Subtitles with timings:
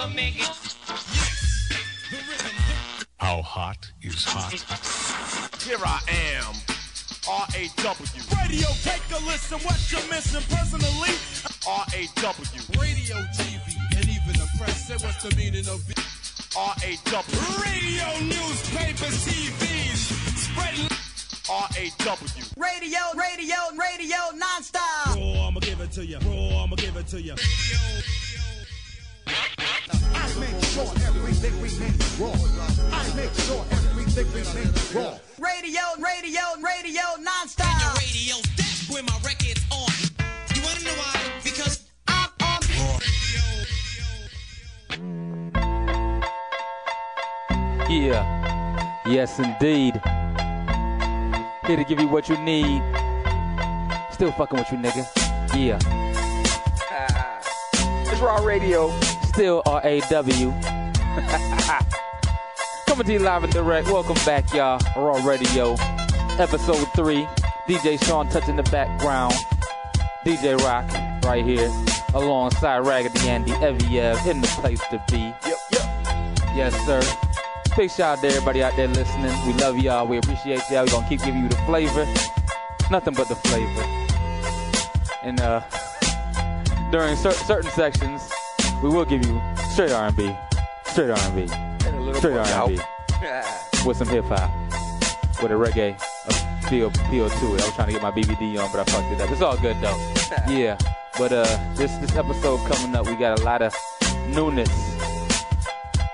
[0.00, 0.48] can make it.
[3.18, 4.52] How hot is hot?
[5.62, 6.00] Here I
[6.40, 6.54] am,
[7.28, 11.14] R-A-W, Radio, take a listen, what you're missing personally.
[11.68, 13.66] R-A-W, Radio, TV,
[13.96, 16.00] and even the press say what's the meaning of it.
[16.56, 20.00] R-A-W, Radio, newspapers, TVs,
[20.48, 20.88] spreading.
[21.50, 22.44] R-A-W.
[22.56, 25.16] Radio, radio, radio, non-stop.
[25.16, 26.18] Raw, I'ma give it to you.
[26.18, 27.34] Raw, I'ma give it to you.
[27.34, 28.49] I
[30.38, 32.34] make sure everything remains raw.
[32.92, 35.18] I make sure everything remains raw.
[35.38, 37.96] Radio, radio, radio, non-stop.
[37.98, 39.90] radio, that's where my record's on.
[40.54, 41.20] You wanna know why?
[41.42, 42.60] Because I'm on.
[42.68, 43.44] Radio.
[47.88, 49.02] Yeah.
[49.06, 50.00] Yes, indeed.
[51.66, 52.82] Here to give you what you need.
[54.12, 55.06] Still fucking with you, nigga.
[55.56, 55.78] Yeah.
[58.10, 58.92] It's Raw Radio.
[59.32, 60.50] Still R A W.
[62.86, 63.86] Coming to you live and direct.
[63.86, 64.80] Welcome back, y'all.
[64.96, 65.76] Raw Radio,
[66.38, 67.28] episode three.
[67.68, 69.34] DJ Sean touching the background.
[70.26, 70.84] DJ Rock
[71.24, 71.70] right here,
[72.12, 75.18] alongside Raggedy Andy Eviev in the place to be.
[75.18, 75.82] Yep, yep.
[76.56, 77.00] Yes, sir.
[77.76, 79.32] Big shout out to everybody out there listening.
[79.46, 80.08] We love y'all.
[80.08, 80.84] We appreciate y'all.
[80.86, 82.04] We're gonna keep giving you the flavor.
[82.90, 83.82] Nothing but the flavor.
[85.22, 85.60] And uh
[86.90, 88.28] during cer- certain sections,
[88.82, 89.40] we will give you
[89.72, 90.34] straight R&B,
[90.84, 91.48] straight R&B,
[91.86, 92.78] And a little straight R&B
[93.86, 94.50] with some hip hop,
[95.42, 97.62] with a reggae a feel feel to it.
[97.62, 99.30] I was trying to get my BBD on, but I fucked it up.
[99.30, 99.96] It's all good though.
[100.48, 100.78] Yeah.
[101.18, 103.74] But uh, this this episode coming up, we got a lot of
[104.28, 104.70] newness.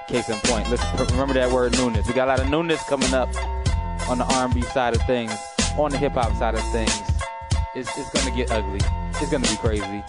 [0.08, 2.06] Case in point, let's remember that word newness.
[2.06, 3.28] We got a lot of newness coming up
[4.08, 5.36] on the R&B side of things,
[5.77, 7.03] on the hip hop side of things.
[7.75, 8.80] It's it's gonna get ugly.
[9.20, 10.03] It's gonna be crazy.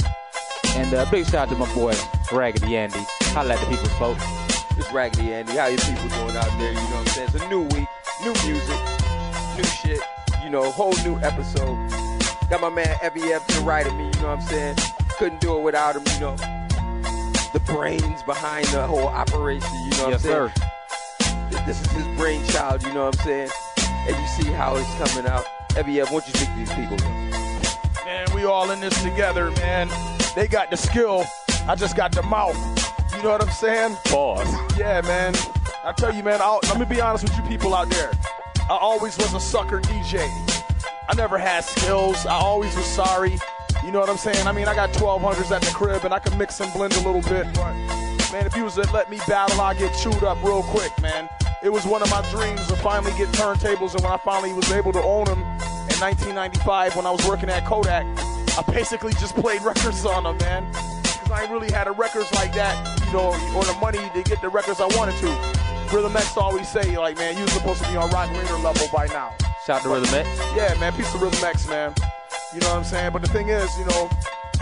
[0.77, 1.95] And uh, big shout out to my boy
[2.31, 2.99] Raggedy Andy.
[3.33, 4.23] Holla at the people's folks.
[4.77, 5.53] It's Raggedy Andy.
[5.53, 6.69] How you people doing out there?
[6.69, 7.29] You know what I'm saying?
[7.33, 7.87] It's a new week,
[8.21, 8.79] new music,
[9.57, 9.99] new shit.
[10.43, 11.75] You know, whole new episode.
[12.51, 14.05] Got my man Evie F to the right of me.
[14.05, 14.75] You know what I'm saying?
[15.17, 16.03] Couldn't do it without him.
[16.13, 16.35] You know,
[17.53, 19.73] the brains behind the whole operation.
[19.85, 20.51] You know what yes, I'm saying?
[21.49, 21.65] sir.
[21.65, 22.83] This is his brainchild.
[22.83, 23.49] You know what I'm saying?
[23.79, 25.43] And you see how it's coming out.
[25.75, 26.97] Evie F, why don't you speak to these people?
[28.05, 29.89] Man, we all in this together, man.
[30.37, 31.25] They got the skill.
[31.67, 32.55] I just got the mouth.
[33.15, 33.97] You know what I'm saying?
[34.05, 34.77] Pause.
[34.77, 35.33] Yeah, man.
[35.83, 38.11] I tell you, man, I'll, let me be honest with you people out there.
[38.69, 40.19] I always was a sucker DJ.
[41.09, 42.27] I never had skills.
[42.27, 43.39] I always was sorry.
[43.83, 44.45] You know what I'm saying?
[44.45, 46.99] I mean, I got 1200s at the crib and I can mix and blend a
[46.99, 47.47] little bit,
[48.31, 51.27] man, if you was to let me battle, I'd get chewed up real quick, man.
[51.63, 54.71] It was one of my dreams to finally get turntables, and when I finally was
[54.71, 58.05] able to own them in 1995 when I was working at Kodak,
[58.57, 60.65] I basically just played records on them, man.
[61.03, 62.73] Because I ain't really had a records like that,
[63.05, 65.95] you know, or the money to get the records I wanted to.
[65.95, 68.87] Rhythm X always say, like, man, you was supposed to be on Rock Raider level
[68.91, 69.35] by now.
[69.65, 70.27] Shout out to Rhythm X.
[70.55, 71.93] Yeah, man, piece of Rhythm X, man.
[72.53, 73.13] You know what I'm saying?
[73.13, 74.09] But the thing is, you know,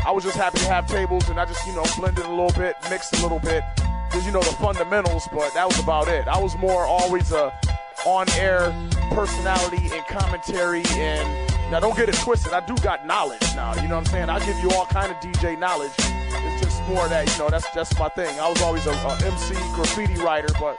[0.05, 2.51] I was just happy to have tables and I just, you know, blended a little
[2.51, 3.63] bit, mixed a little bit.
[4.09, 6.27] Because, you know, the fundamentals, but that was about it.
[6.27, 7.57] I was more always a
[8.05, 8.75] on-air
[9.11, 12.53] personality and commentary and now don't get it twisted.
[12.53, 14.29] I do got knowledge now, you know what I'm saying?
[14.29, 15.91] I give you all kind of DJ knowledge.
[15.97, 18.39] It's just more that, you know, that's that's my thing.
[18.39, 20.77] I was always a, a MC graffiti writer, but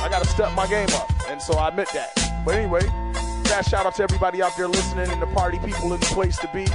[0.00, 1.10] I gotta step my game up.
[1.28, 2.42] And so I admit that.
[2.44, 2.82] But anyway,
[3.52, 6.38] Fast shout out to everybody out there listening and the party people in the place
[6.38, 6.66] to be.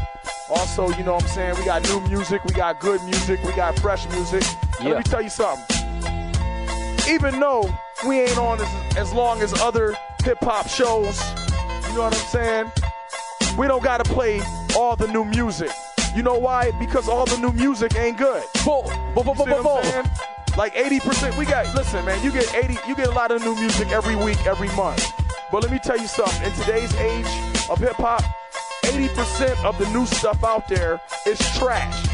[0.47, 1.55] Also, you know what I'm saying?
[1.57, 4.43] We got new music, we got good music, we got fresh music.
[4.79, 4.89] Yeah.
[4.89, 5.65] Let me tell you something.
[7.09, 7.67] Even though
[8.07, 11.19] we ain't on as, as long as other hip hop shows,
[11.89, 12.71] you know what I'm saying?
[13.57, 14.39] We don't gotta play
[14.75, 15.71] all the new music.
[16.15, 16.71] You know why?
[16.79, 18.43] Because all the new music ain't good.
[19.83, 20.05] Saying?
[20.55, 23.55] Like 80%, we got, listen, man, you get 80, you get a lot of new
[23.55, 25.11] music every week, every month.
[25.51, 27.25] But let me tell you something, in today's age
[27.69, 28.23] of hip hop,
[28.83, 32.07] 80% of the new stuff out there is trash.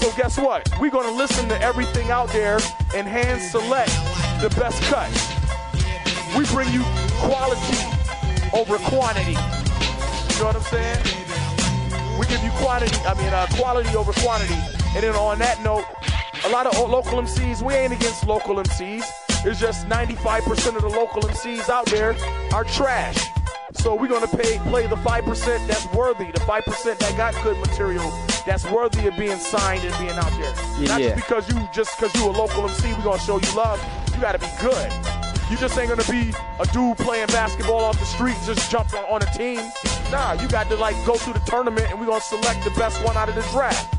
[0.00, 0.68] So guess what?
[0.80, 2.58] We're gonna listen to everything out there
[2.96, 3.90] and hand select
[4.40, 5.30] the best cuts.
[6.36, 6.82] We bring you
[7.18, 7.78] quality
[8.52, 9.36] over quantity.
[10.40, 12.18] You know what I'm saying?
[12.18, 14.56] We give you quantity, I mean, uh, quality over quantity.
[14.94, 15.84] And then on that note,
[16.46, 19.04] a lot of local MCs, we ain't against local MCs.
[19.44, 22.16] It's just 95% of the local MCs out there
[22.54, 23.18] are trash.
[23.74, 28.10] So we're gonna pay, play the 5% that's worthy, the 5% that got good material,
[28.46, 30.54] that's worthy of being signed and being out there.
[30.88, 33.78] Not just because you just because you a local MC, we gonna show you love.
[34.14, 34.90] You gotta be good.
[35.50, 39.04] You just ain't gonna be a dude playing basketball off the street, just jump on,
[39.06, 39.60] on a team.
[40.12, 43.02] Nah, you got to like go through the tournament and we gonna select the best
[43.04, 43.92] one out of the draft.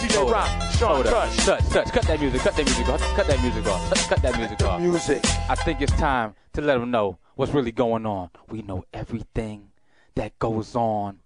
[0.00, 0.72] DJ Hold Rock, up.
[0.72, 1.12] Sean Hold up.
[1.12, 1.36] Touch.
[1.44, 1.92] Touch, touch.
[1.92, 2.40] Cut that music.
[2.42, 3.00] Cut that music off.
[3.16, 3.88] Cut that music off.
[3.88, 4.80] Cut, cut that music off.
[4.80, 5.24] Music.
[5.48, 8.28] I think it's time to let them know what's really going on.
[8.48, 9.68] We know everything
[10.14, 11.20] that goes on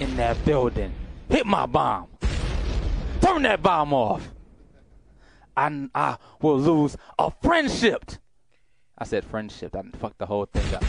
[0.00, 0.92] in that building.
[1.28, 2.06] Hit my bomb.
[3.20, 4.28] Turn that bomb off.
[5.56, 8.12] I, I will lose a friendship.
[8.98, 9.76] I said friendship.
[9.76, 10.82] I fucked the whole thing up.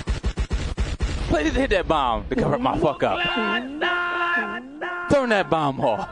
[1.28, 3.20] Please hit that bomb to cover my fuck up.
[5.12, 6.10] Turn that bomb off.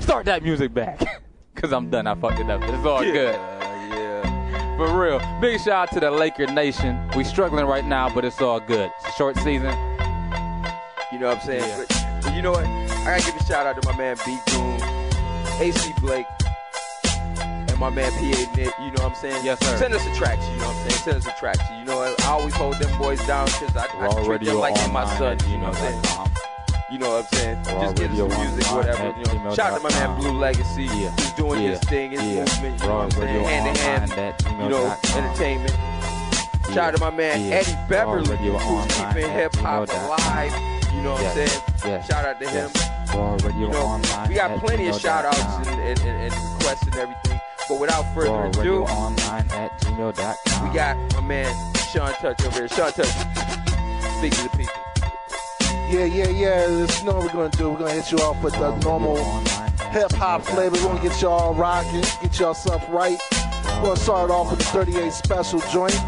[0.00, 1.22] Start that music back.
[1.56, 2.06] Cause I'm done.
[2.06, 2.62] I fucked it up.
[2.62, 3.34] It's all good.
[3.34, 4.76] yeah.
[4.76, 5.18] For real.
[5.40, 7.00] Big shout out to the Laker Nation.
[7.16, 8.90] We struggling right now, but it's all good.
[9.00, 9.74] It's a short season.
[11.10, 11.62] You know what I'm saying?
[11.62, 11.84] Yeah.
[11.88, 12.64] But, but you know what?
[12.66, 14.80] I gotta give a shout out to my man B Goon,
[15.60, 16.26] AC Blake,
[17.78, 18.18] my man PA
[18.56, 18.72] Nick.
[18.78, 19.44] You know what I'm saying?
[19.44, 19.76] Yes, sir.
[19.76, 20.38] Send us a track.
[20.50, 21.02] You know what I'm saying?
[21.04, 21.56] Send us a track.
[21.78, 25.04] You know, I always hold them boys down because I, I treat them like my
[25.18, 26.02] son, You know what I'm saying?
[26.90, 27.62] You know what I'm saying?
[27.64, 29.14] Raw Just get us some music, whatever.
[29.18, 31.10] You know, shout out to my man Blue Legacy, Yeah.
[31.10, 31.70] who's doing Yeah.
[31.70, 32.34] his thing, his Yeah.
[32.44, 32.80] movement.
[32.80, 33.44] You know Raw what I'm saying?
[33.44, 34.34] Hand in hand.
[34.62, 35.74] You know, entertainment.
[36.72, 37.56] Shout out to my man Yeah.
[37.56, 40.52] Eddie Beverly, who's keeping hip hop alive.
[40.94, 42.02] You know what I'm saying?
[42.08, 42.70] Shout out to him.
[42.74, 43.14] Yes.
[43.14, 45.38] Raw Radio You know, we got plenty of shout outs
[45.68, 47.40] and, and, and, and requests and everything.
[47.68, 50.68] But without further Radio ado, Online at gmail.com.
[50.68, 52.68] we got my man Sean Touch over here.
[52.68, 53.08] Sean Touch,
[54.18, 54.74] speak to the people.
[55.90, 56.66] Yeah, yeah, yeah.
[56.68, 57.70] Let's know what we're gonna do.
[57.70, 59.16] We're gonna hit you off with the normal
[59.90, 60.76] hip hop flavor.
[60.76, 63.18] We're gonna get y'all rocking, get y'all stuff right.
[63.64, 65.98] We're gonna start off with the 38 special joint.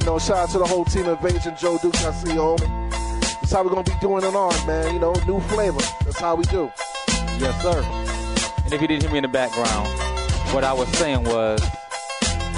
[0.00, 2.40] You know, shout out to the whole team of Invasion, Joe Duke, I see you,
[2.40, 2.90] homie.
[3.40, 4.92] That's how we're gonna be doing it on, man.
[4.92, 5.80] You know, new flavor.
[6.04, 6.70] That's how we do.
[7.38, 7.82] Yes, sir.
[8.64, 10.03] And if you didn't hear me in the background,
[10.54, 11.60] what I was saying was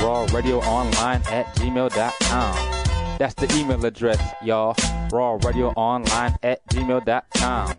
[0.02, 3.16] raw radio online at gmail.com.
[3.18, 4.76] That's the email address, y'all.
[5.10, 7.74] Raw radio online at gmail.com.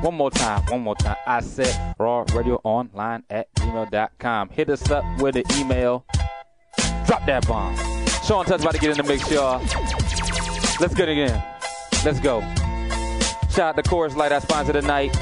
[0.00, 1.16] One more time, one more time.
[1.26, 4.48] I said raw radio online at gmail.com.
[4.48, 6.06] Hit us up with an email.
[7.04, 7.76] Drop that bomb.
[8.24, 9.60] Sean Touch about to get in the mix, y'all.
[10.80, 11.42] Let's get it in.
[12.06, 12.40] Let's go.
[13.50, 15.14] Shout out to Chorus Light, our sponsor tonight.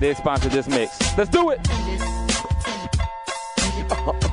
[0.00, 1.16] They sponsored this mix.
[1.16, 1.50] Let's do.
[1.50, 1.60] It
[3.94, 4.18] Oh.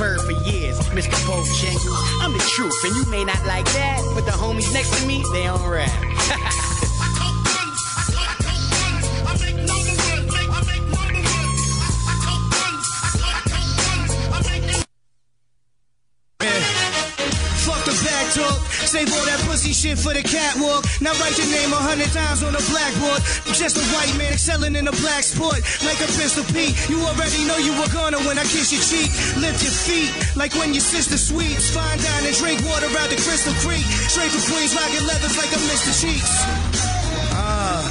[0.00, 1.12] bird for years, Mr.
[1.28, 2.22] Bojangles.
[2.22, 5.22] I'm the truth, and you may not like that, but the homies next to me,
[5.34, 5.89] they on rap.
[21.90, 23.18] Hundred times on the blackboard.
[23.50, 25.58] Just a white man excelling in a black sport.
[25.82, 26.78] Like a pistol Pete.
[26.86, 29.10] You already know you were gonna when I kiss your cheek.
[29.42, 30.14] Lift your feet.
[30.38, 31.74] Like when your sister sweeps.
[31.74, 33.82] Fine dine and drink water out the Crystal Creek.
[34.06, 35.90] Straight from Queens, rocking leathers like a Mr.
[35.98, 36.30] Cheeks.
[37.34, 37.82] Ah.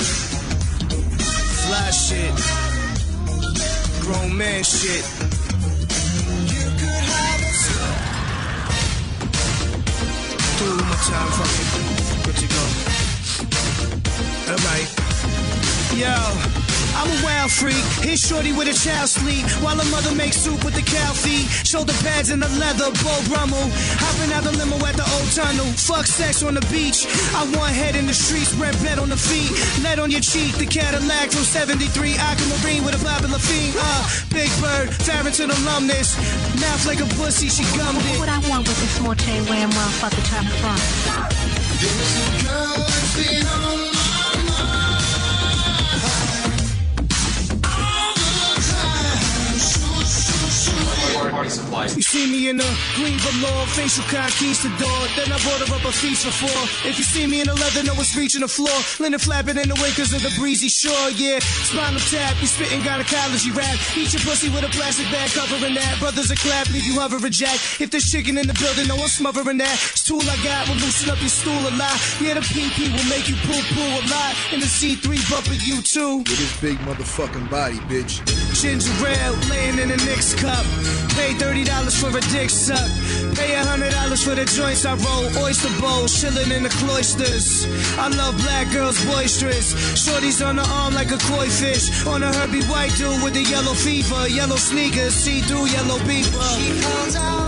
[1.68, 2.32] Fly shit.
[4.08, 5.03] Grown man shit.
[10.56, 11.68] Two more time, fuck
[16.00, 16.08] Yo,
[16.96, 17.84] I'm a wild freak.
[18.00, 21.44] Hit shorty with a child sleep while a mother makes soup with the cow feet.
[21.68, 23.68] Shoulder pads and the leather, Beau Brummell.
[24.00, 25.68] Hopping out the limo at the old tunnel.
[25.75, 27.03] Fuck sex on the beach.
[27.36, 29.51] I want head in the streets, red bed on the feet.
[29.84, 32.15] Lead on your cheek, the Cadillac from 73.
[32.15, 33.75] Aquamarine with a popular fiend.
[33.75, 36.15] Uh, Big Bird, Farrington alumnus.
[36.63, 38.15] Mouth like a pussy, she gummed it.
[38.24, 40.56] What I want with this more chain wearing motherfucker trying to
[51.88, 51.98] front.
[51.98, 55.00] You see me in a green velour, facial conquistador.
[55.15, 56.62] Then I her up a feast for four.
[56.89, 58.75] If you see me in the leather, know it's reaching the floor.
[59.00, 61.39] Linen flapping in the 'cause of the breezy shore, yeah.
[61.39, 63.75] Spinal tap, you spitting gynecology rap.
[63.95, 66.00] Eat your pussy with a plastic bag covering that.
[66.00, 67.59] Brothers a clap, leave you hovering jack.
[67.79, 69.77] If there's chicken in the building, no one's smothering that.
[69.91, 71.98] It's tool I got will loosen up your stool a lot.
[72.19, 74.36] Yeah, the PP will make you poo poo a lot.
[74.51, 76.17] And the C3 bumping you too.
[76.17, 78.21] With his big motherfucking body, bitch.
[78.62, 80.66] Ginger ale laying in a Knicks cup.
[81.16, 82.89] Pay thirty dollars for a dick suck.
[83.34, 85.46] Pay a hundred dollars for the joints I roll.
[85.46, 87.66] Oyster bowl, chilling in the cloisters.
[87.98, 89.74] I love black girls boisterous.
[89.96, 92.06] Shorties on the arm like a koi fish.
[92.06, 94.28] On a Herbie White dude with the yellow fever.
[94.28, 96.44] Yellow sneakers, see through yellow beaver.
[96.60, 97.38] She out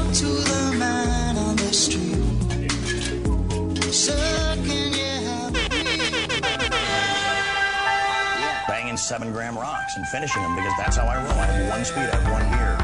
[9.02, 11.32] banging seven gram rocks and finishing them because that's how I roll.
[11.32, 12.78] I have one speed, I have one gear.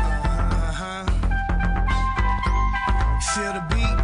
[0.69, 1.05] Uh-huh.
[3.33, 3.97] Feel the beat.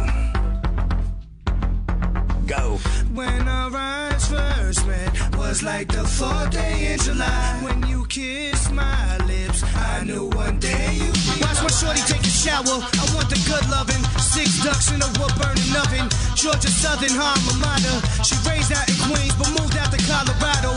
[2.46, 2.78] Go.
[3.14, 7.60] When our eyes first met was like the fourth day in July.
[7.62, 12.22] When you kissed my lips, I knew one day you'd be Watch my shorty take
[12.22, 12.78] a shower.
[13.00, 14.02] I want the good loving.
[14.18, 16.08] Six ducks in a wood burning oven.
[16.34, 17.98] Georgia Southern alma mater.
[18.22, 20.73] She raised out in Queens, but moved out to Colorado.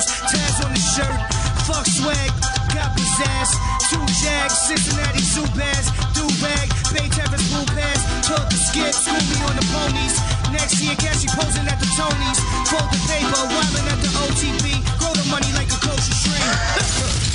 [0.00, 1.20] Tunes, Taz on the shirt.
[1.66, 2.30] Fuck swag,
[2.74, 3.50] got pizzazz.
[3.90, 5.20] Two jags, Cincinnati
[5.56, 5.90] bags.
[6.14, 8.00] Do rag, Bay Terrace blue pass.
[8.26, 10.16] Took the skip, school me on the ponies.
[10.52, 12.38] Next year, cash she posing at the Tonys.
[12.70, 14.98] Fold the paper, wildin' at the OTB.
[14.98, 17.26] Grow the money like a kosher tree.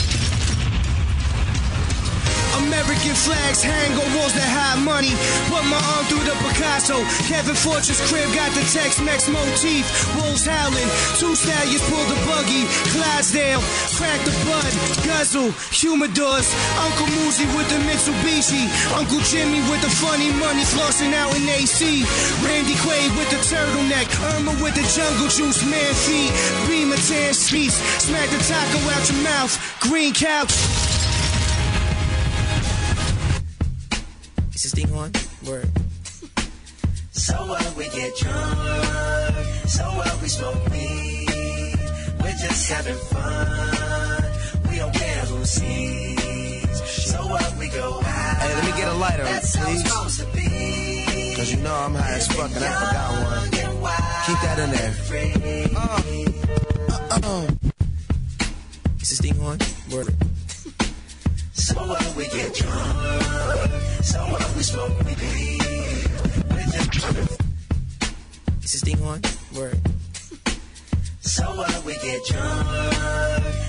[2.63, 5.11] American flags hang on walls that hide money.
[5.51, 7.03] Put my arm through the Picasso.
[7.27, 9.83] Kevin Fortune's crib got the Tex-Mex motif.
[10.15, 10.89] Wolves howling.
[11.19, 12.63] Two stallions pull the buggy.
[12.95, 13.59] Clydesdale,
[13.99, 14.71] crack the bud.
[15.03, 16.47] Guzzle, humidors.
[16.79, 18.71] Uncle Moosey with the Mitsubishi.
[18.95, 22.07] Uncle Jimmy with the funny money flossing out in AC.
[22.45, 24.07] Randy Quaid with the turtleneck.
[24.35, 25.59] Irma with the jungle juice.
[25.67, 26.31] Man feet.
[26.67, 27.75] Beamer tan streets.
[27.99, 29.53] Smack the taco out your mouth.
[29.81, 30.94] Green couch.
[34.71, 35.11] This thing on?
[35.45, 35.69] Word.
[37.11, 39.35] So what we get drunk,
[39.67, 41.77] so what we smoke weed.
[42.21, 44.23] We're just having fun.
[44.69, 46.81] We don't care who sees.
[47.11, 48.37] So what we go out.
[48.41, 49.83] Hey, let me get a lighter, That's please.
[51.35, 53.49] Cause you know I'm high as fuck and I forgot one.
[54.25, 54.93] Keep that in there.
[56.89, 57.47] Uh, uh,
[59.01, 59.59] Is this thing on?
[59.91, 60.15] Word.
[61.65, 63.71] So what we get drunk,
[64.03, 64.91] so what we smoke.
[65.03, 65.13] We're
[68.61, 69.19] Is this thing on?
[69.55, 69.79] Word.
[71.21, 72.67] So what we get drunk,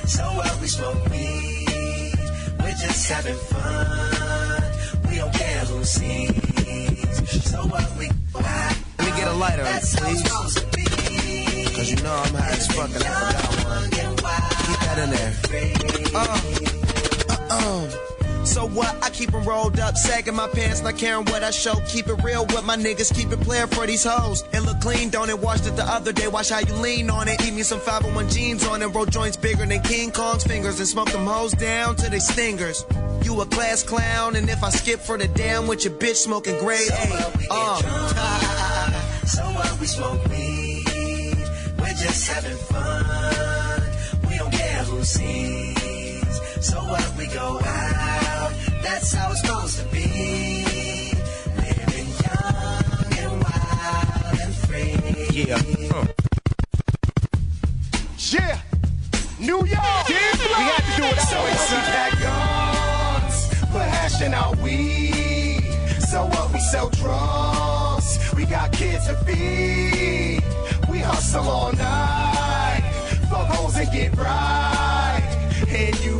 [0.07, 2.13] so what we smoke weed.
[2.61, 4.63] We're just having fun.
[5.09, 7.51] We don't care who sees.
[7.51, 8.11] So what we.
[8.35, 10.23] Let me get a lighter, please.
[10.23, 10.85] supposed to be.
[11.75, 13.91] Cause you know I'm high as fuck and I forgot one.
[13.91, 15.33] Keep that in there.
[16.15, 16.86] Uh,
[17.57, 18.97] uh, so what?
[19.03, 21.75] I keep keep 'em rolled up, sagging my pants, not caring what I show.
[21.89, 24.45] Keep it real with my niggas, keep it playing for these hoes.
[24.53, 25.39] It look clean, don't it?
[25.39, 27.43] Washed it the other day, watch how you lean on it.
[27.45, 30.89] Eat me some 501 jeans on it, roll joints bigger than King Kong's fingers, and
[30.89, 32.85] smoke them hoes down to they stingers.
[33.23, 36.59] You a class clown, and if I skip for the damn with your bitch smoking
[36.59, 37.33] grade A.
[37.51, 38.93] Uh.
[39.27, 40.85] So what we smoke weed.
[41.79, 43.83] We're just having fun.
[44.29, 45.86] We don't care who sees.
[46.61, 48.53] So what we go out.
[48.83, 51.13] That's how it's supposed to be.
[51.57, 54.97] Living young and wild and free.
[55.33, 55.61] Yeah.
[58.19, 58.59] Yeah.
[59.39, 60.09] New York.
[60.09, 61.83] We had to do it So way, we son.
[61.85, 65.63] pack guns, we're hashing out weed.
[66.01, 70.43] So what we sell drugs, we got kids to feed.
[70.91, 72.83] We hustle all night,
[73.31, 75.23] fuck hoes and get right.
[75.69, 76.16] And you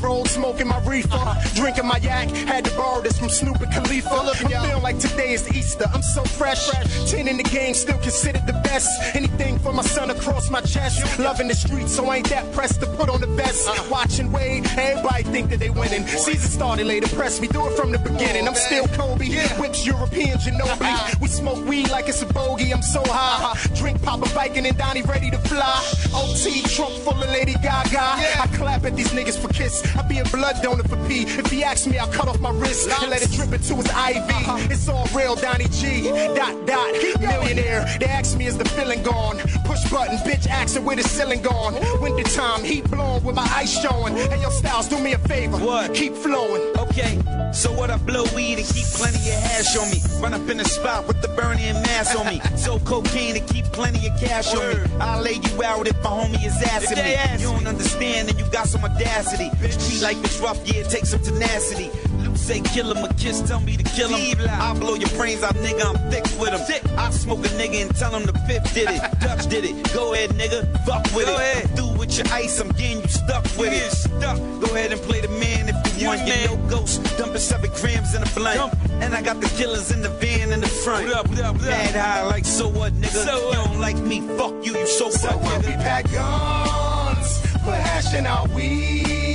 [0.00, 2.28] roll, smoking my reefer, drinking my yak.
[2.30, 4.08] Had to borrow this from Snoop and Khalifa.
[4.08, 5.86] I'm feeling like today is Easter.
[5.92, 6.68] I'm so fresh.
[7.10, 8.88] Ten in the game, still considered the best.
[9.14, 11.18] Anything for my son across my chest.
[11.18, 13.68] Loving the streets, so I ain't that pressed to put on the vest.
[13.90, 16.06] Watching Wade, everybody think that they winning.
[16.06, 18.46] Season started late, press me, do it from the beginning.
[18.46, 21.20] I'm still Kobe, whips European Ginobili.
[21.20, 22.72] We smoke weed like it's a bogey.
[22.72, 23.56] I'm so high.
[23.74, 25.84] Drink Papa Viking and Donnie ready to fly.
[26.14, 28.00] OT trunk full of Lady Gaga.
[28.00, 29.82] I clap at these niggas for kiss.
[29.96, 31.22] I be a blood donor for P.
[31.22, 33.86] If he asks me, I'll cut off my wrist and let it drip into his
[33.86, 33.94] IV.
[33.94, 34.68] Uh-huh.
[34.70, 36.08] It's all real, Donnie G.
[36.34, 36.92] Dot dot.
[37.20, 37.86] Millionaire.
[37.98, 39.38] They ask me, is the feeling gone?
[39.64, 41.74] Push button, bitch asking where the ceiling gone.
[42.00, 44.14] Winter time, heat blowing with my ice showing.
[44.16, 45.56] Hey, yo, Styles, do me a favor.
[45.58, 45.94] What?
[45.94, 46.62] Keep flowing.
[46.78, 47.18] Okay,
[47.52, 49.98] so what I blow weed and keep plenty of hash on me.
[50.20, 52.40] Run up in the spot with the burning mask on me.
[52.58, 54.96] So cocaine and keep plenty of cash on me.
[55.00, 57.16] I'll lay you out if my homie is asking me.
[57.40, 59.48] You don't understand and you got some audacity.
[59.78, 61.90] Street life is rough, yeah, it takes some tenacity.
[62.18, 64.38] Luke say kill him, a kiss tell me to kill him.
[64.50, 66.98] I'll blow your brains out, nigga, I'm thick with him.
[66.98, 69.00] I smoke a nigga and tell him the fifth did it.
[69.20, 69.92] Dutch did it.
[69.94, 71.70] Go ahead, nigga, fuck with it.
[71.70, 73.90] I'm through with your ice, I'm getting you stuck with it.
[73.92, 74.38] Stuck.
[74.60, 76.26] Go ahead and play the man if you want.
[76.26, 78.74] You no ghost, dumping seven grams in a blunt.
[79.02, 81.06] And I got the killers in the van in the front.
[81.06, 81.70] What up, what up, what up?
[81.70, 83.24] Mad high, like so what, nigga?
[83.24, 87.74] You don't like me, fuck you, you so, So what, what we pack guns, we're
[87.74, 89.27] hashing out weed.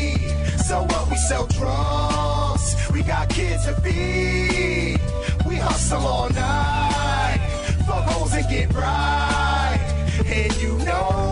[0.63, 4.97] So what we sell drugs, we got kids to feed.
[5.45, 7.41] We hustle all night,
[7.85, 9.79] fuck hoes and get right.
[10.25, 11.22] And you know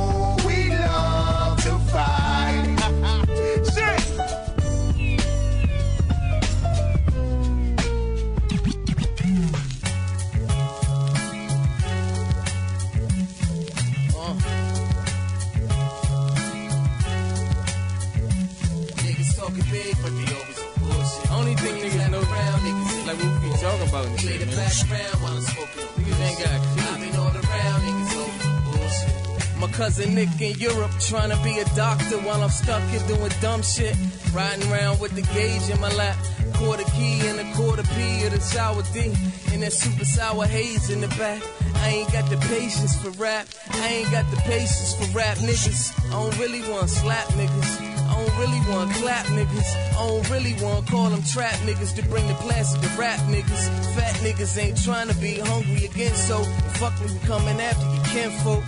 [24.72, 25.84] While I'm smoking.
[26.22, 26.48] Ain't got.
[26.48, 29.60] I've been all around niggas bullshit.
[29.60, 33.34] My cousin Nick in Europe trying to be a doctor while I'm stuck here doing
[33.42, 33.98] dumb shit.
[34.34, 36.16] Riding around with the gauge in my lap.
[36.54, 39.14] Quarter key and a quarter P of the sour D.
[39.52, 41.44] And that super sour haze in the back.
[41.76, 43.48] I ain't got the patience for rap.
[43.72, 45.92] I ain't got the patience for rap niggas.
[46.08, 48.01] I don't really want slap niggas.
[48.22, 49.70] Don't really want clap niggas.
[49.98, 53.66] I don't really want call them trap niggas to bring the plastic to rap niggas.
[53.96, 56.44] Fat niggas ain't trying to be hungry again, so
[56.78, 58.64] fuck when you coming after your kinfolk.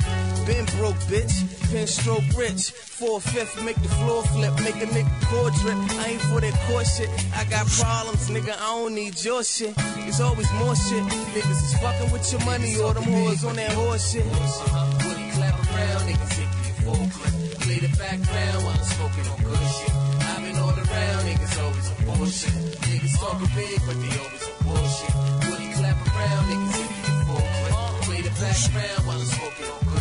[0.47, 1.31] Been broke, bitch.
[1.69, 2.71] Pin stroke rich.
[2.71, 5.77] Four fifth, make the floor flip, make a nigga core drip.
[6.01, 7.09] I ain't for that core shit.
[7.35, 8.57] I got problems, nigga.
[8.57, 9.75] I don't need your shit.
[10.09, 11.03] It's always more shit.
[11.37, 14.25] Niggas is fucking with your money or them whores on that horse shit.
[14.25, 17.32] Woody clap around, niggas hit me.
[17.93, 19.93] The background while I'm smoking on good shit.
[20.25, 22.53] I've been all around, niggas always on bullshit.
[22.89, 25.13] Niggas talking big, but they always on bullshit.
[25.45, 27.73] Woody clap around, niggas me a full clip.
[28.03, 29.92] Play the background while I'm smoking on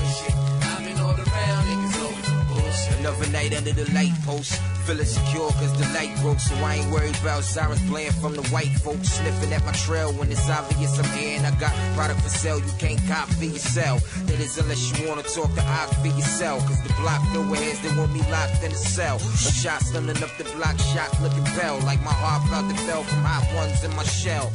[3.03, 4.63] Another night under the light post.
[4.87, 8.47] Feeling secure cause the light broke, so I ain't worried about sirens playing from the
[8.55, 9.09] white folks.
[9.09, 12.61] Sniffing at my trail when it's obvious I'm here and I got product for sale.
[12.61, 14.07] You can't cop for yourself.
[14.27, 16.65] That is unless you wanna talk to I for yourself.
[16.69, 19.17] Cause the block filled with heads that want me locked in a cell.
[19.17, 21.81] A shot stunning up the block, shot looking bell.
[21.81, 24.53] Like my heart about to fell from hot ones in my shell.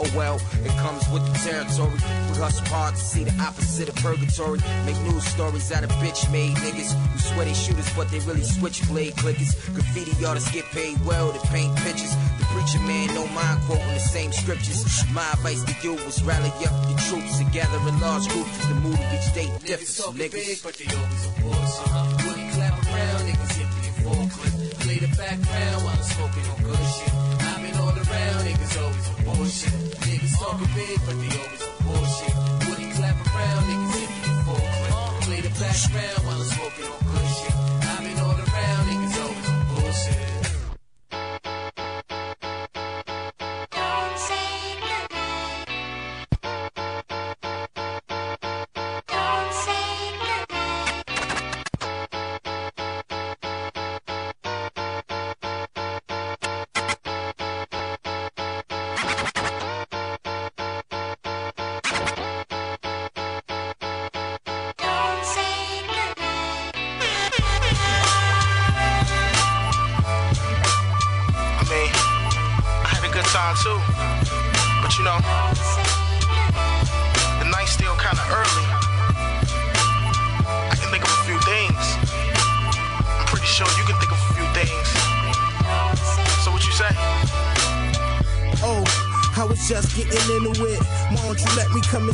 [0.00, 1.92] Oh well, it comes with the territory.
[2.32, 4.58] We hustle hard to see the opposite of purgatory.
[4.86, 8.42] Make news stories out of bitch made niggas who swear they shooters, but they really
[8.42, 9.52] switchblade clickers.
[9.74, 12.16] Graffiti artists get paid well to paint pictures.
[12.40, 15.04] The preacher man don't mind quoting the same scriptures.
[15.12, 18.56] My advice to you was rally up your troops and gather in large groups.
[18.68, 20.32] The mood of each day differs, talking niggas.
[20.32, 22.24] big, but they always on bullshit.
[22.24, 24.80] Woody clap around, niggas hit me a full clip.
[24.80, 27.19] Play the background while I'm smoking on good shit.
[28.10, 29.72] Around, niggas always on bullshit.
[30.02, 32.34] Niggas talking big, but they always on bullshit.
[32.66, 34.66] Woody clap around, niggas hit a full.
[35.26, 37.09] Play the background while I'm smoking on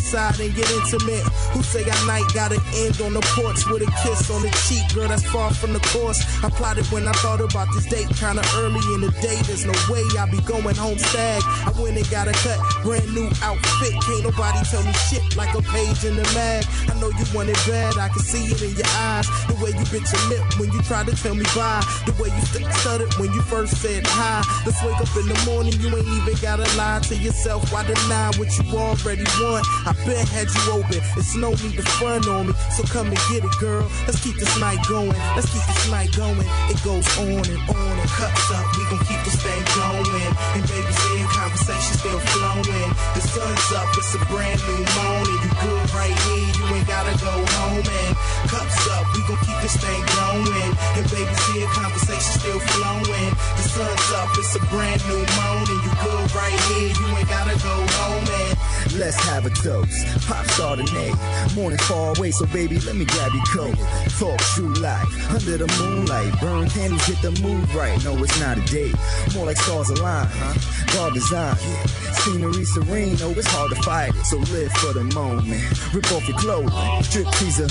[0.07, 1.46] inside and get intimate?
[1.77, 4.81] Say our night gotta end on the porch with a kiss on the cheek?
[4.95, 6.25] Girl, that's far from the course.
[6.43, 9.37] I plotted when I thought about this date kinda early in the day.
[9.45, 11.43] There's no way I'll be going home stag.
[11.69, 13.93] I went and got a cut, brand new outfit.
[14.09, 16.65] Can't nobody tell me shit like a page in the mag.
[16.89, 19.29] I know you want it bad, I can see it in your eyes.
[19.45, 21.85] The way you bit your lip when you try to tell me bye.
[22.09, 24.41] The way you st- stuttered when you first said hi.
[24.65, 27.69] Let's wake up in the morning, you ain't even gotta lie to yourself.
[27.71, 29.69] Why deny what you already want?
[29.85, 31.05] I been had you open.
[31.21, 32.53] It's no need to front on me.
[32.77, 33.91] So come and get it, girl.
[34.07, 35.19] Let's keep this night going.
[35.35, 36.47] Let's keep this night going.
[36.71, 38.67] It goes on and on and cups up.
[38.77, 40.07] We gon' keep this thing going.
[40.55, 42.91] And baby's in conversation still flowing.
[43.15, 43.89] The sun's up.
[43.99, 45.39] It's a brand new morning.
[45.43, 46.51] You good right here.
[46.55, 48.13] You ain't gotta go home and
[48.47, 49.05] cups up.
[49.15, 50.71] We gon' keep this thing going.
[50.95, 51.67] And baby's here.
[51.75, 53.31] Conversation still flowing.
[53.59, 54.31] The sun's up.
[54.39, 55.79] It's a brand new morning.
[55.83, 56.95] You good right here.
[56.95, 58.57] You ain't gotta go home and
[58.95, 60.07] Let's have a toast.
[60.27, 61.13] Pop Chardonnay.
[61.55, 63.77] Morning far away, so baby, let me grab your coat.
[64.19, 65.05] Talk true life.
[65.31, 66.33] Under the moonlight.
[66.41, 68.03] Burn candles, get the mood right.
[68.05, 68.95] No, it's not a date.
[69.35, 70.95] More like stars align, huh?
[70.95, 71.56] God design.
[71.57, 73.17] Scenery serene.
[73.17, 74.25] No, it's hard to fight it.
[74.25, 75.63] So live for the moment.
[75.95, 76.71] Rip off your clothing.
[77.11, 77.69] Drip teaser.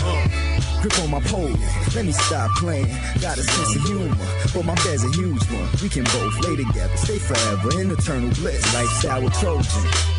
[0.81, 1.55] Grip on my pole.
[1.95, 2.87] Let me stop playing.
[3.21, 4.15] Got a sense of humor.
[4.53, 5.69] But my bed's a huge one.
[5.81, 6.97] We can both lay together.
[6.97, 8.61] Stay forever in eternal bliss.
[8.73, 10.15] Lifestyle Trojan.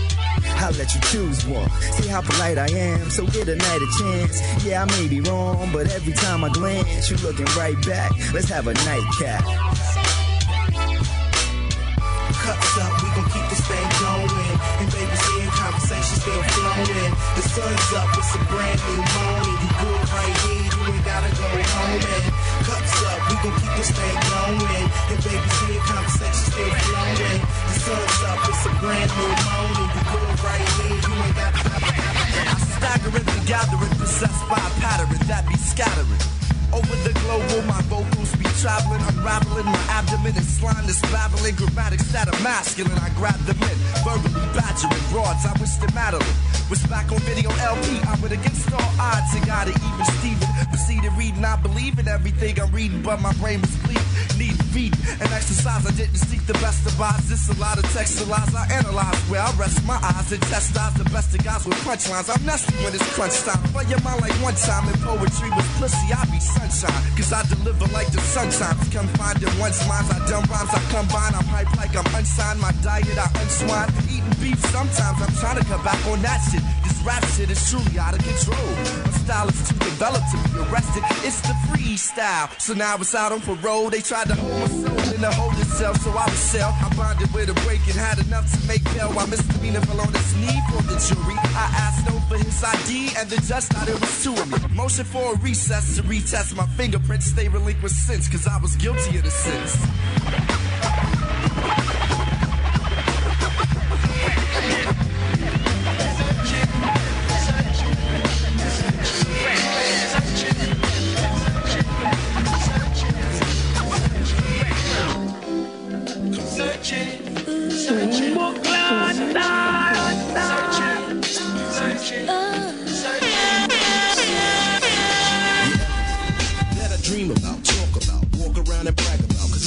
[0.59, 1.71] I'll let you choose one.
[1.93, 4.65] See how polite I am, so get a night a chance.
[4.65, 8.13] Yeah, I may be wrong, but every time I glance, you're looking right back.
[8.33, 10.06] Let's have a nightcap.
[12.47, 14.55] Cups up, we gon' keep this thing going.
[14.79, 17.13] And baby's here, conversation still flowing.
[17.35, 19.57] The sun's up, it's a brand new morning.
[19.67, 22.03] You good right here, you ain't gotta go home.
[22.07, 22.25] And
[22.63, 24.87] cups up, we gon' keep this thing going.
[25.11, 27.43] And baby's here, conversation still flowing.
[27.67, 29.89] The sun's up, it's a brand new morning.
[29.91, 31.67] You good right here, you ain't gotta.
[32.79, 36.46] staggering and gathering, possessed by a pattern that be scattering.
[36.73, 42.11] Over the global, my vocals be traveling, unraveling my abdomen and slime this babbling grammatics
[42.13, 42.99] that are masculine.
[42.99, 45.47] I grab them in, verbally badgering broads.
[45.47, 46.27] I wish that Madeline
[46.69, 48.01] was back on video LP.
[48.07, 50.49] I would against all odds and got it even Steven.
[50.71, 54.03] Proceeded reading, I believe in everything I'm reading, but my brain was bleeding.
[54.37, 55.87] Need feed and exercise.
[55.87, 57.29] I didn't seek the best of odds.
[57.29, 60.77] This a lot of text lies I analyze where I rest my eyes and test
[60.77, 60.95] eyes.
[60.95, 62.29] The best of guys with punchlines.
[62.29, 63.63] I'm nasty when it's crunch time.
[63.73, 66.13] But your mind like one time and poetry was pussy.
[66.13, 67.03] I be sunshine.
[67.17, 68.77] Cause I deliver like the sunshine.
[68.93, 70.11] Come find it once minds.
[70.11, 70.73] I dumb rhymes.
[70.73, 71.35] I combine.
[71.35, 72.61] I'm hype like I'm unsigned.
[72.61, 73.89] My diet I unswine.
[74.09, 75.19] Eating beef sometimes.
[75.21, 76.63] I'm trying to cut back on that shit.
[76.85, 78.69] This rap shit is truly out of control.
[79.05, 81.03] My style is too developed to be arrested.
[81.27, 82.49] It's the freestyle.
[82.61, 83.91] So now it's out on parole.
[83.91, 86.01] They tried to hold my soul in the hold itself.
[86.01, 86.73] So I was sell.
[86.81, 89.13] I bonded with a break and had enough to make bail.
[89.13, 91.37] While misdemeanor fell on his knee for the jury.
[91.57, 94.59] I asked no for his ID and the judge thought it was two of me.
[94.75, 97.27] Motion for a recess to retest my fingerprints.
[97.27, 98.29] Stay relinquished since.
[98.29, 101.16] Cause I was guilty of the sins.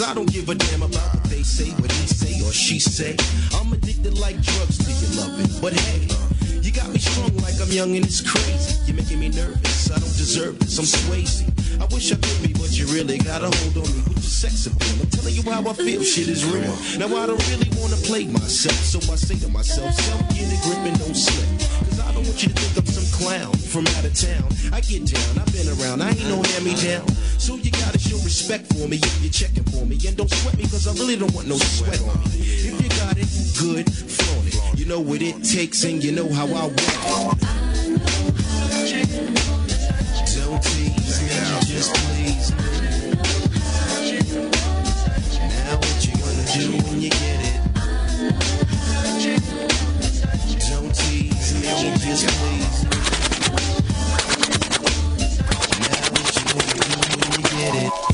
[0.10, 3.16] I don't give a damn about what they say, what he say or she say.
[3.54, 5.62] I'm addicted like drugs to your loving.
[5.62, 6.08] But hey,
[6.64, 8.82] you got me strung like I'm young and it's crazy.
[8.88, 9.92] You're making me nervous.
[9.92, 10.80] I don't deserve this.
[10.80, 11.59] I'm swayzy.
[11.78, 14.34] I wish I could be, but you really got a hold on me with your
[14.34, 15.02] sex appeal.
[15.02, 16.02] I'm telling you how I feel.
[16.02, 16.74] Shit is real.
[16.98, 20.58] Now I don't really wanna play myself, so I say to myself, self get a
[20.66, 21.50] grip and don't slip.
[21.90, 24.48] Cause I don't want you to think I'm some clown from out of town.
[24.74, 27.08] I get down, I've been around, I ain't no hand me down.
[27.38, 30.00] So you gotta show respect for me if you're checking for me.
[30.08, 32.42] And don't sweat me, cause I really don't want no sweat on me.
[32.42, 33.30] If you got it,
[33.60, 34.80] good, flaunt it.
[34.80, 37.60] You know what it takes and you know how I want it.
[40.36, 42.52] Don't just please.
[45.42, 47.60] Now what you gonna do when you get it?
[50.70, 51.62] Don't tease me.
[51.64, 51.76] Now
[56.14, 56.82] what you gonna do
[57.20, 58.09] when you get it?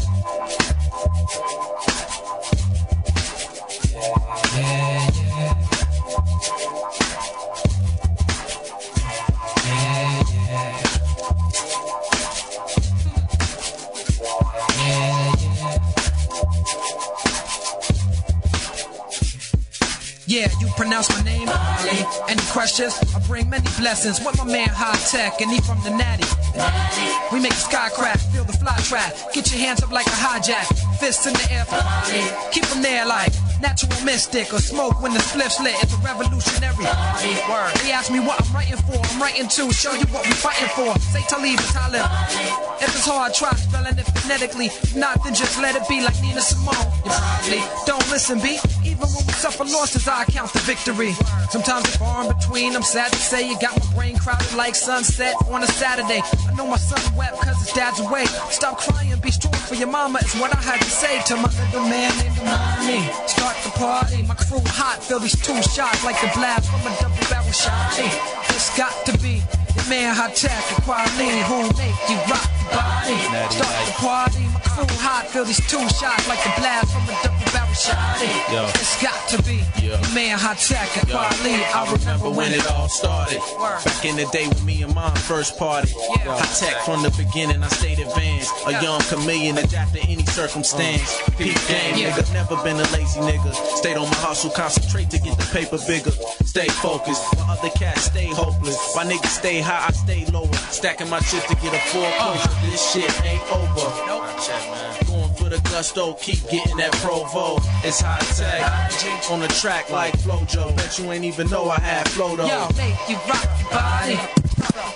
[20.96, 21.50] Pronounce my name.
[22.30, 22.98] Any questions?
[23.14, 26.24] I bring many blessings with my man High Tech, and he from the Natty.
[27.34, 29.14] We make the sky crack, feel the fly trap.
[29.34, 30.68] Get your hands up like a hijack,
[31.00, 31.66] fists in the air.
[32.52, 35.76] Keep them there like natural mystic or smoke when the spliff's lit.
[35.82, 36.86] It's a revolutionary
[37.50, 37.74] word.
[37.84, 39.00] He asked me what I'm writing for.
[39.00, 40.98] I'm writing to show you what we're fighting for.
[41.12, 42.06] Say Talib or Talib.
[42.82, 44.68] If it's hard, try spelling it phonetically.
[44.68, 46.76] If not, then just let it be like Nina Simone.
[47.06, 48.60] You probably don't listen, B.
[48.84, 51.14] Even when we suffer losses, I count the victory.
[51.50, 52.76] Sometimes it's far in between.
[52.76, 56.22] I'm sad to say you got my brain crowded like sunset on a Saturday.
[56.22, 58.26] I know my son wept cause his dad's away.
[58.50, 61.50] Stop crying, be strong for your mama is what I had to say to my
[61.66, 63.10] little man named Imani.
[63.46, 66.90] Start the party, my crew hot, feel these two shots like the blast from a
[66.98, 67.94] double barrel shot.
[67.94, 68.10] Hey,
[68.50, 69.38] it's got to be
[69.78, 73.14] your man high tech and quality who make you rock the body.
[73.54, 77.14] Start the party, my crew hot, feel these two shots like the blast from a
[77.22, 77.30] double barrel shot.
[77.30, 77.35] Hey,
[77.76, 78.64] Yo.
[78.72, 81.60] it's got to be your man high tech and quality.
[81.76, 83.42] I remember when it all started.
[83.60, 85.92] Back in the day when me and mom first party.
[85.92, 88.54] High tech from the beginning, I stayed advanced.
[88.66, 91.20] A young chameleon, adapt to any circumstance.
[91.38, 92.16] Peak game, Yeah.
[92.16, 92.32] nigga.
[92.32, 93.54] Never been a lazy nigga.
[93.76, 96.12] Stayed on my hustle, concentrate to get the paper bigger.
[96.46, 98.96] Stay focused, while other cats stay hopeless.
[98.96, 100.48] My niggas stay high, I stay lower.
[100.72, 102.40] Stacking my chips to get a full uh-huh.
[102.40, 102.72] closure.
[102.72, 103.92] This shit ain't over.
[104.08, 105.05] Going for
[105.56, 107.58] the gusto, keep getting that Provo.
[107.84, 109.32] It's high tech.
[109.32, 110.76] On the track like Flojo.
[110.76, 112.46] Bet you ain't even know I had flow though.
[112.46, 114.20] Yo, make you rock your body.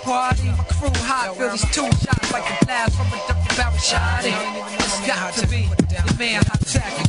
[0.02, 3.78] Party, my crew hot, feel these two shots like a blast from a double barrel
[3.78, 4.22] shot.
[4.24, 7.00] It's got to be your man hot tech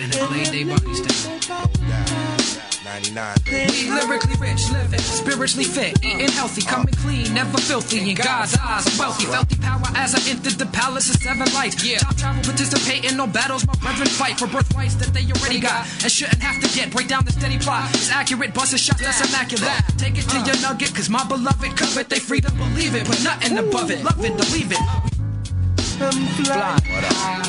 [0.00, 1.81] And they laid their bodies down.
[2.92, 3.36] 99.
[3.48, 8.10] Bitch, lyrically rich, living, spiritually fit, eating healthy, coming clean, never filthy.
[8.10, 9.24] In God's eyes, I'm wealthy.
[9.24, 11.82] Felt the power as I entered the palace of seven lights.
[11.82, 12.04] Yeah.
[12.04, 13.66] Top travel, participate in no battles.
[13.66, 16.92] My brethren fight for birthrights that they already got and shouldn't have to get.
[16.92, 17.88] Break down the steady plot.
[17.94, 19.72] It's accurate, bust a shot that's immaculate.
[19.96, 22.10] Take it to your nugget, cause my beloved covet.
[22.10, 24.04] They free to believe it, but nothing above it.
[24.04, 24.84] Love it, believe it.
[26.44, 26.76] Fly.
[26.92, 27.46] What up?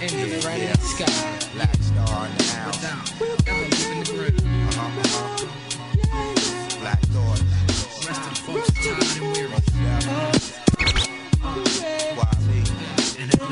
[0.00, 1.12] In the bright sky.
[1.52, 2.28] Black star.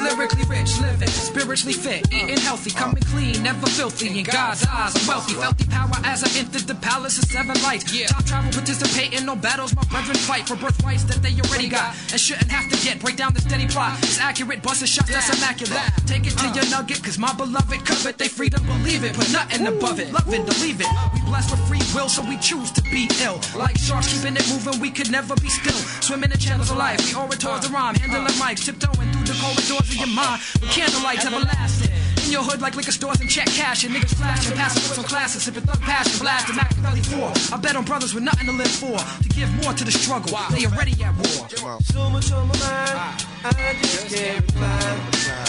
[0.00, 4.18] lyrically rich, living, spiritually fit, eating healthy, coming clean, never filthy.
[4.18, 5.34] In God's eyes, I'm wealthy.
[5.34, 7.92] Felt the power as I entered the palace of seven lights.
[7.92, 8.06] Yeah.
[8.06, 9.74] Top travel, participate in no battles.
[9.76, 13.00] My brethren fight for birthrights that they already got and shouldn't have to get.
[13.00, 13.98] Break down the steady plot.
[14.02, 15.82] It's accurate, bust shots that's immaculate.
[16.06, 16.54] Take it to uh.
[16.54, 18.18] your nugget, cause my beloved covet.
[18.18, 20.12] They free to believe it, but nothing above it.
[20.12, 20.88] Love it, believe it.
[21.14, 23.40] We blessed with free will, so we choose to be ill.
[23.56, 25.80] Like sharks keeping it moving, we could never be still.
[26.00, 29.89] Swimming the channels of life, we orators the rhyme, handling mics, tiptoeing through the corridors
[29.90, 30.42] of your mind.
[30.60, 31.90] With candlelight everlasting.
[32.24, 35.04] In your hood like liquor stores and check cash and niggas flashing, passing with some
[35.04, 37.56] classes, sipping thug passion, blasting Machiavelli 4.
[37.56, 40.38] I bet on brothers with nothing to live for, to give more to the struggle.
[40.50, 41.48] They already at war.
[41.82, 44.68] So much on my mind, I just can't reply.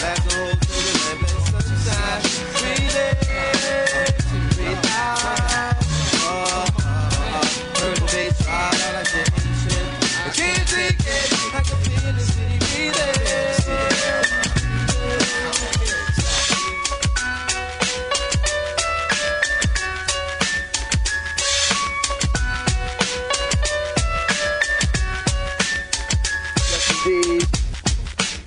[0.00, 2.22] That's the whole thing, and let sunshine.
[2.58, 2.96] Breathe
[4.16, 4.21] in,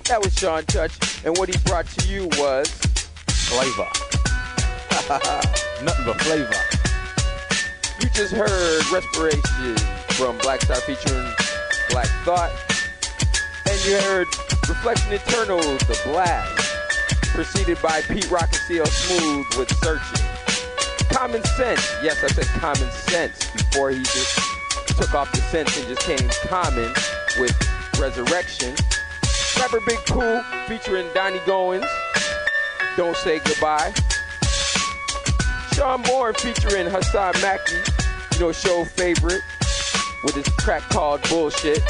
[0.08, 2.70] That was Sean Touch, and what he brought to you was
[3.50, 3.90] flavor.
[5.84, 6.54] Nothing but flavor.
[8.00, 9.76] You just heard Respiration
[10.14, 11.28] from Black Star featuring
[11.90, 12.52] Black Thought.
[13.68, 14.28] And you heard
[14.70, 16.56] Reflection Eternal, The Blast,
[17.34, 20.26] preceded by Pete Rock and CL Smooth with Searching.
[21.10, 24.40] Common Sense, yes, I said Common Sense before he just
[24.86, 26.94] took off the sense and just came common
[27.40, 27.58] with
[28.00, 28.76] Resurrection.
[29.58, 31.88] Rapper Big Pooh featuring Donny Goines,
[32.98, 33.94] Don't Say Goodbye.
[35.74, 37.76] Sean Born featuring Hassan Mackey,
[38.34, 39.42] you know, show favorite,
[40.24, 41.82] with his track called Bullshit.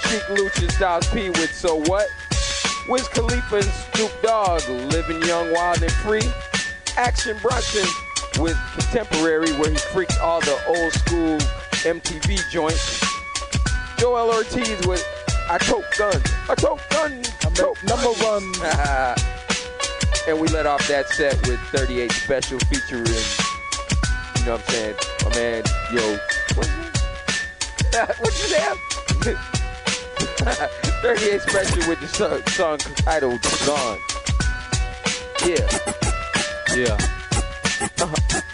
[0.00, 2.06] Sheek Louch and Styles P with So What.
[2.88, 6.22] Wiz Khalifa and Snoop Dogg, Living Young, Wild and Free.
[6.96, 7.86] Action Bronson
[8.40, 11.38] with Contemporary, where he freaks all the old school
[11.82, 13.00] MTV joints.
[13.96, 15.04] Joell Ortiz with
[15.48, 16.32] I Tote Guns.
[16.48, 17.30] I Tote Guns.
[17.44, 18.42] I tote number one.
[20.28, 23.12] and we let off that set with 38 Special featuring, you
[24.44, 26.18] know what I'm saying, my man, yo,
[26.56, 26.70] what's
[28.20, 28.78] what you have?
[31.02, 33.98] 38 Special with the song, song titled Gone.
[35.46, 35.68] Yeah.
[36.74, 36.98] Yeah.
[38.00, 38.44] And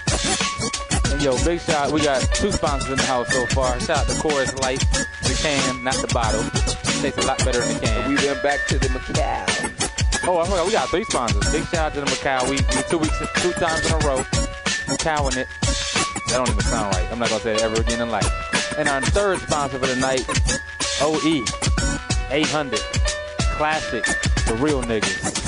[1.20, 1.92] yo, big shout.
[1.92, 3.78] We got two sponsors in the house so far.
[3.80, 4.80] Shout out to Coors Light,
[5.22, 6.42] the can, not the bottle.
[7.02, 8.08] Tastes a lot better in the can.
[8.08, 10.28] We went back to the Macau.
[10.28, 10.66] Oh, I forgot.
[10.66, 11.50] We got three sponsors.
[11.50, 12.44] Big shout out to the Macau.
[12.48, 14.18] We, we two weeks, two times in a row.
[14.86, 15.48] Macau in it.
[16.28, 17.10] That don't even sound right.
[17.10, 18.30] I'm not gonna say it ever again in life.
[18.78, 20.24] And our third sponsor for the night,
[21.02, 21.44] OE
[22.30, 22.78] 800
[23.58, 24.04] Classic,
[24.46, 25.41] the real niggas.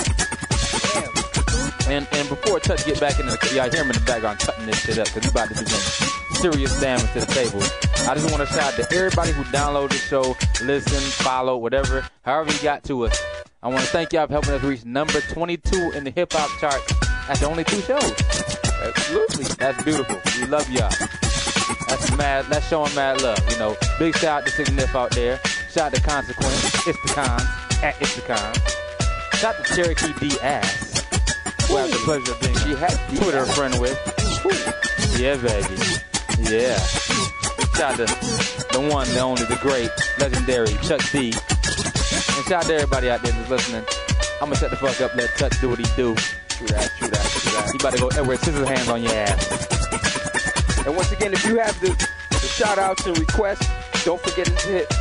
[1.88, 4.66] And and before Touch get back in the, y'all hear him in the background cutting
[4.66, 7.61] this shit up because we about to do some serious damage to the table.
[8.08, 12.06] I just want to shout out to everybody who downloaded the show, listen, follow, whatever,
[12.23, 13.23] however you got to us.
[13.63, 16.50] I want to thank y'all for helping us reach number 22 in the hip hop
[16.61, 16.92] charts
[17.29, 18.13] after only two shows.
[18.83, 20.21] Absolutely, that's beautiful.
[20.38, 20.90] We love y'all.
[21.88, 22.46] That's mad.
[22.46, 23.38] That's showing mad love.
[23.50, 25.40] You know, big shout out to Signif out there.
[25.71, 26.87] Shout out to Consequence.
[26.87, 27.42] It's the cons
[27.83, 28.58] at It's the cons.
[29.38, 30.83] Shout out to Cherokee D'Ass.
[31.69, 33.98] Who I have the pleasure of being she had Twitter friend with.
[35.19, 35.77] Yeah, baby.
[36.50, 36.79] Yeah.
[37.77, 41.33] Shout out to the one, the only, the great, legendary Chuck D.
[41.33, 43.85] And shout out to everybody out there that's listening.
[44.40, 46.15] I'm gonna shut the fuck up, let Chuck do what he do.
[46.48, 47.71] True that, true that, true that.
[47.73, 50.87] You about to go Edward Scissorhands on your ass.
[50.87, 51.88] And once again, if you have the,
[52.31, 53.67] the shout outs and requests,
[54.04, 54.92] don't forget to hit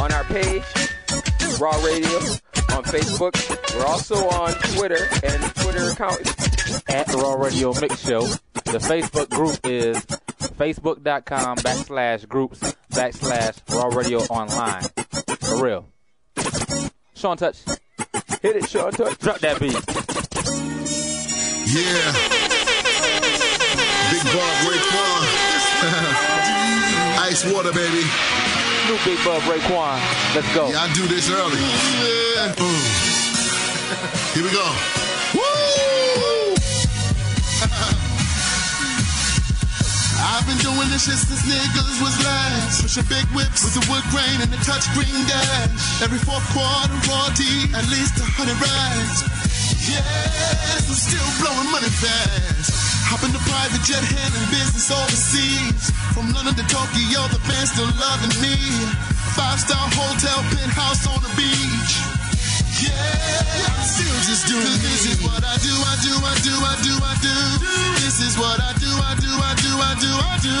[0.00, 0.64] on our page,
[1.60, 2.18] Raw Radio,
[2.74, 3.34] on Facebook.
[3.74, 8.22] We're also on Twitter, and Twitter account at Raw Radio Mix Show.
[8.22, 9.96] The Facebook group is
[10.58, 12.60] facebook.com backslash groups
[12.90, 14.82] backslash Raw Radio Online.
[15.40, 15.86] For real.
[17.14, 17.58] Sean Touch.
[18.42, 19.18] Hit it, Sean Touch.
[19.18, 19.72] Drop that beat.
[21.66, 22.12] Yeah.
[24.10, 25.22] Big Bub Raekwon.
[27.28, 28.55] Ice water, baby.
[28.86, 29.98] New Big Bub Raekwon.
[30.36, 30.68] Let's go.
[30.68, 31.58] Yeah, I do this early.
[31.58, 32.54] Yeah.
[32.54, 32.82] Boom.
[34.32, 34.72] Here we go.
[35.34, 36.05] Woo!
[40.18, 42.82] I've been doing this shit since niggas was last.
[42.82, 46.00] Pushing big whips with the wood grain and the touchscreen dash.
[46.00, 49.28] Every fourth quarter, royalty, at least a hundred rides.
[49.86, 52.72] Yes, I'm still blowing money fast.
[53.06, 55.94] Hop in the private jet, handling business overseas.
[56.10, 58.56] From London to Tokyo, the fans still loving me.
[59.36, 61.92] Five star hotel, penthouse on the beach.
[62.82, 66.54] Yeah, I'm still just doing Cause this is what I do, I do, I do,
[66.56, 67.95] I do, I do.
[68.16, 70.56] This is what I do, I do, I do, I do, I do.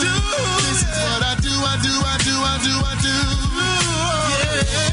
[0.68, 3.16] This is what I do, I do, I do, I do, I do.
[4.60, 4.84] Yeah,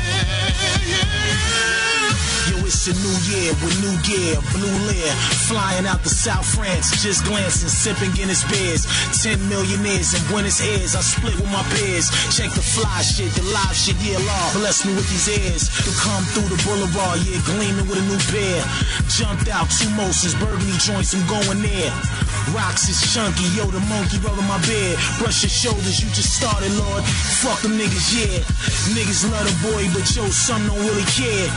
[0.87, 2.55] yeah.
[2.55, 5.11] Yo, it's a new year with new gear, blue lear.
[5.51, 8.87] Flying out to South France, just glancing, sipping Guinness beers.
[9.11, 12.07] Ten millionaires in Buenos Aires, I split with my peers.
[12.31, 14.53] Check the fly shit, the live shit, yeah, law.
[14.55, 18.23] Bless me with these ears to come through the boulevard, yeah, gleaming with a new
[18.31, 18.63] pair.
[19.11, 21.91] Jumped out, two motions, burgundy joints, I'm going there.
[22.51, 24.99] Rocks is chunky, yo, the monkey rubbing my beard.
[25.17, 27.03] Brush your shoulders, you just started, Lord.
[27.39, 28.43] Fuck them niggas, yeah.
[28.91, 31.47] Niggas love the boy, but yo, some don't really care.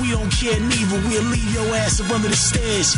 [0.00, 2.94] We don't care neither, we'll leave your ass up under the stairs.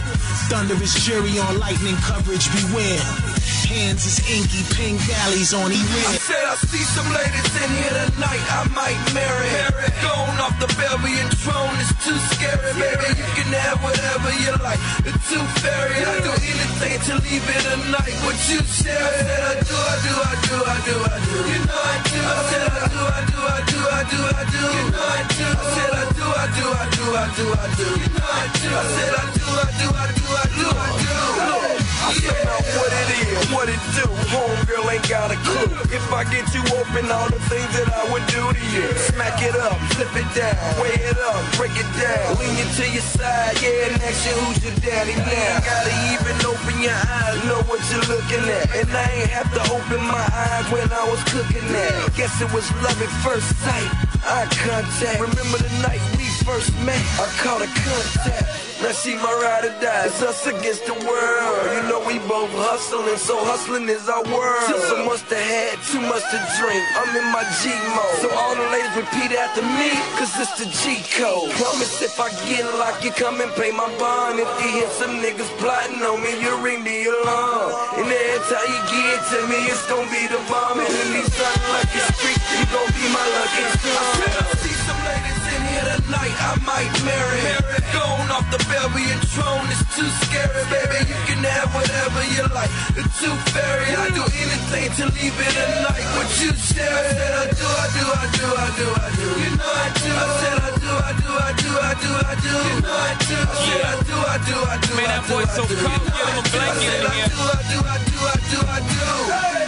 [0.51, 3.38] Thunderous jury on lightning coverage, beware.
[3.69, 6.17] Hands is inky, pink valleys on I E-Red.
[6.25, 9.53] said I see some ladies in here tonight, I might marry.
[10.01, 13.13] Going off the Belgian throne is too scary, baby.
[13.13, 14.81] You can have whatever you like.
[15.05, 18.17] The tooth fairy, I do anything to leave it a night.
[18.25, 18.89] What you say?
[18.89, 21.37] I said I do, I do, I do, I do, I do.
[21.53, 22.21] You know I do.
[22.25, 24.65] I said I do, I do, I do, I do, I do.
[24.65, 25.45] You know I do.
[25.45, 27.85] I said I do, I do, I do, I do, I do.
[28.01, 28.69] You know I do.
[28.73, 31.68] I said I do, I do, I do, I do, I do.
[32.09, 34.09] I what it is, what it do.
[34.33, 35.69] Homegirl ain't got a clue.
[35.93, 38.89] If I get you open, all the things that I would do to you.
[39.13, 42.41] Smack it up, flip it down, weigh it up, break it down.
[42.41, 45.61] Lean you to your side, yeah, and ask you who's your daddy now.
[45.61, 48.73] Gotta even open your eyes, know what you're looking at.
[48.73, 52.17] And I ain't have to open my eyes when I was cooking that.
[52.17, 53.91] Guess it was love at first sight.
[54.25, 55.21] Eye contact.
[55.21, 57.01] Remember the night we first met?
[57.21, 58.48] I caught a contact.
[58.79, 60.07] Now she my ride or die.
[60.07, 61.59] It's us against the world.
[61.75, 64.71] You know we both hustling, so hustling is our world.
[64.71, 66.83] So much to have, too much to drink.
[66.95, 68.23] I'm in my G mode.
[68.23, 71.51] So all the ladies repeat after me, cause it's the G code.
[71.59, 74.39] Promise if I get locked, you come and pay my bond.
[74.39, 77.75] If you hear some niggas plotting on me, you ring the alarm.
[77.99, 80.79] And every time you get to me, it's gonna be the bomb.
[80.79, 84.78] And in these unlucky streets, you gon' be my lucky star.
[84.89, 87.45] I said I see some ladies in here tonight, I might marry.
[87.93, 91.09] Going off the Belgian throne is too scary, baby.
[91.09, 92.73] You can have whatever you like.
[92.97, 96.07] The tooth fairy, I do anything to leave it a night.
[96.17, 96.85] What you say?
[96.85, 99.29] I said I do, I do, I do, I do, I do.
[99.45, 100.13] You know I do.
[100.13, 102.55] I said I do, I do, I do, I do, I do.
[102.55, 103.39] You know I do.
[103.39, 105.63] I said I do, I do, I do, Man, I that do, boy I so
[105.69, 107.29] cold, give him a blanket in here.
[107.29, 109.68] I do, I do, I do, I do, I do.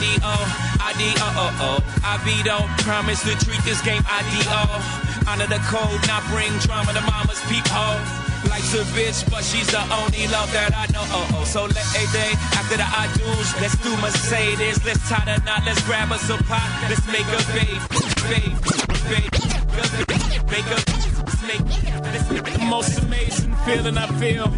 [0.00, 0.32] I-D-O,
[0.80, 1.76] I-D-O.
[2.00, 5.28] I be don't promise to treat this game I-D-O.
[5.28, 8.00] Honor the code, not bring drama to mama's peephole.
[8.48, 11.04] Life's a bitch, but she's the only love that I know.
[11.12, 11.44] Oh, oh.
[11.44, 14.80] So let a day after the I do's, let's do Mercedes.
[14.88, 16.64] Let's tie the knot, let's grab us a pot.
[16.88, 17.84] Let's make a babe,
[18.32, 18.56] babe,
[19.04, 19.28] babe.
[20.48, 20.80] Make a,
[21.44, 21.68] make,
[22.08, 24.48] let's make the most amazing feeling I feel.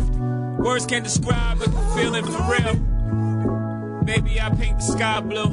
[0.62, 1.66] Words can't describe the
[1.99, 2.91] feeling for real.
[4.05, 5.48] Baby, I paint the sky blue.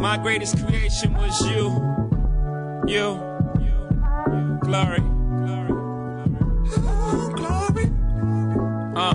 [0.00, 1.64] My greatest creation was you.
[2.86, 3.20] You.
[4.60, 5.00] Glory.
[7.36, 7.90] Glory.
[8.96, 9.14] Uh.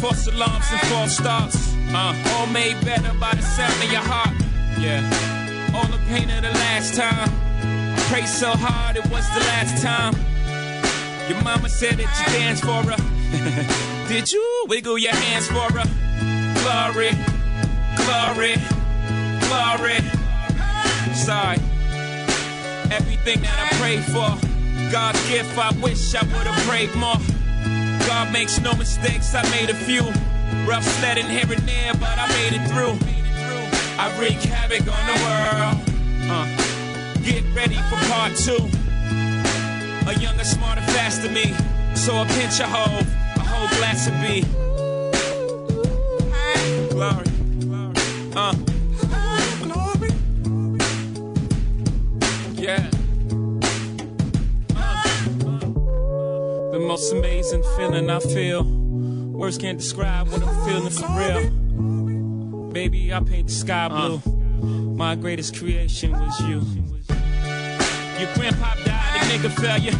[0.00, 1.74] False alarms and false starts.
[1.92, 2.14] Uh.
[2.34, 4.34] All made better by the sound of your heart.
[4.78, 5.04] Yeah.
[5.74, 7.28] All the pain of the last time.
[8.08, 10.14] Prayed so hard it was the last time.
[11.28, 14.06] Your mama said that you danced for her.
[14.08, 15.86] Did you wiggle your hands for her?
[16.62, 17.10] Glory,
[17.96, 18.56] glory,
[19.46, 19.98] glory.
[21.14, 21.58] Sorry.
[22.90, 24.36] Everything that I prayed for,
[24.90, 27.16] God's gift, I wish I would have prayed more.
[28.06, 30.02] God makes no mistakes, I made a few.
[30.66, 32.98] Rough sledding here and there, but I made it through.
[33.98, 35.90] I wreak havoc on the world.
[36.32, 36.46] Uh,
[37.22, 38.79] get ready for part two.
[40.06, 41.54] A younger, smarter, faster me.
[41.94, 44.42] So a pinch of hope, a whole glass of B.
[46.90, 47.24] Glory.
[47.60, 47.94] Glory.
[48.34, 48.54] Uh.
[49.62, 50.10] Glory.
[52.54, 52.88] Yeah.
[56.72, 58.64] The most amazing feeling I feel.
[58.64, 62.70] Words can't describe what I'm feeling for real.
[62.72, 64.20] Baby, I paint the sky blue.
[64.94, 66.89] My greatest creation was you.
[68.20, 69.96] Your grandpa died of nigga failure.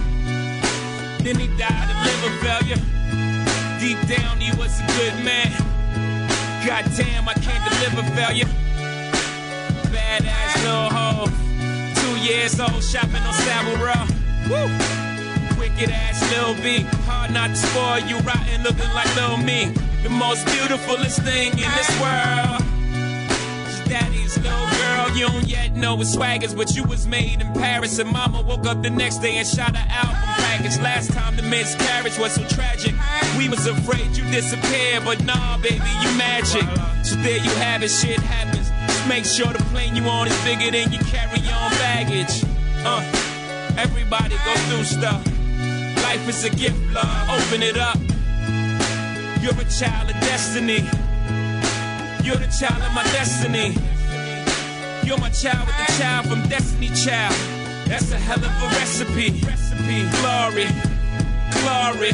[1.25, 2.77] Then he died of liver failure.
[3.81, 5.49] Deep down, he was a good man.
[6.67, 8.45] Goddamn, I can't deliver failure.
[9.89, 11.33] Badass little hoe.
[11.97, 14.05] Two years old, shopping on Savile Row.
[14.51, 14.69] Woo!
[15.59, 16.85] Wicked ass Lil B.
[17.09, 19.73] Hard not to spoil you, rotten looking like Lil Me.
[20.03, 22.61] The most beautifulest thing in this world.
[23.89, 27.99] Daddy's little girl, you don't yet know what swaggers, but you was made in Paris.
[27.99, 30.79] And mama woke up the next day and shot her album package.
[30.81, 32.95] Last time the miscarriage was so tragic.
[33.37, 36.65] We was afraid you disappeared, but nah, baby, you magic.
[37.05, 38.71] So there you have it, shit happens.
[38.87, 42.45] Just make sure the plane you on is bigger than your carry-on baggage.
[42.85, 43.03] Uh,
[43.77, 45.25] everybody go through stuff.
[46.03, 47.29] Life is a gift, love.
[47.31, 47.99] Open it up.
[49.43, 50.83] You're a child of destiny.
[52.25, 53.75] You're the child of my destiny.
[55.05, 57.35] You're my child with the child from Destiny Child.
[57.87, 59.41] That's a hell of a recipe.
[59.45, 60.09] Recipe.
[60.21, 60.69] Glory.
[61.61, 62.13] Glory.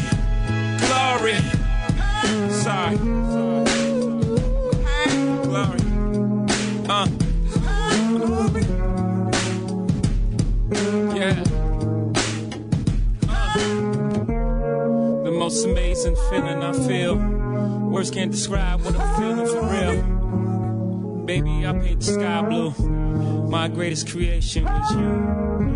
[0.86, 1.36] Glory.
[2.50, 2.96] Sorry.
[5.42, 5.80] Glory.
[6.88, 7.08] Uh.
[11.14, 11.42] Yeah.
[15.24, 17.16] The most amazing feeling I feel.
[17.90, 20.15] Words can't describe what I'm feeling for real.
[21.26, 22.70] Baby, I paint the sky blue.
[23.48, 25.75] My greatest creation was you.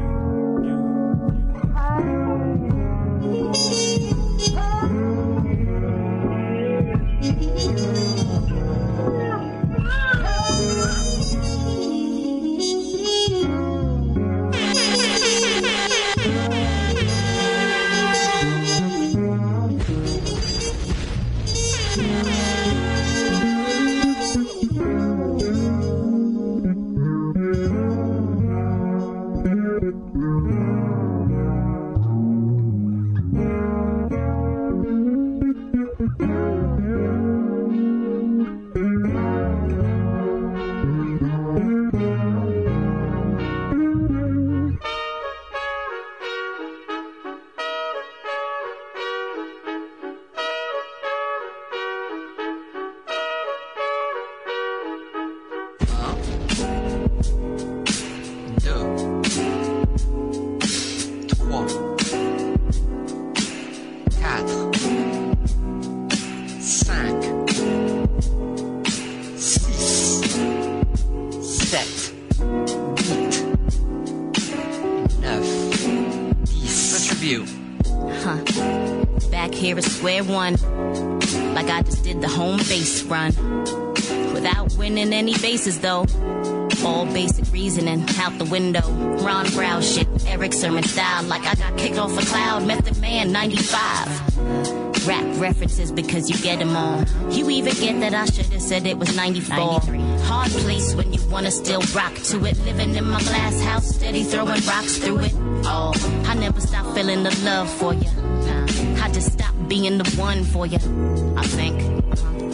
[79.60, 80.54] Here at square one.
[81.52, 83.34] Like I just did the home base run.
[84.32, 86.06] Without winning any bases though.
[86.82, 88.80] All basic reasoning out the window.
[89.22, 91.24] Ron Brown shit, Erick Sermon style.
[91.24, 92.66] Like I got kicked off a cloud.
[92.66, 95.06] Method Man 95.
[95.06, 97.04] Rap references because you get them all.
[97.30, 99.80] You even get that I should have said it was 94.
[100.24, 102.58] Hard place when you wanna still rock to it.
[102.64, 105.34] Living in my glass house, steady throwing rocks through it.
[105.66, 105.92] Oh,
[106.26, 108.08] I never stop feeling the love for you.
[109.02, 110.78] I just stopped being the one for you.
[111.36, 111.78] I think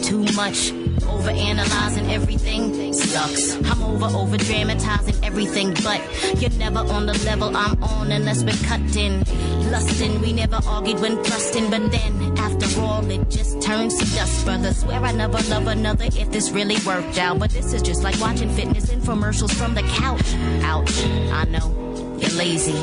[0.03, 0.71] too much.
[1.09, 3.55] Over analyzing everything sucks.
[3.55, 5.99] I'm over over dramatizing everything, but
[6.39, 9.23] you're never on the level I'm on unless we're cutting.
[9.71, 14.45] Lusting, we never argued when thrusting, but then after all, it just turns to dust,
[14.45, 14.71] brother.
[14.73, 17.39] Swear I never love another if this really worked out.
[17.39, 20.35] But this is just like watching fitness infomercials from the couch.
[20.63, 21.03] Ouch,
[21.33, 21.76] I know.
[22.19, 22.73] You're lazy.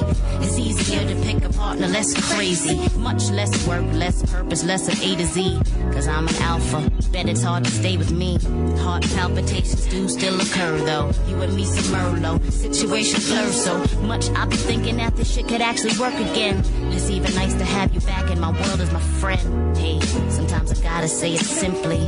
[0.41, 2.77] It's easier to pick a partner less crazy.
[2.99, 5.61] Much less work, less purpose, less of A to Z.
[5.93, 6.91] Cause I'm an alpha.
[7.13, 8.39] Bet it's hard to stay with me.
[8.79, 11.11] Heart palpitations do still occur though.
[11.29, 12.53] You and me some Merlot.
[12.53, 14.29] Situation blur so much.
[14.31, 16.63] I've been thinking that this shit could actually work again.
[16.93, 19.77] It's even nice to have you back in my world as my friend.
[19.77, 21.99] Hey, sometimes I gotta say it simply.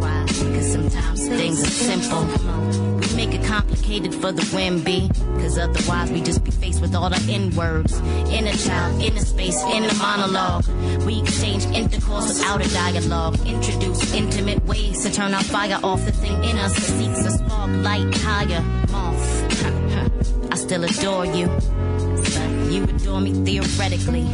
[0.00, 0.24] Why?
[0.28, 2.85] Cause sometimes things are simple.
[2.96, 5.10] We make it complicated for the win, B.
[5.40, 7.98] Cause otherwise we just be faced with all the N words.
[8.30, 10.66] Inner child, inner space, inner monologue.
[11.04, 13.38] We exchange intercourse without a dialogue.
[13.46, 16.04] Introduce intimate ways to turn our fire off.
[16.06, 18.62] The thing in us that seeks a spark, light higher.
[18.90, 20.52] Moth.
[20.52, 21.46] I still adore you.
[21.46, 24.32] But you adore me theoretically.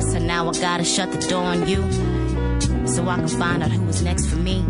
[0.00, 1.82] So now I gotta shut the door on you.
[2.86, 4.64] So I can find out who is next for me.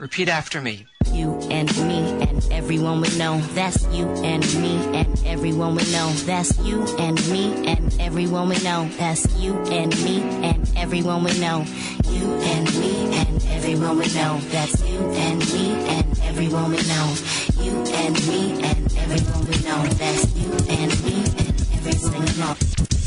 [0.00, 0.86] Repeat after me.
[1.12, 3.38] You and me and everyone we know.
[3.52, 6.10] That's you and me and everyone we know.
[6.24, 8.88] That's you and me and everyone we know.
[8.96, 11.66] That's you and me and everyone we know.
[12.08, 14.40] You and me and everyone we know.
[14.48, 17.14] That's you and me and everyone we know.
[17.60, 19.84] You and me and everyone we know.
[20.00, 22.99] That's you and me and everyone we know.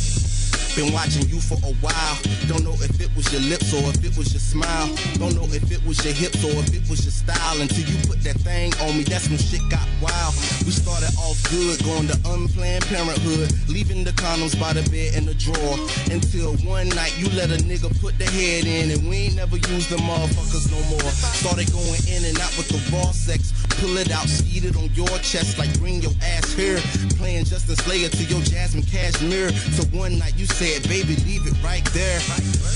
[0.75, 2.17] Been watching you for a while.
[2.49, 4.89] Don't know if it was your lips or if it was your smile.
[5.21, 7.61] Don't know if it was your hips or if it was your style.
[7.61, 10.33] Until you put that thing on me, that's when shit got wild.
[10.65, 13.53] We started off good, going to unplanned parenthood.
[13.69, 15.77] Leaving the condoms by the bed in the drawer.
[16.09, 18.89] Until one night you let a nigga put the head in.
[18.89, 21.05] And we ain't never used the motherfuckers no more.
[21.37, 23.53] Started going in and out with the raw sex.
[23.77, 26.81] Pull it out, skeet it on your chest like bring your ass here.
[27.21, 29.53] Playing Justin Slayer to your Jazmine Cashmere.
[29.77, 32.17] So one night you said, baby, leave it right there.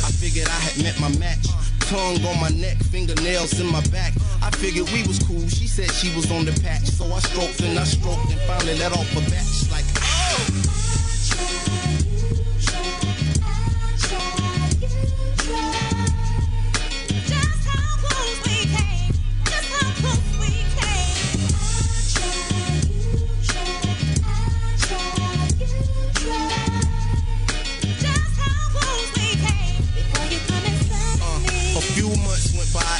[0.03, 1.47] I figured I had met my match.
[1.87, 4.13] Tongue on my neck, fingernails in my back.
[4.41, 5.47] I figured we was cool.
[5.47, 6.83] She said she was on the patch.
[6.83, 9.71] So I stroked and I stroked and finally let off a batch.
[9.71, 10.76] Like, A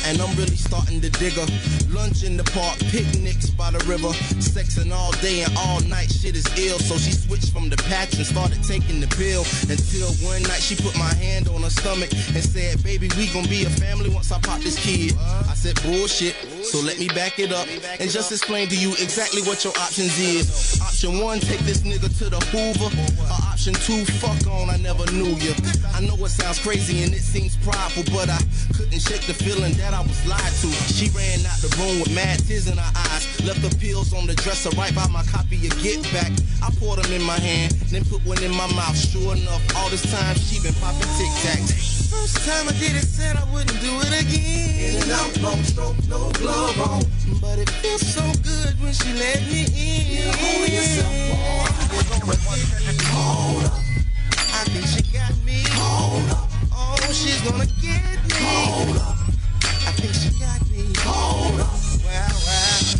[0.08, 1.47] and I'm really starting to dig her.
[1.91, 4.08] Lunch in the park, picnics by the river.
[4.39, 6.80] Sexing all day and all night, shit is ill.
[6.80, 9.43] So she switched from the patch and started taking the pill.
[9.68, 13.47] Until one night she put my hand on her stomach and said, Baby, we gon'
[13.51, 15.14] be a family once I pop this kid.
[15.20, 16.36] I said, Bullshit.
[16.64, 17.68] So let me back it up
[17.99, 20.80] and just explain to you exactly what your options is.
[20.82, 22.91] Option one, take this nigga to the Hoover.
[23.28, 25.53] Or option two, fuck on, I never knew you.
[25.93, 28.39] I know it sounds crazy and it seems prideful, but I
[28.72, 30.69] couldn't shake the feeling that I was lied to.
[30.93, 33.23] She ran out the room with mad tears in her eyes.
[33.45, 36.31] Left the pills on the dresser right by my copy of Get Back.
[36.61, 38.97] I poured them in my hand, then put one in my mouth.
[38.97, 42.09] Sure enough, all this time she been popping Tic Tacs.
[42.09, 44.95] First time I did it, said I wouldn't do it again.
[44.95, 47.03] In and out, long stroke, no glove on.
[47.41, 50.23] But it feels so good when she let me in.
[50.23, 51.27] You're holding yourself
[53.09, 53.73] Hold up.
[53.73, 55.63] I think she got me.
[55.69, 56.49] Hold up.
[56.71, 58.35] Oh, she's gonna get me.
[58.35, 59.26] Hold up.
[59.97, 60.93] Think she got me.
[60.99, 61.73] Hold up.
[62.05, 62.97] Wow, wow.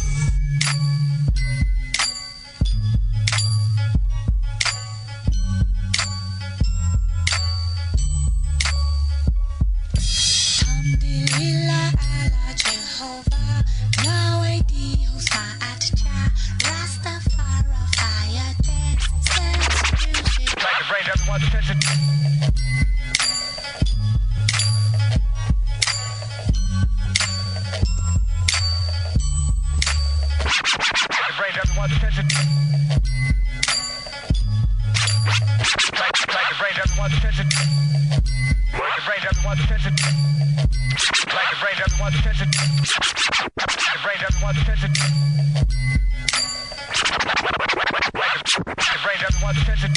[16.63, 17.67] Rastafari
[21.43, 21.77] attention.
[37.08, 37.47] Everyone's attention.
[38.72, 39.93] The range, everyone's attention.
[41.34, 42.49] Like the range, everyone's attention.
[43.55, 44.91] The range, everyone's attention.
[47.08, 48.43] Like like
[48.76, 49.91] the range, everyone's attention.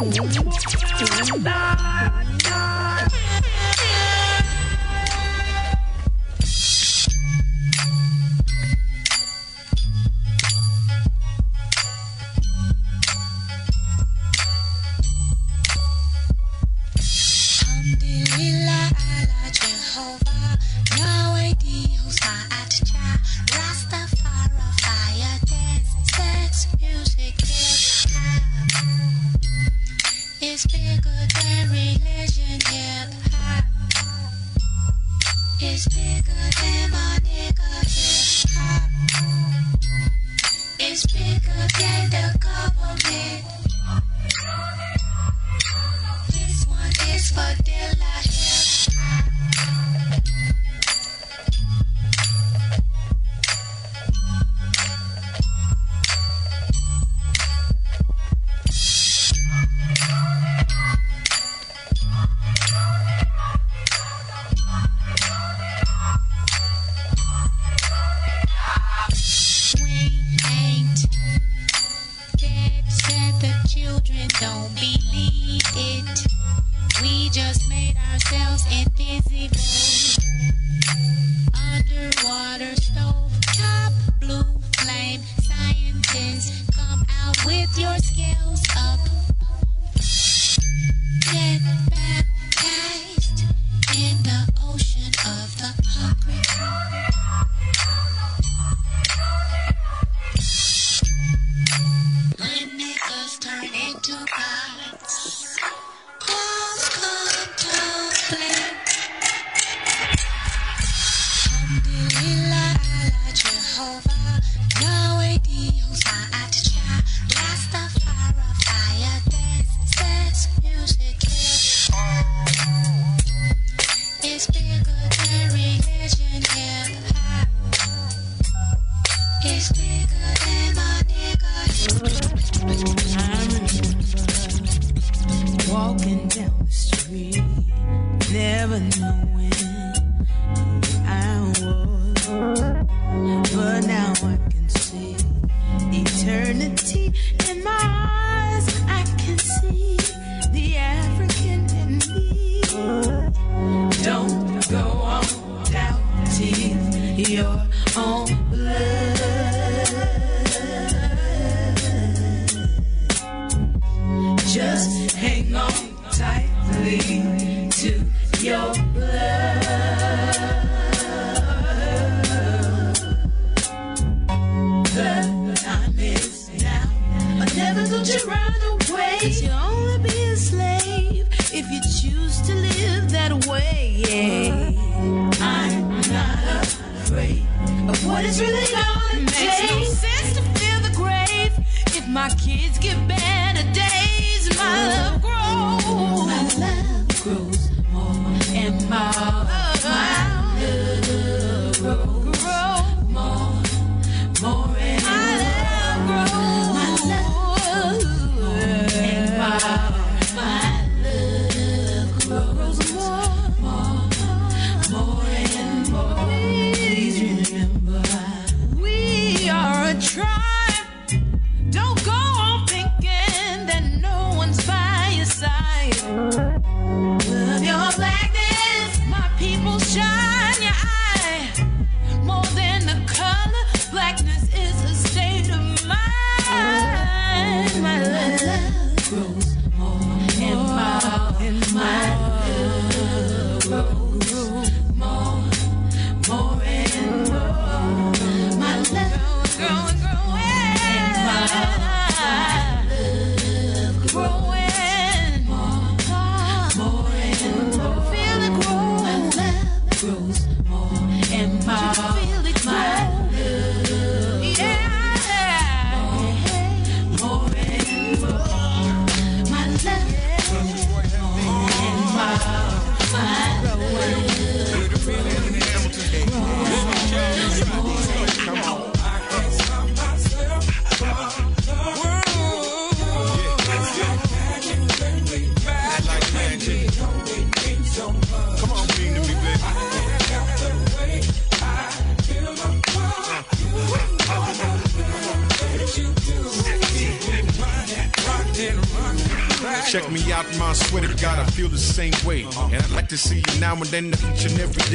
[0.00, 2.07] Alhamdulillah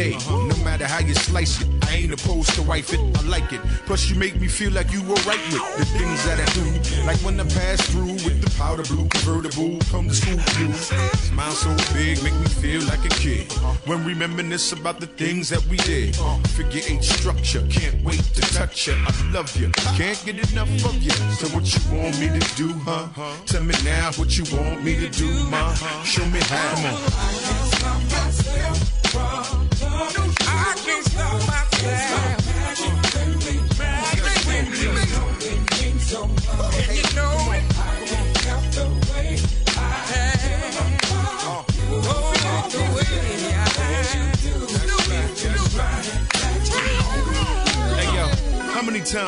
[0.04, 0.18] day.
[0.30, 3.00] No matter how you slice it, I ain't opposed to wife it.
[3.18, 3.62] I like it.
[3.86, 6.66] Plus, you make me feel like you were right with the things that I do.
[7.06, 10.74] Like when I pass through with the powder blue convertible, come to school view.
[10.74, 13.52] Smile so big, make me feel like a kid.
[13.86, 16.16] When reminisce about the things that we did.
[16.56, 18.96] Figure eight structure, can't wait to touch you.
[18.96, 21.12] I love you, can't get enough of you.
[21.40, 23.08] So what you want me to do, huh?
[23.46, 25.74] Tell me now what you want me to do, ma.
[26.04, 26.76] Show me how.
[26.76, 27.63] Come on.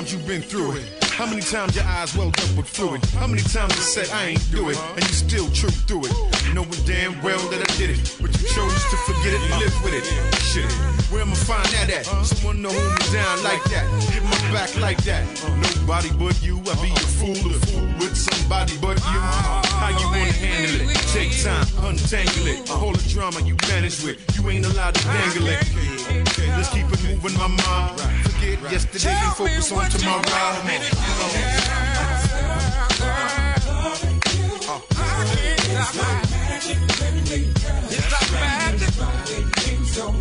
[0.06, 1.04] Times you been through it?
[1.04, 3.04] How many times your eyes welled up with fluid?
[3.16, 6.14] How many times you said I ain't do it, and you still true through it?
[6.54, 9.76] Knowing damn well that I did it, but you chose to forget it and live
[9.84, 10.06] with it.
[10.42, 10.70] Shit,
[11.10, 12.06] where I'ma find that at?
[12.26, 15.24] Someone to hold me down like that, hit my back like that.
[15.80, 19.22] Nobody but you, I be a fool to fool with somebody but you.
[19.82, 20.98] How you wanna handle it?
[21.16, 22.70] Take time, untangle it.
[22.70, 25.64] All the drama you manage with, you ain't allowed to dangle it.
[26.54, 28.35] Let's keep it moving, my mind.
[28.46, 30.22] Forget yesterday and focus on tomorrow.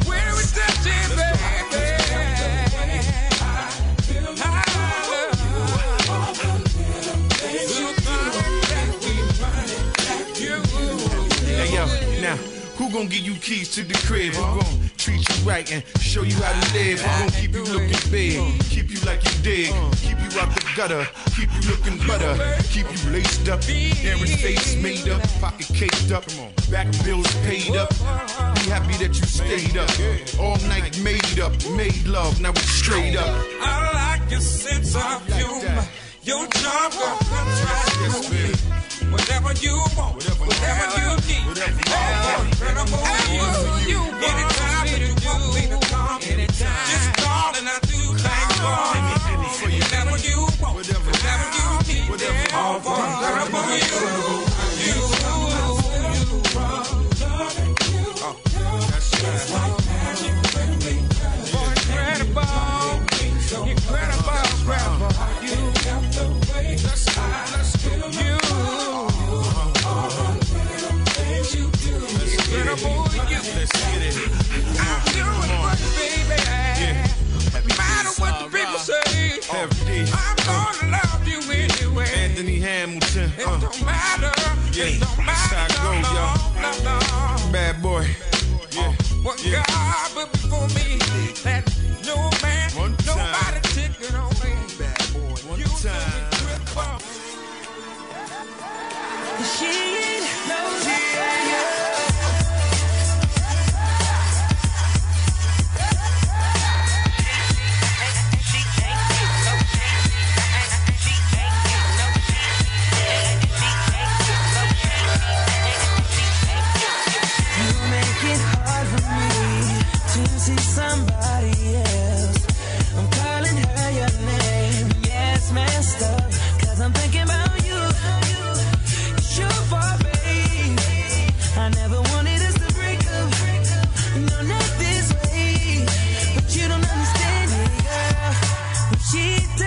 [0.06, 0.72] Where is that
[11.44, 11.84] Hey yo,
[12.22, 12.36] now
[12.76, 14.32] who gonna give you keys to the crib?
[14.34, 14.83] Who gon' you
[15.44, 17.00] right and show you how to live.
[17.00, 20.64] We gon' keep you looking big, keep you like you dig, keep you out the
[20.76, 22.34] gutter, keep you looking butter,
[22.70, 26.24] keep you laced up, Aaron face made up, pocket caked up,
[26.70, 27.90] back bills paid up.
[27.90, 29.90] Be happy that you stayed up,
[30.40, 33.28] all night made up, made love, now it's straight up.
[33.60, 35.84] I like your sense of humor.
[36.22, 38.43] Your job, gon' contrast me.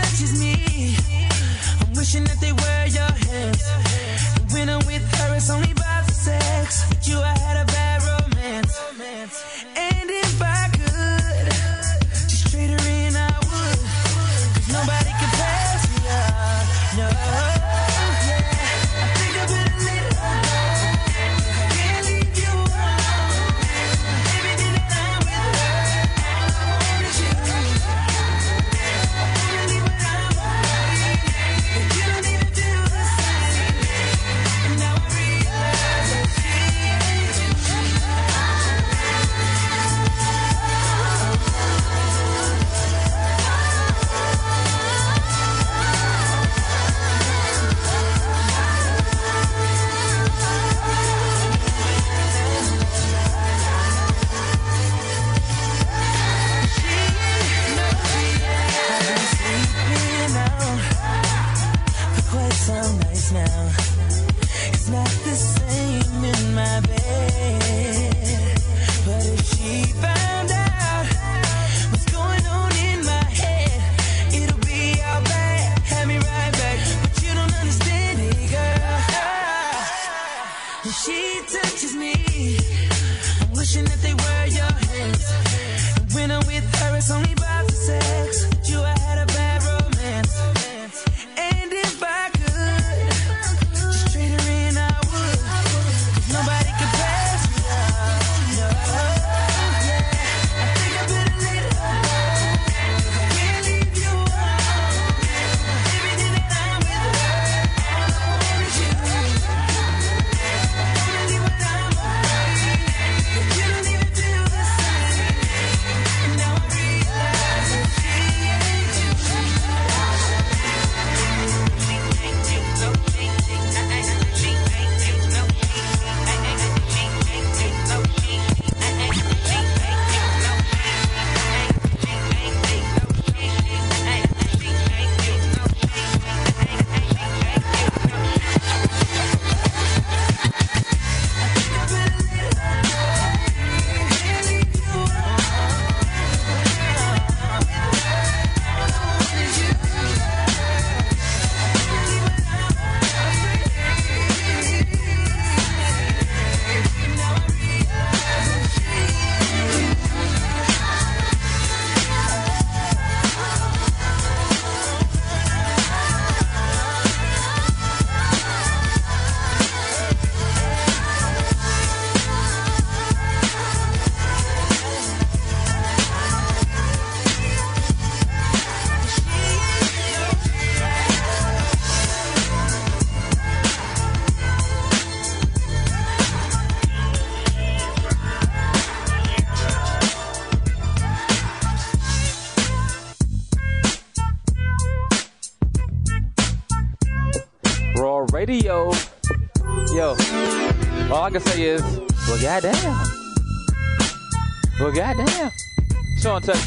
[0.01, 0.53] Touches me,
[1.81, 3.63] I'm wishing that they were your hands.
[4.35, 6.87] And when I'm with her, it's only about the sex.
[6.89, 7.86] With you, I had a bad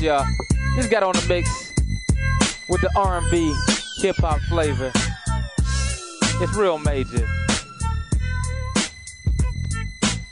[0.00, 0.24] Y'all.
[0.76, 1.72] Just got on the mix
[2.68, 3.54] with the R&B
[3.98, 4.90] hip hop flavor.
[6.42, 7.28] It's real major.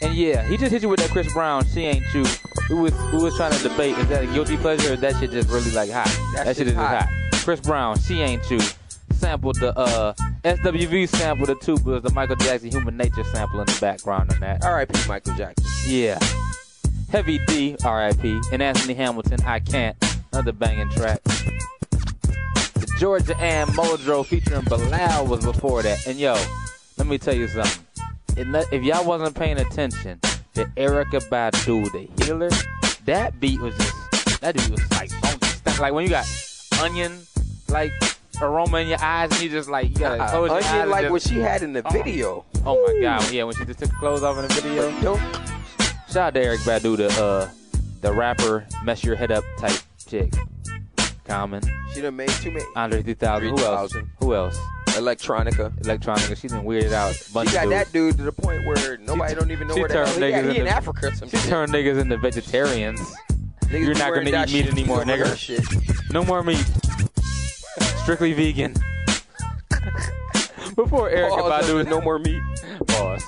[0.00, 1.66] And yeah, he just hit you with that Chris Brown.
[1.66, 2.24] She ain't you.
[2.70, 5.32] We was we was trying to debate is that a guilty pleasure or that shit
[5.32, 6.06] just really like hot.
[6.34, 7.02] That That, shit shit is hot.
[7.02, 7.08] hot.
[7.44, 8.60] Chris Brown, she ain't you.
[9.12, 10.14] Sampled the uh
[10.44, 14.40] SWV sample the two, but the Michael Jackson Human Nature sample in the background on
[14.40, 14.64] that.
[14.64, 15.08] R.I.P.
[15.08, 15.66] Michael Jackson.
[15.88, 16.18] Yeah.
[17.10, 18.40] Heavy D, R.I.P.
[18.52, 19.96] And Anthony Hamilton, I Can't.
[20.32, 21.22] Another banging track.
[21.24, 26.06] The Georgia Anne Muldrow featuring Bilal was before that.
[26.06, 26.34] And yo,
[26.98, 27.84] let me tell you something.
[28.36, 30.20] If y'all wasn't paying attention
[30.54, 32.50] to Erykah Badu, the healer,
[33.06, 35.10] that beat was just, that dude was like,
[35.80, 36.26] like when you got
[36.82, 37.18] onion,
[37.68, 37.92] like,
[38.40, 40.66] aroma in your eyes and you just like, you gotta Uh, close your eyes.
[40.66, 42.44] Onion and like just- what she had in the video.
[42.66, 45.57] Oh my god, yeah, when she just took the clothes off in the video.
[46.10, 47.50] Shout out to Erykah Badu, the uh,
[48.00, 50.32] the rapper, mess your head up type chick.
[51.24, 51.62] Common.
[51.92, 52.64] She done made too many.
[52.74, 53.48] Andre 3000.
[53.48, 53.92] Who else?
[53.92, 54.10] 3000.
[54.20, 54.58] Who else?
[54.88, 55.70] Electronica.
[55.82, 56.36] Electronica.
[56.40, 57.14] She's been weirded out.
[57.34, 59.88] bunch She got that dude to the point where nobody don't even know she where
[59.88, 60.44] the hell he at.
[60.50, 61.48] He in Africa some She shit.
[61.50, 63.00] turned niggas into vegetarians.
[63.64, 65.36] Niggas You're not gonna eat meat anymore, nigga.
[65.36, 65.62] shit.
[66.10, 66.64] No more meat.
[68.02, 68.72] Strictly vegan.
[70.74, 72.40] Before Erykah Pause, Badu, no more meat.
[72.86, 73.24] Pause.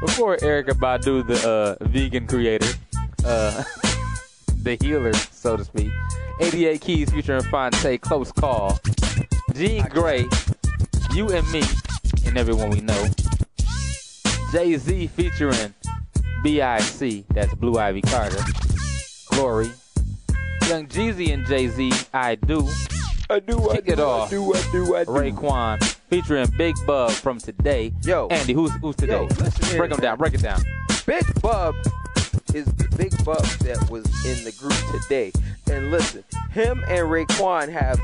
[0.00, 1.48] Before Erykah Badu, the
[1.80, 2.66] uh, vegan creator,
[3.24, 3.62] uh,
[4.62, 5.90] the healer, so to speak.
[6.40, 8.80] 88 Keys featuring Phonte, Close Call.
[9.54, 10.24] Jean Grae,
[11.14, 11.62] You and Me,
[12.26, 13.06] and everyone we know.
[14.52, 15.74] Jay Z featuring
[16.42, 18.42] B.I.C., that's Blue Ivy Carter.
[19.28, 19.70] Glory.
[20.66, 22.66] Young Jeezy and Jay Z, I Do.
[23.28, 24.30] I do, I Kick do, it I off.
[24.30, 25.10] do, I do, I do.
[25.10, 27.92] Raekwon featuring Big Bub from Today.
[28.02, 28.26] Yo.
[28.28, 29.22] Andy, who's who's Today?
[29.22, 30.18] Yo, break them down.
[30.18, 30.60] Break it down.
[31.06, 31.74] Big Bub
[32.52, 35.32] is the Big Bub that was in the group today.
[35.70, 38.00] And listen, him and Raekwon have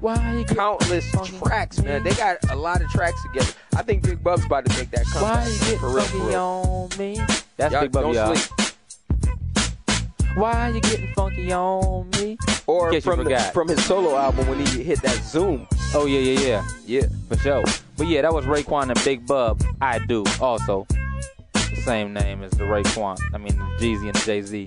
[0.00, 2.02] Why countless tracks, man.
[2.04, 3.52] They got a lot of tracks together.
[3.76, 5.44] I think Big Bub's about to make that comeback.
[5.44, 6.38] Why you get for real, for real.
[6.40, 7.20] on me?
[7.56, 8.34] That's Y'all Big Bub, don't y'all.
[8.34, 8.71] sleep.
[10.34, 12.38] Why you getting funky on me?
[12.66, 15.66] Or In case you from the, from his solo album when he hit that Zoom.
[15.94, 17.64] Oh yeah, yeah, yeah, yeah, for sure.
[17.96, 19.62] But yeah, that was Raekwon and Big Bub.
[19.80, 20.86] I do also
[21.52, 23.18] the same name as the Raekwon.
[23.34, 24.66] I mean the Jeezy and the Jay Z.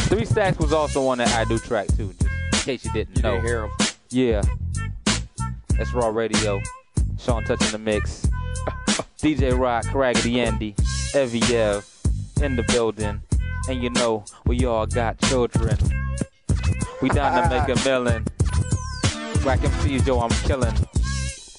[0.00, 2.22] Three Stacks was also on that I do track too, just
[2.52, 3.32] in case you didn't You know.
[3.32, 3.70] didn't hear him.
[4.10, 4.42] Yeah,
[5.76, 6.60] that's Raw Radio.
[7.18, 8.26] Sean touching the mix.
[9.18, 10.74] DJ Rock, Raggedy Andy,
[11.12, 11.84] Eviev
[12.42, 13.20] in the building,
[13.68, 15.76] and you know we all got children.
[17.02, 18.24] We down to make a million.
[19.44, 20.74] Rack MCs, yo, I'm killing.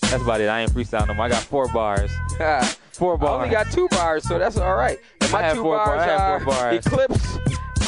[0.09, 0.49] That's about it.
[0.49, 1.25] I ain't freestyling no more.
[1.25, 2.11] I got four bars.
[2.97, 3.43] Four I bars.
[3.43, 4.97] only got two bars, so that's all right.
[5.21, 6.83] And my I have two bars I have are four bars.
[6.83, 7.37] Eclipse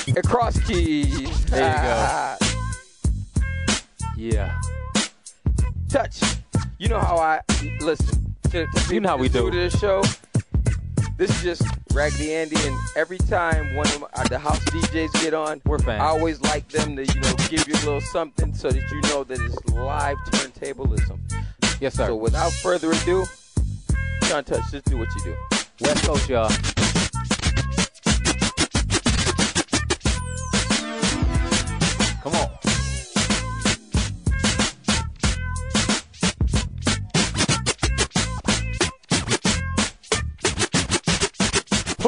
[0.08, 1.46] and Cross Keys.
[1.46, 2.38] There you ah.
[2.40, 2.46] go.
[4.16, 4.60] Yeah.
[5.88, 6.22] Touch.
[6.78, 7.42] You know how I
[7.80, 8.36] listen.
[8.52, 9.50] To, to You know how we do.
[9.50, 10.04] this show.
[11.20, 11.64] This is just
[11.94, 15.78] Raggedy Andy, and every time one of my, uh, the house DJs get on, we're
[15.78, 16.02] fans.
[16.02, 19.02] I always like them to you know give you a little something so that you
[19.02, 21.20] know that it's live turntablism.
[21.82, 22.08] Yes, sir.
[22.08, 23.26] So without further ado,
[24.24, 25.36] Shawn Touch, just do what you do.
[25.82, 26.48] West Coast, y'all.
[32.24, 32.59] Come on.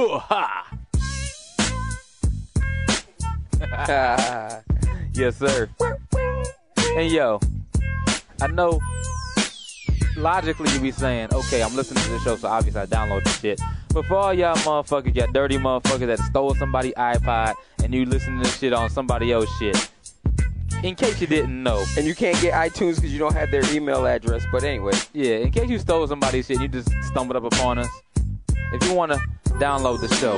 [0.02, 0.68] Hoo-ha!
[5.14, 5.70] yes, sir.
[6.98, 7.40] And yo,
[8.42, 8.80] I know
[10.18, 13.40] logically you be saying, okay, I'm listening to this show, so obviously I download this
[13.40, 13.62] shit.
[13.94, 18.38] But for all y'all motherfuckers, y'all dirty motherfuckers that stole somebody's iPod and you listen
[18.38, 19.92] to this shit on somebody else's shit.
[20.84, 21.86] In case you didn't know.
[21.96, 24.44] And you can't get iTunes because you don't have their email address.
[24.52, 24.94] But anyway.
[25.14, 27.90] Yeah, in case you stole somebody's shit and you just stumbled up upon us.
[28.74, 29.22] If you want to
[29.54, 30.38] download the show,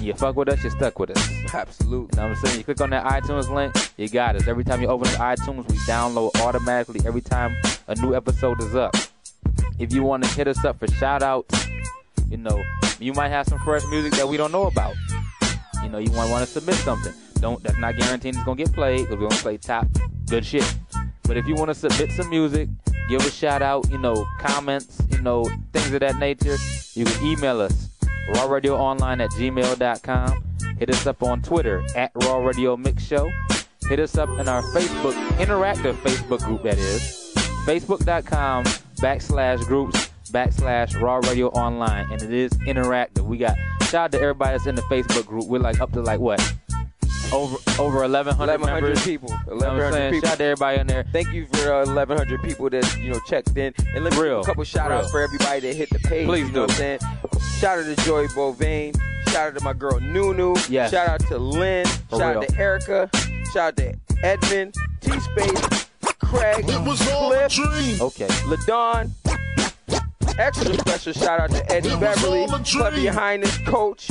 [0.00, 1.54] you fuck with us, you're stuck with us.
[1.54, 2.08] Absolutely.
[2.16, 2.58] You know what I'm saying?
[2.58, 4.46] You click on that iTunes link, you got us.
[4.48, 7.56] Every time you open up iTunes, we download automatically every time
[7.88, 8.94] a new episode is up.
[9.78, 11.66] If you want to hit us up for shout outs,
[12.30, 12.62] you know,
[12.98, 14.94] You might have some fresh music that we don't know about.
[15.82, 17.12] You know, you might want to submit something.
[17.40, 19.86] Don't that's not guaranteeing it's gonna get played because we only play top
[20.26, 20.74] good shit.
[21.24, 22.68] But if you want to submit some music,
[23.08, 26.56] give a shout out, you know, comments, you know, things of that nature,
[26.94, 27.90] you can email us
[28.32, 30.44] rawradioonline at gmail.com.
[30.78, 33.30] Hit us up on Twitter at Raw Radio Mix Show.
[33.88, 37.32] Hit us up in our Facebook, interactive Facebook group, that is.
[37.66, 38.64] Facebook.com
[38.96, 42.10] backslash groups backslash Raw Radio Online.
[42.10, 43.26] And it is interactive.
[43.26, 45.46] We got, shout out to everybody that's in the Facebook group.
[45.46, 46.40] We're like up to like what?
[47.32, 49.04] Over over 1,100 1100 members.
[49.04, 49.30] people.
[49.30, 50.28] You know 1100 people.
[50.28, 51.04] Shout out to everybody in there.
[51.10, 54.40] Thank you for uh, 1,100 people that you know checked in, and let me Real,
[54.40, 56.26] give a couple shout outs for everybody that hit the page.
[56.26, 56.60] Please you know do.
[56.60, 57.00] what I'm saying?
[57.60, 58.94] Shout out to Joy Bovain.
[59.28, 60.54] Shout out to my girl Nunu.
[60.68, 60.90] Yes.
[60.90, 61.86] Shout out to Lynn.
[62.08, 63.10] For shout out to Erica.
[63.52, 65.86] Shout out to Edmund, T Space,
[66.20, 68.26] Craig, It was all Cliff, Okay.
[68.46, 69.10] Ladon.
[70.38, 74.10] Extra special shout out to Eddie Beverly, Clever Your Highness, Coach,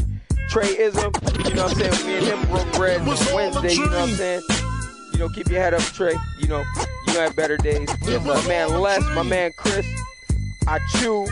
[0.50, 1.12] Trey Ism.
[1.46, 2.08] You know what I'm saying?
[2.08, 3.74] Me and him broke bread this Wednesday.
[3.74, 4.42] You know what I'm saying?
[5.14, 6.16] You know, keep your head up, Trey.
[6.40, 6.64] You know,
[7.08, 7.90] you gonna have better days.
[8.08, 9.86] my man Les, my man Chris,
[10.68, 11.28] I chew,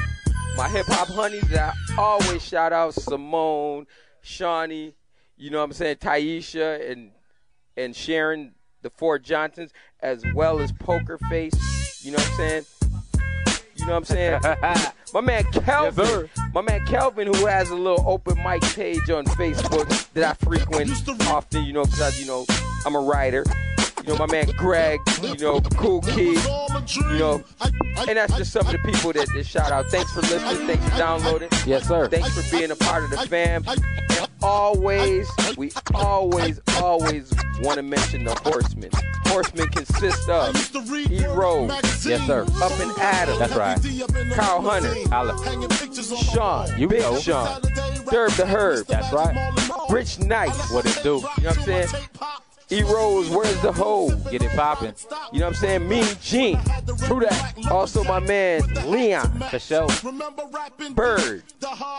[0.56, 3.88] my hip hop honeys that I always shout out Simone,
[4.22, 4.96] Shawnee,
[5.38, 7.12] you know what I'm saying, Taisha and
[7.78, 9.72] and Sharon, the four Johnsons,
[10.02, 12.04] as well as Poker Face.
[12.04, 12.66] You know what I'm saying?
[13.76, 14.42] You know what I'm saying?
[15.14, 20.12] my man Kelvin, my man Kelvin, who has a little open mic page on Facebook
[20.14, 20.92] that I frequent
[21.28, 21.66] often.
[21.66, 22.46] You know, because you know,
[22.86, 23.44] I'm a writer.
[24.04, 26.38] You know, my man Greg, you know, cool kid,
[26.98, 27.44] you know,
[28.08, 29.86] and that's just some of the people that, that shout out.
[29.88, 30.66] Thanks for listening.
[30.68, 31.50] Thanks for downloading.
[31.66, 32.08] Yes, sir.
[32.08, 33.64] Thanks for being a part of the fam.
[33.68, 37.32] And always, we always, always
[37.62, 38.90] want to mention the horsemen.
[39.26, 40.56] Horsemen consist of
[40.92, 41.72] E Rose,
[42.06, 42.42] Yes, sir.
[42.62, 43.38] Up and Adam.
[43.40, 43.80] That's right.
[44.34, 44.94] Carl Hunter.
[45.10, 45.38] Holla.
[46.18, 46.80] Sean.
[46.80, 47.18] You Big know.
[47.20, 47.62] Sean.
[47.62, 48.88] Derb the Herb.
[48.88, 49.90] That's right.
[49.90, 50.72] Rich Nice.
[50.72, 51.10] What it do?
[51.10, 51.88] You know what I'm saying?
[52.72, 54.10] E Rose, where's the hoe?
[54.32, 54.94] Get it popping.
[55.34, 55.90] You know what I'm saying?
[55.90, 56.60] Mean Gene.
[57.06, 57.68] True that.
[57.70, 59.44] Also my man Leon.
[59.50, 59.88] For sure.
[60.94, 61.44] Bird.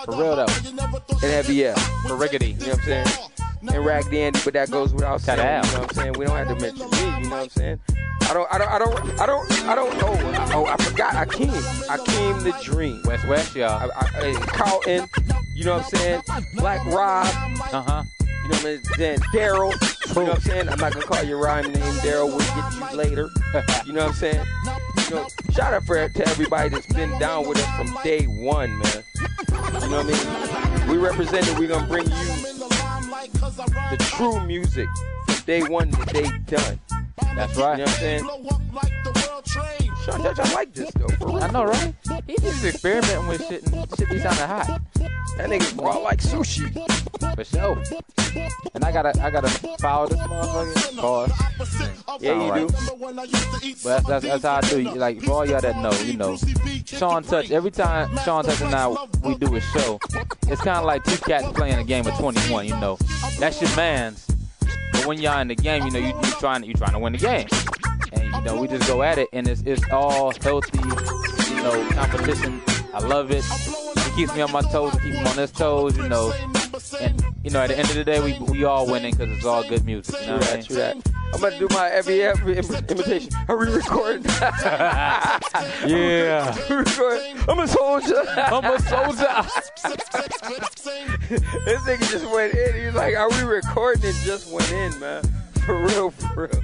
[0.07, 0.47] For real though.
[0.47, 1.77] And Heavy L.
[1.77, 2.59] For riggedy.
[2.59, 3.07] You know what I'm saying?
[3.69, 5.39] And Raggedy Andy, but that goes without saying.
[5.39, 5.67] Cut out.
[5.67, 6.13] You know what I'm saying?
[6.19, 6.99] We don't have to mention me.
[6.99, 7.81] You know what I'm saying?
[8.23, 10.53] I don't, I don't, I don't, I don't, I don't know.
[10.55, 11.15] Oh, I forgot.
[11.15, 11.51] Akeem.
[11.87, 13.03] Akeem the Dream.
[13.05, 13.91] West West, y'all.
[13.95, 15.09] I, I, hey, Carlton.
[15.55, 16.23] You know what I'm saying?
[16.57, 17.27] Black Rob.
[17.73, 18.03] Uh huh.
[18.43, 19.19] You know what I'm saying?
[19.33, 19.73] Daryl.
[20.09, 20.69] You know what I'm saying?
[20.69, 22.27] I'm not gonna call your rhyme name, Daryl.
[22.29, 23.31] We'll get you later.
[23.87, 24.47] You know what I'm saying?
[25.11, 28.71] You know, shout out for to everybody that's been down with us from day one,
[28.79, 29.03] man.
[29.83, 30.89] You know what I mean?
[30.89, 31.59] We represented.
[31.59, 32.13] We're gonna bring you
[33.91, 34.89] the true music
[35.27, 36.81] from day one to day done.
[37.35, 37.79] That's right.
[37.79, 38.25] You know what I'm saying?
[40.05, 41.09] Sean Judge, I like this though.
[41.09, 41.41] For.
[41.41, 41.95] I know, right?
[42.27, 44.81] He just experimenting with shit and shit be sounding hot.
[45.37, 46.73] That nigga raw like sushi.
[47.35, 47.83] For sure.
[48.75, 50.97] And I gotta, I gotta follow this motherfucker.
[50.99, 52.21] Pause.
[52.21, 52.69] Yeah, you right.
[52.69, 52.75] do.
[53.85, 54.95] But that's, that's, that's how I do.
[54.95, 56.37] Like for all y'all that know, you know,
[56.85, 57.51] Shawn Touch.
[57.51, 58.89] Every time Shawn Touch and I
[59.23, 60.01] we do a show,
[60.49, 62.67] it's kind of like two cats playing a game of 21.
[62.67, 62.99] You know,
[63.39, 64.27] that's your man's.
[64.93, 67.13] But when y'all in the game, you know, you, you trying, you trying to win
[67.13, 67.49] the game,
[68.13, 71.89] and you know, we just go at it, and it's it's all healthy, you know,
[71.91, 72.61] competition.
[72.95, 73.45] I love it.
[73.97, 76.33] It keeps me on my toes, it keeps me on his toes, you know.
[77.01, 79.45] And you know, at the end of the day, we we all winning because it's
[79.45, 80.15] all good music.
[80.21, 80.65] You know True what I mean?
[80.65, 80.97] true that.
[81.35, 83.31] I'm about to do my every every im- imitation.
[83.49, 84.23] Are we recording?
[85.87, 86.55] Yeah.
[86.73, 87.37] Recording.
[87.49, 88.23] I'm a soldier.
[88.29, 89.43] I'm a soldier.
[91.65, 92.85] this nigga just went in.
[92.85, 95.23] He's like, "Are we recording?" It just went in, man.
[95.65, 96.63] For real, for real.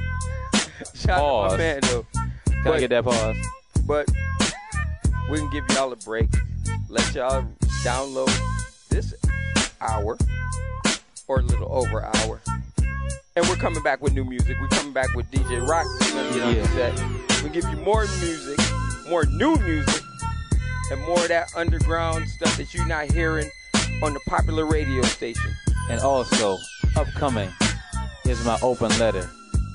[0.94, 2.06] Shout out to my man though.
[2.12, 3.36] Can I But- get that pause?
[3.86, 4.08] But
[5.30, 6.28] we can give y'all a break.
[6.88, 7.44] Let y'all
[7.84, 8.30] download
[8.90, 9.14] this
[9.80, 10.16] hour
[11.28, 12.40] or a little over an hour.
[13.36, 14.56] And we're coming back with new music.
[14.60, 15.86] We're coming back with DJ Rock.
[16.00, 17.42] We're gonna get on the set.
[17.44, 18.58] We give you more music,
[19.08, 20.02] more new music,
[20.90, 23.48] and more of that underground stuff that you're not hearing
[24.02, 25.52] on the popular radio station.
[25.90, 26.56] And also,
[26.96, 27.50] upcoming
[28.24, 29.28] is my open letter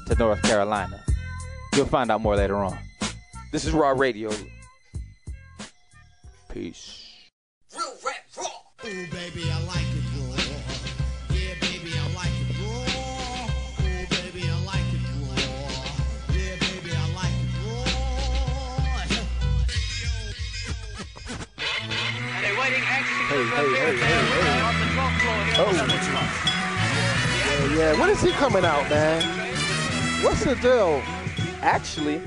[0.08, 1.02] to North Carolina.
[1.76, 2.78] You'll find out more later on.
[3.52, 4.32] This is Raw Radio.
[6.52, 7.08] Peace.
[7.76, 8.46] Real rap raw.
[8.86, 9.93] Ooh, baby, I like
[22.64, 24.16] Hey, hey, hey, hey, hey.
[25.58, 25.68] Oh.
[27.76, 28.00] Yeah, yeah.
[28.00, 29.22] When is he coming out, man?
[30.24, 31.02] What's the deal?
[31.62, 32.20] Actually,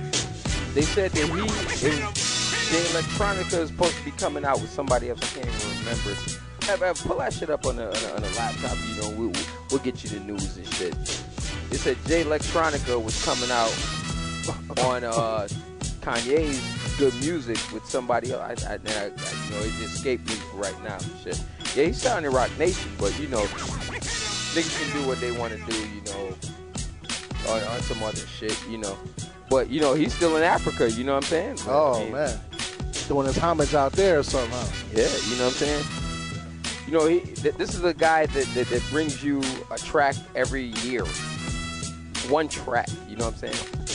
[0.74, 5.20] they said that he, Jay Electronica is supposed to be coming out with somebody else.
[5.22, 6.10] I can't even remember.
[6.68, 8.76] Ev, Ev, pull that shit up on the, on the, on the laptop.
[8.88, 9.40] You know, we, we,
[9.70, 10.94] we'll get you the news and shit.
[11.70, 13.72] It said Jay Electronica was coming out
[14.84, 15.48] on uh,
[16.02, 18.64] Kanye's Good Music with somebody else.
[18.64, 20.98] I, I, I, I, you know, it escaped me for right now.
[21.22, 21.42] Shit.
[21.74, 25.58] Yeah, he's sounding Roc Nation, but you know, niggas can do what they want to
[25.70, 25.76] do.
[25.88, 26.34] You know,
[27.48, 28.58] on, on some other shit.
[28.68, 28.96] You know,
[29.50, 30.90] but you know, he's still in Africa.
[30.90, 31.56] You know what I'm saying?
[31.56, 32.40] But, Oh I man,
[33.08, 34.50] doing his homage out there or something.
[34.96, 35.84] Yeah, you know what I'm saying?
[36.86, 39.42] You know, he, th- this is a guy that, that, that brings you
[39.72, 41.04] a track every year.
[42.28, 43.85] One track, you know what I'm saying?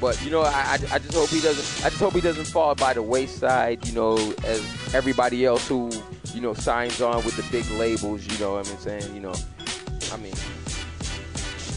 [0.00, 1.86] But you know, I, I, just hope he doesn't.
[1.86, 3.86] I just hope he doesn't fall by the wayside.
[3.86, 5.90] You know, as everybody else who
[6.34, 8.26] you know signs on with the big labels.
[8.26, 9.14] You know what I'm saying?
[9.14, 9.34] You know,
[10.12, 10.34] I mean,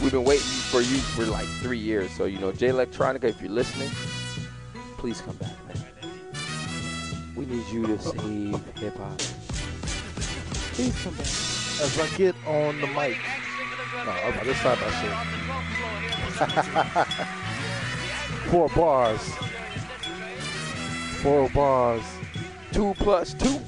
[0.01, 2.11] we've been waiting for you for like three years.
[2.11, 3.89] So you know, Jay Electronica, if you're listening,
[4.97, 5.77] please come back, man.
[7.35, 9.17] We need you to save hip hop.
[10.73, 11.25] Please come back.
[11.25, 13.17] As I get on the mic.
[14.05, 14.93] No, okay, let's start that
[17.29, 17.45] shit.
[18.51, 19.21] Four bars.
[21.21, 22.03] Four bars.
[22.71, 23.59] Two plus two.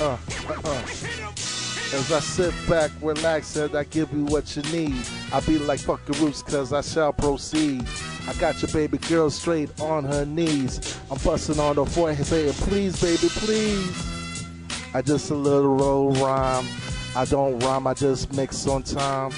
[0.00, 0.16] Uh,
[0.48, 0.82] uh, uh.
[1.94, 4.96] As I sit back, relax, and I give you what you need.
[5.32, 7.86] I be like fuck your roots, cause I shall proceed.
[8.26, 10.98] I got your baby girl straight on her knees.
[11.08, 14.04] I'm busting on her forehead saying, please, baby, please.
[14.92, 16.66] I just a little roll rhyme.
[17.14, 19.30] I don't rhyme, I just mix on time.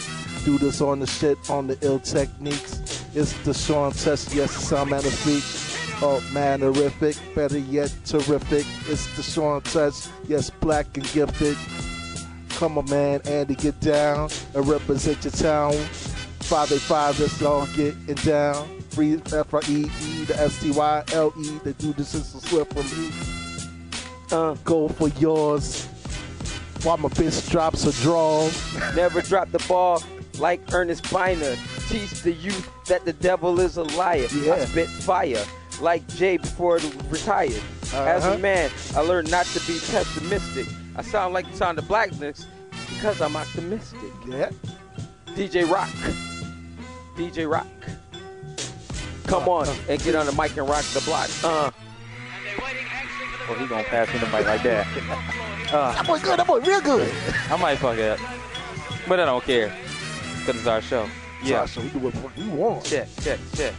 [0.47, 2.78] Do this on the shit, on the ill techniques.
[3.19, 6.01] It's the Sean test, yes, the feet.
[6.01, 8.65] Oh man, horrific, better yet, terrific.
[8.89, 11.57] It's the Shawn touch, yes, black and gifted.
[12.51, 15.73] Come on, man, Andy, get down and represent your town.
[16.43, 18.81] 585, let's all it down.
[18.91, 22.29] Free F R E E, the S T Y L E, they do this is
[22.29, 23.11] swift from me.
[24.31, 25.87] Uh, go for yours.
[26.85, 28.49] While my bitch drops a draw.
[28.95, 30.05] Never drop the ball
[30.39, 31.57] like Ernest Byner.
[31.89, 34.27] Teach the youth that the devil is a liar.
[34.31, 35.43] I spit fire
[35.81, 37.61] like Jay before he retired.
[37.95, 38.35] As Uh-huh.
[38.35, 40.67] a man, I learned not to be pessimistic.
[40.97, 42.47] I sound like the sound of blackness
[42.91, 44.01] because I'm optimistic.
[44.27, 44.51] Yeah.
[45.35, 45.89] DJ Rock.
[47.17, 47.67] DJ Rock.
[49.27, 51.29] Come on and get on the mic and rock the block.
[51.43, 51.71] Uh.
[53.49, 54.87] Well, he gonna pass me the mic like that.
[55.69, 57.13] Uh, That boy good, that boy real good.
[57.51, 58.19] I might fuck it up,
[59.07, 59.71] but I don't care
[60.39, 61.07] because it's our show.
[61.43, 61.67] Yeah.
[61.67, 62.85] So we do what we want.
[62.85, 63.75] Check, check, check.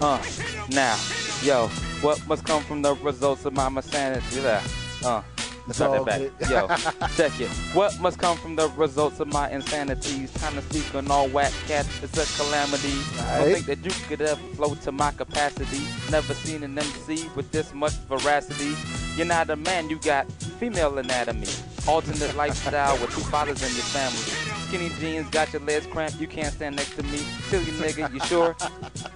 [0.00, 0.22] Uh,
[0.70, 0.98] now,
[1.42, 1.68] yo,
[2.00, 4.40] what must come from the results of my insanity?
[4.40, 4.62] Yeah.
[5.04, 5.22] Uh,
[5.66, 6.50] let's start that back.
[6.50, 6.66] Yo,
[7.16, 7.48] check it.
[7.72, 10.32] What must come from the results of my insanities?
[10.34, 11.88] Time to speak on all whack cats.
[12.02, 12.92] It's a calamity.
[13.16, 15.82] Don't think that you could ever flow to my capacity.
[16.10, 18.74] Never seen an MC with this much veracity.
[19.16, 21.46] You're not a man, you got female anatomy.
[21.86, 24.53] Alternate lifestyle with two fathers in your family.
[24.74, 26.20] Skinny jeans got your legs cramped.
[26.20, 27.18] You can't stand next to me.
[27.46, 28.56] Silly nigga, you sure?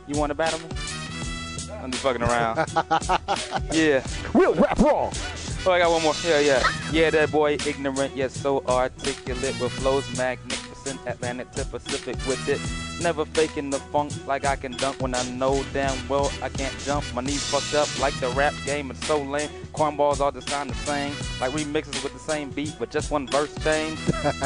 [0.07, 0.67] You want to battle me?
[1.83, 2.59] I'm just fucking around.
[3.73, 4.07] yeah.
[4.35, 5.13] Real rap wrong.
[5.67, 6.15] Oh, I got one more.
[6.25, 6.63] Yeah, yeah.
[6.93, 10.09] Yeah, that boy ignorant, yet so articulate with flows
[10.85, 12.61] magnificent, Atlantic to Pacific with it.
[13.03, 16.77] Never faking the funk like I can dunk when I know damn well I can't
[16.81, 17.05] jump.
[17.15, 19.51] My knees fucked up like the rap game is so lame.
[19.73, 23.27] Cornballs all just sound the same, like remixes with the same beat, but just one
[23.27, 23.99] verse change.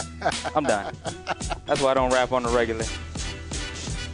[0.54, 0.94] I'm done.
[1.66, 2.84] That's why I don't rap on the regular.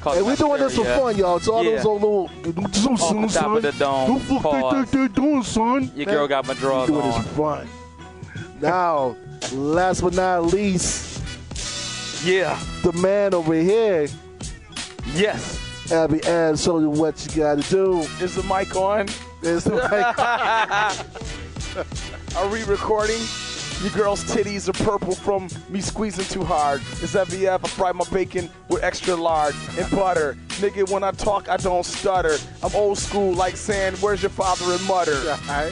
[0.04, 1.40] Hey, my we doing this for fun, y'all.
[1.40, 1.76] To all Yeah.
[1.76, 2.28] those old little,
[2.72, 4.20] so soon, the top of the dome.
[4.20, 5.90] Who fuck they think they doing, son?
[5.96, 7.22] Your girl got my drawers doing on.
[7.22, 7.68] this for fun.
[8.60, 9.16] Now,
[9.52, 11.17] last but not least,
[12.24, 14.08] yeah, the man over here.
[15.14, 15.64] Yes.
[15.90, 18.00] Abby Ad, show you what you got to do.
[18.22, 19.08] Is the mic on?
[19.42, 20.18] Is the mic
[22.36, 23.20] Are we recording?
[23.82, 26.80] Your girl's titties are purple from me squeezing too hard.
[27.00, 30.36] It's FVF, I fry my bacon with extra lard and butter.
[30.58, 32.36] Nigga, when I talk, I don't stutter.
[32.64, 35.14] I'm old school, like saying, Where's your father and mother?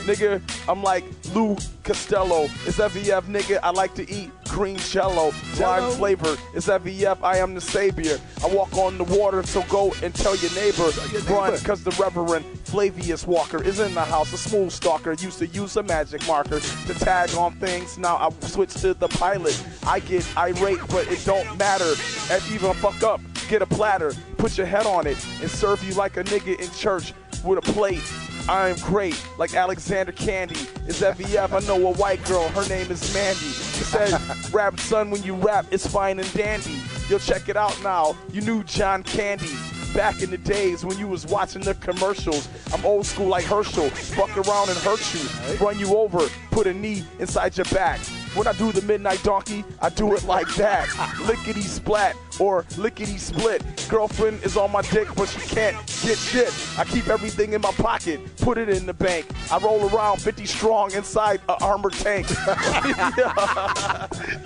[0.04, 1.04] Nigga, I'm like
[1.34, 2.44] Lou Costello.
[2.66, 6.36] It's FVF, nigga, I like to eat green jello, lime flavor.
[6.54, 8.18] It's FVF, I am the savior.
[8.44, 10.90] I walk on the water, so go and tell your neighbor.
[11.32, 14.32] Run, cause the Reverend Flavius Walker is in the house.
[14.32, 17.98] A smooth stalker used to use a magic marker to tag on things.
[17.98, 19.62] Now I switch to the pilot.
[19.86, 21.94] I get irate, but it don't matter.
[22.30, 25.94] And even fuck up, get a platter, put your head on it, and serve you
[25.94, 28.02] like a nigga in church with a plate.
[28.48, 30.54] I am great, like Alexander Candy.
[30.86, 33.40] Is FVF, I know a white girl, her name is Mandy.
[33.40, 34.20] She said,
[34.52, 36.78] rap son, when you rap, it's fine and dandy.
[37.08, 39.50] You'll check it out now, you knew John Candy.
[39.94, 43.88] Back in the days when you was watching the commercials, I'm old school like Herschel.
[43.88, 48.00] Fuck around and hurt you, run you over, put a knee inside your back.
[48.36, 50.86] When I do the midnight donkey, I do it like that.
[51.26, 53.64] Lickety splat or lickety split.
[53.88, 56.52] Girlfriend is on my dick, but she can't get shit.
[56.78, 59.26] I keep everything in my pocket, put it in the bank.
[59.50, 62.28] I roll around 50 strong inside an armored tank.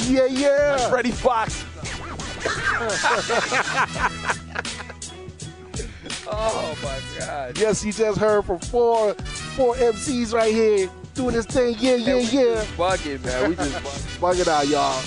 [0.09, 0.89] yeah, yeah.
[0.89, 1.65] Freddie Fox.
[6.33, 7.59] Oh my God.
[7.59, 10.89] Yes, you just heard from four four MCs right here
[11.21, 11.77] doing this thing.
[11.79, 12.65] Yeah, yeah, yeah.
[13.07, 13.51] it, man.
[13.51, 15.03] We just Bug it out, y'all.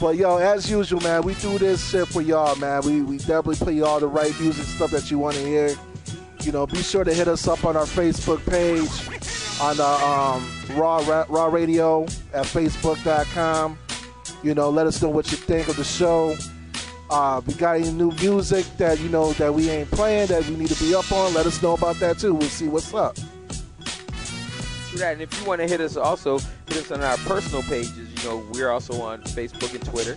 [0.00, 2.82] But yo, as usual, man, we do this shit for y'all, man.
[2.82, 5.74] We we definitely play you all the right music stuff that you want to hear.
[6.42, 8.88] You know, be sure to hit us up on our Facebook page,
[9.60, 13.78] on the um, Raw Ra- Raw Radio at Facebook.com.
[14.42, 16.36] You know, let us know what you think of the show.
[17.10, 20.56] Uh, we got any new music that you know that we ain't playing that we
[20.56, 21.32] need to be up on?
[21.32, 22.34] Let us know about that too.
[22.34, 23.16] We'll see what's up.
[24.88, 25.12] True that.
[25.12, 27.96] And if you want to hit us, also hit us on our personal pages.
[27.98, 30.12] You know, we're also on Facebook and Twitter.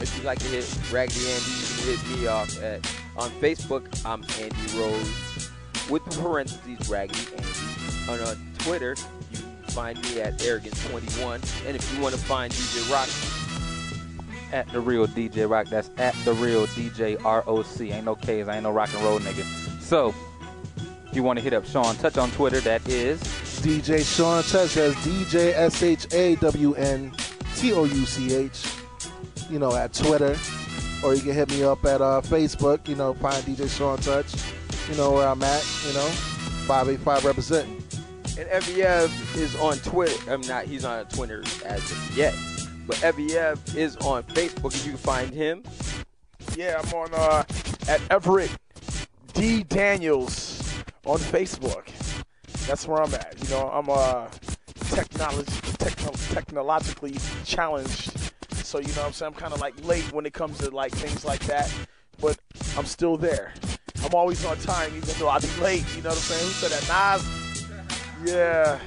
[0.00, 2.86] If you'd like to hit Raggedy Andy, you can hit me off at
[3.16, 3.88] on Facebook.
[4.04, 5.50] I'm Andy Rose
[5.88, 8.12] with the parentheses Raggedy Andy.
[8.12, 8.94] On uh, Twitter,
[9.32, 11.66] you can find me at Arrogant21.
[11.66, 13.08] And if you want to find DJ Rock,
[14.52, 15.66] At the real DJ Rock.
[15.68, 17.80] That's at the real DJ ROC.
[17.80, 18.48] Ain't no K's.
[18.48, 19.44] I ain't no rock and roll nigga.
[19.80, 20.14] So,
[21.06, 23.20] if you want to hit up Sean Touch on Twitter, that is
[23.58, 27.12] DJ Shawn Touch as DJ S H A W N
[27.56, 28.64] T O U C H.
[29.50, 30.36] You know, at Twitter,
[31.02, 32.86] or you can hit me up at uh, Facebook.
[32.86, 34.34] You know, find DJ Shawn Touch.
[34.88, 35.66] You know where I'm at.
[35.86, 36.06] You know,
[36.66, 37.82] five eight five representing.
[38.38, 40.30] And Eviev is on Twitter.
[40.30, 40.66] I'm not.
[40.66, 42.34] He's on Twitter as of yet.
[42.86, 45.62] But Eviev is on Facebook, and you can find him.
[46.56, 47.42] Yeah, I'm on uh,
[47.88, 48.50] at Everett
[49.34, 50.62] D Daniels
[51.04, 51.88] on Facebook.
[52.68, 53.34] That's where I'm at.
[53.42, 54.28] You know, I'm a
[54.94, 57.16] technology, techno- technologically
[57.46, 58.12] challenged.
[58.62, 59.32] So, you know what I'm saying?
[59.32, 61.74] I'm kind of like late when it comes to like things like that,
[62.20, 62.38] but
[62.76, 63.54] I'm still there.
[64.04, 65.84] I'm always on time, even though I be late.
[65.96, 66.44] You know what I'm saying?
[66.44, 67.22] Who said that?
[67.22, 68.30] Nas?
[68.30, 68.78] Yeah.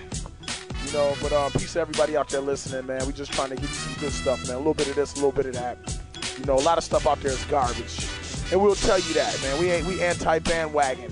[0.86, 3.03] You know, but uh, peace to everybody out there listening, man.
[3.08, 4.58] We just trying to give you some good stuff, man.
[4.58, 5.99] A little bit of this, a little bit of that.
[6.38, 8.08] You know, a lot of stuff out there is garbage,
[8.52, 9.60] and we'll tell you that, man.
[9.60, 11.12] We ain't we anti bandwagon.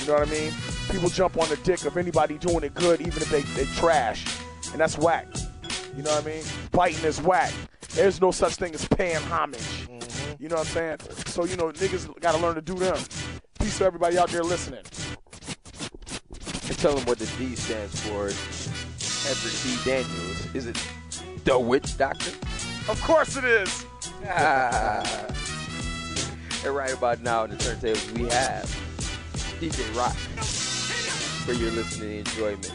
[0.00, 0.52] You know what I mean?
[0.90, 4.24] People jump on the dick of anybody doing it good, even if they they trash,
[4.72, 5.26] and that's whack.
[5.96, 6.44] You know what I mean?
[6.72, 7.52] Biting is whack.
[7.90, 9.88] There's no such thing as paying homage.
[10.38, 10.98] You know what I'm saying?
[11.26, 12.98] So you know, niggas got to learn to do them.
[13.58, 14.84] Peace to everybody out there listening.
[16.68, 18.26] And tell them what the D stands for.
[19.28, 19.76] Everett D.
[19.84, 20.54] Daniels.
[20.54, 20.88] Is it
[21.44, 22.30] the witch doctor?
[22.88, 23.86] Of course it is.
[24.28, 25.26] Ah.
[26.64, 28.64] and right about now on the turntables we have
[29.60, 30.16] DJ Rock
[31.46, 32.72] for your listening enjoyment.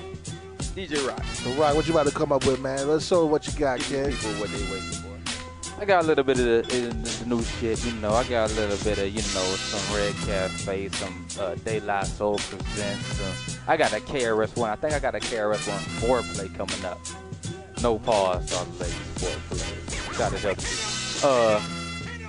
[0.73, 1.21] DJ Rock.
[1.25, 2.87] So, Rock, what you about to come up with, man?
[2.87, 4.13] Let's show what you got, kid.
[4.13, 5.81] People what they waiting for.
[5.81, 8.13] I got a little bit of the, the, the new shit, you know.
[8.13, 12.03] I got a little bit of, you know, some Red Cafe, some uh, De La
[12.03, 13.05] Soul Presents.
[13.07, 14.69] Some, I got a KRS One.
[14.69, 16.99] I think I got a KRS One foreplay coming up.
[17.81, 20.15] No pause on the ladies foreplay.
[20.15, 21.27] Try to help you.
[21.27, 21.61] Uh,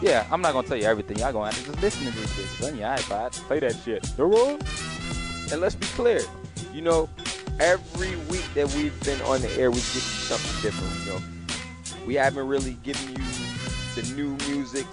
[0.03, 1.19] yeah, I'm not gonna tell you everything.
[1.19, 2.45] Y'all gonna have to just listen to this shit.
[2.45, 3.49] It's on your iPod.
[3.49, 4.03] Say that shit.
[4.17, 4.59] The rule.
[5.53, 6.23] And let's be clear,
[6.73, 7.11] you know,
[7.61, 11.05] every week that we've been on the air, we give you something different.
[11.05, 13.23] You know, we haven't really given you
[13.95, 14.87] the new music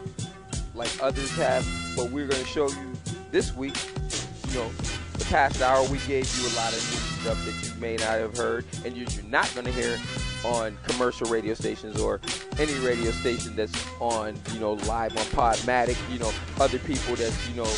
[0.75, 1.65] like others have,
[1.95, 2.91] but we're gonna show you
[3.31, 3.77] this week.
[4.49, 4.69] You know,
[5.13, 8.19] the past hour we gave you a lot of new stuff that you may not
[8.19, 9.97] have heard, and you- you're not gonna hear
[10.43, 12.19] on commercial radio stations or
[12.57, 15.95] any radio station that's on, you know, live on Podmatic.
[16.11, 17.69] You know, other people that's you know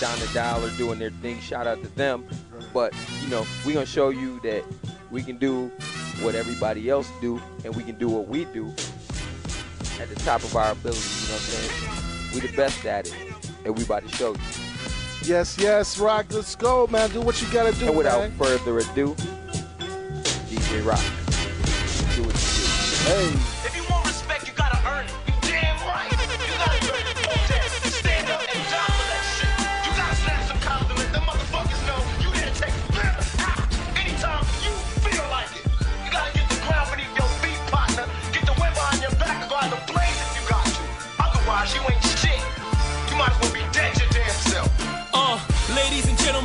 [0.00, 1.38] down the dial are doing their thing.
[1.40, 2.24] Shout out to them.
[2.72, 4.64] But you know, we're gonna show you that
[5.10, 5.70] we can do
[6.22, 8.68] what everybody else do, and we can do what we do
[10.00, 11.00] at the top of our ability.
[11.00, 12.34] You know what I'm saying?
[12.34, 13.14] We the best at it,
[13.64, 14.40] and we about to show you.
[15.24, 16.26] Yes, yes, Rock.
[16.30, 17.10] Let's go, man.
[17.10, 18.32] Do what you gotta do, And without man.
[18.38, 19.14] further ado,
[20.48, 21.02] DJ Rock,
[22.16, 23.36] do what you do.
[23.36, 24.59] Hey.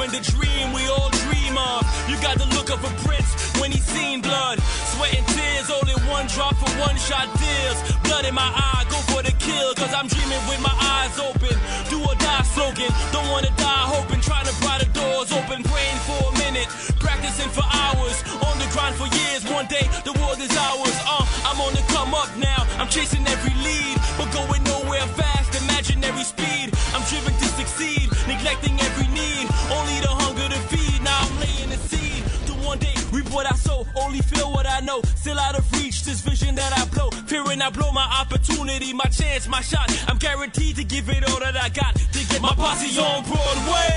[0.05, 1.81] and the dream we all dream of.
[2.07, 4.61] You got the look of a prince when he seen blood.
[4.93, 7.79] Sweat and tears, only one drop for one shot deals.
[8.05, 11.57] Blood in my eye, go for the kill, cause I'm dreaming with my eyes open.
[11.89, 14.21] Do or die slogan, don't wanna die hoping.
[14.21, 16.69] Trying to pry the doors open, praying for a minute.
[17.01, 19.41] Practicing for hours, on the grind for years.
[19.49, 20.97] One day, the world is ours.
[21.01, 25.49] Uh, I'm on the come up now, I'm chasing every lead, but going nowhere fast,
[25.65, 26.69] imaginary speed.
[26.93, 29.04] I'm driven to succeed, neglecting every
[34.85, 35.01] know.
[35.15, 37.09] Still out of reach, this vision that I blow.
[37.27, 39.89] Fearing I blow my opportunity, my chance, my shot.
[40.07, 43.91] I'm guaranteed to give it all that I got to get my posse on Broadway.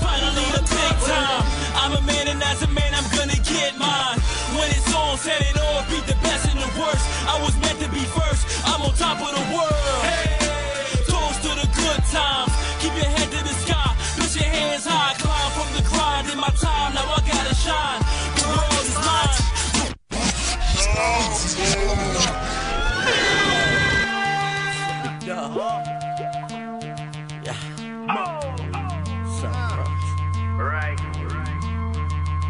[0.00, 1.42] Finally, the big time.
[1.82, 4.18] I'm a man, and as a man, I'm gonna get mine.
[4.56, 7.04] When it's on, set it all, beat the best and the worst.
[7.26, 10.00] I was meant to be first, I'm on top of the world.
[10.08, 10.30] Hey,
[11.10, 12.52] toast to the good times.
[12.80, 13.23] Keep your head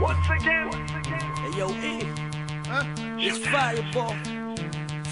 [0.05, 0.70] Once again.
[1.40, 2.05] Hey, yo, E.
[3.26, 4.14] It's Fireball.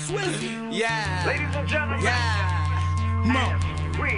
[0.05, 0.69] Swizzy.
[0.71, 1.25] Yeah.
[1.27, 2.05] Ladies and gentlemen.
[2.05, 3.25] Yeah.
[3.25, 3.57] Mo.
[4.03, 4.11] We.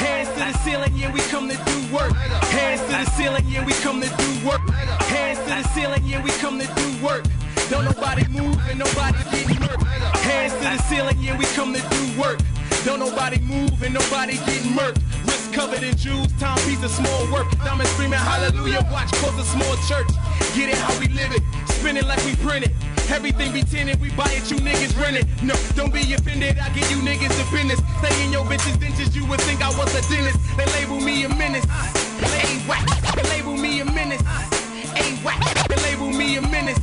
[0.00, 2.14] Hands to the ceiling, yeah, we come to do work.
[2.14, 4.66] Hands to the ceiling, yeah, we come to do work.
[5.12, 7.26] Hands to the ceiling, yeah, we come to do work.
[7.70, 9.84] Don't nobody move and nobody getting murked.
[10.24, 12.40] Hands to the ceiling, yeah, we come to do work.
[12.84, 15.02] Don't nobody move and nobody getting murked.
[15.26, 17.46] Wrist covered in jewels, timepiece of small work.
[17.64, 20.08] Diamond screaming hallelujah, watch close a small church.
[20.56, 22.72] Get it how we live it, spin it like we print it.
[23.10, 25.26] Everything be tinted, we buy it, you niggas rent it.
[25.42, 27.80] No, don't be offended, I give you niggas the business.
[28.00, 30.38] Stay in your bitches' dentures, you would think I was a dentist.
[30.56, 31.64] They label me a menace.
[31.64, 34.22] A whack, they label me a menace.
[34.22, 36.78] A whack, they label me a menace.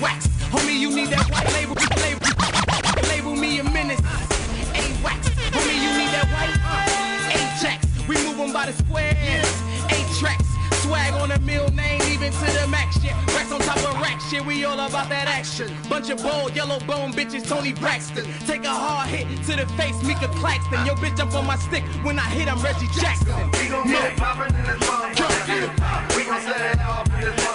[0.00, 1.74] Wax, homie, you need that white label.
[1.98, 4.00] Label, label me a menace.
[4.00, 6.54] A wax, homie, you need that white.
[6.62, 9.46] Uh, a checks, we move 'em by the squares.
[9.90, 10.46] A tracks,
[10.82, 13.12] swag on a mill name, even to the max shit.
[13.34, 15.68] Racks on top of racks shit, we all about that action.
[15.88, 18.24] Bunch of bold, yellow bone bitches, Toni Braxton.
[18.46, 20.86] Take a hard hit to the face, Mika Claxton.
[20.86, 21.82] Yo, bitch, up on my stick.
[22.04, 23.50] When I hit, I'm Reggie Jackson.
[23.52, 26.16] We gon' get it poppin' in this motherfucker.
[26.16, 27.47] We gon' set it off in this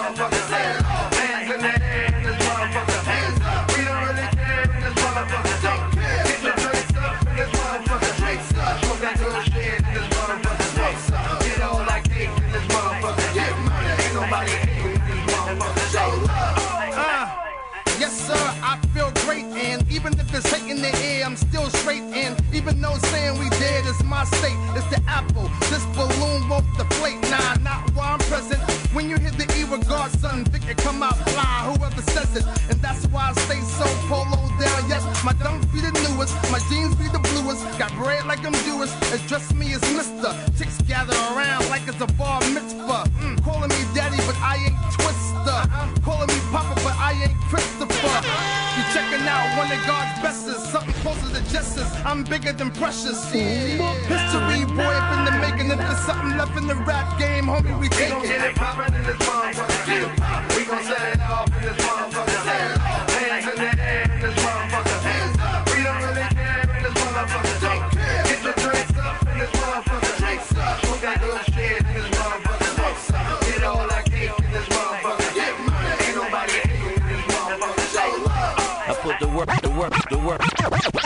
[21.94, 22.14] straight.
[22.14, 25.50] And even though saying we dead is my state, it's the apple.
[25.70, 27.20] This balloon won't deflate.
[27.30, 28.60] Nah, not while I'm present.
[28.92, 31.72] When you hit the E regard, something think it come out fly.
[31.74, 34.88] Whoever says it, and that's why I stay so polo down.
[34.88, 37.62] Yes, my dunks be the newest, my jeans be the bluest.
[37.78, 40.30] Got bread like I'm Jewish, address me as Mister.
[40.56, 43.04] Chicks gather around like it's a bar mitzvah.
[43.18, 45.58] Mm, calling me daddy, but I ain't Twister.
[46.02, 46.33] Calling me
[49.44, 51.90] out one of God's bestest, something closer to justice.
[52.04, 53.30] I'm bigger than precious.
[53.32, 55.70] History, boy, up in the making.
[55.70, 58.56] If there's something left in the rap game, homie, we We take gon' get it
[58.56, 60.56] poppin' in this motherfucker.
[60.56, 61.93] We gon' set it off in this motherfucker.
[79.74, 81.03] Work, the work,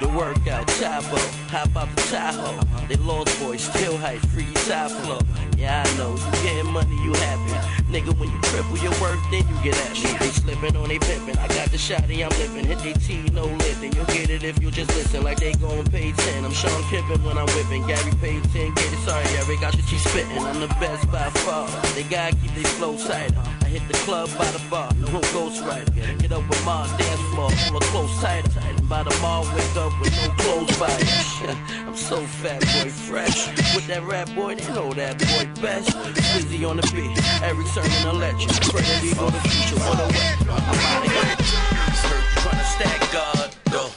[0.00, 1.02] the workout, the work.
[1.02, 2.86] Chavo, hop out the Tahoe.
[2.88, 5.20] They lost boys, still hype, free top flow.
[5.56, 7.82] Yeah, I know, you getting money, you happy.
[7.92, 10.10] Nigga, when you triple your work, then you get at me.
[10.18, 11.36] They slipping on they pimpin'.
[11.38, 12.64] I got the shotty, I'm living.
[12.64, 13.92] Hit they T, no lifting.
[13.92, 15.22] You'll get it if you just listen.
[15.22, 16.44] Like they gon' pay 10.
[16.44, 17.86] I'm Sean Kippin when I'm whipping.
[17.86, 18.98] Gary paid 10, get it.
[19.04, 20.38] Sorry, Eric, I should keep spitting.
[20.38, 21.68] I'm the best by far.
[21.94, 23.32] They gotta keep their flow tight.
[23.62, 25.92] I hit the club by the bar, no ghost rider.
[26.18, 28.44] Get up with my dance floor, full of close tight.
[28.56, 30.90] And by the mall, wake up with no clothes by.
[31.86, 33.48] I'm so fat, boy, fresh.
[33.74, 35.96] With that rap boy, they know that boy best.
[36.34, 37.10] Busy on the beat,
[37.42, 37.90] Erick Sermon.
[38.70, 40.40] Pray that we go the future for the wet.
[40.42, 41.36] I'm out of here.
[41.90, 43.88] You tryna stack God, yo.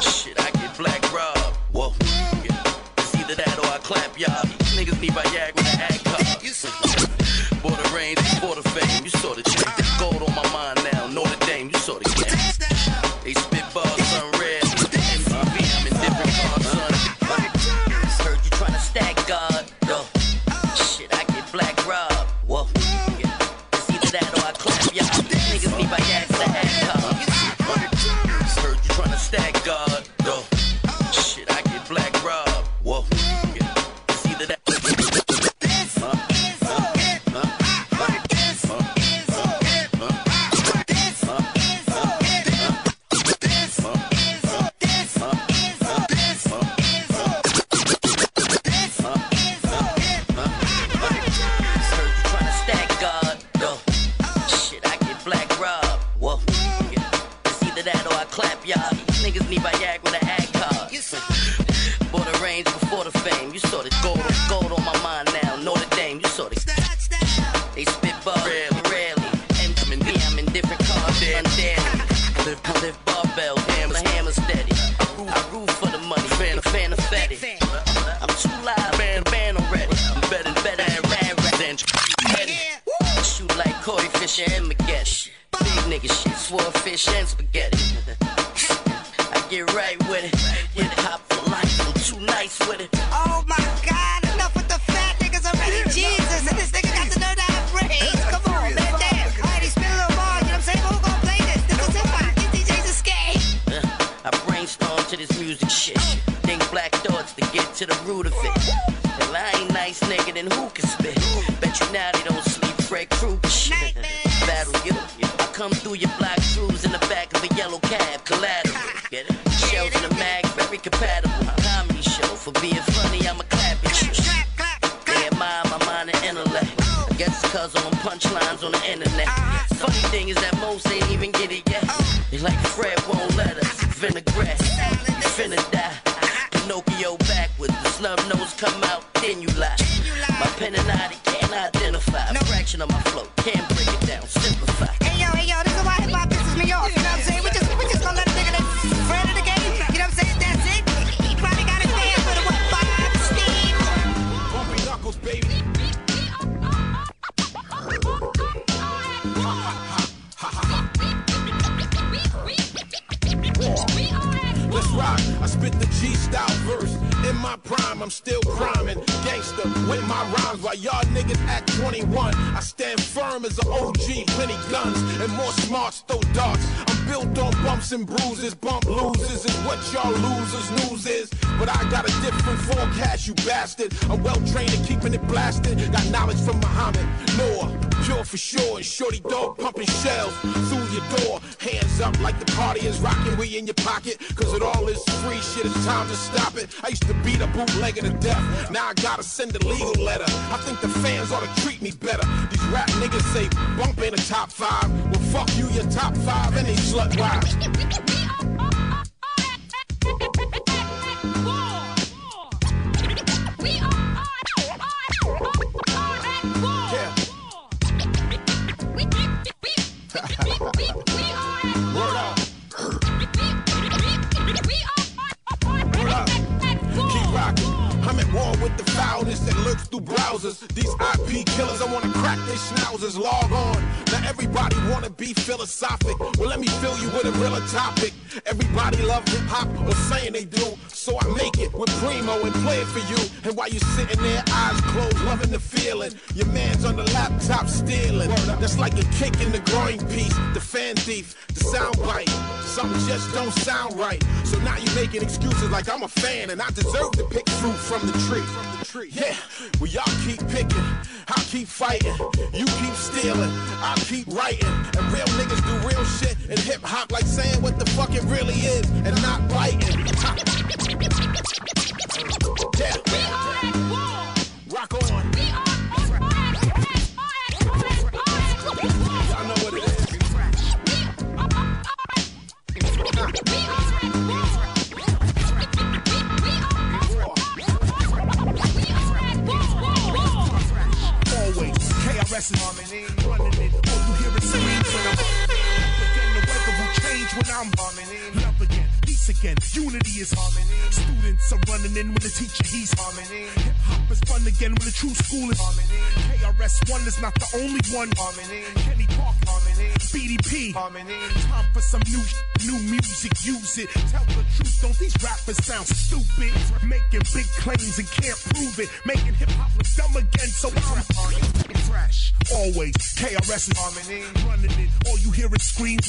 [0.00, 1.54] Shit, I get black rob.
[1.72, 1.92] Whoa.
[2.98, 4.44] It's either that or I clap y'all.
[4.76, 5.61] Niggas need Viagra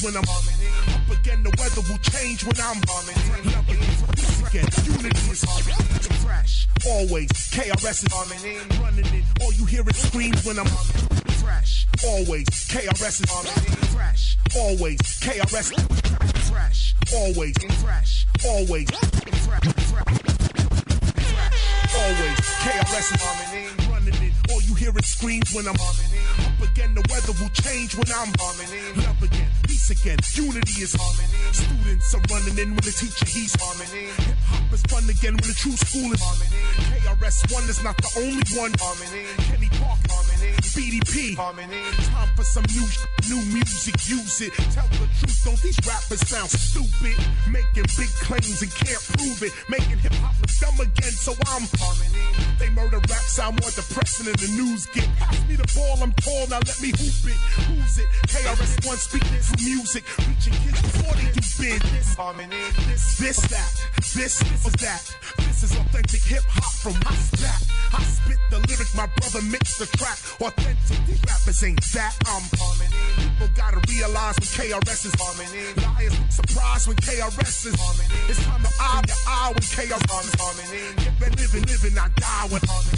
[0.04, 0.44] when I'm up
[1.18, 1.42] again.
[1.42, 3.08] The weather will change when I'm up
[4.48, 4.68] again.
[4.84, 5.44] Unity is
[6.22, 7.28] fresh, always.
[7.48, 9.24] KRS is running it.
[9.42, 10.66] All you hear is screams when I'm
[11.40, 12.44] fresh, always.
[12.68, 13.30] KRS is
[13.94, 14.98] fresh, always.
[15.24, 15.72] KRS
[16.52, 17.56] fresh, always.
[17.82, 18.86] Fresh, always.
[18.90, 19.74] Fresh,
[21.96, 24.32] Always, KRS is running it.
[24.50, 25.96] All you hear is screams when I'm up
[26.60, 26.92] again.
[26.92, 29.33] The weather will change when I'm up again
[29.90, 30.18] again.
[30.32, 31.28] Unity is harmony.
[31.52, 33.26] Students are running in with the teacher.
[33.26, 34.08] He's harmony.
[34.12, 36.62] Hip hop is fun again when the true school is harmony.
[37.00, 38.72] KRS One is not the only one.
[38.80, 39.26] Harmony.
[39.50, 40.52] Kenny Park harmony.
[40.72, 41.82] BDP harmony.
[42.08, 42.86] Time for some new
[43.28, 43.94] new music.
[44.08, 44.54] Use it.
[44.72, 45.40] Tell the truth.
[45.44, 47.16] Don't these rappers sound stupid?
[47.50, 49.52] Making big claims and can't prove it.
[49.68, 51.12] Making hip hop look dumb again.
[51.12, 52.33] So I'm harmony.
[53.44, 55.04] Sound more depressing than the news get.
[55.20, 56.00] Pass me the ball.
[56.00, 56.48] I'm tall.
[56.48, 57.36] Now let me hoop it.
[57.68, 58.08] Who's it?
[58.32, 60.02] KRS One speaking through music.
[60.24, 62.14] Reaching kids before they do business.
[62.16, 62.56] Harmony.
[62.88, 63.72] This, this, that.
[64.16, 65.04] This, this is that.
[65.44, 67.60] This is authentic hip hop from my back.
[67.92, 70.18] I spit the lyric, my brother mixed the track.
[70.40, 72.16] Authentic, these rappers ain't that.
[72.24, 72.96] I'm harmony.
[73.20, 75.68] People gotta realize when KRS is harmony.
[75.84, 78.08] Liars surprised when KRS is harmony.
[78.26, 80.80] It's time to eye to eye when KRS is harmony.
[81.20, 82.93] Been living, living, I die with harmony.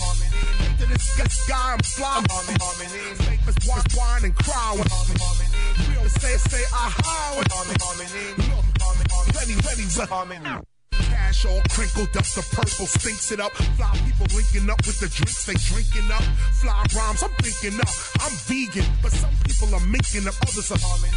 [1.49, 3.15] Guy, I'm fly harmony.
[3.19, 5.47] Papers watch, whine, and cry harmony.
[5.91, 7.39] Real say, say, aha.
[7.39, 7.53] Look,
[9.37, 10.63] ready, ready harmony.
[10.93, 13.53] Cash all crinkled up, the purple stinks it up.
[13.53, 16.23] Fly people linking up with the drinks they drinking up.
[16.61, 17.89] Fly rhymes, I'm thinking up.
[18.21, 21.16] I'm vegan, but some people are making up, others are harmony.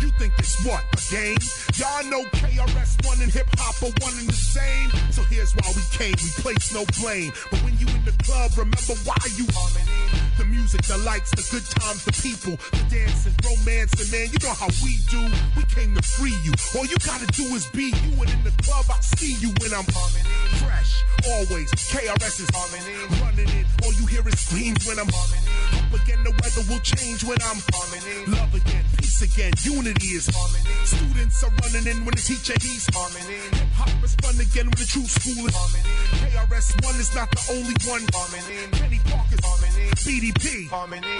[0.00, 1.36] You think it's what, a game?
[1.76, 4.88] Y'all know KRS One and hip hop are one and the same.
[5.12, 7.32] So here's why we came, we place no blame.
[7.50, 9.92] But when you in the club, remember why you harmony.
[10.40, 14.32] The music, the lights, the good times, the people, the dancing, romancing, man.
[14.32, 15.20] You know how we do.
[15.52, 16.56] We came to free you.
[16.72, 19.76] All you gotta do is be you, and in the club, I'll see you when
[19.76, 20.24] I'm harmony.
[20.64, 21.68] Fresh, always.
[21.92, 22.88] KRS is harmony.
[23.20, 25.44] Running in, all you hear is screams when I'm harmony.
[25.76, 28.32] Up again, the weather will change when I'm harmony.
[28.32, 28.79] Love again,
[29.20, 30.70] peace again, unity is harmony.
[30.84, 33.40] Students are running in when the teacher he's harmony.
[33.52, 35.84] Hip hop is fun again when the true school is harmony.
[36.30, 38.68] KRS One is not the only one harmony.
[38.72, 39.90] Kenny Park is harmony.
[39.96, 41.18] BDP harmony.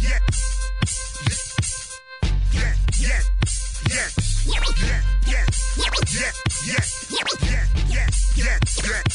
[0.00, 0.18] Yeah,
[1.26, 1.38] yeah,
[2.52, 3.20] yeah, yeah,
[3.90, 4.08] yeah,
[4.46, 4.62] yeah,
[5.26, 6.32] yeah, yeah, yeah,
[6.66, 9.09] yeah, yeah, yeah, yeah, yeah,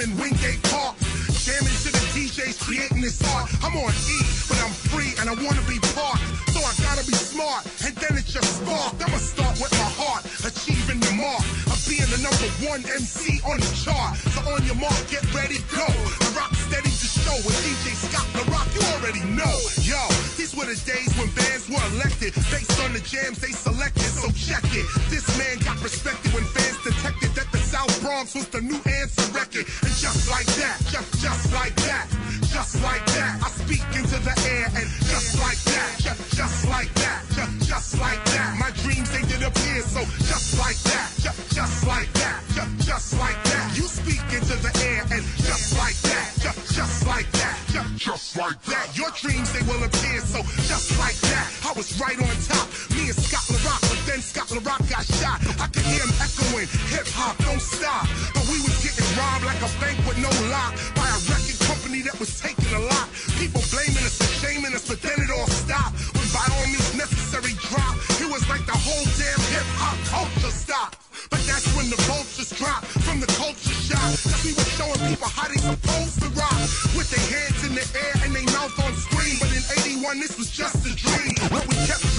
[0.00, 0.96] in Wingate Park.
[1.44, 3.52] Jamming to the DJs creating this art.
[3.60, 4.18] I'm on E,
[4.48, 6.20] but I'm free and I wanna be part.
[6.52, 9.00] So I gotta be smart, and then it just sparked.
[9.00, 13.60] I'ma start with my heart, achieving the mark of being the number one MC on
[13.60, 14.16] the chart.
[14.32, 15.84] So on your mark, get ready, go.
[15.84, 18.68] I rock steady to show with DJ Scott La Rock.
[18.72, 20.00] You already know, yo.
[20.40, 24.08] These were the days when bands were elected based on the jams they selected.
[24.16, 24.88] So check it.
[25.12, 27.49] This man got respected when fans detected that
[27.80, 29.64] South Bronx was the new answer record.
[29.64, 32.04] And just like that, just just like that,
[32.52, 36.92] just like that, I speak into the air and just like that, just just like
[37.00, 38.52] that, just just like that.
[38.60, 43.16] My dreams they did appear, so just like that, just just like that, just just
[43.16, 43.72] like that.
[43.72, 48.36] You speak into the air and just like that, just just like that, just just
[48.36, 48.92] like that.
[48.92, 51.48] Your dreams they will appear, so just like that.
[51.64, 52.68] I was right on top.
[52.92, 55.40] Me and Scott LaRock, but then Scott LaRock got shot.
[55.56, 57.39] I could hear him echoing, hip hop
[57.80, 58.04] stop.
[58.36, 62.04] But we was getting robbed like a bank with no lock by a record company
[62.04, 63.08] that was taking a lot.
[63.40, 65.96] People blaming us and shaming us, but then it all stopped.
[66.12, 70.52] When by all means necessary drop, it was like the whole damn hip hop culture
[70.52, 71.00] stopped.
[71.32, 74.12] But that's when the vultures dropped from the culture shock.
[74.28, 76.60] Cause we were showing people how they supposed to rock.
[76.92, 79.40] With their hands in the air and their mouth on screen.
[79.40, 79.64] But in
[80.04, 81.32] 81, this was just a dream.
[81.48, 82.09] But we kept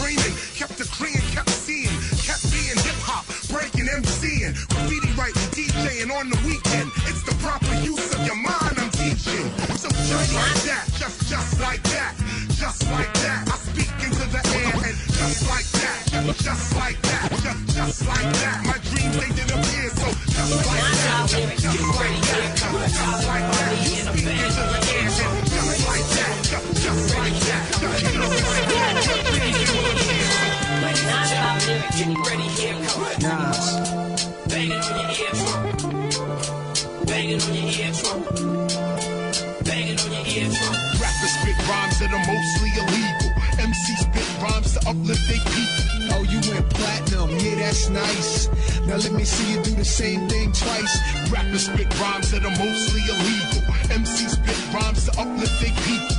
[6.11, 6.91] DJing on the weekend.
[7.07, 9.49] It's the proper use of your mind I'm teaching.
[9.77, 12.15] So just like that, just just like that,
[12.57, 13.47] just like that.
[13.47, 18.07] I speak into the air and just like that, just, just like that, just just
[18.07, 18.65] like that.
[18.65, 23.27] My dreams they did appear, so just like that, just, just like that, just, just
[23.27, 23.71] like that.
[23.71, 27.63] You speak into the air and just like that, just, just like that.
[27.81, 28.83] Just, you know, just, your
[29.31, 30.71] dreams they will appear, so
[31.97, 33.61] Get ready, here comes Nas.
[34.47, 35.60] Banging on your eardrum.
[36.11, 38.19] Banging on your ear eardrum.
[39.63, 40.75] Banging on your ear eardrum.
[40.99, 43.31] Rappers spit rhymes that are mostly illegal.
[43.55, 45.91] MCs spit rhymes to uplift their people.
[46.11, 48.49] Oh, you went platinum, yeah, that's nice.
[48.81, 50.99] Now let me see you do the same thing twice.
[51.31, 53.61] Rappers spit rhymes that are mostly illegal.
[53.95, 56.15] MCs spit rhymes to uplift their people.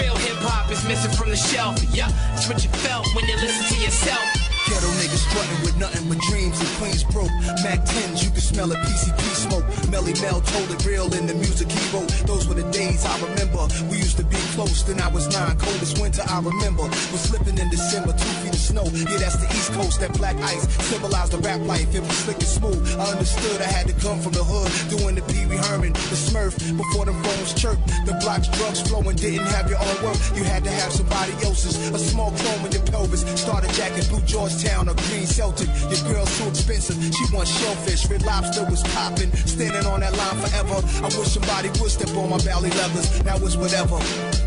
[0.00, 1.76] Real hip hop is missing from the shelf.
[1.92, 4.49] Yeah, it's what you felt when you listen to yourself.
[4.70, 7.34] Ghetto niggas strutting with nothing but dreams and queens broke.
[7.66, 9.66] Mac 10s, you can smell it, PCP smoke.
[9.90, 12.06] Melle Mel told it real in the music he wrote.
[12.30, 13.66] Those were the days I remember.
[13.90, 15.58] We used to be close, then I was nine.
[15.58, 18.86] Coldest winter I remember was slipping in December, two feet of snow.
[19.10, 19.98] Yeah, that's the East Coast.
[19.98, 21.92] That black ice symbolized the rap life.
[21.92, 22.80] It was slick and smooth.
[22.94, 26.18] I understood I had to come from the hood, doing the Pee Wee Herman, the
[26.26, 26.54] Smurf.
[26.78, 30.18] Before the phones chirped, the blocks drugs flowing, didn't have your own work.
[30.38, 31.74] You had to have somebody else's.
[31.90, 33.26] A small chrome in your pelvis.
[33.34, 34.22] Starter jacket, blue
[34.60, 35.68] Georgetown, of green Celtic.
[35.88, 36.96] Your girl's too expensive.
[37.14, 38.08] She wants shellfish.
[38.10, 39.32] Red lobster was popping.
[39.32, 40.84] Standing on that line forever.
[41.00, 43.24] I wish somebody would step on my belly levers.
[43.24, 43.96] Now it's whatever.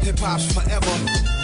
[0.06, 0.94] Hip hop's forever.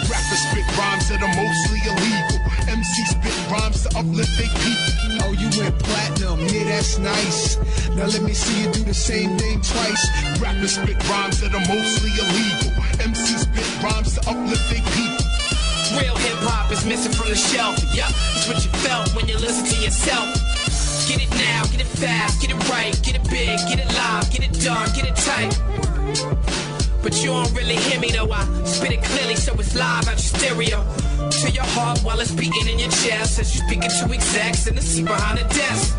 [0.06, 2.38] Rappers spit rhymes that are mostly illegal.
[2.70, 5.26] MC spit rhymes to uplift their people.
[5.26, 7.56] Oh, you went platinum, yeah, that's nice.
[7.96, 10.04] Now let me see you do the same thing twice.
[10.40, 12.70] Rappers spit rhymes that are mostly illegal.
[13.02, 15.39] MC spit rhymes to uplift their people.
[15.98, 17.74] Real hip hop is missing from the shelf.
[17.94, 20.28] Yup, it's what you felt when you listen to yourself.
[21.08, 24.30] Get it now, get it fast, get it right, get it big, get it live,
[24.30, 25.50] get it done, get it tight.
[27.02, 28.30] But you don't really hear me though.
[28.30, 30.84] I spit it clearly so it's live out your stereo.
[31.30, 34.76] To your heart while it's beating in your chest as you speaking to execs in
[34.76, 35.96] the seat behind the desk.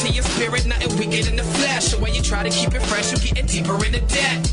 [0.00, 1.86] To your spirit, nothing weaker than the flesh.
[1.86, 4.52] So when you try to keep it fresh, you're getting deeper in the debt.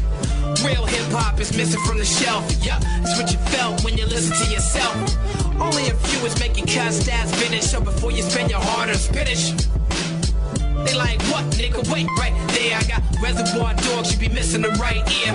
[0.61, 2.45] Real hip hop is missing from the shelf.
[2.61, 4.95] Yeah, it's what you felt when you listen to yourself.
[5.59, 7.63] Only a few is making cuts that's finish.
[7.63, 9.51] So before you spend your hard earned spinach.
[10.85, 11.81] They like, what, nigga?
[11.91, 12.77] Wait, right there.
[12.77, 15.33] I got reservoir dogs, you be missing the right ear.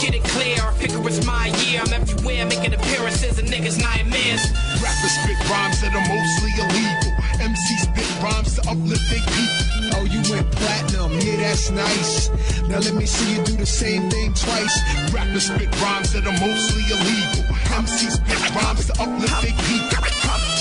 [0.00, 1.82] Get it clear, I figure it's my year.
[1.84, 4.42] I'm everywhere making appearances and niggas nightmares.
[4.80, 7.12] Rappers spit rhymes that are mostly illegal.
[7.38, 9.81] MC spit rhymes to uplift their people.
[9.94, 12.30] Oh, you went platinum, yeah, that's nice.
[12.68, 14.74] Now let me see you do the same thing twice.
[15.12, 17.44] Rappers spit rhymes that are mostly illegal.
[17.76, 20.02] MC spit rhymes to uplift their people.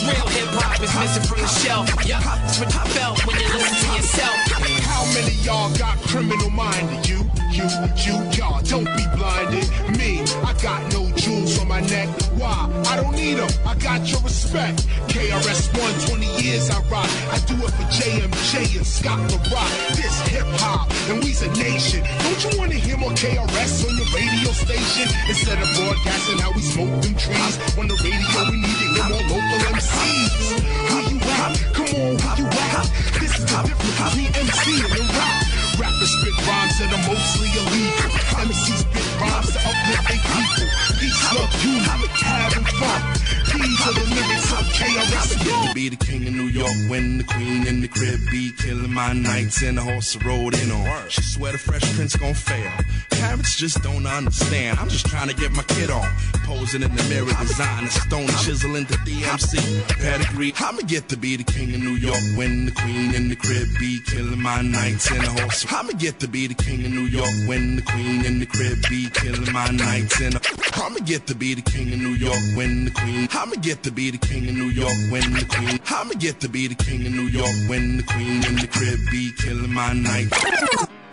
[0.02, 1.88] Real hip hop is missing from the shelf.
[2.06, 4.81] Yeah, it's what you felt when you listen to yourself.
[4.92, 7.08] How many y'all got criminal minded?
[7.08, 7.20] You,
[7.52, 7.66] you,
[8.06, 9.68] you, y'all don't be blinded.
[9.98, 12.10] Me, I got no jewels on my neck.
[12.36, 12.70] Why?
[12.88, 13.50] I don't need them.
[13.66, 14.86] I got your respect.
[15.08, 17.10] KRS One, 20 years I rock.
[17.32, 19.72] I do it for JMJ and Scott La Rock.
[19.96, 22.04] This hip hop, and we's a nation.
[22.24, 25.08] Don't you wanna hear more KRS on your radio station?
[25.30, 27.56] Instead of broadcasting how we smoke them trees.
[27.80, 30.62] On the radio, we need to hear more local MCs.
[30.92, 31.54] Who you at?
[31.74, 32.88] Come on, who you at?
[33.20, 35.44] This is the difference between MC rap.
[35.78, 38.10] Rappers spit rhymes that are mostly illegal.
[38.42, 40.68] MCs spit rhymes to uplift their people.
[41.32, 43.02] Love, unity, having fun.
[43.52, 44.31] These are the lyrics
[44.62, 45.74] of KRS.
[45.74, 49.14] Be the king of New York when the queen in the crib be killing my
[49.14, 51.10] nights in the horse rode in on.
[51.10, 52.72] She swear the fresh prince gon' fail.
[53.10, 54.80] Parents just don't understand.
[54.80, 56.08] I'm just trying to get my kid on.
[56.44, 59.58] Posing in the mirror, design a stone chisel into DMC.
[60.02, 63.36] Pedigree, I'ma get to be the king of New York when the queen in the
[63.36, 65.66] crib be killing my nights in the horse.
[65.72, 68.78] I'ma get to be the king of New York when the queen in the crib
[68.90, 70.42] be killing my nights in the.
[70.76, 73.28] I'ma get to be the king of New York when the queen.
[73.32, 75.80] I'ma get to be the king of New York when the queen.
[75.88, 79.00] I'ma get to be the king of New York when the queen in the crib
[79.12, 80.38] be killing my nights.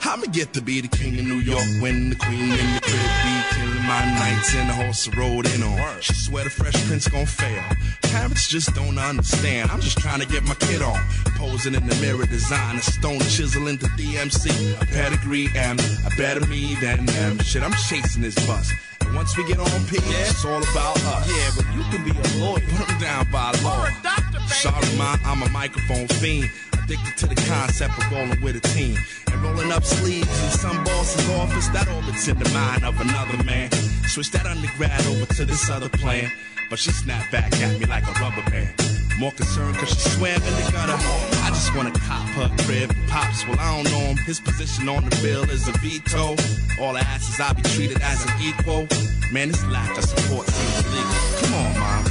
[0.03, 3.11] I'ma get to be the king of New York when the queen in the crib
[3.25, 6.01] be killing my nights and the horse rode in on.
[6.01, 7.63] She swear the fresh prince gon' fail.
[8.03, 9.71] Parents just don't understand.
[9.71, 11.01] I'm just trying to get my kid on.
[11.37, 14.83] Posing in the mirror, design a stone chisel into DMC.
[14.83, 17.39] A pedigree and a better me than them.
[17.41, 18.73] Shit, I'm chasing this bus.
[19.15, 21.29] Once we get on P, it's all about us.
[21.29, 22.61] Yeah, but you can be a lawyer.
[22.77, 23.87] Put 'em down by law.
[24.49, 26.51] Sorry, ma, I'm a microphone fiend.
[26.73, 28.97] Addicted to the concept of rolling with a team.
[29.31, 33.43] And rolling up sleeves in some boss's office, that orbits in the mind of another
[33.45, 33.71] man.
[34.07, 36.31] Switch that undergrad over to this other plan.
[36.71, 38.75] But she snapped back at me like a rubber band.
[39.19, 40.95] More concerned cause she swam in the gutter.
[41.43, 42.95] I just wanna cop her crib.
[43.09, 44.17] Pops, well I don't know him.
[44.19, 46.37] His position on the bill is a veto.
[46.81, 48.87] All I ask is I be treated as an equal.
[49.33, 51.11] Man, this lack of support seems illegal.
[51.41, 52.05] Come on, mom.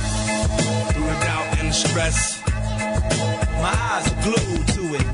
[0.91, 2.43] Through the doubt and the stress.
[3.63, 5.07] My eyes are glued to it.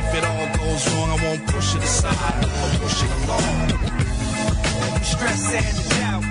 [0.00, 2.16] If it all goes wrong, I won't push it aside.
[2.16, 3.68] I'll push it along.
[5.04, 6.24] Stress and the doubt.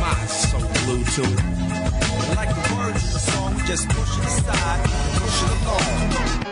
[0.00, 1.66] My eyes are so glued to it.
[2.34, 2.75] Like the
[3.66, 4.84] just push it aside,
[5.14, 6.46] push it along.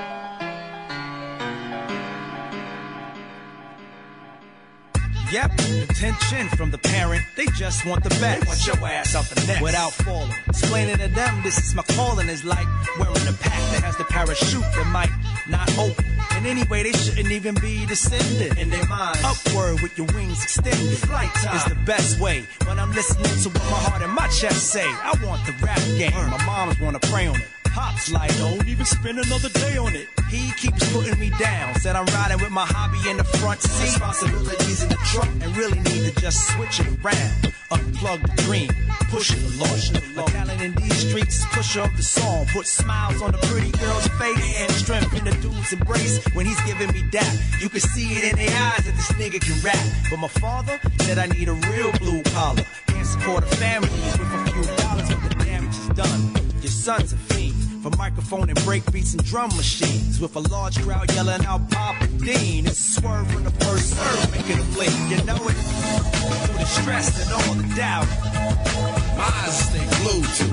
[5.32, 5.52] Yep,
[5.90, 7.22] attention from the parent.
[7.36, 8.46] They just want the best.
[8.46, 9.62] Want your ass out the nest.
[9.62, 10.34] Without falling.
[10.48, 12.66] Explaining to them this is my calling is like
[12.98, 15.10] wearing a pack that has the parachute that might
[15.48, 16.04] not open.
[16.32, 19.22] And anyway, they shouldn't even be descending in their minds.
[19.24, 20.98] Upward with your wings extended.
[20.98, 22.44] Flight time is the best way.
[22.66, 25.80] When I'm listening to what my heart and my chest say, I want the rap
[25.96, 26.12] game.
[26.30, 27.48] My moms wanna pray on it.
[27.64, 30.08] Pops like, don't even spend another day on it.
[30.30, 31.74] He keeps putting me down.
[31.80, 33.92] Said I'm riding with my hobby in the front seat.
[33.94, 35.28] Responsibilities in the truck.
[35.40, 37.52] And really need to just switch it around.
[37.70, 38.70] Unplug the dream.
[39.14, 40.16] Push it along.
[40.16, 42.46] My talent in these streets is push up the song.
[42.52, 44.60] Put smiles on the pretty girl's face.
[44.60, 46.18] And strength in the dude's embrace.
[46.34, 49.40] When he's giving me that, you can see it in their eyes that this nigga
[49.40, 49.78] can rap.
[50.10, 52.64] But my father said I need a real blue collar.
[52.88, 56.34] Can't support a family with a few dollars but the damage is done.
[56.60, 57.54] Your son's a fiend
[57.84, 60.18] for microphone and break beats and drum machines.
[60.20, 62.66] With a large crowd yelling out Papa Dean.
[62.66, 64.94] It's a swerve the first serve, making a blink.
[65.08, 65.54] You know it?
[65.54, 68.93] Through the stress and all the doubt.
[69.16, 70.46] My eyes stay glued to.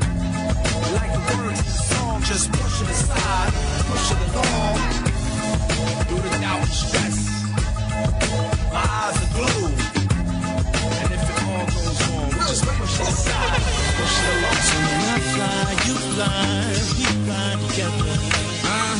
[0.93, 3.53] Like the words of the song, just push it aside,
[3.89, 4.77] push it along.
[6.05, 7.17] Through the doubt and stress.
[8.71, 9.75] My eyes are glued.
[11.01, 13.61] And if it all goes wrong, we just push it aside,
[13.97, 14.59] push it along.
[14.69, 18.13] So when I fly, you fly, we fly together.
[18.69, 18.95] Uh,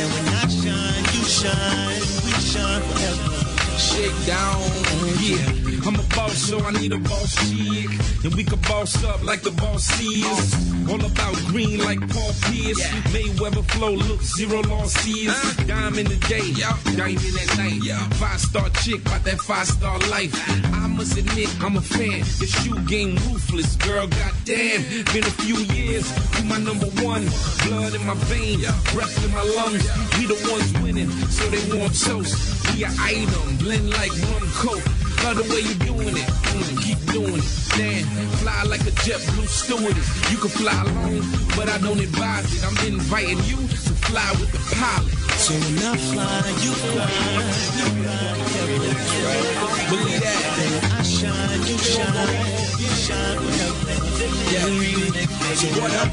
[0.00, 3.30] and when I shine, you shine, we shine forever.
[3.78, 4.60] Shake down,
[5.22, 5.61] yeah.
[5.84, 7.90] I'm a boss, so I need a boss chick.
[8.24, 10.54] And we can boss up like the boss is.
[10.88, 12.82] All about green like Paul Pierce.
[13.10, 15.34] Mayweather flow, look, zero losses.
[15.66, 16.52] Dime in the day,
[16.96, 17.82] diamond at night.
[18.14, 20.32] Five star chick, about that five star life.
[20.72, 22.20] I must admit, I'm a fan.
[22.38, 24.82] The shoe game ruthless, girl, goddamn.
[25.12, 26.06] Been a few years,
[26.38, 27.26] you my number one.
[27.66, 29.82] Blood in my veins, breath in my lungs.
[30.18, 32.74] We the ones winning, so they want toast.
[32.76, 35.01] We an item, blend like rum coke.
[35.24, 37.44] Love the way you doing it, mm, keep doing it.
[37.76, 38.04] Damn,
[38.42, 40.08] fly like a jet blue stewardess.
[40.30, 41.22] You can fly alone,
[41.56, 42.64] but I don't advise it.
[42.66, 45.14] I'm inviting you to fly with the pilot.
[45.38, 47.06] So when I fly, you fly.
[49.90, 50.42] Believe that.
[50.98, 52.38] I shine, you shine,
[52.80, 53.38] you shine.
[54.52, 54.66] Yeah.
[55.54, 56.10] So what up?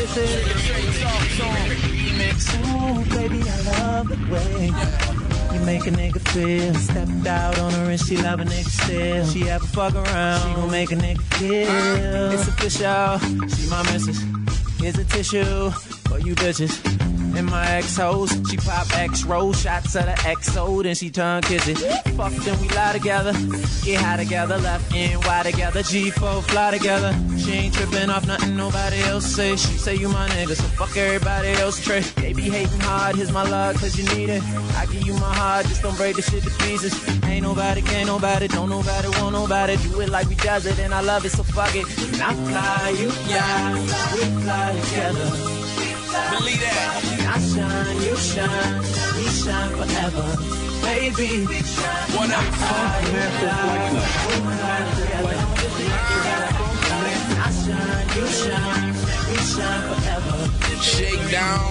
[0.00, 0.06] Ooh,
[3.10, 4.72] baby, I love the way
[5.52, 6.74] you make a nigga feel.
[6.74, 9.26] Stepped out on her and she love a nigga still.
[9.26, 12.32] She ever fuck around, she gon' make a nigga feel.
[12.32, 13.18] It's official,
[13.48, 14.22] she my missus.
[14.80, 16.74] Here's a tissue for you bitches.
[17.36, 21.42] And my ex hoes, she pop X roll shots of the XO, then she turn
[21.42, 21.76] kissy.
[22.16, 23.32] Fuck, then we lie together,
[23.84, 27.14] get high together, left and Y together, G4 fly together.
[27.38, 29.52] She ain't tripping off nothing nobody else say.
[29.52, 32.04] She say you my nigga, so fuck everybody else trick.
[32.16, 34.42] They be hating hard, here's my love, cause you need it.
[34.74, 36.92] I give you my heart, just don't break the shit to pieces.
[37.24, 39.76] Ain't nobody, can't nobody, don't nobody want nobody.
[39.76, 41.86] Do it like we does it, and I love it, so fuck it.
[42.12, 43.72] And I fly, you fly,
[44.14, 45.60] we fly together.
[46.10, 46.90] Believe that.
[47.30, 48.82] I shine, you shine,
[49.16, 50.26] we shine forever.
[50.82, 51.46] Baby,
[52.16, 52.44] what up?
[57.32, 58.94] I shine, you shine,
[59.28, 60.82] we shine forever.
[60.82, 61.70] Shake down.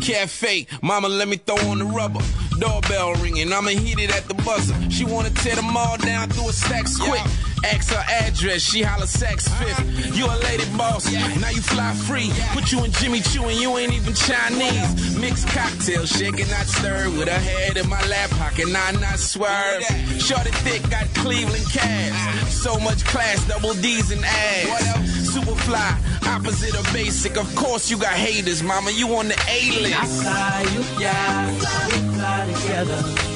[0.00, 2.20] Cafe, mama, let me throw on the rubber.
[2.60, 4.74] Doorbell ringing, I'ma hit it at the buzzer.
[4.88, 7.22] She wanna tear them all down through a stacks quick.
[7.64, 10.16] Ask her address, she holla sex fifth.
[10.16, 12.30] You a lady boss, now you fly free.
[12.52, 15.16] Put you in Jimmy Choo and you ain't even Chinese.
[15.18, 17.12] Mixed cocktail, shaking, not stirred.
[17.16, 19.82] With her head in my lap pocket, nah, not swerve.
[20.20, 22.52] Shorty thick, got Cleveland calves.
[22.52, 25.32] So much class, double D's and ass.
[25.32, 27.36] Super fly, opposite of basic.
[27.36, 29.96] Of course you got haters, mama, you on the A-list.
[29.96, 31.56] I fly, you fly,
[31.86, 33.35] we fly together.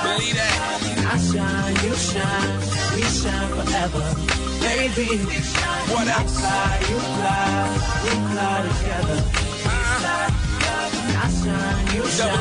[0.00, 0.56] Believe that.
[1.12, 2.52] I shine, you shine,
[2.96, 4.04] we shine forever.
[4.64, 5.08] Baby,
[5.92, 7.44] what I fly, you fly,
[8.02, 9.18] we fly together.
[9.68, 10.30] Uh-huh.
[11.20, 12.40] I shine, you shine.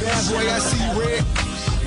[0.00, 1.24] Bad boy, I see red.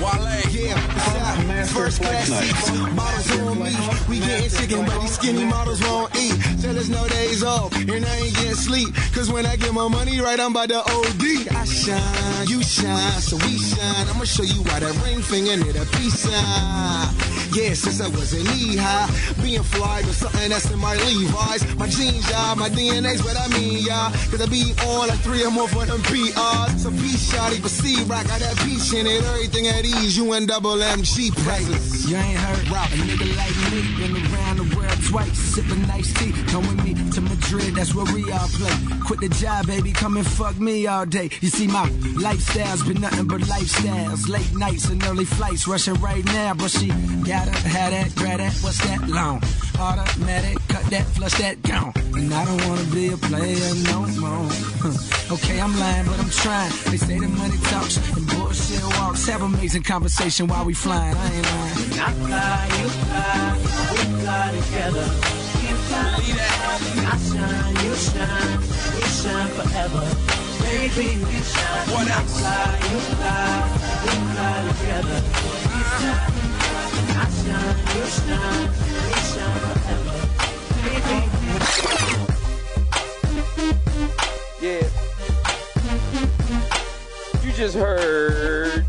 [0.02, 0.42] Wale.
[0.50, 0.76] Yeah,
[1.22, 1.66] out.
[1.68, 3.72] First class seats, models on me.
[4.08, 6.36] We getting chicken, but these skinny models won't eat.
[6.60, 8.94] Tell us no days off, and I ain't getting sleep.
[9.14, 11.56] Cause when I get my money right, I'm by the OD.
[11.56, 14.08] I shine, you shine, so we shine.
[14.08, 17.32] I'ma show you why that ring finger need a peace sign.
[17.52, 19.08] Yeah, since I was in knee high,
[19.42, 21.62] being fly was something that's in my Levi's.
[21.76, 24.10] My jeans, y'all, my DNA's what I mean, y'all.
[24.32, 26.78] Cause I be on like three or more for them PRs.
[26.80, 29.22] So peace shotty, but see, rock got that peach in it.
[29.24, 32.08] Everything at ease, you and double MG presents.
[32.08, 32.90] You ain't heard rock.
[32.92, 36.32] A nigga like me been around the world twice, sipping nice tea.
[36.48, 38.98] Come with me to Madrid, that's where we all play.
[39.06, 41.28] Quit the job, baby, come and fuck me all day.
[41.40, 41.86] You see, my
[42.16, 44.28] lifestyle's been nothing but lifestyles.
[44.28, 46.88] Late nights and early flights, rushing right now, but she
[47.26, 49.40] got Gotta have that, grab that, what's that long?
[49.82, 51.92] Automatic, cut that, flush that gone.
[52.14, 54.46] And I don't wanna be a player no more.
[55.34, 56.70] okay, I'm lying, but I'm trying.
[56.90, 59.26] They say the money talks and bullshit walks.
[59.26, 61.16] Have amazing conversation while we flying.
[61.16, 61.98] I ain't lying.
[61.98, 63.58] I fly, you fly,
[63.90, 65.06] we fly together.
[65.66, 66.14] You fly,
[67.10, 68.58] I shine, you shine,
[68.94, 70.04] we shine forever.
[70.62, 71.86] Baby, we shine.
[71.90, 73.50] What I fly, you fly,
[74.04, 75.18] we fly together.
[77.14, 78.68] I shine, you shine,
[79.10, 79.61] we shine
[84.60, 84.88] Yeah.
[87.42, 88.86] You just heard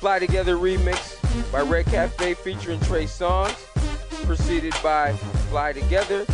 [0.00, 1.20] Fly Together remix
[1.52, 3.54] by Red Cafe featuring Trey Songz,
[4.24, 5.12] preceded by
[5.50, 6.24] Fly Together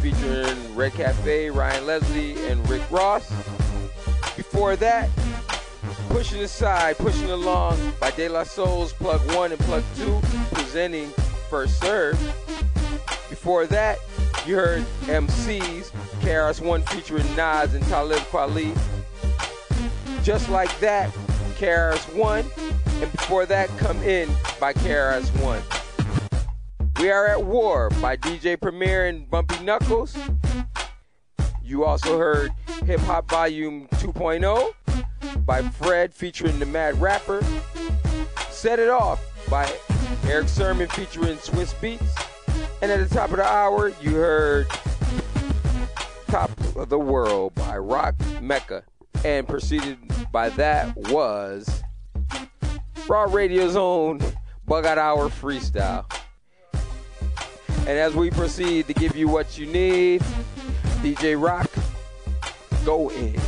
[0.00, 3.30] featuring Red Cafe, Ryan Leslie, and Rick Ross.
[4.36, 5.08] Before that,
[6.08, 10.20] Pushing Aside, Pushing Along by De La Souls, Plug 1 and Plug 2,
[10.52, 11.08] presenting
[11.48, 12.18] First Serve.
[13.44, 13.98] Before that,
[14.46, 15.90] you heard MCs,
[16.22, 18.74] KRS-One featuring Nas and Talib Kweli.
[20.22, 21.12] Just like that,
[21.58, 22.46] KRS-One,
[23.02, 25.60] and before that, Come In by KRS-One.
[26.98, 30.16] We Are at War by DJ Premier and Bumpy Knuckles.
[31.62, 32.50] You also heard
[32.86, 37.44] Hip Hop Volume 2.0 by Fred featuring the Mad Rapper.
[38.48, 39.70] Set It Off by
[40.24, 42.33] Erick Sermon featuring Swizz Beatz.
[42.84, 44.68] And at the top of the hour, you heard
[46.26, 48.84] Top of the World by Rock Mecca.
[49.24, 49.96] And preceded
[50.30, 51.82] by that was
[53.08, 54.20] Raw Radio's own
[54.66, 56.04] Bug Out Hour Freestyle.
[57.78, 60.20] And as we proceed to give you what you need,
[61.00, 61.70] DJ Rock,
[62.84, 63.40] go in.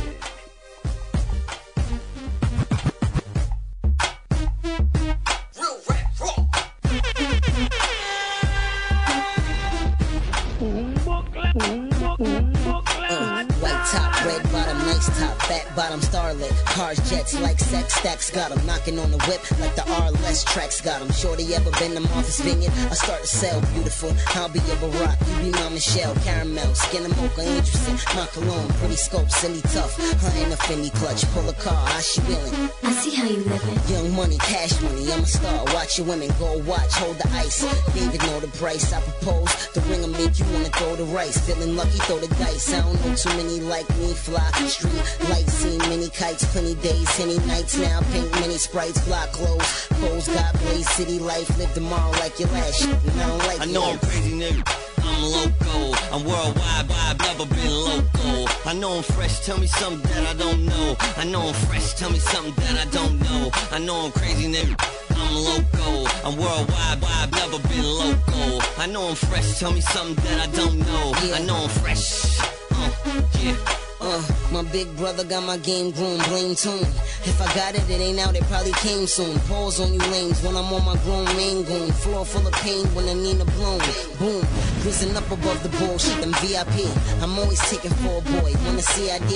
[15.17, 16.53] Top, fat bottom, starlit.
[16.65, 20.43] Cars, jets, like sex stacks, got 'em knocking on the whip like the R less
[20.43, 21.11] tracks got 'em.
[21.11, 22.73] Shorty ever been to Martha's Vineyard?
[22.91, 24.15] I start to sell, beautiful.
[24.35, 27.99] I'll be your Barack, you be my Michelle, caramel, skin of mocha, interesting.
[28.15, 29.93] My cologne, pretty scope, silly tough.
[30.21, 32.69] Her in a Fendi clutch, pull a car, how she willing?
[32.83, 33.79] I see how you living.
[33.87, 35.65] Young money, cash money, I'm a star.
[35.73, 37.65] Watch your women go watch, hold the ice.
[37.93, 38.93] David know the price.
[38.93, 41.37] I propose the ring will make you wanna throw the rice.
[41.39, 42.73] Feeling lucky, throw the dice.
[42.73, 44.13] I don't know too many like me.
[44.13, 48.01] Fly street lights, seen many kites, plenty days, any nights now.
[48.11, 49.87] Pink mini sprites, block clothes.
[49.99, 51.49] Foes got blaze, city life.
[51.57, 52.89] Live tomorrow like your last shit.
[52.89, 54.87] And I don't like I know I'm crazy, nigga.
[55.03, 55.97] I'm loco.
[56.11, 58.51] I'm worldwide, but I've never been loco.
[58.65, 60.95] I know I'm fresh, tell me something that I don't know.
[61.17, 63.49] I know I'm fresh, tell me something that I don't know.
[63.71, 64.75] I know I'm crazy, nigga.
[65.15, 66.07] I'm loco.
[66.27, 68.59] I'm worldwide, but I've never been loco.
[68.77, 71.11] I know I'm fresh, tell me something that I don't know.
[71.33, 72.39] I know I'm fresh.
[72.71, 73.86] Uh, yeah.
[74.09, 74.23] Uh,
[74.53, 76.87] my big brother got my game groomed, blame tune.
[77.27, 79.37] If I got it, it ain't out, it probably came soon.
[79.51, 81.91] Pause on you lanes when I'm on my grown main goon.
[81.91, 83.83] Floor full of pain when I need a bloom.
[84.17, 84.47] Boom,
[84.85, 86.87] risen up above the bullshit, them VIP.
[87.21, 88.55] I'm always taking for a boy.
[88.63, 89.33] Wanna CID?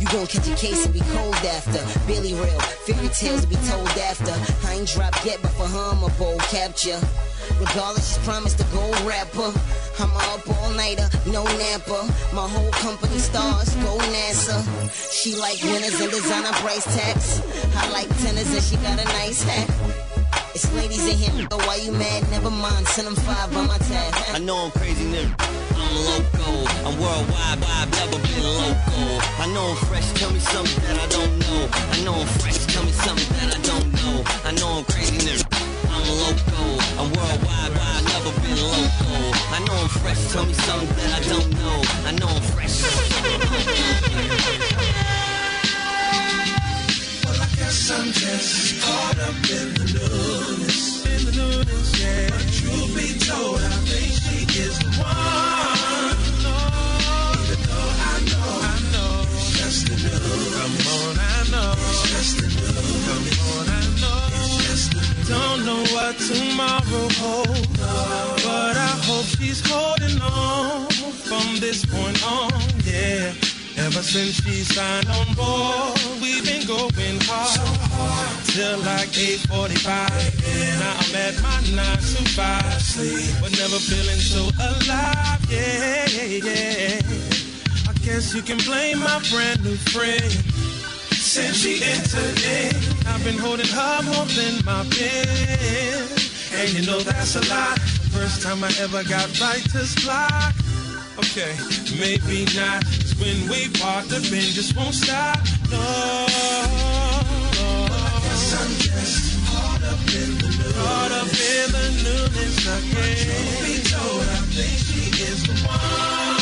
[0.00, 1.84] You gon' catch a case and be cold after.
[2.06, 4.32] Billy real, fairy tales to be told after.
[4.66, 6.98] I ain't dropped yet, but for her I'm a bold capture.
[7.60, 9.52] Regardless, she's promised a gold rapper.
[10.00, 12.02] I'm up all nighter, no napper.
[12.32, 14.64] My whole company stars, go NASA.
[15.12, 17.42] She like winners and designer price tags.
[17.76, 19.68] I like tenors and she got a nice hat.
[20.54, 22.28] It's ladies in here, but why you mad?
[22.30, 24.14] Never mind, send them five on my tab.
[24.34, 25.28] I know I'm crazy, nigga.
[25.76, 26.64] I'm loco.
[26.88, 29.20] I'm worldwide, but I've never been loco.
[29.36, 31.68] I know I'm fresh, tell me something that I don't know.
[31.92, 34.24] I know I'm fresh, tell me something that I don't know.
[34.48, 35.59] I know I'm crazy, nigga.
[36.10, 36.62] Loco.
[36.98, 38.58] I'm worldwide, I've never been.
[39.52, 41.82] I know I'm fresh, tell me something that I don't know.
[42.06, 42.82] I know I'm fresh.
[47.24, 51.04] Well, I guess I'm just caught up in the newness.
[51.06, 52.30] In the newness, yeah.
[52.30, 55.19] But truth be told, I think she is the one.
[66.00, 67.78] What tomorrow holds,
[68.44, 70.88] but I hope she's holding on
[71.28, 72.50] from this point on,
[72.84, 73.32] yeah.
[73.76, 80.32] Ever since she signed on board, we've been going hard till like 8:45.
[80.80, 85.40] Now I'm at my nine to five, but never feeling so alive.
[85.50, 86.06] Yeah,
[86.48, 87.00] yeah.
[87.88, 90.79] I guess you can blame my brand new friend.
[91.30, 96.08] Since she entered in, I've been holding her more than my pen.
[96.58, 97.78] and you know that's a lot.
[98.10, 100.54] First time I ever got to block.
[101.22, 101.54] Okay,
[102.02, 102.82] maybe not.
[102.82, 105.38] 'cause when we part, the bend just won't stop.
[105.70, 106.26] No.
[108.58, 110.74] I'm just caught up in the news.
[110.82, 113.22] Caught up in the newness again.
[113.22, 116.39] Truth be told, I think she is the one.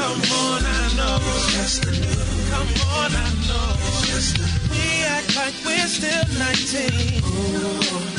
[0.00, 1.18] Come on, I know.
[1.20, 2.50] It's just the news.
[2.50, 3.76] Come on, I know.
[3.84, 7.20] It's just the We act like we're still 19.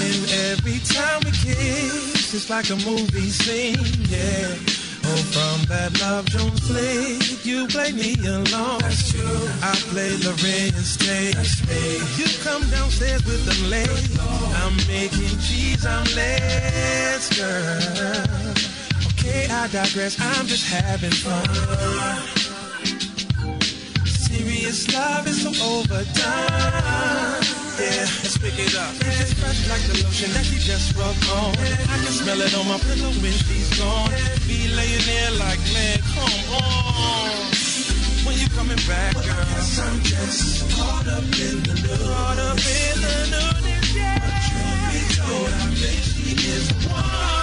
[0.05, 0.21] And
[0.53, 3.81] every time we kiss, it's like a movie scene,
[4.13, 4.53] yeah.
[5.03, 8.79] Oh, from that Love Jones flick, you play me along.
[8.81, 9.49] That's true.
[9.63, 11.33] I play Larenz Tate.
[11.33, 11.97] That's me.
[12.15, 14.19] You come downstairs with the lady.
[14.61, 18.70] I'm making cheese omelets, girl.
[19.21, 20.17] Okay, I digress.
[20.19, 21.45] I'm just having fun.
[24.03, 26.09] Serious love is so overdone.
[27.77, 28.89] Yeah, let's pick it up.
[28.97, 31.53] It's just fresh like the lotion that she just rubbed on.
[31.53, 34.09] I can smell it on my pillow when she's gone.
[34.49, 37.29] Be laying there like, man, come on.
[38.25, 39.37] When you coming back, girl?
[39.85, 42.09] I'm just caught up in the news.
[42.09, 43.21] Caught up in the
[43.69, 44.17] news, yeah.
[44.17, 47.40] But truth be told, I think she is one.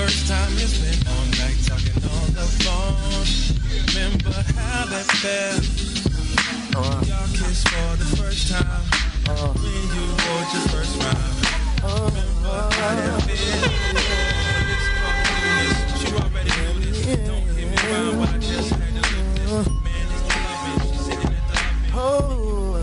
[0.00, 3.26] First time you spent all night talking on the phone?
[3.88, 4.86] Remember how
[5.20, 5.64] felt?
[7.06, 8.82] Y'all kissed for the first time
[9.60, 10.04] when you
[10.54, 10.94] your first.
[11.82, 13.60] Remember how felt?
[16.00, 16.98] You already know this.
[17.28, 17.76] Don't get me
[18.38, 18.79] just
[19.50, 19.80] the
[21.92, 22.80] Oh,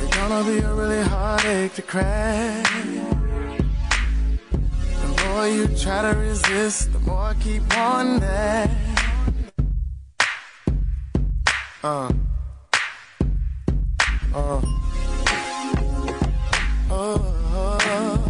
[0.00, 2.64] it's gonna be a really heartache to crack.
[5.02, 8.70] The more you try to resist, the more I keep wanting that.
[11.84, 12.10] Uh.
[14.34, 14.62] Uh.
[16.92, 18.29] Oh,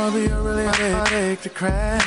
[0.00, 2.02] Gonna, be a really hard heartache to crack.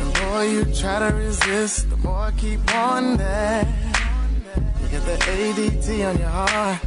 [0.00, 3.68] The more you try to resist, the more I keep on that.
[4.82, 6.80] You got the ADT on your heart.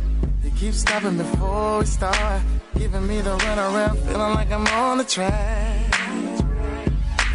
[0.44, 2.41] You keep stopping before we start.
[2.78, 5.95] Giving me the runaround, feeling like I'm on the track.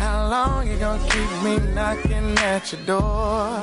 [0.02, 3.60] How long you gonna keep me knocking at your door?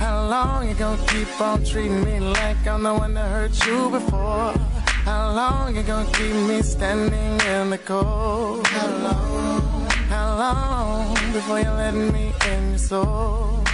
[0.00, 3.90] How long you gonna keep on treating me like I'm the one that hurt you
[3.90, 4.79] before?
[5.04, 8.66] How long you gonna keep me standing in the cold?
[8.66, 9.88] How long?
[10.08, 13.64] How long before you let me in your soul?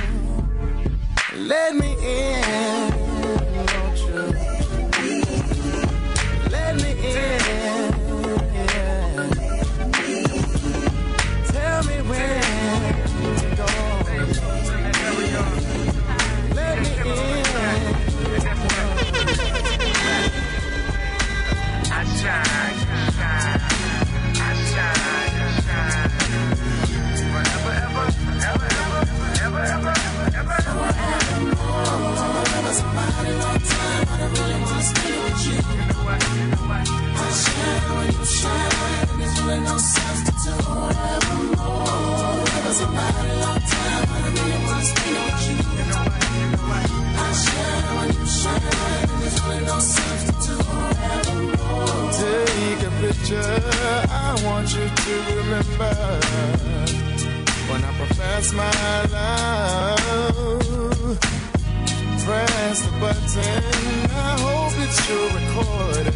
[1.34, 2.92] Let me in,
[3.72, 4.22] won't you?
[6.50, 7.92] Let me in.
[11.52, 13.05] Tell me where
[32.76, 35.56] Somebody long time, I don't really wanna spend it with you.
[37.16, 38.72] I shine when you shine,
[39.18, 40.60] there's really no substitute.
[40.60, 42.44] Forevermore.
[42.56, 45.56] Ever somebody long time, I don't really wanna spend it with you.
[47.16, 48.60] I shine when you shine,
[49.20, 50.64] there's really no substitute.
[50.68, 52.12] Forevermore.
[52.20, 53.56] Take a picture,
[54.10, 55.94] I want you to remember
[57.70, 58.70] when I profess my
[59.16, 60.66] love.
[62.26, 66.10] Press the button, I hope it's your recording.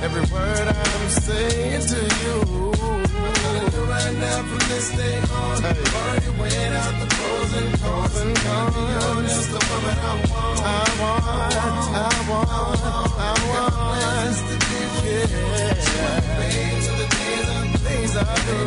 [0.00, 2.36] Every word I'm saying to you.
[2.78, 5.58] I'm telling you right out from this day on.
[5.58, 8.16] Already weighing out the pros and cons.
[8.20, 9.48] And cons.
[9.48, 10.60] The woman I want.
[10.62, 11.24] I want.
[11.26, 12.48] I want.
[13.18, 13.88] I want.
[14.70, 15.18] Give you.
[15.98, 16.20] Yeah.
[16.38, 16.97] Pain to the days and
[18.08, 18.58] things I do.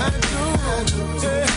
[0.00, 0.34] I do.
[1.22, 1.54] Yeah.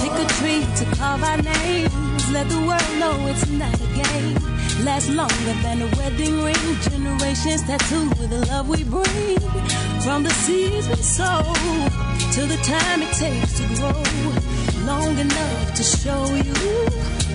[0.00, 1.38] Pick a tree to carve our
[2.24, 2.34] names.
[2.34, 4.84] Let the world know it's not a game.
[4.84, 6.80] Last longer than a wedding ring.
[6.82, 9.40] Generations tattooed with the love we bring.
[10.02, 11.42] From the seeds we sow
[12.32, 14.02] to the time it takes to grow.
[14.84, 16.54] Long enough to show you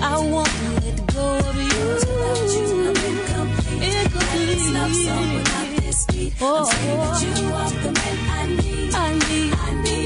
[0.02, 0.50] I won't
[0.84, 1.86] let go of you.
[1.96, 3.84] Without you, I'm incomplete.
[3.84, 4.48] Incomplete.
[4.50, 6.34] This love song without this beat.
[6.42, 8.94] Oh, I'm saying that you are the man I need.
[8.94, 9.54] I need.
[9.54, 9.99] I need.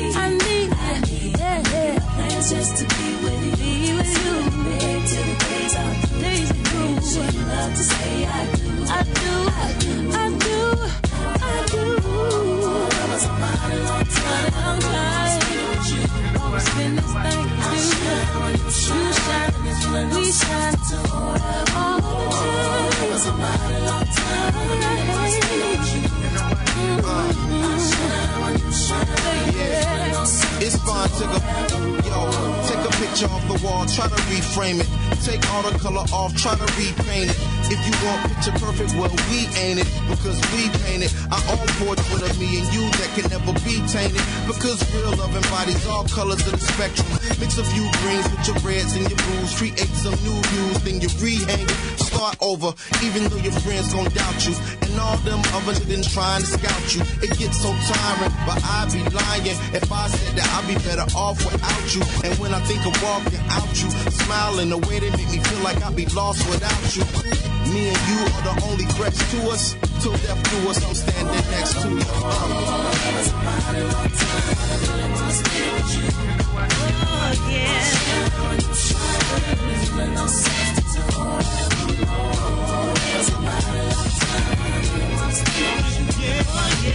[2.43, 3.55] I just to be with you.
[3.55, 4.35] Be with you.
[5.07, 6.19] Till the days through.
[6.19, 6.49] Days
[7.47, 8.67] love to say I do.
[8.83, 9.33] I do.
[9.55, 10.59] I do.
[11.23, 11.85] I do.
[12.83, 13.31] I was a
[13.87, 14.51] long time.
[16.41, 17.79] Always been this thing to.
[18.59, 19.53] You shine.
[20.11, 20.75] We shine.
[21.75, 23.39] All the time.
[26.03, 26.12] Time.
[30.65, 31.39] It's fine, take a
[32.07, 32.19] yo,
[32.67, 34.87] take a picture off the wall, try to reframe it.
[35.23, 37.52] Take all the color off, try to repaint it.
[37.71, 41.13] If you want picture perfect, well we ain't it because we paint it.
[41.31, 44.21] Our own portrait of me and you that can never be tainted.
[44.45, 47.07] Because real love embodies all colors of the spectrum.
[47.39, 50.99] Mix a few greens with your reds and your blues, create some new views, then
[50.99, 51.99] you rehang it.
[51.99, 52.73] Start over,
[53.03, 54.53] even though your friends gon' doubt you.
[54.83, 57.01] And all them other niggas trying to scout you.
[57.23, 61.07] It gets so tiring, but I'd be lying if I said that I'd be better
[61.15, 62.03] off without you.
[62.27, 65.63] And when I think of walking out you, smiling the way they make me feel
[65.63, 67.52] like I'd be lost without you.
[67.71, 69.75] Me and you are the only threats to us.
[70.01, 72.01] Till death do us, I'm standing next to you.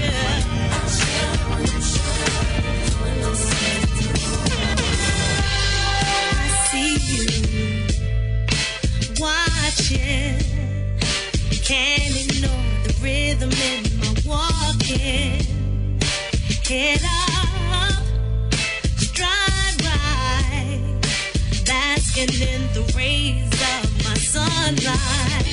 [0.01, 0.58] I
[11.69, 12.51] Can't ignore
[12.83, 15.45] the rhythm in my walking.
[16.65, 18.03] Head up,
[18.97, 20.81] stride right,
[21.67, 25.45] basking in the rays of my sunlight.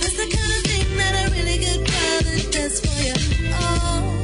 [0.00, 3.12] that's the kind of thing that a really good brother does for you.
[3.60, 4.23] Oh,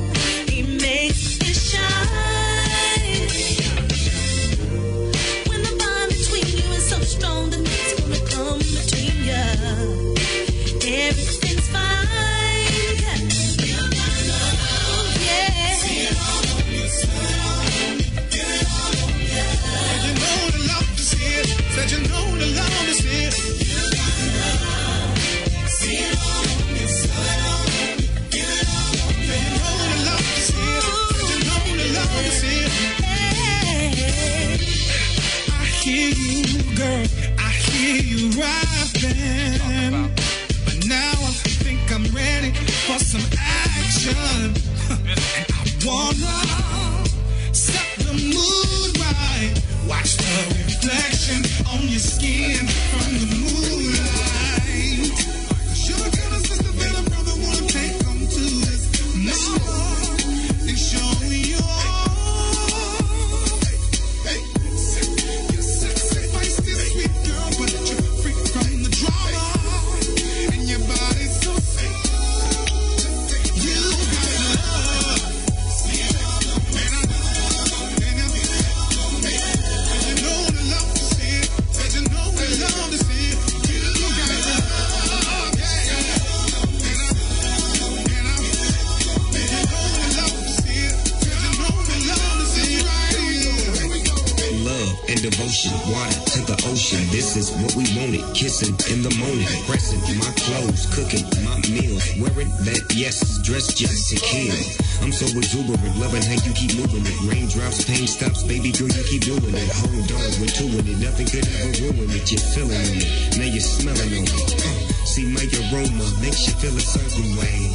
[103.51, 104.55] dress just to kill.
[105.02, 107.18] I'm so exuberant, loving how you keep moving it.
[107.27, 109.70] Raindrops, pain stops, baby girl, you keep doing it.
[109.82, 112.31] Hold on, we're in it, nothing could ever ruin it.
[112.31, 114.51] You're feeling on it, now you're smelling on it.
[114.55, 117.74] Uh, see my aroma makes you feel a certain way,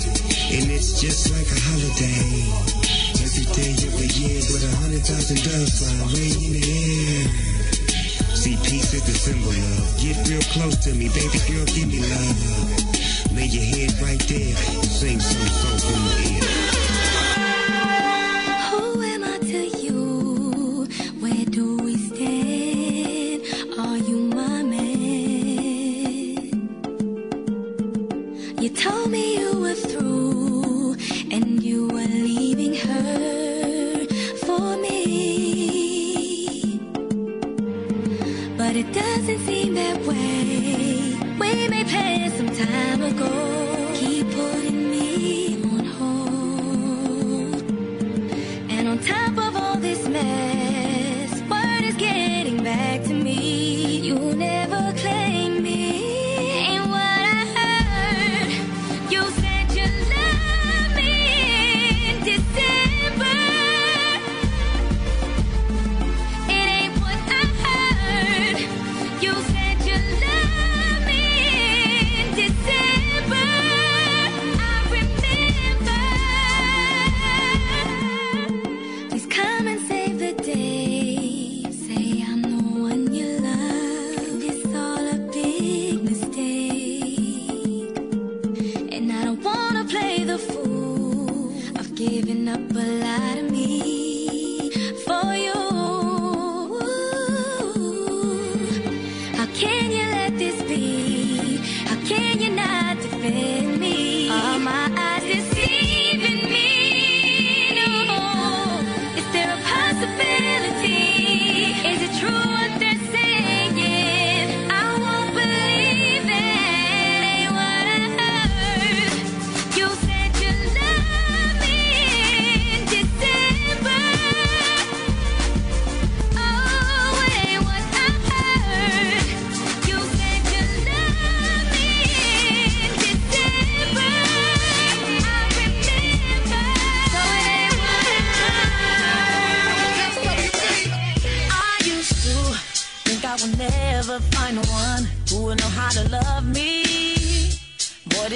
[0.55, 2.23] and it's just like a holiday.
[3.19, 7.23] Every day, every year, with a hundred thousand doves fly way in the air.
[8.31, 9.83] See, peace is the symbol of.
[9.99, 12.94] Get real close to me, baby girl, give me love.
[13.35, 16.64] Lay your head right there sing some song from the ear.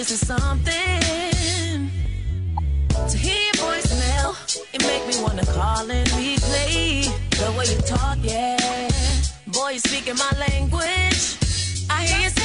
[0.10, 1.92] This something.
[3.12, 3.76] To hear your
[4.74, 8.90] it make me wanna call and replay the way you talk, yeah.
[9.46, 11.38] Boy, you speaking my language.
[11.92, 12.39] I hear you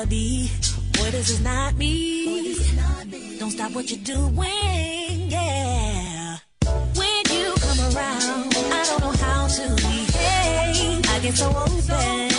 [0.00, 0.50] rather be.
[0.92, 2.56] Boy, this is not me.
[3.38, 6.36] Don't stop what you're doing, yeah.
[6.94, 11.08] When you come around, I don't know how to behave.
[11.08, 12.30] I get so open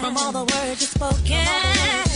[0.00, 2.11] from all the words you've spoken.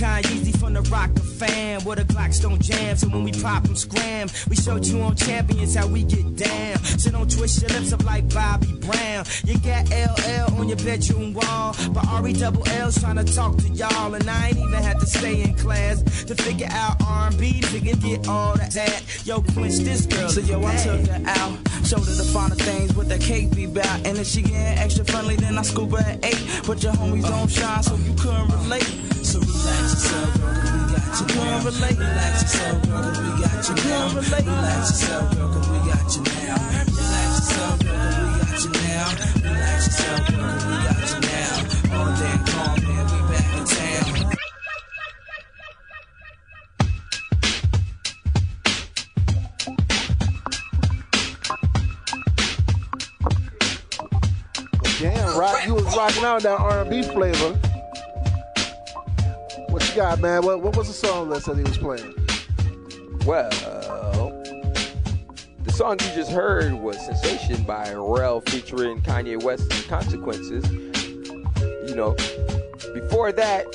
[0.00, 1.84] My name is Con Yeezy from the Rocker fam.
[1.84, 5.74] With a Glockstone jam, so when we pop them scram, we showed you on champions
[5.74, 6.78] how we get down.
[6.98, 9.24] So don't twist your lips up like Bobby Brown.
[9.44, 13.68] You got LL on your bedroom wall, but RE double L's trying to talk to
[13.68, 17.96] y'all, and I ain't even had to stay in class to figure out R&B, figure
[17.96, 19.02] get all that.
[19.24, 20.28] Yo, quench this girl.
[20.28, 21.52] So yo, I took her out,
[21.86, 24.06] showed her the finer things with that cake be bout.
[24.06, 26.62] And if she getting extra friendly, then I scoop her at eight.
[26.66, 28.99] But your homies don't shine, so you couldn't relate.
[30.00, 31.26] Yourself, girl, 'cause we got you.
[31.60, 31.98] Relate.
[31.98, 34.08] Relax yourself, girl, 'cause we got you now.
[34.16, 36.56] Relax yourself, girl, 'cause we got you now.
[36.88, 39.04] Relax yourself, girl, 'cause we got you now.
[39.44, 41.52] Relax yourself, girl, 'cause we got you now.
[41.96, 44.08] All day calm, man, we back in town.
[54.98, 57.52] Damn, rock, you was rocking out that R&B flavor.
[60.20, 60.44] Man?
[60.44, 62.14] What, what was the song that he was playing?
[63.24, 63.48] Well,
[65.62, 70.70] the song you just heard was Sensation by Rell featuring Kanye West and Consequences.
[71.88, 72.14] You know,
[72.92, 73.66] before that,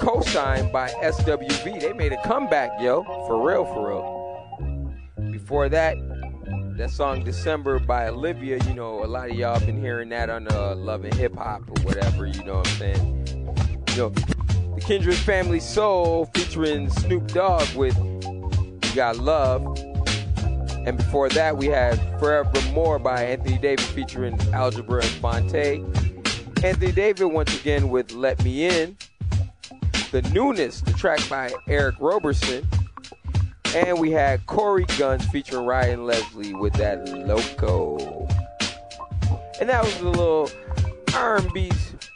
[0.00, 1.80] Cosign by SWV.
[1.80, 3.04] They made a comeback, yo.
[3.26, 5.32] For real, for real.
[5.32, 5.96] Before that,
[6.76, 10.46] that song December by Olivia, you know, a lot of y'all been hearing that on
[10.52, 13.26] uh, Love and Hip Hop or whatever, you know what I'm saying?
[13.90, 14.12] You know,
[14.90, 19.64] Kindred Family Soul featuring Snoop Dogg with You Got Love.
[20.84, 26.64] And before that, we had Forevermore by Anthony David featuring Algebra and Phonte.
[26.64, 28.96] Anthony David once again with Let Me In.
[30.10, 32.66] The Newness, the track by Eric Roberson.
[33.76, 38.26] And we had Cory Gunz featuring Ryan Leslie with that Loco.
[39.60, 40.50] And that was a little
[41.14, 41.70] R&B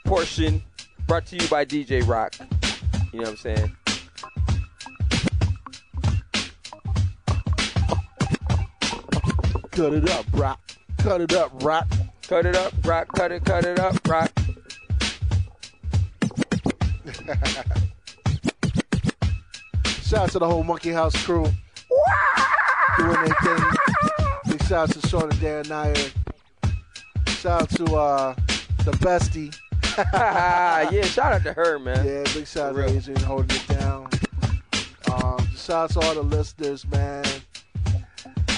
[0.04, 0.60] portion
[1.06, 2.34] brought to you by DJ Rock.
[3.14, 3.76] You know what I'm saying?
[9.70, 10.58] Cut it up, rock.
[10.98, 11.86] Cut it up, rock.
[12.26, 13.06] Cut it up, rock.
[13.14, 14.32] Cut it, cut it up, rock.
[20.02, 21.44] Shout out to the whole Monkey House crew.
[22.96, 23.64] Doing their thing.
[24.48, 25.94] Big shout out to Sean and Dan Nair.
[27.28, 28.34] Shout out to uh,
[28.84, 29.56] the bestie.
[29.98, 32.04] Yeah, shout out to her, man.
[32.06, 34.08] Yeah, big shout out to Adrian holding it down.
[35.12, 37.24] Um, shout out to all the listeners, man.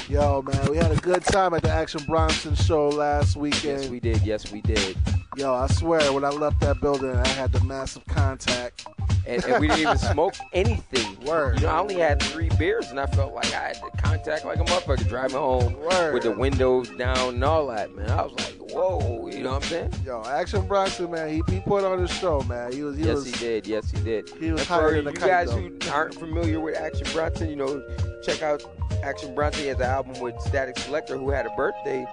[0.08, 3.82] Yo, man, we had a good time at the Action Bronson show last weekend.
[3.82, 4.22] Yes, we did.
[4.22, 4.96] Yes, we did.
[5.36, 8.86] Yo, I swear, when I left that building, I had the massive contact.
[9.26, 11.20] And, and we didn't even smoke anything.
[11.26, 11.60] Word.
[11.60, 14.44] You know, I only had three beers, and I felt like I had to contact
[14.44, 16.14] like a motherfucker driving home Word.
[16.14, 18.08] with the windows down and all that, man.
[18.08, 19.92] I was like, whoa, you know what I'm saying?
[20.04, 22.72] Yo, Action Bronson, man, he, he put on his show, man.
[22.72, 23.66] He was, he yes, was, he did.
[23.66, 24.28] Yes, he did.
[24.38, 25.56] He was higher for than you guys though.
[25.56, 27.82] who aren't familiar with Action Bronson, you know,
[28.22, 28.62] check out
[29.02, 29.62] Action Bronson.
[29.62, 32.06] He has an album with Statik Selektah, who had a birthday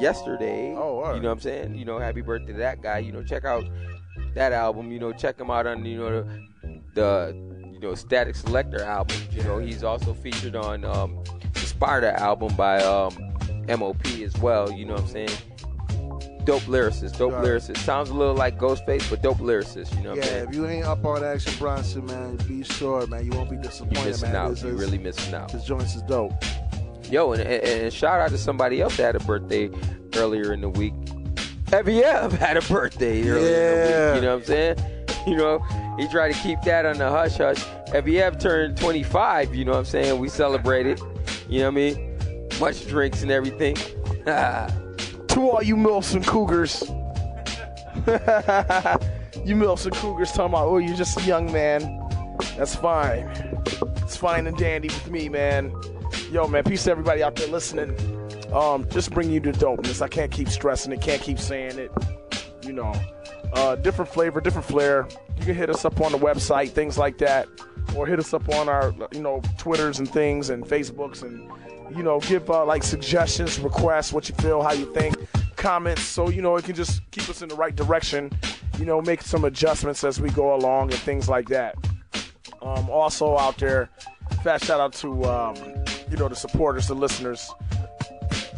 [0.00, 0.74] yesterday.
[0.76, 1.16] Oh, word.
[1.16, 1.74] You know what I'm saying?
[1.76, 2.98] You know, happy birthday to that guy.
[2.98, 3.64] You know, check out
[4.34, 4.90] that album.
[4.90, 9.16] You know, check him out on you know the the you know Statik Selektah album.
[9.30, 11.22] You know, he's also featured on um,
[11.52, 13.14] the Sparta album by um,
[13.68, 14.72] MOP as well.
[14.72, 15.30] You know what I'm saying?
[16.44, 17.44] Dope lyricist, dope Right.
[17.44, 17.78] lyricist.
[17.78, 19.96] Sounds a little like Ghostface, but dope lyricist.
[19.96, 20.48] You know what I'm Yeah, saying?
[20.50, 23.96] if you ain't up on Action Bronson, man, be sure, man, you won't be disappointed,
[23.98, 24.36] You're missing man.
[24.36, 24.50] out.
[24.50, 25.50] This You really missing out.
[25.52, 26.32] This joints is dope.
[27.10, 29.70] Yo, and, and, and shout out to somebody else that had a birthday
[30.16, 30.92] earlier in the week.
[31.72, 31.86] Ev
[32.32, 34.12] had a birthday earlier in the Yeah.
[34.12, 34.16] week.
[34.16, 34.76] You know what I'm saying?
[35.26, 35.58] You know,
[35.98, 37.64] he tried to keep that on the hush hush.
[37.94, 39.54] Ev turned 25.
[39.54, 40.18] You know what I'm saying?
[40.20, 41.00] We celebrated.
[41.48, 42.18] You know what I mean?
[42.60, 43.74] Much drinks and everything.
[45.34, 46.82] to all you Milfs and Cougars.
[49.44, 52.00] you Milfs and Cougars talking about, oh, you're just a young man.
[52.56, 53.28] That's fine.
[54.02, 55.74] It's fine and dandy with me, man.
[56.30, 57.96] Yo, man, peace to everybody out there listening.
[58.52, 60.00] Um, just bring you to dopeness.
[60.00, 61.90] I can't keep stressing it, can't keep saying it.
[62.62, 62.94] You know,
[63.54, 65.08] uh, different flavor, different flair.
[65.38, 67.48] You can hit us up on the website, things like that,
[67.96, 71.50] or hit us up on our, you know, Twitters and things and Facebooks and,
[71.96, 75.16] you know, give uh, like suggestions, requests, what you feel, how you think,
[75.64, 78.30] comments, so you know it can just keep us in the right direction.
[78.78, 81.74] You know, make some adjustments as we go along and things like that.
[82.60, 83.88] Um, also out there,
[84.42, 85.56] fat shout out to um,
[86.10, 87.50] you know the supporters, the listeners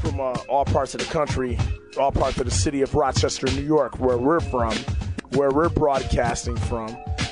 [0.01, 1.57] from uh, all parts of the country,
[1.99, 4.75] all parts of the city of Rochester, New York, where we're from,
[5.35, 6.89] where we're broadcasting from.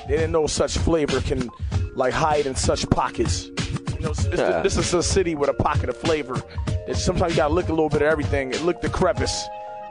[0.09, 1.49] They didn't know such flavor can
[1.95, 3.47] like hide in such pockets.
[3.47, 6.41] You know, it's- this is a city with a pocket of flavor.
[6.87, 8.53] It's, sometimes you gotta look a little bit of everything.
[8.65, 9.45] Look the crevice.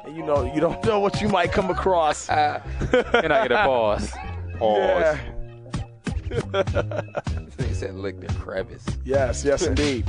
[0.06, 2.30] And you know, you don't know what you might come across.
[2.30, 2.62] And
[3.34, 4.12] I get a pause?
[4.62, 5.18] Yeah.
[7.60, 10.06] He said, "Lick the crevice." Yes, yes, indeed.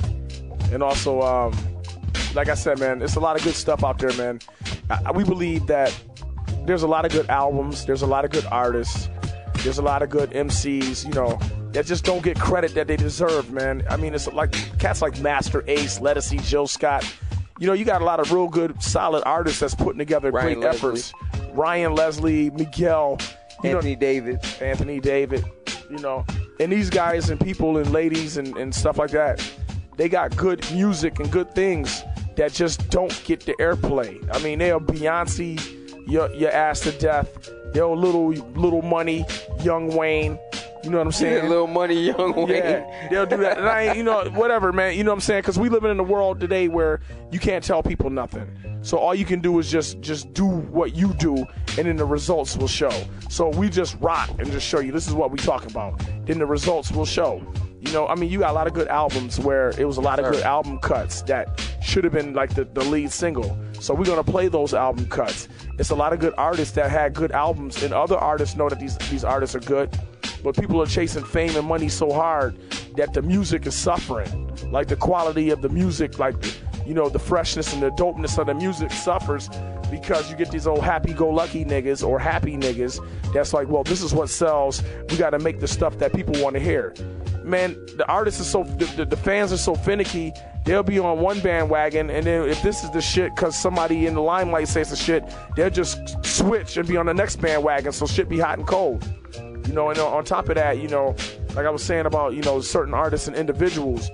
[0.73, 1.53] And also, um,
[2.35, 4.41] like I said, man, it's a lot of good stuff out there, man.
[4.91, 5.95] I, we believe that
[6.67, 9.09] there's a lot of good albums, there's a lot of good artists,
[9.63, 11.39] there's a lot of good MCs, you know,
[11.75, 13.85] that just don't get credit that they deserve, man.
[13.91, 17.05] I mean, it's like cats like Masta Ace, Lettucey, Jill Scott.
[17.59, 20.61] You know, you got a lot of real good, solid artists that's putting together Ryan
[20.61, 20.89] great Leslie.
[20.89, 21.13] efforts.
[21.53, 23.19] Ryan Leslie, Miguel,
[23.63, 25.45] you know- Anthony David, Anthony David,
[25.91, 26.25] you know,
[26.61, 29.41] and these guys and people and ladies and, and stuff like that,
[29.97, 32.03] they got good music and good things
[32.37, 34.19] that just don't get the airplay.
[34.35, 37.51] I mean, they'll Beyonce your, your ass to death.
[37.73, 39.25] They'll little little money,
[39.63, 40.39] young Wayne.
[40.85, 41.49] You know what I'm saying?
[41.49, 42.49] Little money, young Wayne.
[42.49, 43.59] Yeah, they'll do that.
[43.59, 44.97] And I ain't, you know, whatever, man.
[44.97, 45.41] You know what I'm saying?
[45.41, 47.01] Because we living in a world today where
[47.33, 48.47] you can't tell people nothing.
[48.83, 51.37] So all you can do is just just do what you do,
[51.79, 52.93] and then the results will show.
[53.31, 56.03] So we just rock and just show you this is what we talking about.
[56.27, 57.43] Then the results will show.
[57.81, 60.01] You know, I mean, you got a lot of good albums where it was a
[60.01, 63.59] lot of good album cuts that should have been like the, the lead single.
[63.81, 65.49] So we're gonna play those album cuts.
[65.79, 68.81] It's a lot of good artists that had good albums, and other artists know that
[68.81, 69.91] these these artists are good
[70.45, 72.57] but people are chasing fame and money so hard
[72.97, 74.53] that the music is suffering.
[74.71, 76.37] Like the quality of the music, like
[76.87, 79.49] you know, the freshness and the dopeness of the music suffers
[79.91, 83.01] because you get these old happy-go-lucky niggas or happy niggas
[83.33, 84.83] that's like, well, this is what sells.
[85.09, 86.95] We got to make the stuff that people want to hear.
[87.43, 90.33] Man, the artists are so, the, the, the fans are so finicky.
[90.65, 94.15] They'll be on one bandwagon, and then if this is the shit, because somebody in
[94.15, 95.23] the limelight says the shit,
[95.57, 97.93] they'll just switch and be on the next bandwagon.
[97.93, 99.07] So shit be hot and cold.
[99.67, 101.17] You know, and uh, on top of that, you know,
[101.55, 104.11] like I was saying about, you know, certain artists and individuals,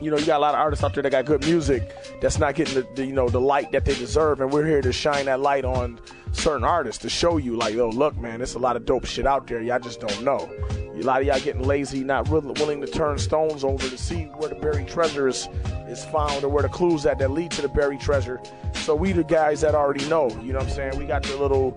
[0.00, 2.38] you know, you got a lot of artists out there that got good music that's
[2.38, 4.40] not getting the, the you know, the light that they deserve.
[4.40, 5.98] And we're here to shine that light on
[6.32, 9.26] certain artists to show you, like, yo, look, man, there's a lot of dope shit
[9.26, 9.60] out there.
[9.60, 10.50] Y'all just don't know.
[10.94, 14.24] A lot of y'all getting lazy, not really willing to turn stones over to see
[14.24, 15.48] where the buried treasure is,
[15.88, 18.40] is found or where the clues at that lead to the buried treasure.
[18.74, 20.98] So we the guys that already know, you know what I'm saying?
[20.98, 21.76] We got the little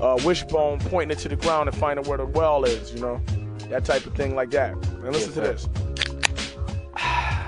[0.00, 3.20] uh, wishbone pointing it to the ground and finding where the well is, you know?
[3.70, 4.72] That type of thing like that.
[4.72, 5.68] And listen to this.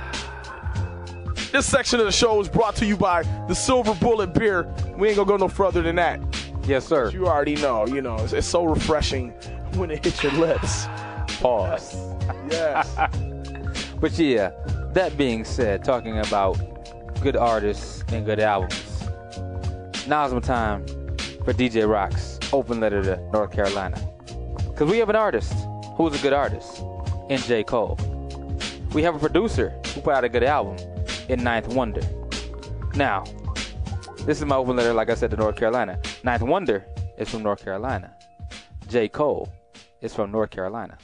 [1.53, 4.65] This section of the show is brought to you by the Silver Bullet Beer.
[4.99, 6.21] We ain't gonna go no further than that.
[6.67, 7.09] Yes, sir.
[7.11, 9.31] You already know, you know, it's, it's so refreshing
[9.75, 10.87] when it hits your lips.
[11.41, 11.97] Pause.
[12.51, 12.95] Yes.
[14.01, 14.51] But yeah,
[14.93, 16.59] that being said, talking about
[17.23, 19.05] good artists and good albums,
[20.07, 20.85] now's my time
[21.45, 24.01] for DJ Rock's open letter to North Carolina.
[24.71, 25.53] Because we have an artist
[25.97, 26.83] who's a good artist
[27.29, 27.63] in J.
[27.63, 27.99] Cole.
[28.95, 30.77] We have a producer who put out a good album
[31.29, 32.01] in Ninth Wonder.
[32.95, 33.25] Now,
[34.21, 36.01] this is my open letter, like I said, to North Carolina.
[36.25, 36.87] Ninth Wonder
[37.19, 38.15] is from North Carolina.
[38.89, 39.09] J.
[39.09, 39.53] Cole
[40.01, 40.97] is from North Carolina.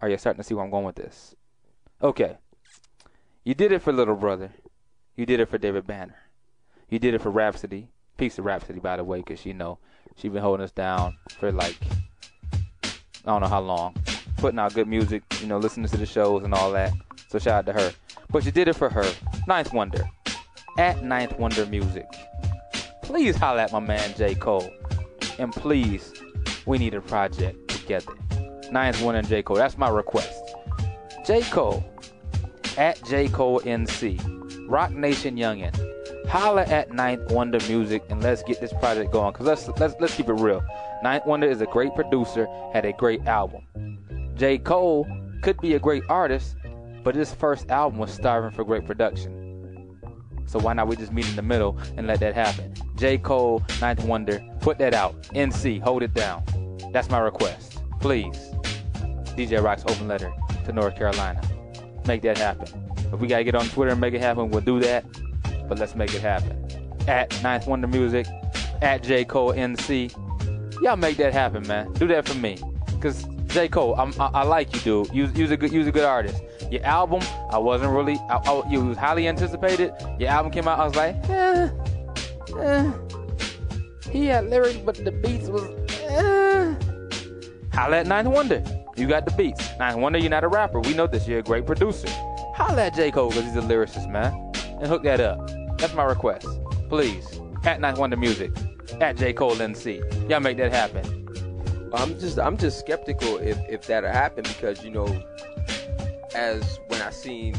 [0.00, 1.34] Are you starting to see where I'm going with this?
[2.02, 2.38] Okay.
[3.44, 4.52] You did it for Little Brother.
[5.16, 6.16] You did it for David Banner.
[6.88, 7.88] You did it for Rapsody.
[8.16, 9.78] Peace to Rapsody, by the way, because you know
[10.16, 11.76] she been holding us down for like
[12.84, 13.94] I don't know how long.
[14.36, 16.92] putting out good music, you know, listening to the shows and all that.
[17.28, 17.92] So shout out to her.
[18.30, 19.04] But you did it for her.
[19.48, 20.08] Ninth Wonder.
[20.78, 22.06] At Ninth Wonder Music.
[23.02, 24.34] Please holla at my man J.
[24.34, 24.70] Cole.
[25.38, 26.12] And please,
[26.66, 28.12] we need a project together.
[28.70, 29.42] Ninth Wonder and J.
[29.42, 29.56] Cole.
[29.56, 30.38] That's my request.
[31.24, 31.42] J.
[31.42, 31.84] Cole.
[32.76, 33.28] At J.
[33.28, 34.66] Cole NC.
[34.68, 35.74] Roc Nation Youngin.
[36.28, 39.32] Holla at Ninth Wonder Music and let's get this project going.
[39.32, 40.62] Cause let's let's let's keep it real.
[41.02, 43.62] Ninth Wonder is a great producer, had a great album.
[44.34, 44.58] J.
[44.58, 45.06] Cole
[45.42, 46.56] could be a great artist,
[47.04, 49.46] but his first album was starving for great production.
[50.46, 52.74] So why not we just meet in the middle and let that happen?
[52.96, 53.18] J.
[53.18, 55.20] Cole, Ninth Wonder, put that out.
[55.34, 56.42] NC, hold it down.
[56.92, 57.82] That's my request.
[58.00, 58.50] Please.
[59.36, 60.32] DJ Rock's open letter
[60.64, 61.40] to North Carolina.
[62.06, 62.68] Make that happen.
[63.12, 65.04] If we gotta get on Twitter and make it happen, we'll do that.
[65.68, 66.56] But let's make it happen.
[67.08, 68.26] At Ninth Wonder Music,
[68.82, 69.24] at J.
[69.24, 70.12] Cole NC.
[70.82, 71.92] Y'all make that happen, man.
[71.94, 72.58] Do that for me.
[73.00, 73.68] Cause J.
[73.68, 75.14] Cole, I, I like you, dude.
[75.14, 76.42] You, you's a good, you's a good artist.
[76.70, 79.92] Your album, I wasn't really, I, I, you was highly anticipated.
[80.18, 81.70] Your album came out, I was like, eh,
[82.60, 82.92] eh.
[84.10, 85.62] He had lyrics, but the beats was,
[86.02, 86.74] eh.
[87.72, 88.62] Holla at Ninth Wonder.
[88.96, 89.68] You got the beats.
[89.78, 90.80] Ninth Wonder, you're not a rapper.
[90.80, 91.28] We know this.
[91.28, 92.08] You're a great producer.
[92.54, 93.10] Holla at J.
[93.10, 94.45] Cole because he's a lyricist, man.
[94.78, 95.50] And hook that up.
[95.78, 96.46] That's my request.
[96.88, 97.40] Please.
[97.64, 98.52] At Ninth Wonder Music.
[99.00, 99.32] At J.
[99.32, 100.30] Cole NC.
[100.30, 101.26] Y'all make that happen.
[101.92, 105.06] I'm just I'm just skeptical if if that'll happen because you know,
[106.34, 107.54] as when I seen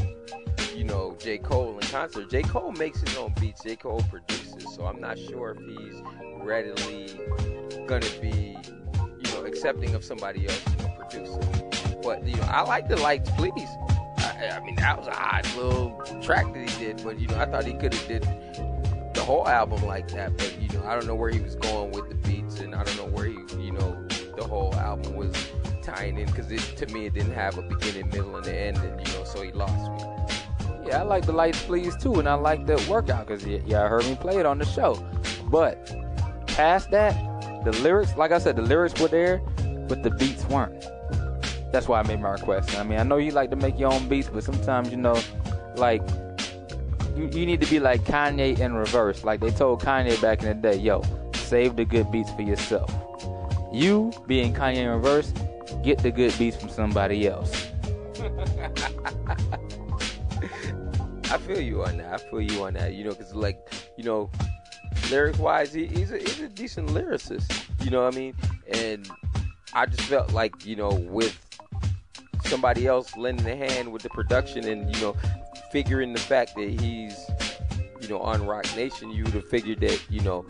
[0.76, 4.64] you know J Cole in concert, J Cole makes his own beats, J Cole produces,
[4.76, 6.02] so I'm not sure if he's
[6.40, 7.08] readily
[7.86, 8.56] gonna be
[9.00, 10.64] you know accepting of somebody else
[10.96, 11.40] producing.
[12.02, 13.68] But you know, I like the lights, please.
[14.38, 17.38] I, I mean, that was a hot little track that he did, but you know,
[17.38, 18.22] I thought he could have did
[19.14, 20.36] the whole album like that.
[20.36, 22.84] But you know, I don't know where he was going with the beats, and I
[22.84, 25.34] don't know where he, you know, the whole album was
[25.82, 28.76] tying in because it to me it didn't have a beginning, middle, and the end,
[28.78, 30.78] and you know, so he lost me.
[30.86, 34.04] Yeah, I like the lights, please too, and I like the workout because y'all heard
[34.04, 34.94] me play it on the show.
[35.50, 35.92] But
[36.46, 37.14] past that,
[37.64, 39.38] the lyrics, like I said, the lyrics were there,
[39.88, 40.84] but the beats weren't.
[41.72, 42.76] That's why I made my request.
[42.78, 45.20] I mean, I know you like to make your own beats, but sometimes you know,
[45.76, 46.02] like
[47.16, 49.24] you, you need to be like Kanye in reverse.
[49.24, 51.02] Like they told Kanye back in the day, yo,
[51.34, 52.90] save the good beats for yourself.
[53.72, 55.32] You being Kanye in reverse,
[55.82, 57.66] get the good beats from somebody else.
[61.30, 62.14] I feel you on that.
[62.14, 62.94] I feel you on that.
[62.94, 63.58] You know, because like,
[63.96, 64.30] you know,
[65.10, 67.66] lyric wise, he, he's a he's a decent lyricist.
[67.84, 68.34] You know what I mean?
[68.72, 69.08] And
[69.74, 71.38] I just felt like you know with
[72.48, 75.16] somebody else lending a hand with the production and you know
[75.70, 77.30] figuring the fact that he's
[78.00, 80.46] you know on Roc Nation, you would have figured that you know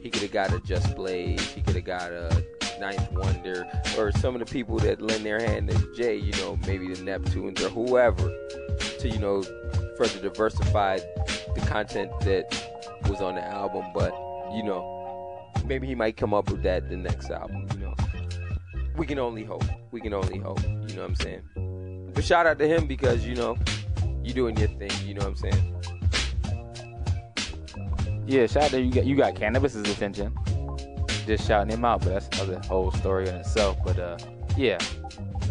[0.00, 2.44] he could have got a Just Blaze, he could have got a
[2.78, 3.66] Ninth Wonder,
[3.98, 7.02] or some of the people that lend their hand to Jay, you know, maybe the
[7.02, 8.28] Neptunes or whoever,
[8.98, 9.42] to you know
[9.96, 10.98] further diversify
[11.54, 12.46] the content that
[13.08, 13.84] was on the album.
[13.92, 14.12] But
[14.54, 17.66] you know, maybe he might come up with that the next album.
[17.74, 17.94] You know,
[19.00, 19.64] we can only hope.
[19.92, 20.62] We can only hope.
[20.62, 22.10] You know what I'm saying?
[22.12, 23.56] But shout out to him because you know
[24.22, 24.90] you doing your thing.
[25.06, 25.74] You know what I'm saying?
[28.26, 28.92] Yeah, shout out to you.
[28.92, 30.36] Got you got Canibus's attention.
[31.26, 33.78] Just shouting him out, but that's another whole story in itself.
[33.82, 34.18] But uh,
[34.54, 34.76] yeah,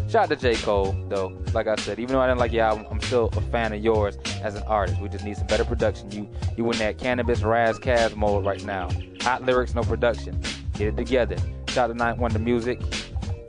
[0.08, 1.36] shout out to J Cole though.
[1.52, 3.82] Like I said, even though I didn't like your album, I'm still a fan of
[3.82, 5.00] yours as an artist.
[5.00, 6.08] We just need some better production.
[6.12, 8.90] You you in that Canibus Ras Kass mode right now.
[9.22, 10.40] Hot lyrics, no production.
[10.74, 11.36] Get it together.
[11.66, 12.80] Shout out to Ninth Wonder Music.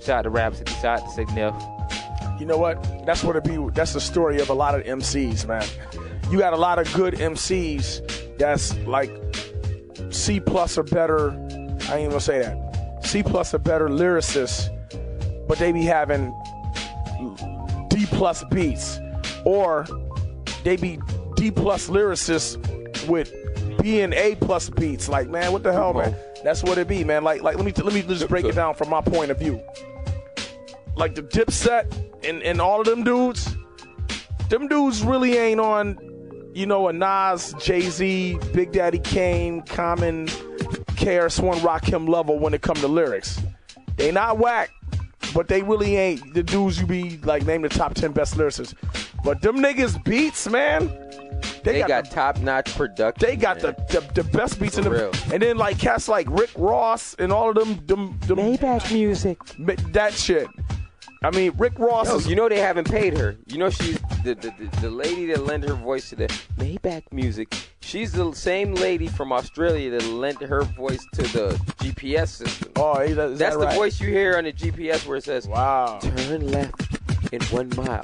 [0.01, 0.71] Shout out to Rapsody.
[0.73, 2.39] Shout out to Signif.
[2.39, 3.05] You know what?
[3.05, 3.57] That's what it be.
[3.73, 5.63] That's the story of a lot of MCs, man.
[6.31, 9.11] You got a lot of good MCs that's like
[10.09, 11.31] C plus or better.
[11.31, 13.03] I ain't even gonna say that.
[13.05, 14.69] C plus or better lyricists,
[15.47, 16.33] but they be having
[17.89, 18.99] D plus beats,
[19.45, 19.85] or
[20.63, 20.99] they be
[21.35, 22.57] D plus lyricists
[23.07, 23.31] with
[23.83, 25.07] B and A plus beats.
[25.07, 26.15] Like, man, what the hell, man?
[26.43, 27.23] That's what it be, man.
[27.23, 29.61] Like, like let me let me just break it down from my point of view.
[31.01, 31.91] Like the Dipset
[32.23, 33.57] and and all of them dudes,
[34.49, 35.97] them dudes really ain't on,
[36.53, 42.53] you know, a Nas, Jay Z, Big Daddy Kane, Common, KRS One, Rakim level when
[42.53, 43.41] it come to lyrics.
[43.95, 44.69] They not whack,
[45.33, 48.75] but they really ain't the dudes you be like name the top ten best lyricists.
[49.23, 50.87] But them niggas beats, man.
[51.63, 53.27] They, got, top notch production.
[53.27, 55.11] They got the, the the best beats in the real.
[55.33, 59.39] and then like cats like Rick Ross and all of them them, them Maybach music.
[59.93, 60.47] That shit.
[61.23, 62.07] I mean, Rick Ross.
[62.07, 63.37] Yo, you know they haven't paid her.
[63.45, 66.27] You know she's the, the, the, the lady that lent her voice to the
[66.57, 67.55] Maybach music.
[67.81, 72.71] She's the same lady from Australia that lent her voice to the GPS system.
[72.75, 73.75] Oh, is that- is that's that the right?
[73.75, 76.87] voice you hear on the GPS where it says, "Wow, turn left
[77.31, 78.03] in one mile."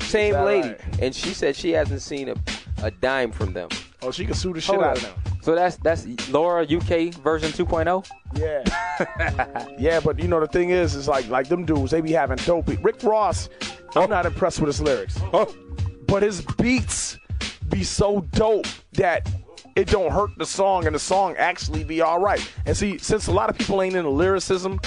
[0.00, 0.80] Same lady, right?
[1.02, 2.36] and she said she hasn't seen a,
[2.82, 3.68] a dime from them.
[4.00, 5.18] Oh, she can sue the shit Hold up.
[5.46, 7.64] So that's that's Laura UK version oh?
[7.64, 8.10] 2.0.
[8.34, 9.76] Yeah.
[9.78, 12.38] yeah, but you know the thing is, is like like them dudes, they be having
[12.38, 12.66] dope.
[12.66, 13.48] beat- Rick Ross,
[13.94, 15.54] I'm not impressed with his lyrics, oh.
[16.08, 17.20] but his beats
[17.68, 19.30] be so dope that
[19.76, 22.44] it don't hurt the song, and the song actually be all right.
[22.66, 24.80] And see, since a lot of people ain't into lyricism,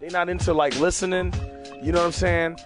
[0.00, 1.32] they not into like listening.
[1.84, 2.56] You know what I'm saying?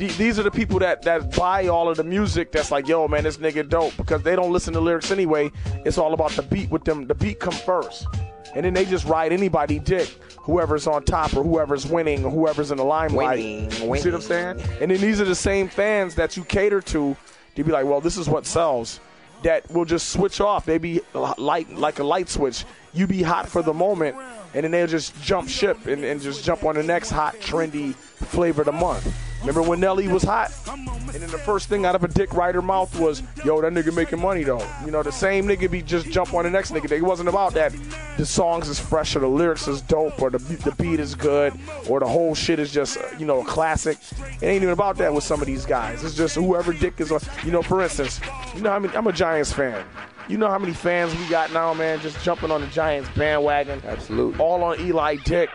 [0.00, 3.06] Th- These are the people that, that buy all of the music that's like, yo,
[3.06, 5.52] man, this nigga dope because they don't listen to lyrics anyway.
[5.84, 7.06] It's all about the beat with them.
[7.06, 8.06] The beat come first.
[8.54, 12.70] And then they just ride anybody dick, whoever's on top or whoever's winning or whoever's
[12.70, 13.38] in the limelight.
[13.38, 14.60] Winning, You see what I'm saying?
[14.80, 17.16] And then these are the same fans that you cater to.
[17.56, 19.00] To be like, well, this is what sells.
[19.42, 20.64] That will just switch off.
[20.64, 22.64] They be light like a light switch.
[22.92, 24.16] You be hot for the moment,
[24.54, 27.94] and then they'll just jump ship and, and just jump on the next hot, trendy
[27.94, 29.12] flavor of the month.
[29.40, 30.52] Remember when Nelly was hot?
[30.68, 33.94] And then the first thing out of a dick rider mouth was, yo, that nigga
[33.94, 34.64] making money though.
[34.84, 36.90] You know, the same nigga be just jump on the next nigga.
[36.92, 37.74] It wasn't about that
[38.16, 41.58] the songs is fresh or the lyrics is dope or the, the beat is good
[41.88, 43.96] or the whole shit is just, uh, you know, a classic.
[44.40, 46.04] It ain't even about that with some of these guys.
[46.04, 47.20] It's just whoever dick is on.
[47.44, 48.20] You know, for instance,
[48.54, 49.84] you know, I mean, I'm a Giants fan.
[50.28, 53.82] You know how many fans we got now, man, just jumping on the Giants bandwagon.
[53.84, 54.38] Absolutely.
[54.38, 55.50] All on Eli Dick.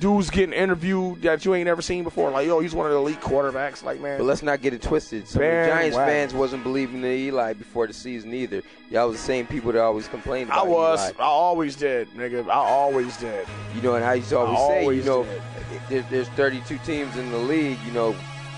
[0.00, 2.30] Dudes getting interviewed that you ain't ever seen before.
[2.30, 3.82] Like, yo, he's one of the elite quarterbacks.
[3.82, 4.18] Like, man.
[4.18, 5.26] But let's not get it twisted.
[5.26, 6.06] Some Giants Bandwagon.
[6.06, 8.62] fans wasn't believing in Eli before the season either.
[8.90, 11.00] Y'all was the same people that always complained I was.
[11.00, 11.12] Eli.
[11.18, 12.48] I always did, nigga.
[12.48, 13.46] I always did.
[13.74, 15.42] You know, and I used to always, say, always you know, did.
[15.88, 17.78] there, there's 32 teams in the league.
[17.86, 18.14] You know,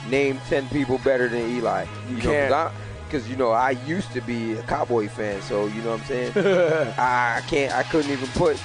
[0.08, 1.86] name 10 people better than Eli.
[2.10, 2.74] You know, can't.
[3.04, 6.06] Because you know, I used to be a Cowboy fan, so you know what I'm
[6.06, 6.32] saying.
[6.98, 7.74] I can't.
[7.74, 8.60] I couldn't even put,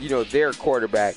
[0.00, 1.14] you know, their quarterback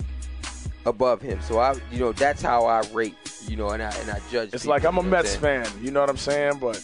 [0.85, 1.39] above him.
[1.41, 3.15] So I, you know, that's how I rate.
[3.47, 4.49] You know, and I and I judge.
[4.53, 5.67] It's people, like I'm a you know Mets fan.
[5.81, 6.59] You know what I'm saying?
[6.59, 6.83] But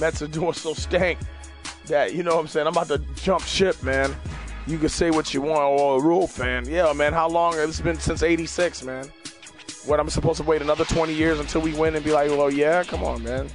[0.00, 1.18] Mets are doing so stank
[1.86, 2.66] that you know what I'm saying.
[2.66, 4.14] I'm about to jump ship, man.
[4.66, 5.60] You can say what you want.
[5.60, 6.68] Oh, a rule fan.
[6.68, 7.12] Yeah, man.
[7.12, 7.54] How long?
[7.56, 9.06] It's been since '86, man.
[9.84, 12.50] What I'm supposed to wait another 20 years until we win and be like, well,
[12.50, 13.48] yeah, come on, man.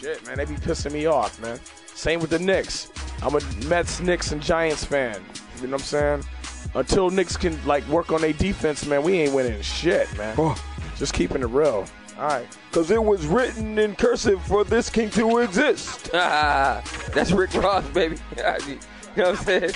[0.00, 0.36] Shit, man.
[0.36, 1.60] They be pissing me off, man.
[1.86, 2.90] Same with the Knicks.
[3.22, 5.22] I'm a Mets, Knicks, and Giants fan.
[5.60, 6.24] You know what I'm saying?
[6.74, 10.34] Until Knicks can like work on their defense, man, we ain't winning shit, man.
[10.38, 10.56] Oh.
[10.96, 11.86] Just keeping it real.
[12.18, 12.46] All right.
[12.70, 16.10] Because it was written in cursive for this king to exist.
[16.12, 18.16] That's Rick Ross, baby.
[18.36, 18.42] you
[19.16, 19.72] know what I'm saying?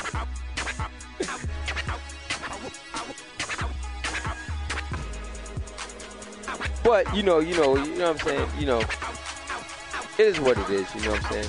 [6.84, 8.50] But you know, you know, you know what I'm saying.
[8.58, 10.94] You know, it is what it is.
[10.94, 11.48] You know what I'm saying.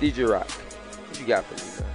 [0.00, 1.93] DJ Rock, what you got for me, man?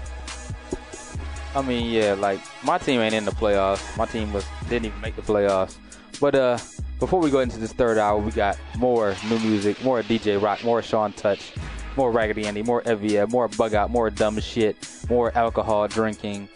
[1.56, 3.98] I mean, yeah, like my team ain't in the playoffs.
[3.98, 5.78] My team was didn't even make the playoffs.
[6.19, 6.58] But uh,
[7.00, 10.64] before we go into this third hour, we got more new music, more DJ Rock,
[10.64, 11.53] more Shawn Touch,
[11.95, 14.76] more Raggedy Andy, more Evia, more Bug Out, more dumb shit,
[15.10, 16.50] more alcohol drinking,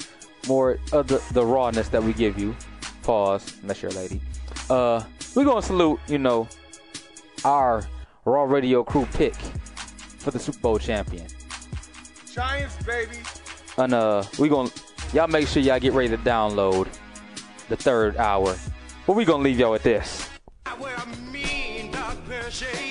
[0.48, 2.56] more of the, the rawness that we give you.
[3.04, 4.22] Pause, unless you're a lady.
[4.70, 5.04] Uh,
[5.36, 6.48] we're gonna salute, you know,
[7.44, 7.84] our
[8.26, 11.28] Raw Radio crew pick for the Super Bowl champion.
[12.34, 13.18] Giants, baby.
[13.78, 14.70] And uh, we gonna
[15.14, 16.88] y'all make sure y'all get ready to download
[17.70, 18.56] the third hour.
[19.08, 20.30] But we gonna leave y'all with this.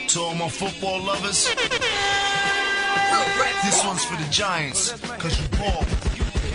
[0.08, 1.48] To all my football lovers,
[3.64, 5.84] this one's for the Giants, cause you ball.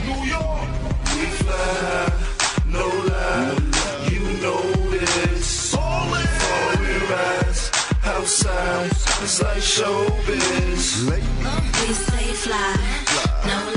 [0.05, 0.69] New York,
[1.15, 2.11] we fly,
[2.67, 3.55] no lie,
[4.11, 5.73] you know this.
[5.75, 7.71] Ballin', before we rise,
[8.03, 8.91] outside,
[9.23, 11.09] it's like showbiz.
[11.09, 12.75] We stay fly,
[13.47, 13.76] no lie,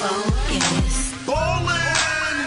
[0.00, 1.10] focused.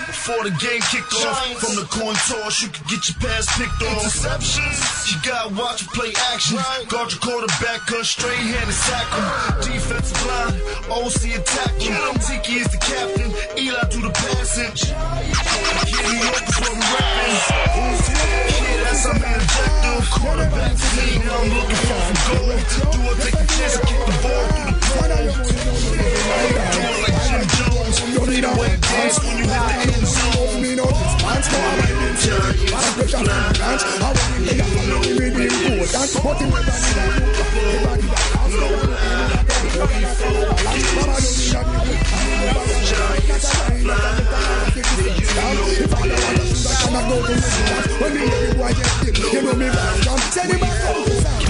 [0.07, 3.75] Before the game kicked off, from the coin toss, you could get your pass picked
[3.83, 4.07] off.
[4.07, 6.57] Interceptions, you gotta watch and play action.
[6.87, 9.27] Guard your quarterback, cause straight hand and sack him.
[9.67, 10.55] Defensive line,
[10.87, 11.99] OC attack him.
[12.23, 14.95] Tiki is the captain, Eli do the passage.
[15.91, 17.35] Kid, New York is what rapping.
[18.47, 20.07] Kid, that's our main objective.
[20.07, 22.63] Quarterback team, I'm looking for some gold.
[22.95, 25.07] Do I take the chance and kick the ball through the pole?
[25.07, 27.97] Do it like Jim Jones.
[27.99, 30.61] Fade away dance when you hit the end zone.
[30.61, 32.13] Me no response, no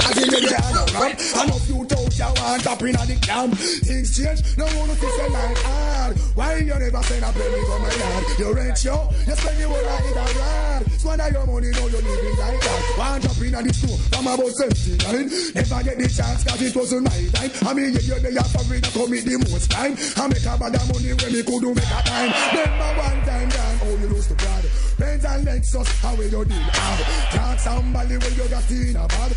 [0.03, 0.13] I.
[0.13, 1.19] Pass the branch.
[1.19, 1.41] I.
[1.41, 3.53] And the know few toes you want up in the camp.
[3.55, 6.17] Things change, no one to say like hard.
[6.35, 8.23] Why you never send a penny from my yard?
[8.39, 10.91] You rent yo, you spend your whole life in a yard.
[10.99, 12.95] Squander your money, now you living like that.
[12.97, 15.53] Want up in on the store from about 79.
[15.55, 17.51] Never get the chance, cause it wasn't my time.
[17.67, 19.95] I mean, you the your favorite commit the most time.
[20.17, 22.31] I make a bad money when me could do make a time.
[22.51, 24.63] Remember one time, Dan, oh, you lose to God.
[24.97, 27.31] Benz and Lexus, how will you deal have?
[27.33, 29.31] Talk somebody when you got in a bad.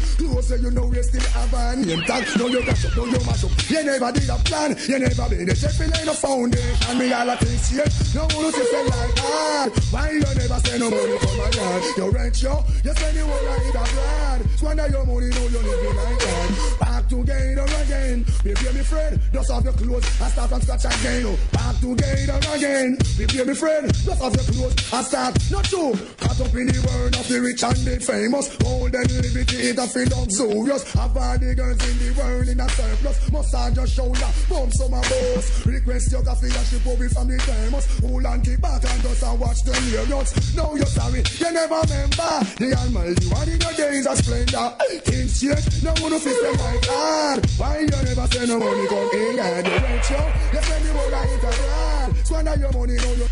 [0.57, 2.26] Closer, you know you still have a name tag.
[2.36, 3.70] Now you got up, now you mash up.
[3.70, 6.99] You never did a plan, you never been a chef in a foundation.
[6.99, 9.70] Me all a things here, no one to say like that.
[9.91, 11.83] Why you never say no money for my yard?
[11.97, 14.51] You rent yo, you spend the whole night abroad.
[14.57, 16.76] Squander your money, now you living like that.
[16.81, 19.20] Back together again, baby, me friend.
[19.33, 21.36] Dust off your clothes, I start from scratch again.
[21.52, 23.86] Back together again, baby, me friend.
[24.05, 25.36] Dust off your clothes, I start.
[25.51, 25.93] Not true.
[26.18, 28.57] Caught up in the world of the rich and the famous.
[28.65, 30.07] Old and liberty, it a feel
[30.47, 30.92] luxurious.
[30.92, 33.33] Have all the girls in the world in a surplus.
[33.33, 35.66] Massage your shoulder, bump some of boss.
[35.66, 37.86] Request your coffee and she pull from the thermos.
[38.00, 40.55] Hold and keep back and just and watch them near notes.
[40.55, 42.33] Now you're sorry, you never remember.
[42.58, 44.68] The Almighty one in your days of splendor.
[45.02, 47.47] Things change, no one to fix them like hard.
[47.58, 50.20] Why you never say no money come in and you rent yo?
[50.52, 52.26] You spend the whole night abroad.
[52.26, 53.26] Squander your money, now you.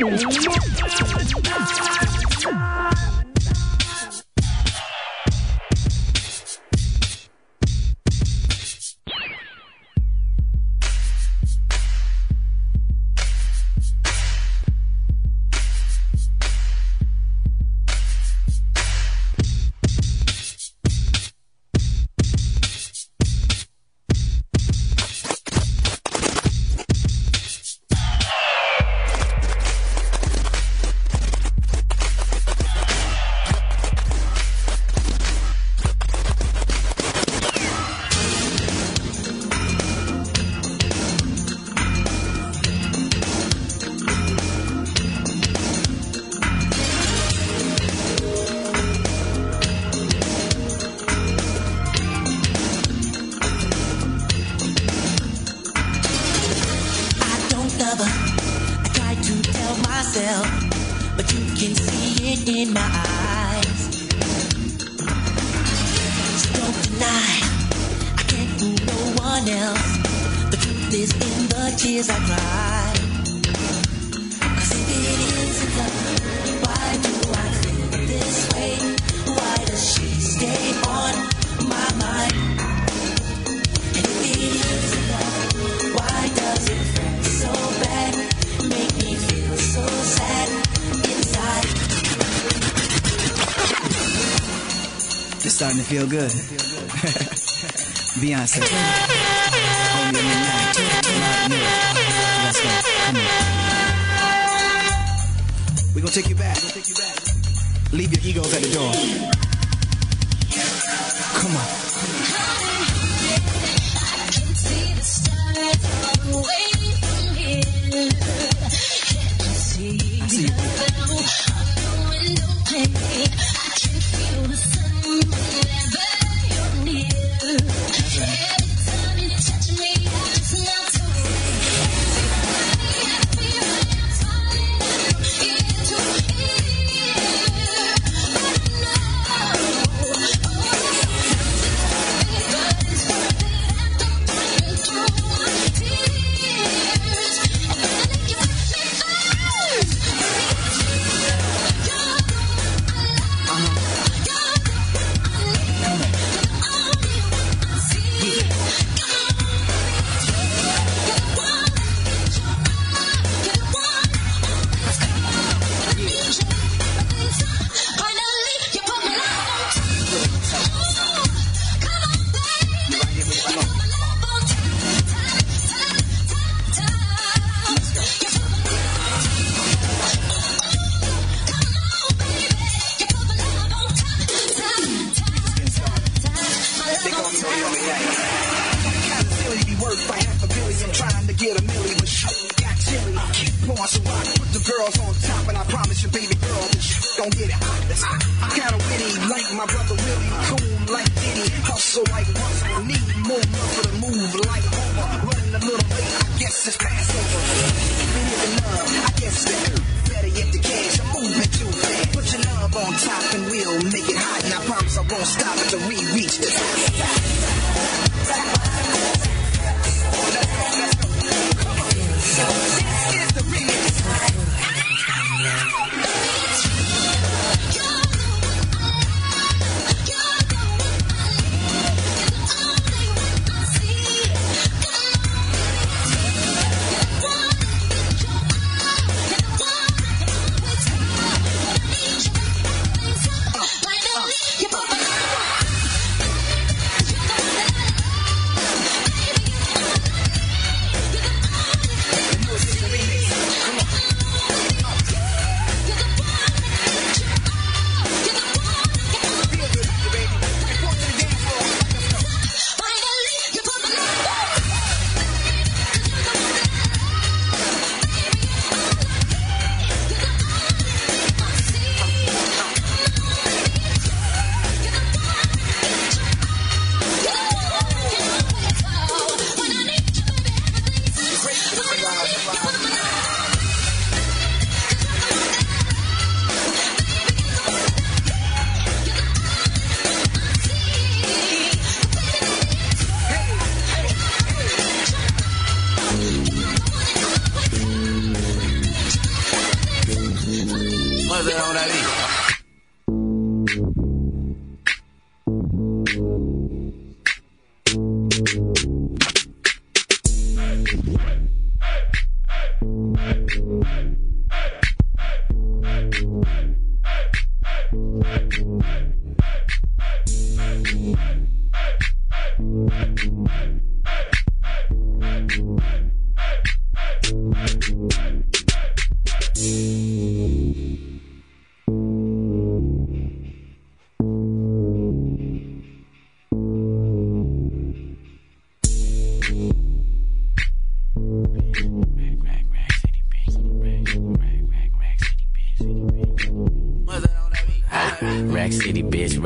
[0.00, 0.08] よ
[2.50, 2.91] っ!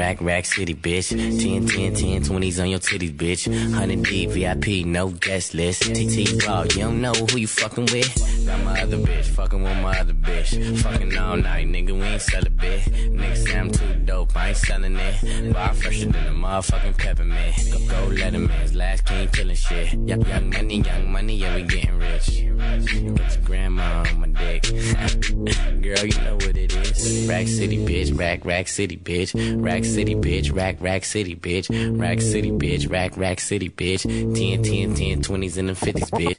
[0.06, 1.08] Rack, rack city, bitch.
[1.08, 3.48] 10, 10, 10, 20s on your titties, bitch.
[3.48, 5.82] 100 D, VIP, no guest list.
[5.82, 8.46] TT Raw, you don't know who you fucking with.
[8.46, 10.78] Got my other bitch, fucking with my other bitch.
[10.78, 12.82] Fucking all night, nigga, we ain't sell a bit.
[12.82, 15.52] Nigga say I'm too dope, I ain't selling it.
[15.52, 17.56] Bar fresher than a motherfucking peppermint.
[17.72, 19.92] Go, go let him in, last king killing shit.
[19.92, 22.28] Young, young money, young money, yeah, we getting rich.
[22.28, 24.66] Your grandma on my dick.
[25.86, 27.28] Girl, you know what it is.
[27.28, 28.18] Rack City, bitch.
[28.18, 29.32] Rack, rack city, bitch.
[29.62, 30.52] Rack City, bitch.
[30.52, 31.68] Rack, rack city, bitch.
[31.96, 32.90] Rack City, bitch.
[32.90, 34.02] Rack, rack city, bitch.
[34.02, 36.36] 10, 10, 10, 20s and the 50s, bitch.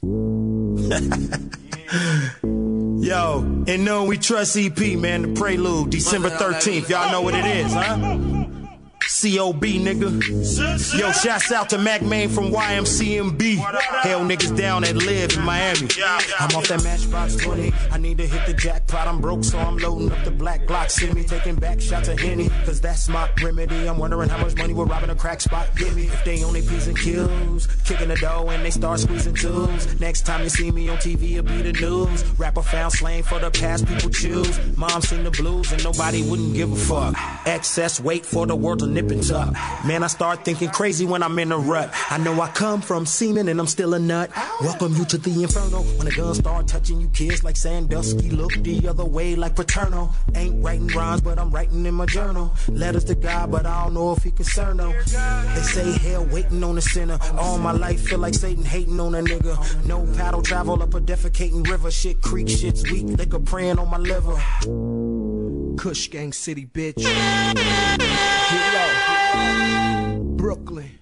[3.02, 5.22] Yo, and no, we trust EP, man.
[5.22, 6.90] The Prelude, December 13th.
[6.90, 8.37] Y'all know what it is, huh?
[9.20, 10.96] COB, nigga.
[10.96, 13.56] Yo, shouts out to Mack Maine from YMCMB.
[14.02, 15.88] Hell niggas down at Live in Miami.
[16.38, 17.72] I'm off that Matchbox 20.
[17.90, 19.08] I need to hit the jackpot.
[19.08, 20.90] I'm broke, so I'm loading up the black Glock.
[20.90, 23.88] See me taking back shots of Henny, cause that's my remedy.
[23.88, 25.68] I'm wondering how much money we're robbing a crack spot.
[25.74, 27.66] Give me if they only peas and kills.
[27.84, 29.98] Kicking the dough and they start squeezing tools.
[29.98, 32.24] Next time you see me on TV, it'll be the news.
[32.38, 34.76] Rapper found slang for the past people choose.
[34.76, 37.16] Mom seen the blues and nobody wouldn't give a fuck.
[37.48, 39.52] Excess weight for the world to nip tuck.
[39.84, 41.90] Man, I start thinking crazy when I'm in a rut.
[42.10, 44.30] I know I come from semen and I'm still a nut.
[44.60, 45.82] Welcome you to the inferno.
[45.82, 50.12] When the guns start touching you kids like Sandusky, look the other way like paternal.
[50.34, 52.52] Ain't writing rhymes, but I'm writing in my journal.
[52.68, 54.92] Letters to God, but I don't know if he concerned though.
[54.92, 57.18] They say hell waiting on the sinner.
[57.38, 59.86] All my life feel like Satan hating on a nigga.
[59.86, 61.90] No paddle travel up a defecating river.
[61.90, 63.06] Shit creek, shit's weak.
[63.06, 64.36] Liquor praying on my liver.
[65.78, 66.96] Kush Gang City, bitch.
[66.96, 68.97] Get low.
[70.48, 70.98] Brooklyn.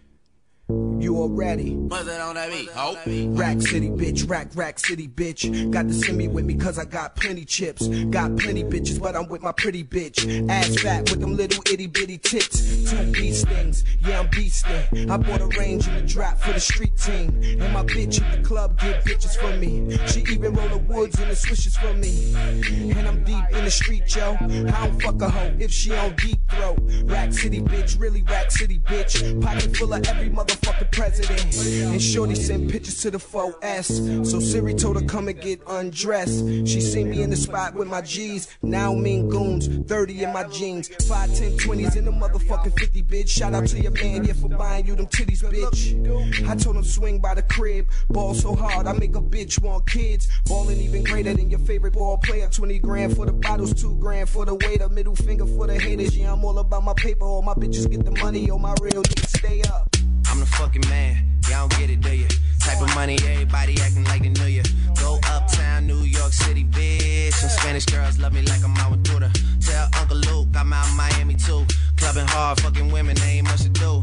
[0.99, 1.75] You already.
[1.75, 2.70] What's that on that beat?
[2.70, 2.97] Ho.
[3.34, 5.70] Rack City, bitch, rack, rack city, bitch.
[5.70, 7.86] Got to send me with me cause I got plenty chips.
[7.86, 10.49] Got plenty bitches, but I'm with my pretty bitch.
[10.50, 12.91] Ass fat with them little itty bitty tits.
[12.91, 15.10] Two bee stings, yeah, I'm beastin'.
[15.10, 17.41] I bought a range and a drop for the street team.
[17.42, 19.99] And my bitch at the club get bitches for me.
[20.07, 22.34] She even roll the woods and the swishes for me.
[22.34, 24.36] And I'm deep in the street, yo.
[24.41, 26.78] I don't fuck a hoe if she on deep throat.
[27.05, 29.42] Rack City, bitch, really rack city, bitch.
[29.42, 31.57] Pocket full of every motherfucker president.
[31.93, 34.27] And Shorty sent pictures to the 4S.
[34.27, 36.41] So Siri told her come and get undressed.
[36.67, 38.49] She seen me in the spot with my G's.
[38.63, 40.89] Now mean goons, 30 in my jeans.
[41.07, 43.29] 5, 10, 20s in the motherfucking 50, bitch.
[43.29, 46.49] Shout out to your man, yeah, for buying you them titties, bitch.
[46.49, 47.89] I told him swing by the crib.
[48.09, 50.29] Ball so hard, I make a bitch want kids.
[50.47, 52.49] Ballin' even greater than your favorite ball player.
[52.49, 54.89] 20 grand for the bottles, 2 grand for the waiter.
[54.89, 56.17] Middle finger for the haters.
[56.17, 57.25] Yeah, I'm all about my paper.
[57.25, 58.51] All my bitches get the money.
[58.51, 59.97] All my real niggas stay up.
[60.31, 61.25] I'm the fucking man.
[61.49, 62.29] Y'all don't get it, do you?
[62.61, 64.63] Type of money, everybody acting like they knew you.
[65.01, 67.33] Go uptown, New York City, bitch.
[67.35, 69.31] Some Spanish girls love me like I'm out Duda.
[69.61, 71.65] Tell Uncle Luke I'm out Miami too.
[71.97, 74.03] Clubbing hard, fucking women, ain't much to do.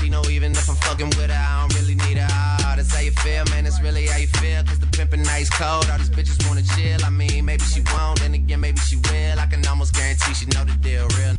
[0.01, 2.27] She know even if I'm fucking with her, I don't really need her.
[2.27, 3.65] Ah, that's how you feel, man.
[3.65, 4.63] That's really how you feel.
[4.63, 5.87] Cause the pimpin' nice cold.
[5.91, 7.05] All these bitches wanna chill.
[7.05, 9.39] I mean, maybe she won't, then again, maybe she will.
[9.39, 11.35] I can almost guarantee she know the deal real.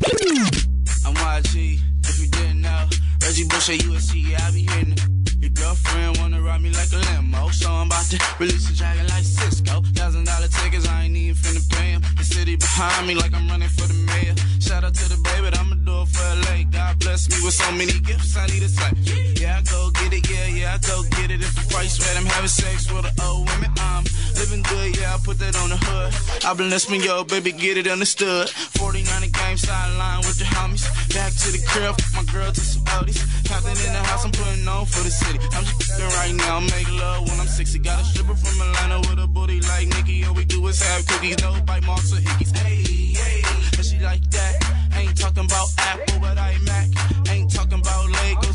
[1.05, 2.87] I'm YG, if you didn't know.
[3.21, 5.32] Reggie Bush at USC, yeah, I be hitting it.
[5.43, 9.05] Your girlfriend wanna ride me like a limo, so I'm about to release a dragon
[9.07, 9.83] like Sisqo.
[9.93, 12.01] Thousand dollar tickets, I ain't even finna pay 'em.
[12.15, 14.35] The city behind me like I'm running for the mayor.
[14.61, 16.63] Shout out to the baby, I'ma do it for LA.
[16.63, 18.91] God bless me with so many gifts, I need a say.
[19.35, 21.41] Yeah, I go get it, yeah, yeah, I go get it.
[21.41, 23.69] If the price right, I'm having sex with the old women.
[23.79, 24.05] I'm
[24.39, 26.13] living good, yeah, I put that on the hood.
[26.45, 28.49] I bless me, yo, baby, get it understood.
[28.79, 30.87] 49 a game sideline with the homies.
[31.13, 33.19] Back to the crib, my girl to some oldies.
[33.43, 35.32] Compton in the house, I'm putting on for the city.
[35.33, 37.79] I'm just right now, make love when I'm 60.
[37.79, 40.23] Got a stripper from Atlanta with a booty like Nikki.
[40.25, 42.55] All we do is have cookies, no bite marks or hickeys.
[42.55, 42.83] Hey,
[43.17, 43.41] hey,
[43.75, 44.53] but she like that.
[44.95, 47.12] Ain't talking about Apple, but I Mac.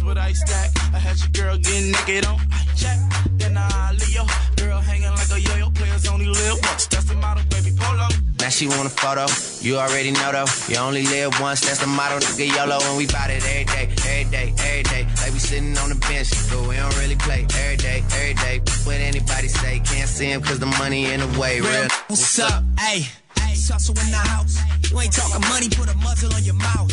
[0.09, 0.71] Ain't talking about Legos, but I stack.
[0.95, 2.39] I had your girl getting naked on
[2.77, 2.99] check.
[3.37, 4.25] Then I Leo,
[4.57, 5.71] girl hanging like a yo-yo.
[5.71, 6.87] Players only live once.
[6.87, 8.09] That's the model, baby polo.
[8.41, 9.27] Now she want a photo.
[9.61, 10.47] You already know though.
[10.69, 11.61] You only live once.
[11.61, 12.19] That's the motto.
[12.19, 12.79] Nigga YOLO.
[12.83, 15.07] And we bout it every day, every day, every day.
[15.21, 18.61] Like we sitting on the bench, but we don't really play every day, every day.
[18.85, 19.81] What anybody say?
[19.85, 21.61] Can't see him cause the money in the way.
[21.61, 21.89] Real.
[22.09, 22.63] What's up?
[22.79, 24.59] Hey, hey, hustle in the house.
[24.91, 26.93] You ain't talking money, put a muzzle on your mouth.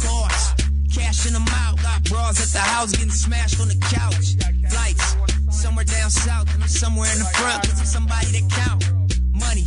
[0.00, 1.82] Cars, cash in the mouth.
[1.82, 4.34] Got bras at the house getting smashed on the couch.
[4.70, 5.16] Flights,
[5.50, 7.66] somewhere down south, and I'm somewhere in the front.
[7.66, 8.90] For somebody to count.
[9.30, 9.66] Money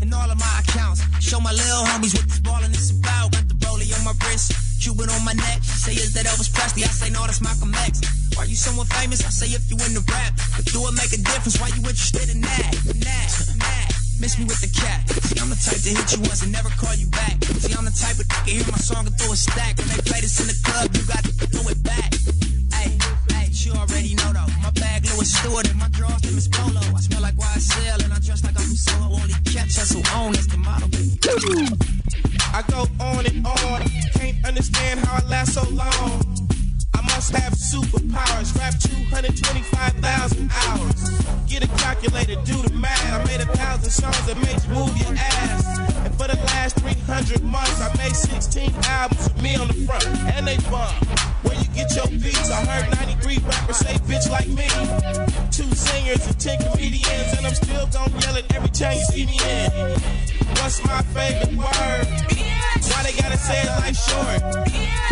[0.00, 1.04] in all of my accounts.
[1.20, 3.32] Show my little homies what this ballin' is about.
[3.32, 5.62] Got the rollie on my wrist, Cuban on my neck.
[5.62, 6.84] Say, is that Elvis Presley?
[6.84, 8.00] I say, no, that's Malcolm X.
[8.38, 9.24] Are you someone famous?
[9.24, 10.32] I say, if you in the rap.
[10.56, 11.60] But do it make a difference?
[11.60, 12.72] Why you interested in that?
[12.84, 14.01] That, that.
[14.22, 15.02] Miss me with the cat.
[15.26, 17.42] See, I'm the type to hit you once and never call you back.
[17.42, 19.74] See, I'm the type of can hear my song and throw a stack.
[19.82, 22.14] When they play this in the club, you got to throw it back.
[22.70, 22.94] Hey,
[23.34, 24.46] hey, you already know though.
[24.62, 26.78] My bag Louis Stewart and my drawers them is Polo.
[26.78, 29.10] I smell like YSL and I dress like I'm Soho.
[29.10, 30.86] Only catch us who own is the model.
[32.54, 33.82] I go on and on.
[34.14, 36.31] Can't understand how I last so long.
[37.30, 38.52] Have superpowers.
[38.58, 41.10] Rap 225,000 hours.
[41.46, 43.00] Get a calculator, do the math.
[43.12, 45.78] I made a thousand songs that made you move your ass.
[46.04, 50.04] And for the last 300 months, I made 16 albums with me on the front.
[50.34, 50.92] And they bump.
[51.46, 52.50] Where you get your beats?
[52.50, 54.66] I heard 93 rappers say bitch like me.
[55.50, 57.32] Two singers and 10 comedians.
[57.38, 59.70] And I'm still gonna yell it every time you see me in.
[60.58, 62.71] What's my favorite word?
[62.90, 64.40] Why they gotta say it like short?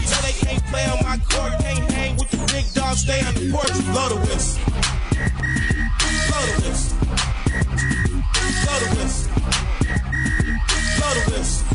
[0.04, 3.34] So they can't play on my court, can't hang with the big dogs, stay on
[3.34, 3.72] the porch.
[3.92, 4.60] Blow the whistle.
[6.28, 6.96] Blow the whistle.
[8.62, 9.30] Blow the whistle.
[10.98, 11.66] Blow the whistle.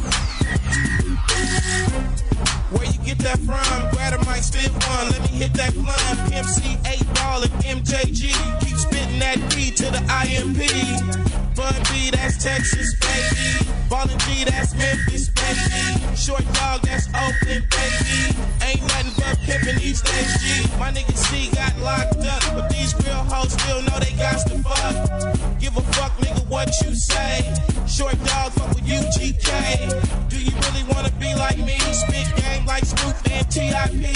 [2.71, 3.91] Where you get that from?
[3.91, 5.09] Grab a mic, spit one.
[5.11, 6.33] Let me hit that blunt.
[6.33, 8.33] MC 8 ball and MJG.
[8.61, 11.24] Keep spitting that B to the IMP.
[11.65, 13.65] Bun B, that's Texas, baby.
[13.89, 16.15] Ballin' G, that's Memphis, baby.
[16.15, 18.37] Short dog, that's Oakland, baby.
[18.61, 20.69] Ain't nothing but pimpin' East G.
[20.77, 24.61] My nigga C got locked up, but these real hoes still know they got to
[24.61, 25.57] fuck.
[25.59, 27.41] Give a fuck, nigga, what you say.
[27.87, 30.29] Short dog, fuck with UGK.
[30.29, 31.79] Do you really wanna be like me?
[31.97, 34.13] Spit game like Snoop and T.I.P.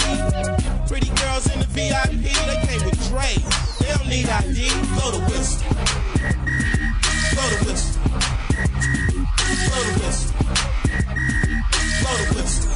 [0.86, 3.34] Pretty girls in the VIP, they came with Dre.
[3.80, 5.66] They don't need ID, blow to whistle.
[7.50, 8.00] Blow the whistle.
[9.66, 10.30] Blow the whistle.
[12.00, 12.70] Blow the whistle.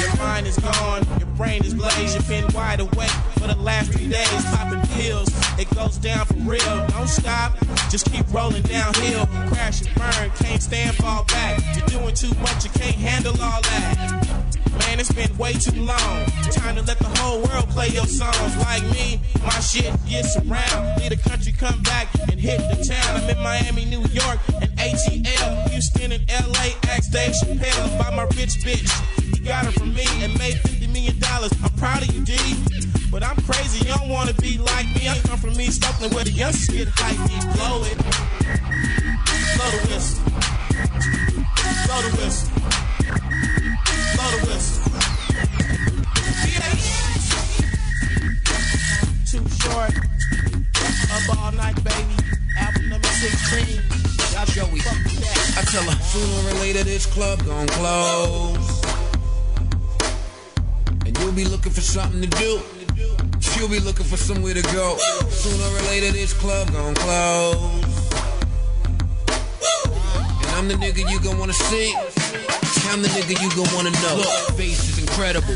[0.00, 3.92] Your mind is gone, your brain is blazed, you've been wide awake for the last
[3.92, 5.28] three days, popping pills.
[5.60, 6.86] It goes down for real.
[6.88, 7.56] Don't stop,
[7.88, 9.26] just keep rolling downhill.
[9.52, 11.62] Crash and burn, can't stand, fall back.
[11.76, 14.47] You're doing too much, you can't handle all that.
[14.78, 16.24] Man, it's been way too long.
[16.52, 18.56] Time to let the whole world play your songs.
[18.58, 21.00] Like me, my shit gets around.
[21.00, 23.22] Leave the country, come back and hit the town.
[23.22, 25.70] I'm in Miami, New York, and ATL.
[25.70, 28.90] Houston and LA, ask Dave Chappelle my rich bitch.
[29.32, 30.58] He got it from me and made
[30.88, 31.16] $50 million.
[31.62, 32.36] I'm proud of you, D.
[33.10, 35.08] But I'm crazy, you don't wanna be like me.
[35.08, 37.18] I come from me, Stockton, where the youngsters get hype.
[37.28, 37.96] Me blow it.
[39.56, 40.22] Blow the whistle.
[41.86, 42.50] Blow the whistle.
[44.14, 44.84] Blow the whistle.
[49.28, 49.92] Too short.
[51.10, 52.14] Up all night, baby.
[52.58, 53.82] Album number 16.
[54.32, 54.80] Y'all Joey.
[55.56, 59.07] I tell her, sooner or later this club gon' close.
[61.20, 62.60] You'll be looking for something to do.
[63.40, 64.96] She'll be looking for somewhere to go.
[65.30, 67.58] Sooner or later this club gon' close.
[70.42, 71.94] And I'm the nigga you gon' wanna see.
[72.90, 74.16] I'm the nigga you gon' wanna know.
[74.16, 75.54] Look, face is incredible.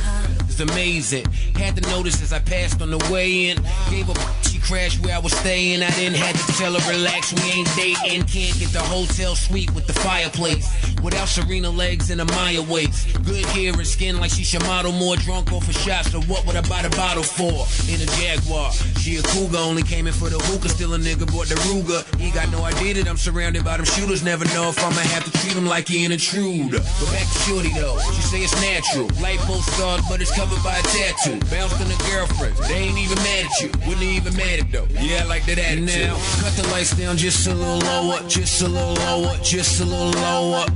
[0.62, 1.26] Amazing.
[1.56, 3.58] Had to notice as I passed on the way in.
[3.90, 4.14] Gave a
[4.48, 5.82] she crashed where I was staying.
[5.82, 8.22] I didn't have to tell her relax, we ain't dating.
[8.26, 10.68] Can't get the hotel suite with the fireplace.
[11.02, 13.20] Without Serena legs and a Maya waist.
[13.24, 16.46] Good hair and skin like she should model more drunk off of shot, So what
[16.46, 17.66] would I buy the bottle for?
[17.92, 18.70] In a Jaguar.
[19.00, 20.68] She a cougar, only came in for the hookah.
[20.68, 22.02] Still a nigga bought the Ruger.
[22.20, 24.22] He got no idea that I'm surrounded by them shooters.
[24.22, 26.78] Never know if I'ma have to treat him like he an intruder.
[26.78, 27.98] But back to Shorty though.
[28.14, 29.08] She say it's natural.
[29.18, 31.38] Lipo scarred, but it's covered by a tattoo.
[31.82, 32.60] The girlfriends.
[32.68, 33.70] They ain't even mad at you.
[33.86, 34.86] Wouldn't even mad at though.
[34.90, 35.86] Yeah, I like that attitude.
[35.86, 38.20] Now, cut the lights down just a little lower.
[38.28, 39.36] Just a little lower.
[39.42, 40.66] Just a little lower.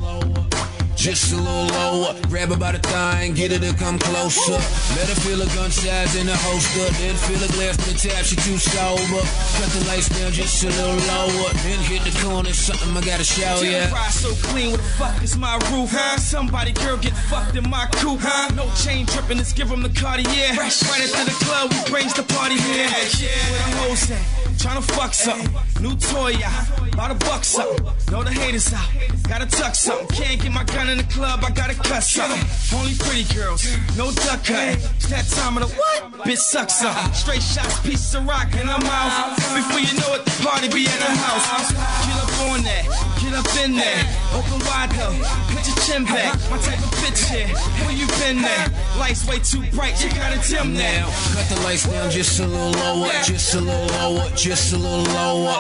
[0.97, 4.59] Just a little lower, grab her by the thigh and get her to come closer.
[4.97, 7.99] Let her feel a gun size in the holster, then feel a glass to the
[7.99, 9.23] tap, she too sober.
[9.61, 13.25] Cut the lights down just a little lower, then hit the corner, something I gotta
[13.25, 13.71] show ya.
[13.71, 13.93] Yeah.
[13.93, 15.91] Ride so clean, what the fuck is my roof?
[15.93, 16.17] Huh?
[16.19, 18.21] Somebody girl get fucked in my coupe.
[18.23, 18.53] Huh?
[18.55, 20.55] No chain dripping, let's give 'em the Cartier.
[20.55, 20.83] Fresh.
[20.89, 22.89] Right into the club, we brings the party here.
[23.21, 23.29] Yeah.
[23.51, 24.46] Where the hoes at?
[24.67, 25.49] Tryna fuck something.
[25.81, 27.87] New toy out, about a buck something.
[28.11, 28.89] Know the haters out,
[29.29, 30.09] gotta tuck something.
[30.09, 32.43] Can't get my gun in the club, I gotta cut something.
[32.77, 33.63] Only pretty girls,
[33.97, 34.43] no duck.
[34.51, 36.27] It's that time of the what?
[36.27, 37.13] Bitch suck something.
[37.15, 39.37] Straight shots, pieces of rock, in I'm out.
[39.55, 41.71] Before you know it, the party be at the house.
[41.71, 42.85] Get up on that,
[43.23, 44.03] get up in there.
[44.35, 45.15] Open wide though,
[45.55, 46.35] put your chin back.
[46.51, 47.55] My type of bitch here,
[47.87, 48.67] where you been there?
[48.99, 51.07] Lights way too bright, you gotta dim now.
[51.35, 55.05] cut the lights down just a little lower, just a little lower, just a little
[55.13, 55.59] lower.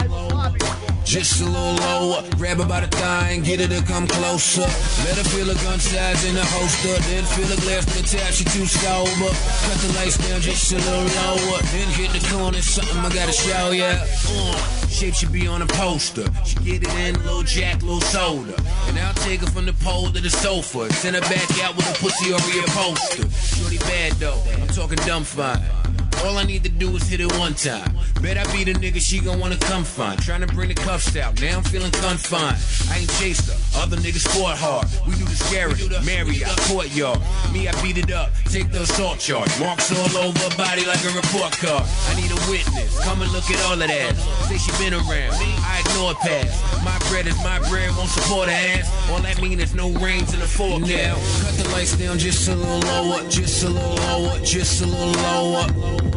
[1.05, 4.63] Just a little lower, grab her by the thigh and get her to come closer.
[5.05, 8.09] Let her feel a gun size in the holster, then feel a glass to the
[8.09, 9.31] tap, she too sober.
[9.69, 13.33] Cut the lights down just a little lower, then hit the corner, something I gotta
[13.33, 13.99] show ya.
[14.29, 16.27] Uh, shape should be on a poster.
[16.45, 18.55] She get it in, a little jack, little soda.
[18.89, 20.93] And I'll take her from the pole to the sofa.
[20.95, 23.29] Send her back out with a pussy over your poster.
[23.31, 25.86] Shorty bad though, I'm talking dumb fine.
[26.25, 27.97] All I need to do is hit it one time.
[28.23, 30.19] Bet I be the nigga she gon' wanna come find.
[30.19, 32.59] Tryna bring the cuffs out, now I'm feeling confined.
[32.91, 34.87] I ain't chased her, other niggas fought hard.
[35.07, 37.21] We do the scary, Marriott, courtyard.
[37.53, 39.51] Me, I beat it up, take the assault charge.
[39.61, 41.85] Marks all over her body like a report card.
[42.09, 44.17] I need a witness, come and look at all of that.
[44.49, 46.57] Say she been around, I ignore past.
[46.85, 48.91] My bread is my bread, won't support her ass.
[49.11, 50.89] All that mean is no rains in the forecast.
[50.89, 51.15] Now,
[51.45, 55.13] cut the lights down just a little lower, just a little lower, just a little
[55.23, 56.16] lower.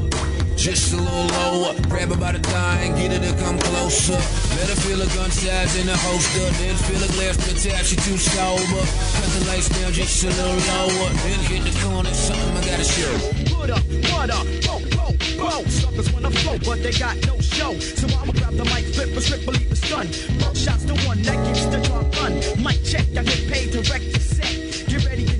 [0.59, 4.19] Just a little lower, grab by the thigh and get her to come closer.
[4.59, 7.85] Let her feel a gun size in the holster, then feel a glass to tap,
[7.85, 8.83] she too sober.
[9.15, 12.83] Cut the lights down just a little lower, then hit the corner, something I gotta
[12.83, 13.15] show.
[13.55, 15.63] Put up, what up, whoa, whoa, whoa.
[15.69, 17.79] Suckers wanna flow, but they got no show.
[17.79, 20.07] So I'ma grab the mic, flip a strip, believe the stun.
[20.43, 22.35] Buck shots the one that gets the drop run.
[22.61, 24.68] Mic check, I get paid to wreck the set.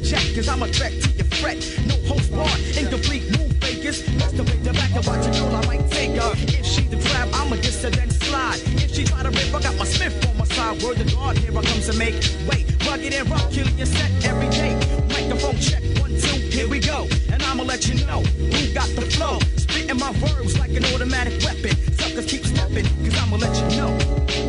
[0.09, 1.61] Check, cause I'm a threat to your fret.
[1.85, 4.01] No host bar, incomplete move fakers.
[4.17, 4.41] That's the
[4.73, 6.33] back and watch it all, I might take her.
[6.49, 8.59] If she the trap, I'ma diss slide.
[8.81, 10.81] If she try to rip, I got my Smith on my side.
[10.81, 12.15] Word to God, here I come to make
[12.49, 12.65] way.
[12.89, 14.73] Rugged and rock, killing your set every day.
[15.13, 17.07] Microphone check, one, two, here we go.
[17.31, 19.37] And I'ma let you know who got the flow.
[19.57, 21.77] Spitting my verbs like an automatic weapon.
[21.93, 24.48] Suckers keep stepping, cause I'ma let you know.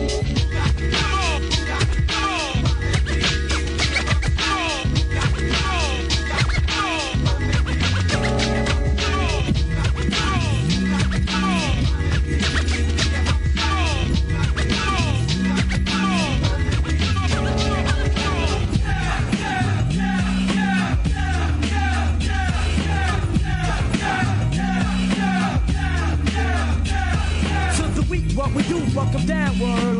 [28.94, 29.99] buckle downward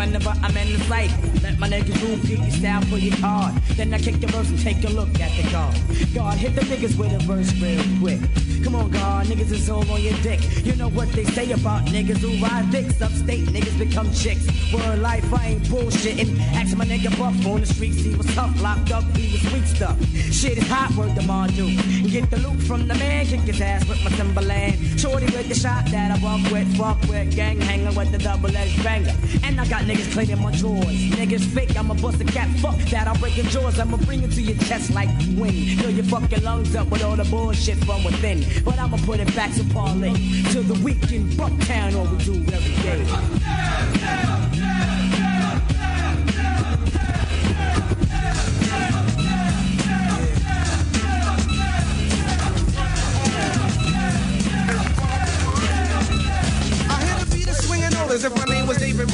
[0.00, 1.10] whenever I'm in the fight.
[1.42, 3.54] Let my niggas move, kick your style, pull your card.
[3.76, 5.76] Then I kick the verse and take a look at the guard.
[6.14, 8.20] God, hit the niggas with a verse real quick.
[8.64, 10.40] Come on, God, niggas is all on your dick.
[10.64, 13.00] You know what they say about niggas who ride dicks.
[13.00, 14.46] Upstate niggas become chicks.
[14.72, 16.40] Word life, I ain't bullshitting.
[16.54, 19.66] Ask my nigga Buff on the streets, he was tough, locked up, he was sweet
[19.66, 19.98] stuff.
[20.32, 22.10] Shit is hot, word to Mardu.
[22.10, 25.00] Get the loot from the man, kick his ass with my Timberland.
[25.00, 28.54] Shorty with the shot that I walk with, fuck with, gang hanger with the double
[28.56, 29.14] edged banger.
[29.44, 30.86] And I got niggas cleaning my drawers.
[30.86, 33.78] Niggas fake, I'ma bust a cat, fuck that, I'm breaking jaws.
[33.78, 35.80] I'ma bring it to your chest like wind.
[35.80, 38.44] Fill your fucking lungs up with all the bullshit from within.
[38.64, 40.12] But I'ma put it back to parlay.
[40.52, 44.29] To the weekend, Bucktown, all we do every day.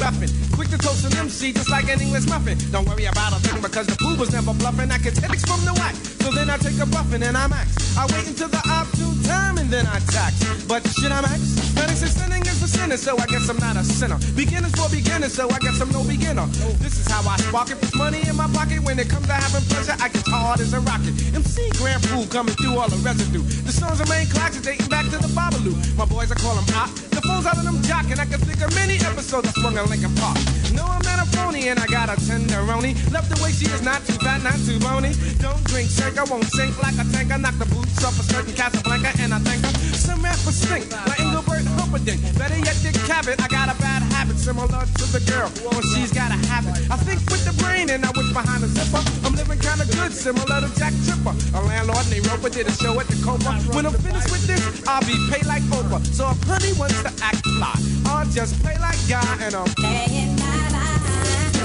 [0.07, 0.29] Ruffin.
[0.55, 2.57] Quick to toast an MC just like an English muffin.
[2.71, 4.89] Don't worry about a thing because the fool was never bluffing.
[4.89, 5.95] I can tell from the whack.
[6.23, 7.67] So then I take a buffin and I max.
[7.97, 8.66] I wait until the
[8.97, 10.43] opportune time and then I tax.
[10.65, 11.39] But should I max?
[11.75, 14.17] 96 sinning is for sinners, so I guess I'm not a sinner.
[14.35, 16.47] Beginners for beginners, so I guess I'm no beginner.
[16.63, 17.77] Oh, this is how I spark it.
[17.95, 18.83] Money in my pocket.
[18.83, 21.13] When it comes to having pleasure, I get hard as a rocket.
[21.35, 23.43] MC Grand Puba coming through all the residue.
[23.63, 25.75] The songs are main classics dating back to the Babalu.
[25.97, 26.89] My boys, I call them hot.
[27.11, 28.19] The phones out of them jocking.
[28.19, 30.37] I can think of many episodes I swung a Lincoln Park.
[30.77, 32.93] No, I'm not a phony, and I got a tenderoni.
[33.11, 35.11] Love the way she is not too fat, not too bony.
[35.41, 37.33] Don't drink, shake, I won't sink like a tank.
[37.33, 40.85] I knock the boots off a certain Casablanca, and I think I'm some rapper stink
[41.09, 42.21] like Engelbert Humperdinck.
[42.37, 43.41] Better yet, Dick Cavett.
[43.41, 46.77] I got a bad habit similar to the girl when she's got a habit.
[46.93, 49.01] I think with the brain, and I wish behind the zipper.
[49.25, 51.33] I'm living kinda good, similar to Jack Tripper.
[51.57, 53.57] A landlord named Roper did a show at the Copa.
[53.73, 56.05] When I'm finished with this, I'll be paid like Oprah.
[56.13, 57.75] So if honey wants to act fly,
[58.05, 60.36] I'll just play like guy and I'm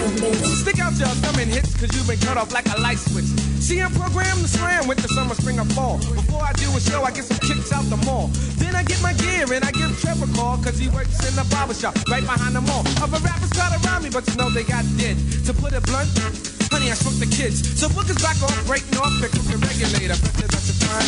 [0.02, 3.30] Stick out your thumb and hits, cause you've been cut off like a light switch.
[3.62, 5.98] See, I'm programmed to slam with the summer, spring, or fall.
[5.98, 8.28] Before I do a show, I get some kicks out the mall.
[8.58, 11.34] Then I get my gear and I give Trevor a call, cause he works in
[11.36, 12.82] the barber shop right behind the mall.
[12.98, 15.16] Other rappers try to around me, but you know they got dead.
[15.46, 16.10] To put it blunt,
[16.70, 17.62] honey, I shrunk the kids.
[17.78, 20.18] So book is back off, breaking off, pick up the regulator.
[20.18, 21.06] Better that you find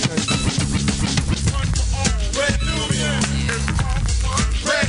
[2.39, 3.19] Red Nubian.
[4.67, 4.84] Red.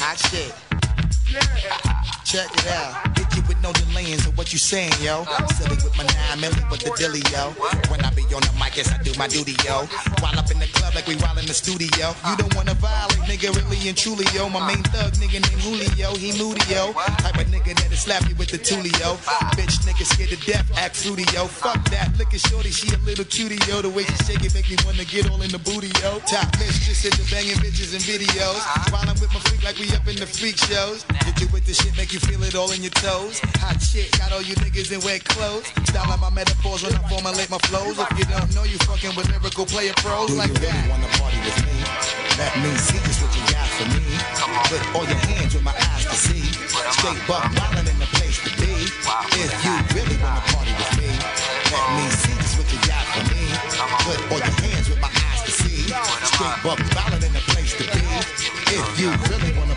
[0.00, 0.54] Hot shit.
[1.30, 1.97] Yeah.
[2.28, 3.16] Check it out.
[3.16, 5.24] Hit you with no delaying, so what you saying, yo?
[5.56, 7.56] Silly with my nine milli with the dilly, yo.
[7.88, 9.88] When I be on the mic, yes, I do my duty, yo.
[10.20, 12.12] While up in the club like we while in the studio.
[12.28, 14.52] You don't wanna violate, nigga, really and truly, yo.
[14.52, 16.92] My main thug nigga named Julio, he moody, yo.
[17.24, 19.16] Type of nigga that'll slap you with the tulio.
[19.56, 21.48] Bitch nigga scared to death, act fruity, yo.
[21.48, 23.80] Fuck that, look at shorty, she a little cutie, yo.
[23.80, 26.20] The way she shake it make me wanna get all in the booty, yo.
[26.28, 28.60] Top mistress in the banging bitches and videos.
[28.92, 31.08] While I'm with my freak like we up in the freak shows.
[31.24, 33.40] Hit you with the shit, make you feel it all in your toes.
[33.62, 35.66] Hot shit, got all you niggas in wet clothes.
[35.86, 37.98] Styling my metaphors when I formulate my flows.
[37.98, 40.74] If you don't know, you fucking with lyrical player pros like you that.
[40.74, 41.76] really wanna party with me?
[42.38, 44.04] That means see just what you got for me.
[44.70, 46.42] Put all your hands with my eyes to see.
[46.98, 48.72] Straight buck wildin' in the place to be.
[49.38, 51.10] If you really wanna party with me,
[51.70, 53.42] that means see just what you got for me.
[54.06, 55.90] Put all your hands with my eyes to see.
[56.30, 58.06] Straight buck wildin' in the place to be.
[58.70, 59.67] If you really wanna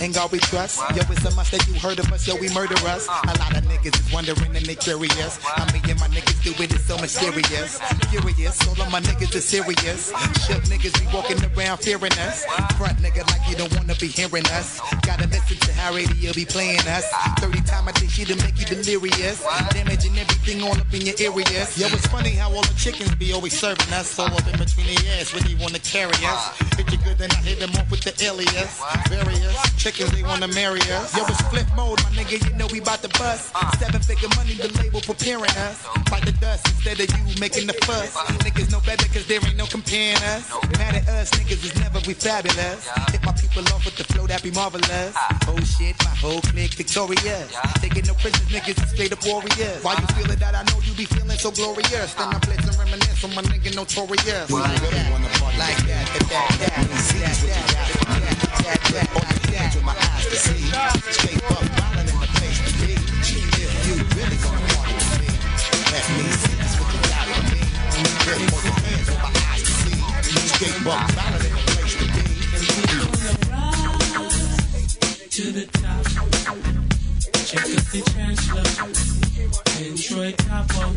[0.00, 0.06] me.
[0.06, 0.80] Ain't God we trust?
[0.96, 3.06] Yo, it's a must that you heard of us, yo, we murder us.
[3.06, 5.38] A lot of niggas is wondering and they curious.
[5.44, 7.78] I mean, and my niggas do it, it's so mysterious.
[8.10, 10.08] Curious, all of my niggas are serious.
[10.46, 12.44] Shook niggas be walking around fearing us.
[12.76, 14.80] Front nigga like you don't wanna be hearing us.
[15.02, 17.06] Gotta listen to how radio be playing us.
[17.40, 19.44] 30 time I did she to make you delirious.
[19.70, 21.78] Damaging everything all up in your areas.
[21.78, 24.18] Yo, it's funny how all the chickens be always serving us.
[24.18, 26.60] All up in between their ass, really wanna carry us.
[26.78, 28.80] You good, then I hit them off with the alias.
[29.08, 29.54] Various
[29.90, 31.16] chickens, they wanna marry us.
[31.16, 33.52] Yo, it's flip mode, my nigga, you know we bout to bust.
[33.78, 35.76] Seven figure money, the label preparing us.
[36.08, 38.14] Fight the dust instead of you making the fuss.
[38.44, 40.50] Niggas know better cause there ain't no comparing us.
[40.78, 42.88] Mad at us, niggas is never we fabulous.
[43.10, 45.14] Hit my people off with the flow, that be marvelous.
[45.48, 47.50] Oh shit, my whole clique victorious.
[47.80, 49.82] Taking no prisoners, niggas is straight up warriors.
[49.82, 50.54] Why you feeling that?
[50.54, 52.14] I know you be feeling so glorious.
[52.14, 54.50] Then I blitz and reminisce on my nigga notorious.
[54.50, 55.10] Like that,
[55.58, 58.19] like that, that, that, that, that, that, that,
[58.62, 60.40] with in the to with with
[73.12, 73.40] the
[75.30, 76.04] to the top.
[77.46, 79.29] Check out the.
[80.36, 80.92] Capo.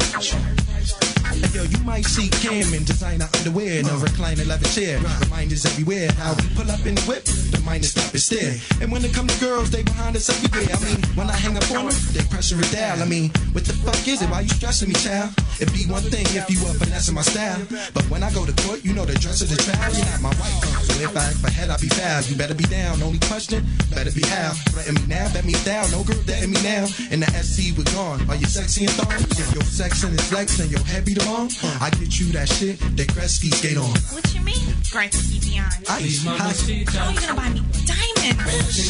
[1.33, 4.99] Hey, yo, you might see Cam in designer underwear and a recliner leather chair.
[5.21, 6.11] Reminders everywhere.
[6.13, 8.53] How we pull up in the whip, the miners stop and stare.
[8.81, 10.69] And when it comes to girls, they behind us everywhere.
[10.69, 13.01] I mean, when I hang up on them, they pressure it down.
[13.01, 14.29] I mean, what the fuck is it?
[14.29, 15.33] Why you stressing me, child?
[15.59, 17.61] It'd be one thing if you were finessing my style.
[17.93, 19.95] But when I go to court, you know the dress of the child.
[19.97, 20.61] You're not my wife.
[20.85, 22.21] So if I act for head, I'll be foul.
[22.29, 23.01] You better be down.
[23.01, 24.53] Only question, better be how.
[24.69, 25.89] Threaten me now, bet me down.
[25.89, 26.85] No girl dating me now.
[27.09, 28.21] And the SC, we're gone.
[28.33, 29.13] Are you sexy and thong?
[29.13, 32.31] If your sex and it's flex and your head be the bomb, I get you
[32.33, 33.85] that shit that Gretzky skate on.
[34.09, 34.57] What you mean?
[34.89, 35.85] Gretzky beyond.
[35.87, 36.67] Ice, How ice.
[36.67, 38.89] you gonna buy me diamonds?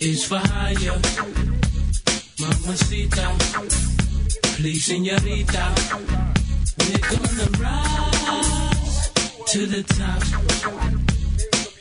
[0.00, 0.96] is for hire.
[2.40, 3.36] Mamacita,
[4.56, 5.64] please, señorita.
[6.80, 9.10] We're gonna rise
[9.52, 10.24] to the top.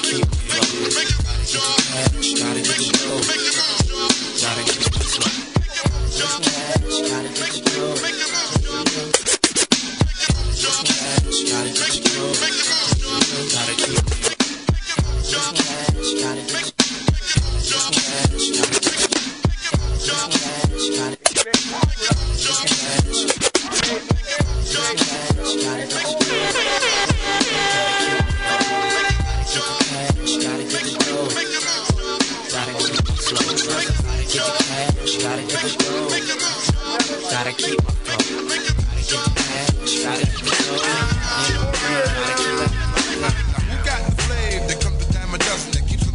[0.02, 1.10] keep moving.
[1.20, 3.20] Gotta catch, gotta make it low.
[4.42, 5.39] Gotta get the cash.
[6.20, 7.66] Gotta keep
[26.32, 26.99] it
[34.40, 35.18] get the cash.
[35.20, 36.10] Gotta get the dough.
[37.32, 38.48] Gotta keep my flow.
[38.48, 40.04] Gotta get the cash.
[40.04, 40.80] Gotta get the dough.
[40.80, 41.90] Gotta.
[43.86, 44.02] Got
[44.70, 46.10] that dozen that that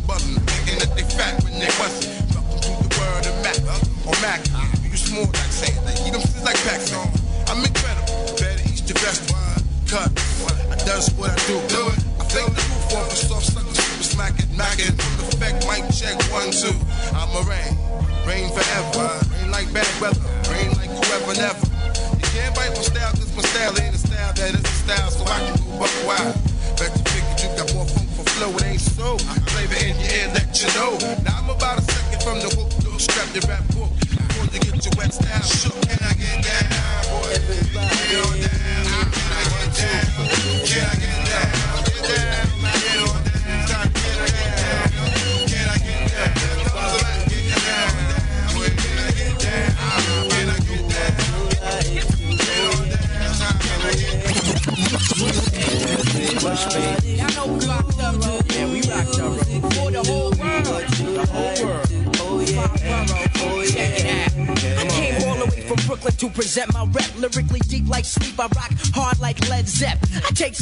[9.16, 9.34] to.
[9.86, 10.10] Cut.
[10.72, 11.58] I does what I do.
[12.18, 13.73] I think the roof off a soft sucker
[14.14, 14.94] smack it, mack it.
[15.26, 16.70] Effect, mic check one two.
[17.18, 17.74] I'm a rain.
[18.22, 19.10] Rain forever.
[19.34, 20.22] Rain like bad weather.
[20.50, 21.66] Rain like whoever never.
[22.14, 25.10] You can't bite my style cause my style ain't a style that is a style
[25.10, 26.34] so I can go buck wild.
[26.78, 29.18] Bet you figured you got more funk for flow, it ain't so.
[29.18, 30.94] I flavor in your ear, let you know.
[31.26, 33.90] Now I'm about a second from the hook, little strap the rap book.
[33.98, 36.73] Before you get your wet style shook, can I get down,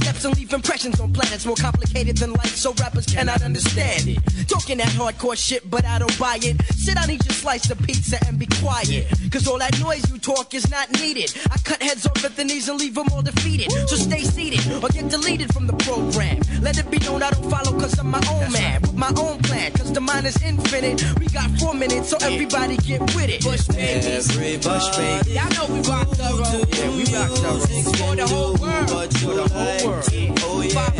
[0.03, 4.19] steps and leave impressions on planets more complicated than life, so rappers cannot understand it.
[4.49, 6.61] Talking that hardcore shit, but I don't buy it.
[6.75, 9.07] Sit down, eat your slice of pizza, and be quiet.
[9.31, 11.33] Cause all that noise you talk is not needed.
[11.51, 13.71] I cut heads off at the knees and leave them all defeated.
[13.89, 16.41] So stay seated or get deleted from the program.
[16.61, 18.83] Let it be known I don't follow cause I'm my own man.
[18.83, 19.73] With my own plan,
[20.13, 21.03] mind is infinite.
[21.19, 23.43] We got four minutes, so everybody get with it.
[23.43, 24.29] Bush babies.
[24.65, 25.35] Bush babies.
[25.35, 26.65] Y'all know we rock the thorough.
[26.77, 27.93] Yeah, we rock the thorough.
[27.99, 28.89] For the whole world.
[29.19, 30.05] For the whole world.
[30.43, 30.91] Oh yeah.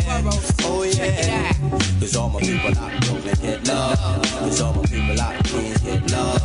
[0.63, 0.93] Oh yeah.
[0.93, 1.53] Check it out.
[1.99, 3.97] Cause all my people out Brooklyn get love.
[4.39, 6.41] Cause all my people out Queens get love.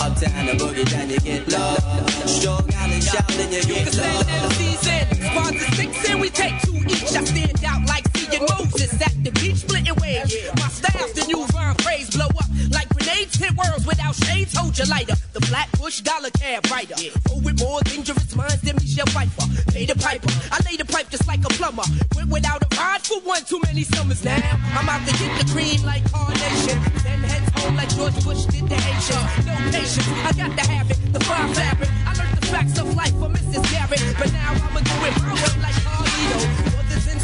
[0.00, 2.28] Uptown and boogie down you get love.
[2.28, 4.26] Strong Island shouting you get love.
[4.26, 7.16] MCs in squads of six and we take two each.
[7.16, 10.34] I stand out like seeing Moses at the beach splitting waves.
[10.56, 14.56] My style's the new rhyme phrase blow up like grenades hit worlds without shades.
[14.56, 15.14] Hold your lighter.
[15.32, 16.94] The Flatbush dollar cab writer.
[17.30, 19.46] Oh, with more dangerous minds than Michelle Pfeiffer.
[19.72, 20.28] Pay the piper.
[20.50, 21.84] I lay the pipe just like a plumber.
[22.16, 24.40] Went without a rod for one too many summers now.
[24.76, 26.78] I'm out to get the cream like carnation.
[27.04, 29.46] Then heads home like George Bush did the Haitians.
[29.46, 30.08] No patience.
[30.24, 30.98] I got to have it.
[31.12, 31.90] The fire fabric.
[32.06, 33.64] I learned the facts of life from Mrs.
[33.70, 34.02] Garrett.
[34.18, 36.78] But now I'ma do it my way like Carlito.
[36.78, 37.18] Others in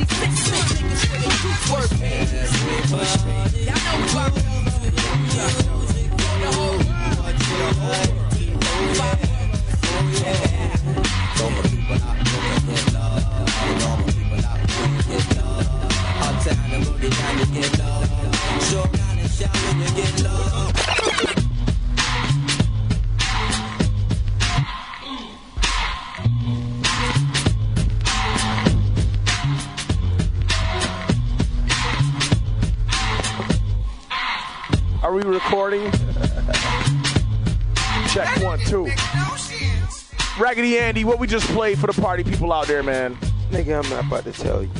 [0.00, 1.00] it back to 86.
[1.00, 1.90] Slick niggas with a truth word.
[3.66, 4.04] Y'all know
[12.02, 12.16] out
[12.66, 13.24] get love.
[13.62, 14.60] And all my people out
[15.08, 15.66] get love.
[16.22, 17.70] Uptown and boogie down you get.
[35.10, 35.90] Morning.
[38.10, 38.88] Check one, two.
[40.38, 43.16] Raggedy Andy, what we just played for the party people out there, man?
[43.50, 44.70] Nigga, I'm not about to tell you.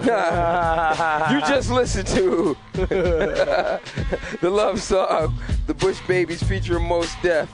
[0.00, 3.80] you just listened to the
[4.42, 7.50] love song, The Bush Babies featuring Mos Def,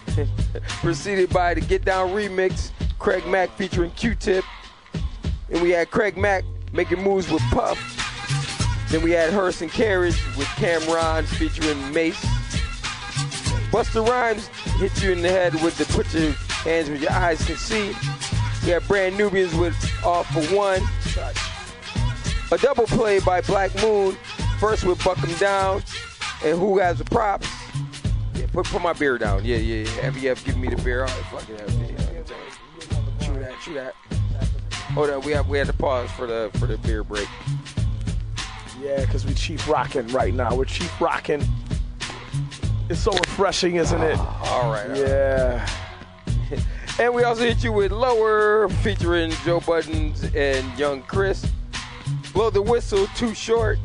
[0.81, 2.71] preceded by the Get Down remix,
[3.01, 4.45] Craig Mack featuring Q-Tip,
[5.51, 7.92] and we had Craig Mack making moves with Puff.
[8.93, 12.15] Then we had Horse and Carriage with Cam'ron featuring Mase.
[13.73, 14.49] Busta Rhymes
[14.79, 17.95] hit you in the head with the put your hands where your eyes can see.
[18.63, 20.83] We had Brand Nubians with All for One.
[22.53, 24.15] A double play by Black Moon,
[24.61, 25.83] first with Buck 'em Down,
[26.45, 27.49] and Who Has the Props.
[28.35, 29.43] Yeah, put, put my beer down.
[29.43, 30.11] Yeah, yeah, yeah.
[30.11, 31.05] You given me the beer?
[31.05, 31.67] Oh, fucking have
[33.25, 33.95] True that, true that.
[34.93, 37.27] Hold on, we have we had to pause for the for the beer break.
[38.83, 40.57] Yeah, because we chief rocking right now.
[40.57, 41.43] We're chief rocking.
[42.89, 44.19] It's so refreshing, isn't it?
[44.19, 44.97] All right.
[44.97, 45.69] Yeah.
[46.99, 51.51] And we also hit you with Lower featuring Joe Budden and Young Chris.
[52.35, 53.79] Blow the Whistle, Too Short.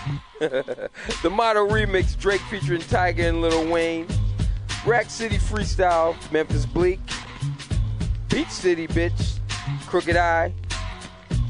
[0.40, 4.06] the Motto remix, Drake featuring Tyga and Lil Wayne.
[4.86, 7.00] Rack City Freestyle, Memphis Bleek.
[8.30, 9.38] Beach City, bitch,
[9.86, 10.50] Crooked I.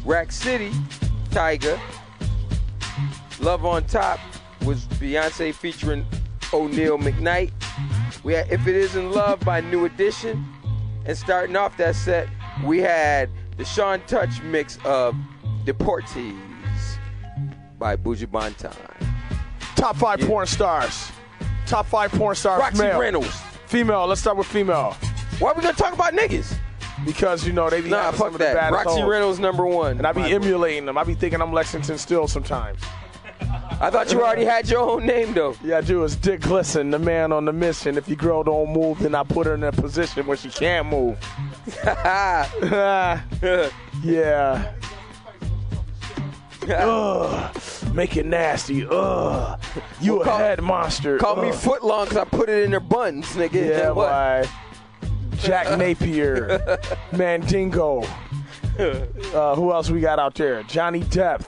[0.04, 0.72] Rack City,
[1.30, 1.78] Tyga.
[3.40, 4.18] Love on Top
[4.64, 6.06] was Beyonce featuring
[6.52, 7.52] O'Neal McKnight.
[8.22, 10.46] We had If It Isn't Love by New Edition.
[11.06, 12.28] And starting off that set,
[12.64, 15.14] we had the Shawn Touch mix of
[15.66, 16.38] Deportees
[17.78, 18.74] by Buju Banton.
[19.76, 21.10] Top five porn stars.
[21.66, 22.60] Top five porn stars.
[22.60, 22.98] Roxy male.
[22.98, 23.40] Reynolds.
[23.66, 24.06] Female.
[24.06, 24.96] Let's start with female.
[25.40, 26.56] Why are we gonna talk about niggas?
[27.04, 28.72] Because you know they be Nah, having fuck some of the that.
[28.72, 29.08] Roxy hoes.
[29.10, 29.98] Reynolds number one.
[29.98, 30.96] And I be emulating them.
[30.96, 32.78] I be thinking I'm Lexington Steele sometimes.
[33.40, 35.56] I thought you already had your own name though.
[35.62, 36.04] Yeah, I do.
[36.04, 37.96] It's Dick Glisten, the man on the mission.
[37.98, 40.88] If your girl don't move, then I put her in a position where she can't
[40.88, 41.18] move.
[44.02, 44.72] yeah.
[46.68, 47.56] Ugh.
[47.92, 48.86] Make it nasty.
[48.90, 49.60] Ugh.
[50.00, 51.18] You a head monster.
[51.18, 51.54] Call me Ugh.
[51.54, 53.68] foot long because I put it in their buns, nigga.
[53.68, 54.48] Yeah, boy.
[55.38, 56.78] Jack Napier,
[57.12, 58.04] Mandingo.
[59.34, 60.62] Uh, who else we got out there?
[60.64, 61.44] Johnny Depp.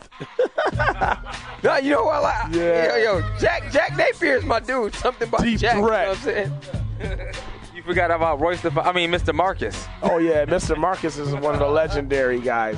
[1.62, 2.22] No, you know what?
[2.22, 2.96] Like, Yeah.
[2.96, 4.94] Yo, yo, Jack Jack Napier is my dude.
[4.94, 5.76] Something about Deep Jack.
[5.78, 6.18] threat.
[6.26, 7.32] You know what I'm saying?
[7.74, 8.70] You forgot about Royce the.
[8.80, 9.34] I mean, Mr.
[9.34, 9.86] Marcus.
[10.02, 10.76] Oh yeah, Mr.
[10.76, 12.76] Marcus is one of the legendary guys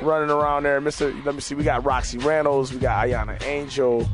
[0.00, 0.80] running around there.
[0.80, 1.12] Mr.
[1.24, 4.08] Let me see, we got Roxy Reynolds, we got Ayana Angel,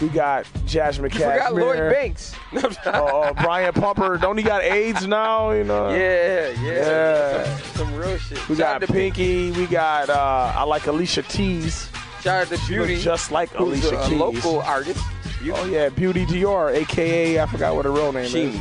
[0.00, 2.34] we got Jasmine You We got Lloyd Banks.
[2.52, 4.18] Oh, uh, Brian Pumper.
[4.18, 5.50] Don't he got AIDS now?
[5.52, 5.90] You know.
[5.90, 6.72] Yeah, yeah.
[6.72, 7.56] Yeah.
[7.58, 8.48] Some, some real shit.
[8.48, 9.50] We Shout got to Pinky.
[9.52, 11.88] We got uh, I like Alicia Tease.
[12.20, 13.00] Shout out to Beauty.
[13.00, 14.18] just like Alicia a Keys.
[14.18, 15.02] local artist.
[15.48, 18.60] Oh yeah, Beauty Dior, aka I forgot what her real name is.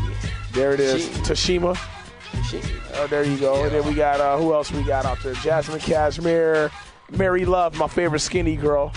[0.51, 1.77] There it is, Tashima.
[2.97, 3.63] Oh, there you go.
[3.63, 5.33] And then we got uh, who else we got out there?
[5.35, 6.71] Jazmine Cashmere,
[7.11, 8.93] Mary Love, my favorite skinny girl.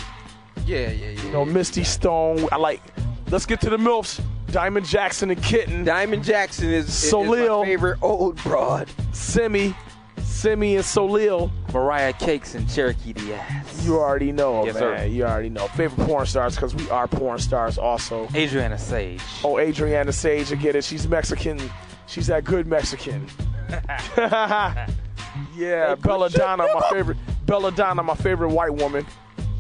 [0.69, 1.23] Yeah, yeah, yeah.
[1.23, 2.47] You know, Misty Stone.
[2.53, 2.83] I like.
[3.31, 4.21] Let's get to the milfs.
[4.53, 5.85] Diamond Jackson and Kitten.
[5.85, 7.61] Diamond Jackson is, is Solil.
[7.61, 8.89] my favorite old broad.
[9.13, 9.75] Simi,
[10.19, 11.51] Simi and Solil.
[11.73, 13.85] Mariah Cakes and Cherokee D'Ass.
[13.87, 14.99] You already know, Yes, man.
[14.99, 15.05] sir.
[15.07, 15.69] You already know.
[15.69, 18.29] Favorite porn stars because we are porn stars also.
[18.35, 19.21] Adriana Sage.
[19.45, 20.85] Oh, Adriana Sage, I get it.
[20.85, 21.59] She's Mexican.
[22.07, 23.27] She's that good Mexican.
[25.57, 27.19] yeah, Belladonna, my favorite.
[27.47, 29.07] Belladonna, my favorite white woman.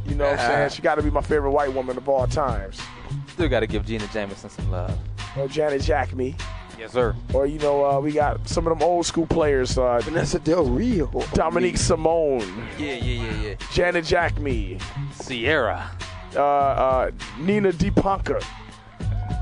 [0.08, 0.70] You know what I'm saying?
[0.78, 2.80] She got to be my favorite white woman of all times.
[3.28, 4.96] Still got to give Jenna Jameson some love.
[5.36, 6.34] Or Janet Jacme.
[6.78, 7.14] Yes, sir.
[7.34, 9.76] Or, you know, uh, we got some of them old school players.
[9.76, 11.06] Uh, Vanessa Del Rio.
[11.34, 12.40] Dominique Simone.
[12.78, 13.54] Yeah, yeah, yeah, yeah.
[13.72, 14.80] Janet Jacme.
[15.12, 15.90] Sierra.
[16.36, 18.42] Uh, uh, Nina DePonca.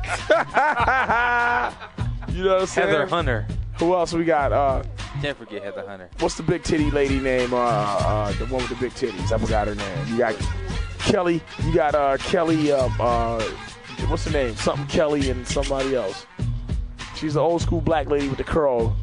[2.32, 2.88] you know what I'm saying?
[2.88, 3.46] Heather Hunter.
[3.78, 4.52] Who else we got?
[4.52, 4.82] Uh,
[5.20, 6.08] Can't forget Heather Hunter.
[6.20, 7.52] what's the big titty lady name?
[7.52, 9.32] Uh, uh, the one with the big titties.
[9.32, 10.06] I forgot her name.
[10.08, 10.34] You got
[10.98, 11.42] Kelly.
[11.64, 12.72] You got uh, Kelly.
[12.72, 13.42] Um, uh,
[14.08, 14.54] what's her name?
[14.56, 16.26] Something Kelly and somebody else.
[17.16, 18.96] She's the old school black lady with the curl.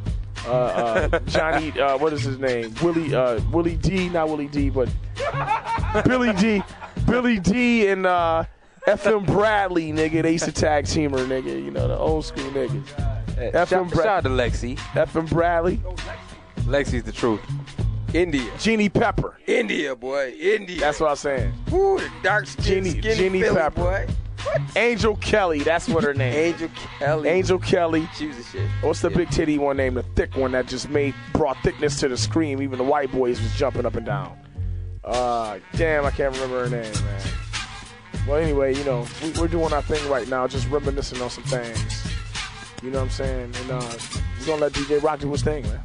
[0.45, 1.71] Uh, uh, Johnny.
[1.79, 2.73] Uh, what is his name?
[2.81, 3.13] Willie.
[3.13, 4.09] Uh, Willie D.
[4.09, 4.69] Not Willie D.
[4.71, 4.89] But
[6.05, 6.63] Billy D.
[7.05, 7.87] Billy D.
[7.87, 8.45] And uh,
[8.87, 10.23] FM Bradley, nigga.
[10.23, 11.63] They used to tag team her, nigga.
[11.63, 13.12] You know the old school niggas.
[13.35, 14.77] FM shout, Bra- shout out to Lexi.
[14.77, 15.77] FM Bradley.
[16.61, 17.41] Lexi's the truth.
[18.13, 18.49] India.
[18.59, 19.37] Jeannie Pepper.
[19.47, 20.31] India, boy.
[20.39, 20.79] India.
[20.79, 21.53] That's what I'm saying.
[21.73, 23.81] Ooh, the dark skin, Jeannie, skinny Jeannie Philly, Pepper.
[23.81, 24.07] boy.
[24.75, 26.33] Angel Kelly, that's what her name.
[26.33, 27.29] Angel Kelly.
[27.29, 28.07] Angel Kelly.
[28.15, 28.69] She was a shit.
[28.81, 29.93] What's the big titty one name?
[29.93, 32.61] The thick one that just made brought thickness to the scream.
[32.61, 34.37] Even the white boys was jumping up and down.
[35.03, 37.21] Uh, damn, I can't remember her name, man.
[38.27, 41.43] Well, anyway, you know, we, we're doing our thing right now, just reminiscing on some
[41.45, 42.12] things.
[42.83, 43.55] You know what I'm saying?
[43.61, 43.97] And uh,
[44.41, 45.79] we're gonna let DJ Rock do his thing, man.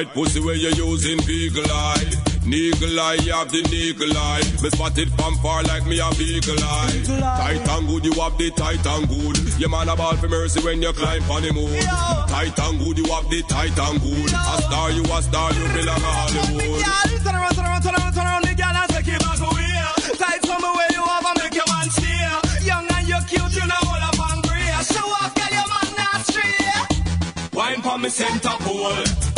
[0.00, 0.04] Eye.
[0.04, 2.04] Tight pussy where you using beagle eye.
[2.46, 4.42] Niggle eye, you have the niggle eye.
[4.62, 7.02] Me spot it from far like me a beagle eye.
[7.04, 9.60] Tight and good, you have the tight and good.
[9.60, 11.80] Your man a ball for mercy when you climb on the moon.
[12.28, 14.32] Tight and good, you have the tight and good.
[14.32, 16.80] A star, you a star, you belong a Hollywood.
[17.20, 19.70] Turn around, turn around, turn around, turn around, me gal, and take it back away.
[20.16, 22.34] Tight from the way you have and make your man steer.
[22.64, 24.64] Young and you cute, you know all up and grey.
[24.80, 27.52] Show off, girl, your man not straight.
[27.52, 29.29] Wine for me center pole.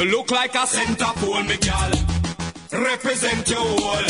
[0.00, 1.92] You look like a center pole, me gal.
[2.72, 4.00] Represent your whole.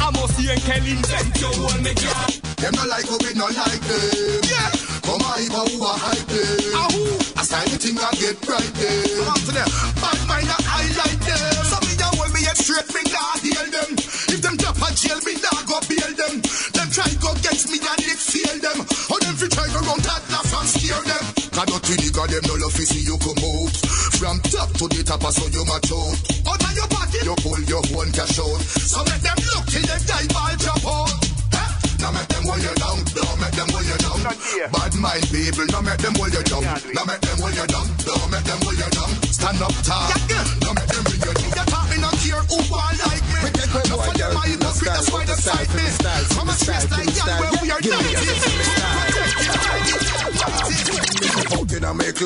[0.00, 2.30] I must see and can invent your whole, me gal.
[2.56, 4.40] Them not like who we not like them.
[4.48, 4.72] Yeah.
[5.04, 6.72] Come on, if who are hype them.
[6.72, 7.04] Ah, who?
[7.36, 9.04] I sign the thing and get right them.
[9.20, 9.68] Come on to them.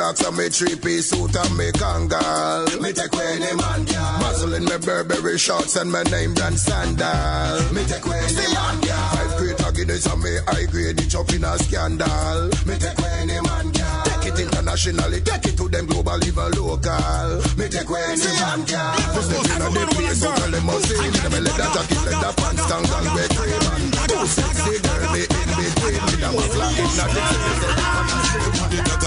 [0.09, 2.81] Me clocks and me three piece suit and me kangal.
[2.81, 4.19] Me take away any man, girl.
[4.25, 7.75] Muscle in me Burberry shorts and my name brand sandal.
[7.75, 9.37] Me take away any man, girl.
[9.37, 12.49] Five of Guinness and me high grade it up in a scandal.
[12.65, 14.03] Me take away any man, girl.
[14.09, 17.45] Take it internationally, take it to them global, even local.
[17.61, 18.97] Me take away any man, girl.
[19.13, 21.21] Just let in the place, so tell them must see me.
[21.21, 23.83] Them let that jacket, let that pants down, down, wet, man.
[24.09, 26.01] Too sexy girl, me in between.
[26.01, 28.98] Me them a fly in The dagger, dagger, dagger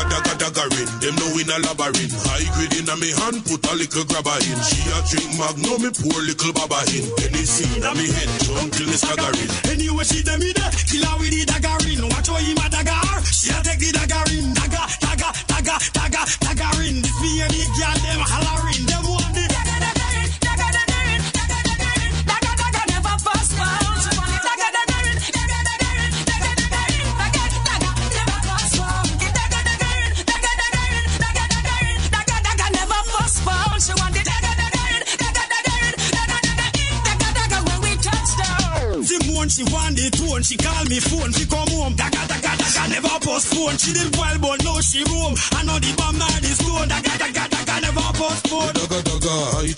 [0.49, 0.89] in.
[1.01, 2.17] Them know in a labyrinth.
[2.25, 4.57] High grade in a me hand, put a little grabber in.
[4.65, 7.05] She a drink magnum, me pour little baba in.
[7.21, 9.51] Hennessy in a me head, jump till me staggering.
[9.69, 12.01] Anyway, she tell me that kill her with the dagger in.
[12.09, 12.97] Watch how him a dagger.
[13.29, 14.53] She a take the dagger in.
[14.57, 17.05] Dagger, dagger, dagger, dagger, dagger in.
[17.05, 18.00] This and the girl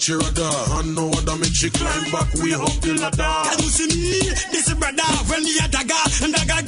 [0.03, 0.79] catch your radar.
[0.79, 3.49] And no other make she climb back We up the ladder.
[3.49, 4.19] Can you see me?
[4.51, 5.03] This is brother.
[5.29, 6.61] When the other guy and the guy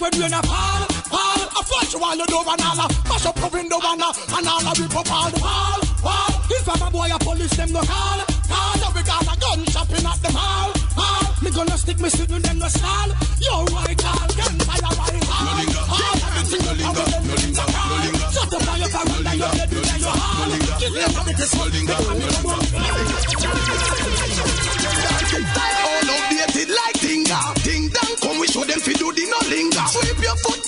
[0.00, 1.40] when we in a fall, fall.
[1.52, 4.48] I flash you all the door and all Mash up the window and all And
[4.48, 7.72] all a rip up all the wall, wall If I'm a boy a police them
[7.72, 8.74] no call, call.
[8.80, 11.24] Now we got a gun shopping at the mall, mall.
[11.44, 13.12] Me gonna stick me suit with them no stall.
[13.44, 14.88] Yo right call, gun fire.
[14.88, 19.36] Right hall No linger, no linger, no linger, no linger Shut on your phone and
[19.36, 21.76] your head and your heart Give me a minute smoke
[22.80, 24.09] All
[28.80, 30.59] If you do the no linger, sweep your foot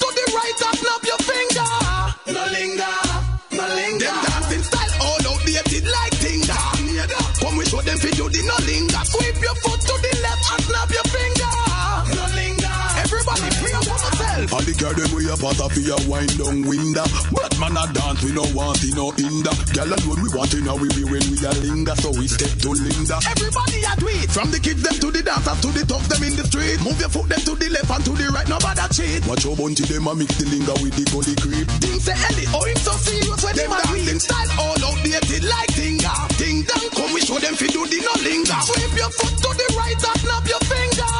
[15.43, 17.07] girl them we a part of a wind down window.
[17.35, 19.51] But man a dance, we no want it no hinder.
[19.75, 22.55] Girl alone we want it now we be when we a linger, so we step
[22.63, 23.19] to linger.
[23.27, 24.31] Everybody a do it.
[24.31, 26.79] From the kids them to the dancers to the tough them in the street.
[26.87, 28.47] Move your foot them to the left and to the right.
[28.47, 29.27] Nobody cheat.
[29.27, 31.67] Watch your bunty them a mix the linger with the gully creep.
[31.83, 36.13] Things say Ellie, oh him so serious when them dancing style all outdated like Tinga.
[36.39, 38.59] Ding dong, come we show them fi do the no linger.
[38.63, 41.11] Sweep your foot to the right and snap your finger.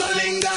[0.00, 0.47] No linger,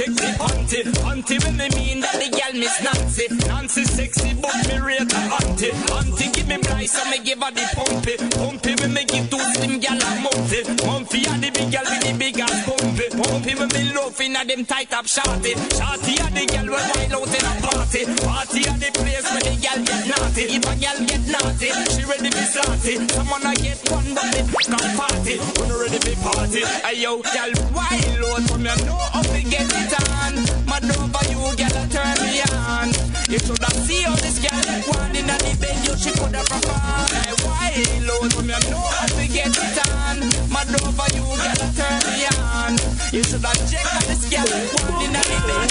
[0.00, 3.28] Check the auntie, auntie when me mean that the gal miss Nancy.
[3.44, 5.76] Nancy sexy, but me rate her auntie.
[5.92, 8.16] Auntie give me price, so me give her the pumpy.
[8.32, 10.64] Pumpy when me give two slim gal a mumpy.
[10.88, 13.12] Mumpy a the big gal with the big ass pumpy.
[13.12, 15.52] Pumpy when me love inna them tight up shorty.
[15.76, 18.00] Shorty a the gal when wild out in a party.
[18.24, 20.44] Party a the place where the gal get naughty.
[20.48, 23.04] If a gal get naughty, she ready be slaughty.
[23.12, 25.36] Someone a get one, but me come party.
[25.60, 30.34] When ready party, ayo gal wild out from you know how to get it on.
[30.68, 32.88] Mad over you, a turn me on.
[33.28, 34.60] You should have seen how this gal
[34.92, 37.10] one in the bed, you she could have performed.
[37.10, 40.18] Hey, wild out from you know how to get it on.
[40.52, 42.72] Mad over you, a turn me on.
[43.12, 45.70] You should have checked how this gal one in the bed.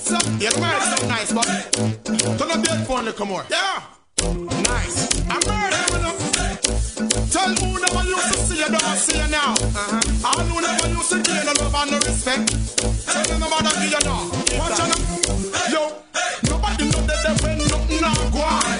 [0.00, 1.46] So, yeah, the so nice, but
[2.38, 3.44] turn up the headphone to come on.
[3.48, 3.82] Yeah,
[4.20, 5.08] nice.
[5.30, 6.14] I'm you know.
[7.32, 9.54] Tell who never used to see you, don't see you now.
[9.54, 10.28] Uh-huh.
[10.28, 12.52] All who never used to you no love and no respect.
[13.08, 14.28] Tell them nobody give you now.
[14.60, 15.72] Watch out now.
[15.72, 15.82] Yo,
[16.52, 18.76] nobody know that they when nothing now go on.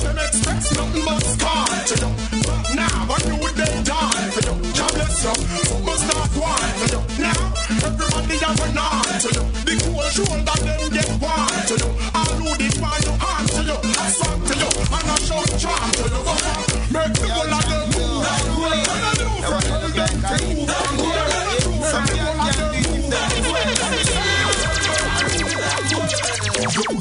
[0.00, 2.10] Them expect nothing but scar to you.
[2.40, 4.54] But now, when you would they die for you.
[4.80, 5.34] God bless you.
[5.68, 7.00] Something start go on for you.
[7.20, 7.42] Now,
[7.84, 9.44] everybody have an on to you.
[9.68, 11.90] The cool shoulder them get one to you.
[12.16, 13.49] All who did want you hand
[15.60, 16.90] charm to the world.
[16.90, 17.69] Make the world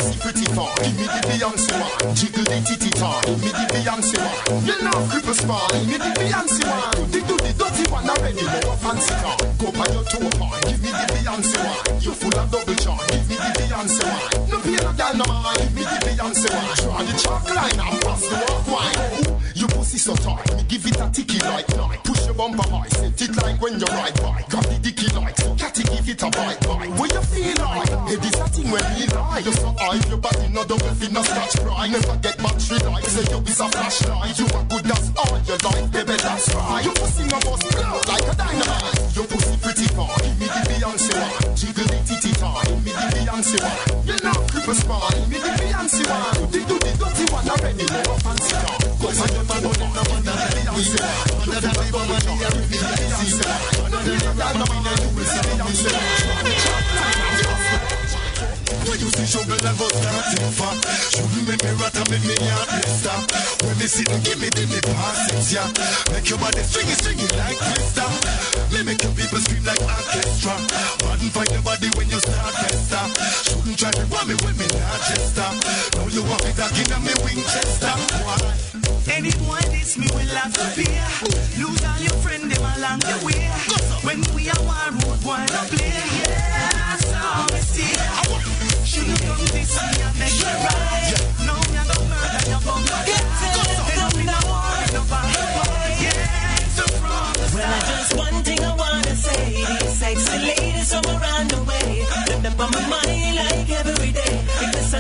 [0.10, 2.16] Pussy pretty far, give me the Beyonce one.
[2.16, 4.66] Jiggle the titty tar, give me the Beyonce one.
[4.66, 7.12] You know cripple spa, give me the Beyonce one.
[7.12, 9.38] The do the dirty one already, more fancy car.
[9.62, 12.02] Go by your toe part, give me the Beyonce one.
[12.02, 14.50] You full of double charm, give me the Beyonce one.
[14.50, 16.74] No pain no gal no man, give me the Beyonce one.
[16.82, 18.98] Try the chalk line and pass the walk wine.
[19.30, 22.02] Ooh, Your pussy so tight, me give it a ticky like night.
[22.04, 24.50] Push your bumper high, set it like when you ride bike.
[24.50, 26.90] Grab the dicky like so, catty give it a bite bite.
[26.98, 27.90] What you feel like?
[28.10, 29.40] Hey, this a thing when we lie.
[29.46, 31.88] You so high, your body no double fit, no scratch cry.
[31.88, 34.38] Never get battery light, say you is a flashlight.
[34.40, 36.84] You are good, that's all your life, baby, that's right.
[36.86, 39.16] Your pussy no bust blow like a dynamite.
[39.16, 41.56] Your pussy pretty far, give me the Beyonce one.
[41.56, 43.80] Jiggle the titty tie, give me the Beyonce one.
[44.06, 46.34] You know cripple spine, give me the Beyonce one.
[46.38, 48.78] Do the do the dirty one already, more fancy car.
[49.00, 50.04] Go on your man, no no
[50.54, 51.50] Beyonce one.
[51.50, 53.92] The Bible, man, you are with the Beyonce one.
[53.92, 54.14] The
[54.70, 56.99] man, you will see Beyonce one.
[58.88, 60.74] When you see sugar and bust starting for
[61.14, 63.24] Shouldn't make me rat and make me heart stop
[63.66, 65.70] When me sit and give me the me pass it, yeah
[66.14, 68.10] Make your body stringy, stringy like twister
[68.74, 70.56] Me make your people scream like orchestra
[71.02, 74.66] Pardon find your body when you start festa couldn't try to run me with me,
[74.82, 75.54] not just stop.
[75.94, 77.94] Now you want me back in me Winchester.
[78.26, 78.42] Why?
[79.14, 80.98] Any boy this me will have to pay.
[81.62, 83.46] Lose all your friend them along the way.
[84.02, 85.94] When we are one road, boy no play.
[86.26, 86.59] Yeah,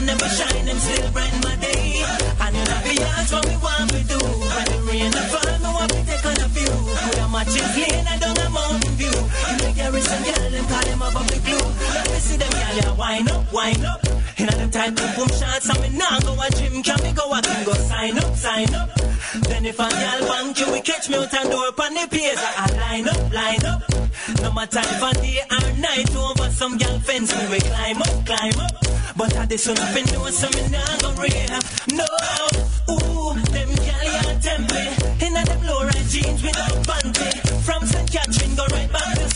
[0.09, 2.03] never shine, them still bright my day.
[2.41, 4.78] And you know the ask what we want we do.
[4.89, 6.65] Rain me want we take on a view.
[6.65, 9.13] Could a match is lane, I don't have mountain view.
[9.13, 11.67] In the garrison, girl, them call them up up the glue.
[11.93, 14.01] Let me see them girl, yeah, wind up, wind up.
[14.39, 17.13] In a them tight boom boom shots, and me nah go a gym, can me
[17.13, 18.89] go a can go sign up, sign up.
[19.45, 22.41] Then if a girl bank you, we catch me out and door upon the pace.
[22.41, 23.81] I line up, line up.
[24.41, 28.57] No matter if a day or night over some girl fence, we climb up, climb
[28.57, 28.98] up.
[29.15, 29.73] But I so
[30.49, 30.61] me
[31.19, 31.49] rave.
[31.91, 32.05] No,
[32.93, 33.69] ooh, them
[35.35, 36.41] a them low rise jeans.
[37.65, 38.11] From St.
[38.11, 39.29] Catherine go right back to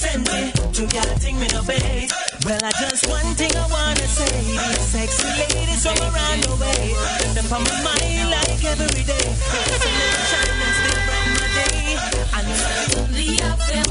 [1.19, 2.08] thing me no.
[2.45, 4.58] Well, I just one thing I wanna say.
[4.92, 6.93] Sexy ladies from around the way.
[7.34, 9.27] Them on my mind like every day.
[9.52, 11.98] Because I'm never shining still from my day.
[12.34, 12.58] I know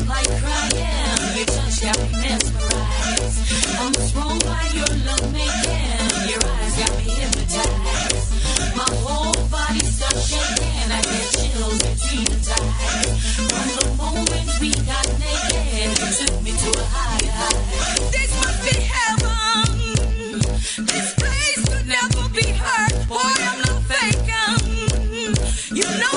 [0.09, 1.37] like crying.
[1.37, 2.72] Your touch me mesmerized.
[3.83, 6.29] I'm thrown by your love making.
[6.31, 8.29] Your eyes got me hypnotized.
[8.77, 10.91] My whole body starts shaking.
[10.93, 13.11] I get chills between thighs.
[13.49, 17.61] From the moment we got naked, took me to a higher high.
[18.15, 20.41] This must be heaven.
[20.87, 23.09] This place could never be hurt.
[23.09, 25.35] Boy, I'm not faking.
[25.75, 26.12] You know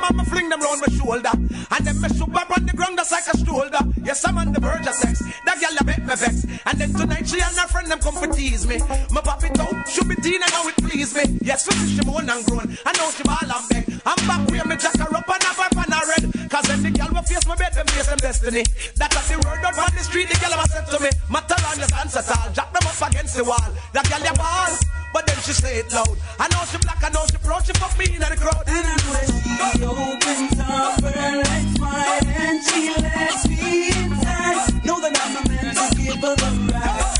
[0.00, 1.30] mama fling them round my shoulder
[1.70, 4.52] And then me shoot up on the ground just like a shoulder Yes, I'm on
[4.52, 7.56] the verge of sex That girl a make me vex And then tonight she and
[7.56, 10.52] her friend them come for tease me Me pop it out, should be teen and
[10.52, 13.68] now it please me Yes, we she moan and groan I know she ball and
[13.68, 16.82] beg I'm back where me jack her up and have her pan red Cause when
[16.82, 18.64] the girl will face my bed, them face them destiny.
[18.98, 21.10] That was the word out on the street, the girl ever said to me.
[21.30, 23.70] Matter on your dance at all, jack them up against the wall.
[23.94, 24.74] That girl a ball,
[25.14, 26.18] but then she say it loud.
[26.42, 28.66] I know she black, I know she proud, she fuck me in the crowd.
[28.66, 34.82] And I know that she opens up her legs wide and she lets me inside.
[34.82, 37.19] Know that I'm the man to give her the ride.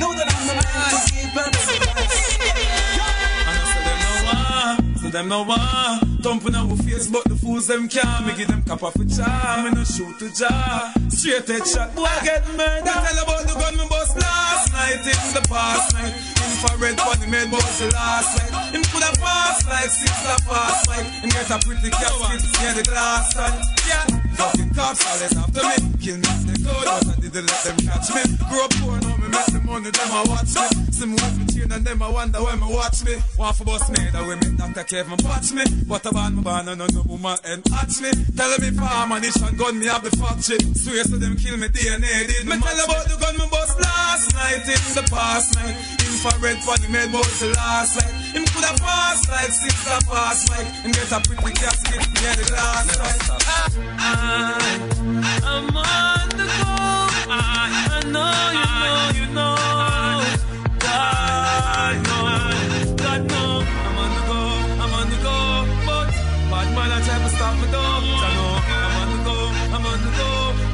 [0.00, 1.06] Know that I'm the man.
[1.06, 2.27] to give her the
[5.08, 6.04] So them no want.
[6.20, 8.26] Thumping our face but the fools them can't.
[8.26, 10.92] Me give them cap off a charm Me no shoot to jar.
[11.08, 12.84] Straight head shot Boy get murdered.
[12.84, 16.12] Tell about the gun me bust last night In the past night.
[16.12, 18.52] Infrared funny made bust the last night.
[18.76, 22.84] Him coulda passed like six a pass mic And get a pretty casket Yeah the
[22.84, 23.56] glass side
[23.88, 24.04] Yeah.
[24.36, 28.12] Fucking cops always after me Kill me they could But I didn't let them catch
[28.12, 28.22] me.
[28.44, 30.66] Grew up poor now me make the money Them a watch me.
[30.90, 33.14] See me with me chain and them a wonder when me watch me.
[33.38, 34.84] Want for bust me that way me Dr.
[34.84, 35.64] Kevin watch me.
[35.86, 38.10] What a band me born and no woman and hatch me.
[38.34, 41.68] Tell me farm and and gun me have the factory Swear to them kill me
[41.68, 44.62] DNA did me tell about the gun me bust last night.
[44.66, 48.14] In the past night Infrared funny made bust the last night.
[48.34, 52.44] Him coulda passed like six a pass mic And get a pretty casket near the
[52.50, 53.78] glass side
[55.48, 56.78] I'm on the go.
[57.30, 57.86] I, I know you know you know.
[57.86, 57.87] God no, God no I'm on the go, I'm on the go But bad man
[57.87, 57.87] I
[68.80, 69.36] I'm on the go,
[69.74, 70.30] I'm on the go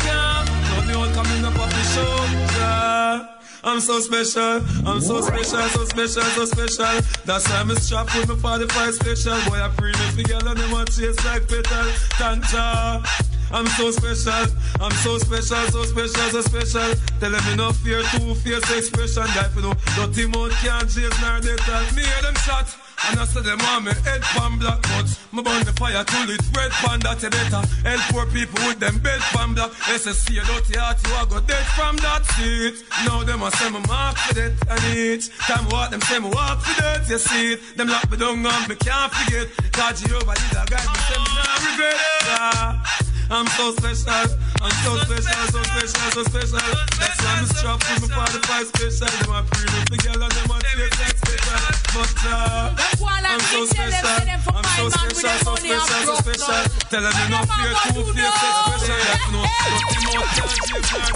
[0.07, 2.15] Yeah, love me all coming up off the show
[2.59, 3.35] Yeah
[3.67, 7.01] I'm so special, I'm so special, so special, so special.
[7.25, 9.51] That's why I'm strapped with my 45 special.
[9.51, 11.87] Boy, I pre me girl and them want chase like petal.
[12.19, 13.34] Tanja.
[13.55, 14.50] I'm so special,
[14.81, 16.91] I'm so special, so special, so special.
[17.20, 19.31] Tell them me no fear, two fierce expression.
[19.39, 22.66] That you know, dirty mouth can't chase nor they tell me hear them shot.
[23.07, 26.31] And I said them want me head pan black but Me burn the fire till
[26.31, 30.41] it red pan that you better Help poor people with them bed pan black SSC
[30.41, 33.81] a dirty heart you a go dead from that seat Now them a say me
[33.86, 37.52] mark for that and each Time what them say me walk for that you see
[37.52, 41.00] it Them lock me down and me can't forget Cause Jehovah did a guide me
[41.05, 43.14] say me not regret yeah.
[43.35, 44.15] I'm so special,
[44.63, 46.55] I'm so special, so special, so special.
[47.03, 49.11] That's why I'm strapped with my 45 special.
[49.11, 51.59] Them a pre up the girl and them a take that special.
[51.99, 52.79] But uh,
[53.27, 54.07] I'm so special,
[54.55, 56.63] I'm so special, so special, so special.
[56.95, 59.03] Tell them you not fear two fear sex special.
[59.03, 61.11] You know, nothing more give her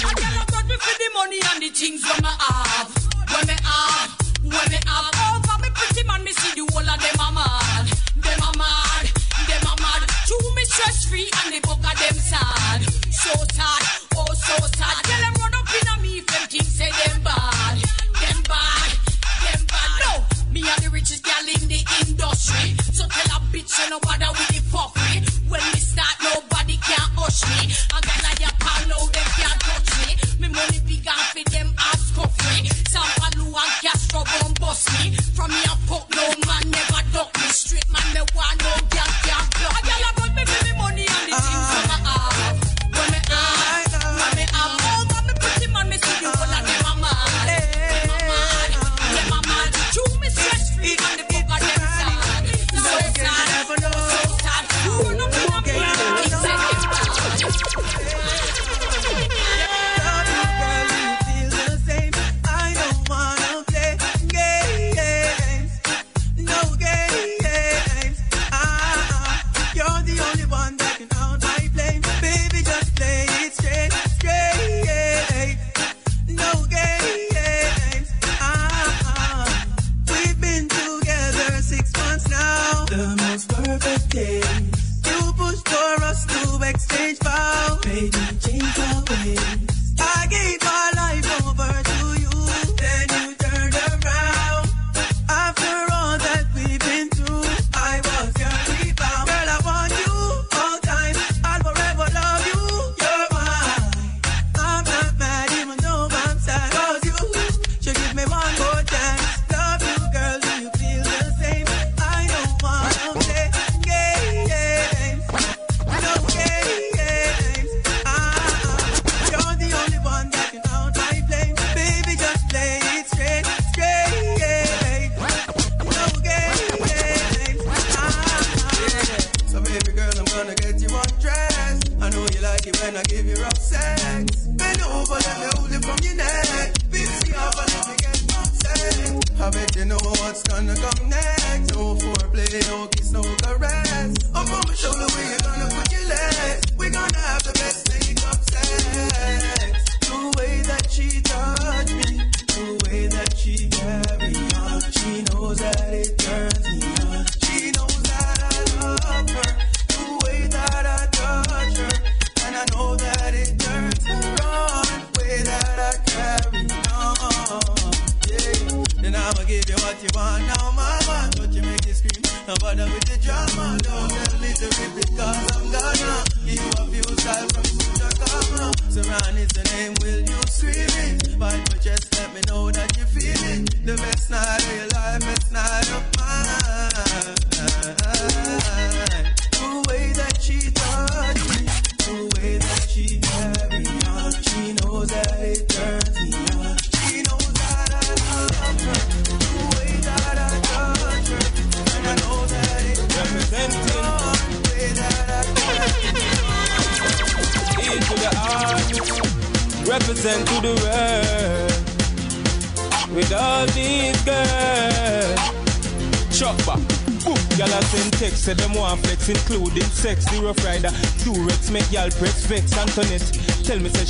[0.00, 2.88] I cannot me for the money and the things when me have,
[3.36, 4.16] when me have,
[4.48, 5.12] when me have.
[5.12, 7.84] Over me pretty man, me see the whole of them a mad,
[8.16, 8.93] them a mad,
[10.34, 12.82] Chew me stress free and the book of them sad,
[13.12, 13.82] so sad,
[14.16, 14.96] oh so sad.
[15.04, 17.78] Tell them run up in a me if them things say them bad,
[18.18, 18.90] them bad,
[19.44, 19.90] them bad.
[20.02, 24.00] No, me are the richest gal in the industry, so tell a bitch say no
[24.00, 25.22] bother with the fuckery.
[25.46, 27.70] When we start, nobody can hush me.
[27.94, 30.18] I got like a pal, no them can't touch me.
[30.40, 32.66] Me money big and fit them ass cuffree.
[32.90, 35.14] Some Palu and Castro gon' bust me.
[35.36, 37.48] From me a fuck no man never duck me.
[37.54, 39.90] Straight man me want no gal can't block me.
[39.94, 40.13] A gal a got me me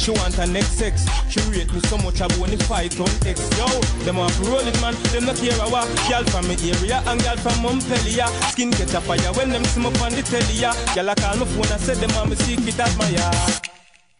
[0.04, 1.06] she want her next sex.
[1.30, 3.40] She rate me so much, I wanna fight on X.
[3.56, 3.66] Yo,
[4.04, 4.94] them roll it, man.
[5.12, 5.68] Them not care a.
[6.10, 8.28] Y'all from me area and y'all from Montpellier.
[8.52, 10.60] Skin get a fire when them see me on the telly.
[10.60, 10.74] ya.
[10.94, 13.32] Y'all a call my phone and say them want me secret admire.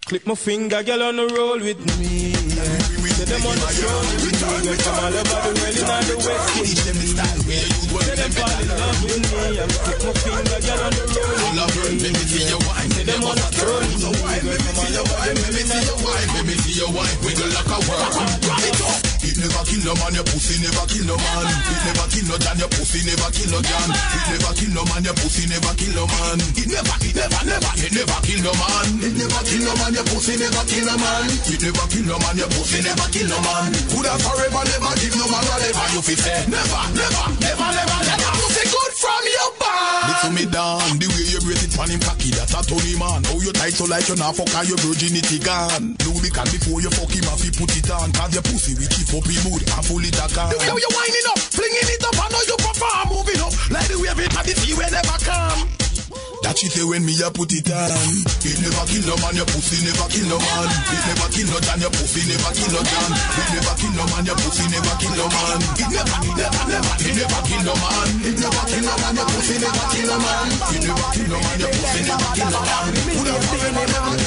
[0.07, 2.84] Click my finger, girl on the roll with me.
[3.15, 3.71] Say them on the
[4.27, 4.59] with me.
[4.67, 7.15] Girl from all over the world in all the West Indies.
[7.15, 9.55] Say them fall in love with me.
[9.55, 12.27] I'm click my finger, girl on the roll with me.
[12.91, 14.35] Say them on the show with me.
[14.43, 18.35] Girl from all over the world in all the West Wiggle like a worm.
[18.67, 19.04] It
[19.41, 21.49] never kill no man, your pussy never kill no man.
[21.49, 23.89] It never kill no John, your pussy never kill no John.
[23.89, 26.39] It never kill no man, your pussy never kill no man.
[26.53, 28.87] It never, it never, never, it never kill no man.
[29.01, 31.25] It never kill no man, your pussy never kill no man.
[31.33, 33.65] It never kill no man, your pussy never kill no man.
[33.89, 36.41] Coulda forever never give no man whatever you fi say.
[36.53, 38.33] Never, never, never, never, never.
[38.45, 40.05] Pussy good from your band.
[40.13, 43.25] Listen me down, the way you brace it pan him cocky, that's a Tony man.
[43.25, 45.97] How you tight so like you not fuck and your virginity gone.
[46.45, 48.13] Lubricant before you fuck him, have to put it on.
[48.13, 50.51] Cause your pussy will keep up in mood and full it a can.
[50.51, 53.53] The way you winding up, flinging it up, I know you perform, moving up.
[53.71, 55.84] Like the wave it at the sea, we never come.
[56.65, 57.93] Shit say when me a put it on
[58.41, 61.61] It never kill no man, your pussy never kill no man It never kill no
[61.61, 64.97] John, your pussy never kill no John It never kill no man, your pussy never
[64.97, 68.81] kill no man It never, never, never, it never kill no man It never kill
[68.81, 72.01] no man, your pussy never kill no man It never kill no man, your pussy
[72.01, 74.25] never kill no man Who the fuck never kill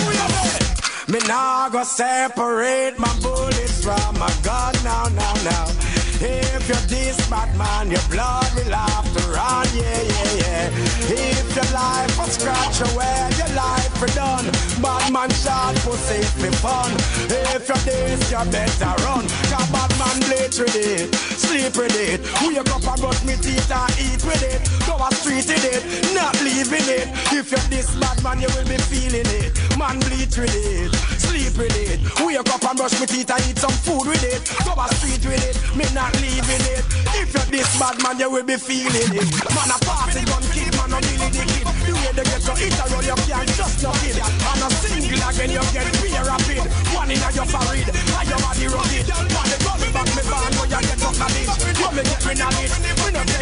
[0.00, 0.64] no man
[1.12, 5.75] Me nah go separate my bullets from my gun now, now, now.
[6.18, 10.70] If you're this bad man, your blood will have to run, yeah, yeah, yeah.
[11.12, 14.46] If your life was scratch away, your life for done.
[14.80, 16.92] Bad man shot pussy for fun.
[17.28, 19.28] If you're this, you better run.
[19.52, 22.24] Cause bad man bleach with it, sleep with it.
[22.40, 24.64] Wake up and brush me teeth and eat with it.
[24.88, 27.12] Go a street with it, not leaving it.
[27.32, 29.52] If you're this bad man, you will be feeling it.
[29.76, 30.92] Man bleach with it,
[31.36, 32.00] sleep with it.
[32.24, 34.40] Wake up and brush my teeth and eat some food with it.
[34.64, 36.84] Go a street with it, me not leaving it.
[37.20, 39.28] If you're this bad man, you will be feeling it.
[39.52, 41.66] Man a party gun kid, man a really the kid.
[41.84, 44.16] The way they get so hit a roll, you can't just no kid.
[44.16, 46.64] Man a single again, you get real rapid.
[46.96, 49.06] One in a your forehead, and your body rugged.
[49.36, 51.52] One the gun back me van, where you get up a ditch.
[51.76, 52.72] You me get of it,
[53.04, 53.35] we no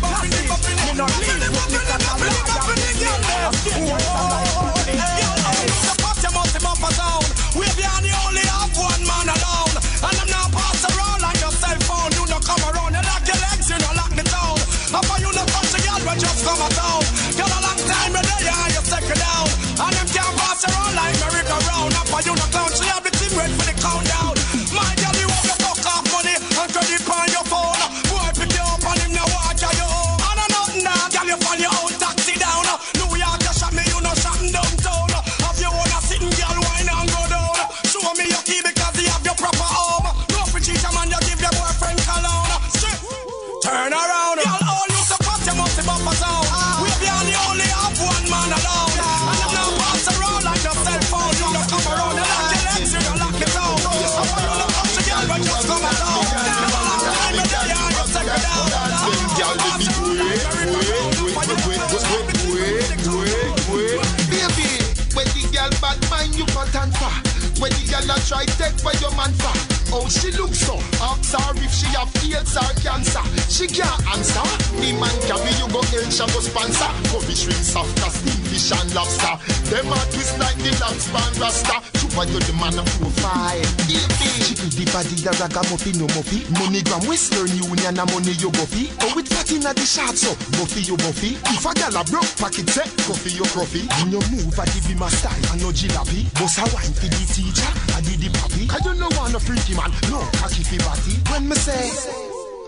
[85.48, 86.44] body the ragamuffin no muffy.
[86.58, 88.90] Moneygram Western Union a money you go fee.
[89.00, 90.34] Oh, with fat inna the shot so.
[90.58, 91.36] Buffy you buffy.
[91.52, 92.88] If a gal a broke pocket set.
[93.04, 93.86] Coffee you coffee.
[94.00, 95.34] When you move a the be my style.
[95.52, 96.30] I no jilapi.
[96.38, 97.70] Boss a wine for the teacher.
[97.94, 98.64] I did the papi.
[98.84, 99.90] You no want a freaky man.
[100.10, 101.14] No cocky fi body.
[101.30, 101.92] When me say.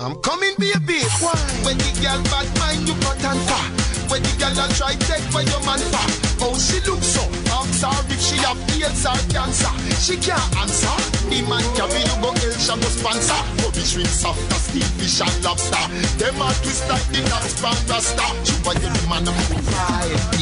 [0.01, 1.01] I'm coming, baby.
[1.25, 1.33] Why?
[1.65, 3.65] When the girl bad mind you cut and far.
[4.13, 6.09] When the girl a try take where your man far.
[6.45, 7.25] Oh, she looks so.
[7.57, 9.73] I'm sorry if she have AIDS or cancer.
[9.97, 11.16] She can't answer.
[11.29, 13.41] The man carry you go El Shago sponsor.
[13.59, 15.85] Bobby shrimp soft as steam fish and lobster.
[16.19, 18.27] Them a twist like the lobster rasta.
[18.47, 20.37] Chupa you the man of profile.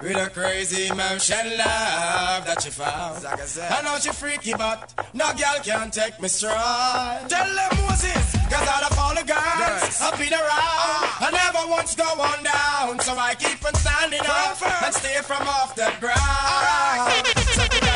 [0.00, 3.26] With a crazy motion love that she found.
[3.26, 7.28] I know she freaky, but no girl can take me stride.
[7.28, 11.18] Tell them Moses, cause all of all the girls I've been around.
[11.20, 15.42] I never once go on down, so I keep on standing up and stay from
[15.48, 17.87] off the ground.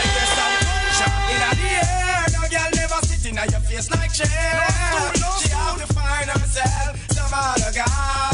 [3.73, 4.28] Face like chair.
[5.41, 8.31] She have to find herself some other guy.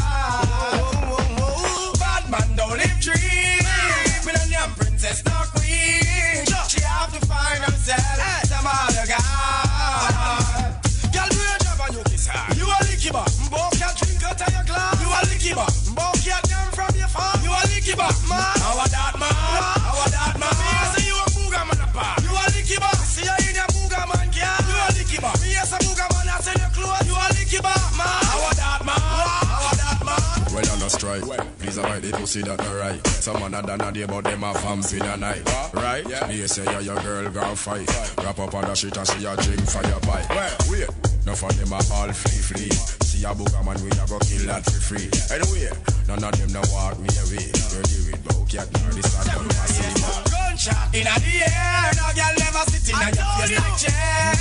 [31.78, 33.06] Please avoid the pussy that no right.
[33.06, 35.42] Some man a done a day, but them a vamp in a night.
[35.72, 36.04] Right?
[36.26, 37.86] They say yeah, your girl gon' fight.
[38.18, 40.26] Wrap up on the shit and she a drink fire pipe.
[40.66, 40.90] Wait,
[41.24, 42.70] no for them a all free free.
[43.06, 45.06] See a booger man, we a go kill that for free.
[45.30, 45.70] Anyway,
[46.10, 47.46] none of them no walk me away.
[47.46, 49.86] You give it bout cat, nor this a dumb pussy.
[50.34, 54.34] Gunshot in the air, no girl never sit in a your face like chair.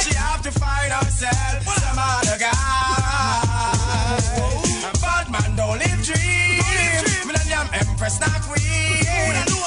[0.00, 2.56] She have to find herself some other guy.
[4.96, 6.39] Bad man don't live dream.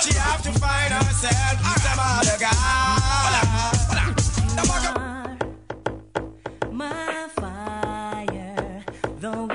[0.03, 1.55] She have to find herself.
[1.81, 2.73] Some other guy.
[6.71, 8.83] my fire,
[9.19, 9.52] the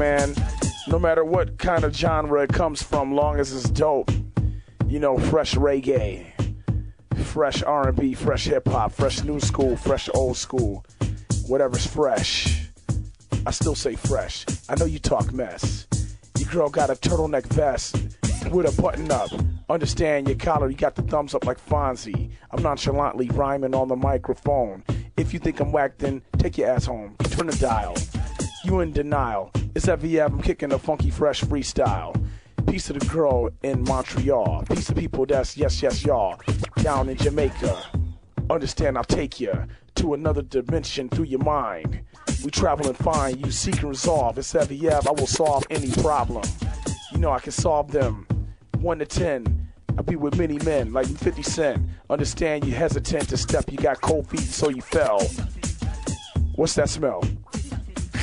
[0.00, 0.34] man.
[0.88, 4.10] No matter what kind of genre it comes from, long as it's dope.
[4.88, 6.24] You know, fresh reggae,
[7.26, 10.86] fresh R&B, fresh hip hop, fresh new school, fresh old school,
[11.46, 12.70] whatever's fresh.
[13.46, 14.46] I still say fresh.
[14.70, 15.86] I know you talk mess.
[16.38, 17.94] Your girl got a turtleneck vest
[18.50, 19.30] with a button up.
[19.68, 22.30] Understand your collar, you got the thumbs up like Fonzie.
[22.50, 24.82] I'm nonchalantly rhyming on the microphone.
[25.18, 27.16] If you think I'm whacked, then take your ass home.
[27.24, 27.94] Turn the dial.
[28.62, 29.50] You in denial.
[29.74, 32.14] It's every I'm kicking a funky, fresh freestyle.
[32.66, 34.64] Piece of the girl in Montreal.
[34.68, 36.38] Piece of people that's yes, yes, y'all.
[36.76, 37.82] Down in Jamaica.
[38.50, 39.52] Understand, I'll take you
[39.94, 42.02] to another dimension through your mind.
[42.44, 44.36] We travel and find you seek and resolve.
[44.36, 46.44] It's every I will solve any problem.
[47.12, 48.26] You know I can solve them.
[48.78, 49.68] One to ten.
[49.96, 51.88] I be with many men like 50 Cent.
[52.10, 53.70] Understand you hesitant to step.
[53.72, 55.26] You got cold feet, so you fell.
[56.56, 57.22] What's that smell?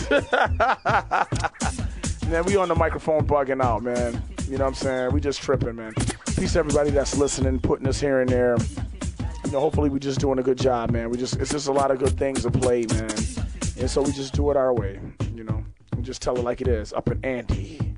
[2.27, 4.21] man, we on the microphone bugging out, man.
[4.47, 5.11] You know what I'm saying?
[5.11, 5.93] We just tripping, man.
[6.37, 8.55] Peace to everybody that's listening, putting us here and there.
[9.43, 11.09] You know, hopefully we just doing a good job, man.
[11.09, 13.11] We just it's just a lot of good things to play, man.
[13.79, 14.99] And so we just do it our way,
[15.35, 15.63] you know.
[15.97, 17.95] We just tell it like it is, up in ante.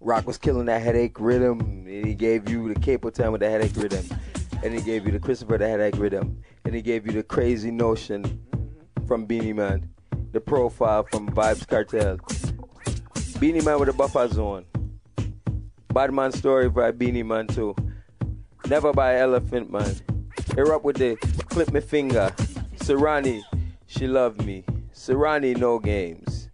[0.00, 3.48] Rock was killing that headache rhythm, and he gave you the Capo Town with the
[3.48, 4.06] headache rhythm,
[4.62, 7.70] and he gave you the Christopher the headache rhythm, and he gave you the crazy
[7.70, 8.42] notion
[9.06, 9.88] from Beenie Man,
[10.36, 12.20] the profile from Vybz Kartel,
[13.40, 14.66] Beenie Man with a buffer zone,
[15.94, 17.74] Bad Man story by Beenie Man too,
[18.68, 19.94] Never by Elephant Man,
[20.54, 21.16] Erupt with the
[21.48, 22.34] Clip Me Finger,
[22.76, 23.40] Serani,
[23.86, 26.50] She Loved Me, Serani No Games,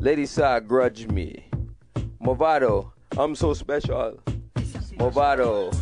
[0.00, 1.44] Lady Saw Grudge Me.
[2.20, 4.18] Mavado, I'm so special.
[4.98, 5.72] Mavado,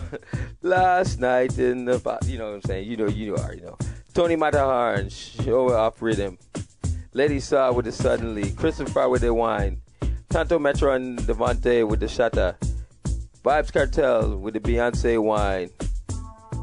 [0.60, 2.90] last night in the, you know what I'm saying?
[2.90, 3.78] You know, you know, already know.
[4.12, 6.36] Tony Matterhorn, show off rhythm.
[7.14, 8.50] Lady Saw with the suddenly.
[8.52, 9.80] Christopher with the wine.
[10.28, 12.56] Tanto Metro and Devonte with the shatter.
[13.42, 15.70] Vybz Kartel with the Beyonce wine.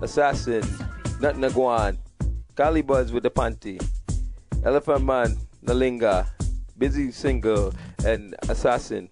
[0.01, 0.63] Assassin,
[1.19, 1.97] Nut Naguan.
[2.55, 3.81] Kali Buzz with the panty.
[4.63, 6.27] Elephant Man, Nalinga.
[6.77, 7.73] Busy Signal
[8.05, 9.09] and Assassin.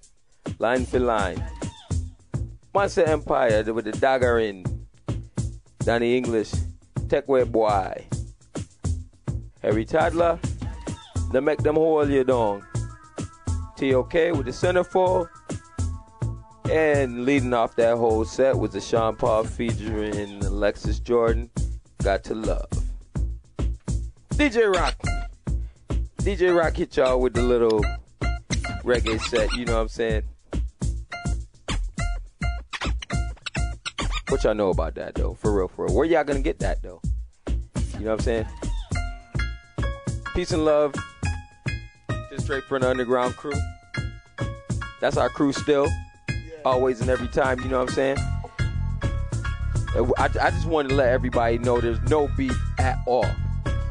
[0.59, 1.43] Line for line.
[2.73, 4.63] Monster Empire with the dagger in.
[5.79, 6.51] Danny English,
[7.07, 8.05] Techway Boy.
[9.61, 10.39] Harry Toddler,
[11.33, 12.61] they make them hold you down.
[13.75, 15.27] TOK with the centerfold.
[16.69, 21.49] And leading off that whole set was the Sean Paul featuring Alexis Jordan,
[22.03, 22.69] Got to Love.
[24.35, 24.95] DJ Rock.
[26.17, 27.83] DJ Rock hit y'all with the little
[28.83, 30.23] reggae set, you know what I'm saying?
[34.29, 35.33] What y'all know about that though?
[35.33, 35.95] For real, for real.
[35.95, 37.01] Where y'all gonna get that though?
[37.47, 38.45] You know what I'm saying?
[40.33, 40.95] Peace and love.
[42.33, 43.53] Just straight for an underground crew.
[44.99, 45.87] That's our crew still.
[46.65, 48.17] Always and every time, you know what I'm saying?
[50.17, 53.27] I, I just wanted to let everybody know there's no beef at all.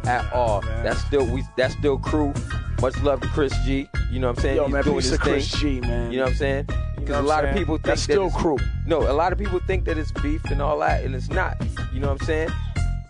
[0.02, 0.60] At all.
[0.60, 2.34] That's still we that's still crew.
[2.80, 3.88] Much love to Chris G.
[4.10, 4.56] You know what I'm saying?
[4.56, 5.80] Yo, He's man, doing his Chris thing.
[5.80, 6.10] G, man.
[6.10, 6.68] You know what I'm saying?
[6.96, 8.58] Because a lot I'm of people think That's that still crew.
[8.88, 11.64] No, a lot of people think that it's beef and all that, and it's not.
[11.92, 12.50] You know what I'm saying?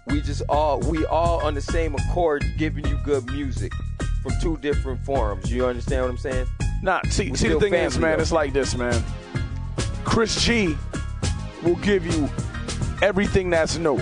[0.08, 3.72] We just all we all on the same accord, giving you good music
[4.22, 5.52] from two different forums.
[5.52, 6.46] You understand what I'm saying?
[6.82, 8.22] Nah, see, see the thing is, man, though.
[8.22, 9.02] it's like this, man.
[10.04, 10.76] Chris G
[11.62, 12.28] will give you
[13.02, 14.00] everything that's new,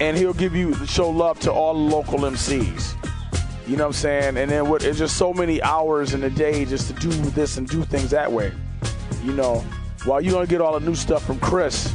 [0.00, 2.94] and he'll give you show love to all the local MCs.
[3.66, 4.36] You know what I'm saying?
[4.38, 4.82] And then what?
[4.82, 8.10] It's just so many hours in a day just to do this and do things
[8.10, 8.52] that way.
[9.22, 9.64] You know,
[10.04, 11.92] while you're gonna get all the new stuff from Chris,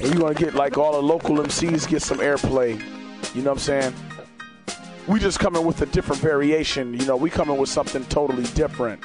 [0.00, 2.80] and you're gonna get like all the local MCs get some airplay.
[3.34, 3.94] You know what I'm saying?
[5.06, 6.94] We just coming with a different variation.
[6.94, 9.02] You know, we coming with something totally different.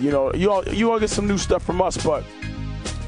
[0.00, 2.24] You know, you all, you all get some new stuff from us, but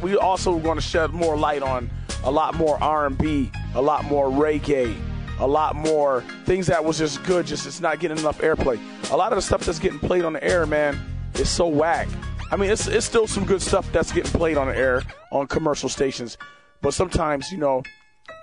[0.02, 1.90] we also going to shed more light on
[2.24, 4.96] a lot more R&B, a lot more reggae,
[5.38, 8.78] a lot more things that was just good, just it's not getting enough airplay.
[9.10, 10.98] A lot of the stuff that's getting played on the air, man,
[11.34, 12.08] is so whack.
[12.52, 15.46] I mean, it's it's still some good stuff that's getting played on the air on
[15.46, 16.36] commercial stations,
[16.82, 17.82] but sometimes, you know,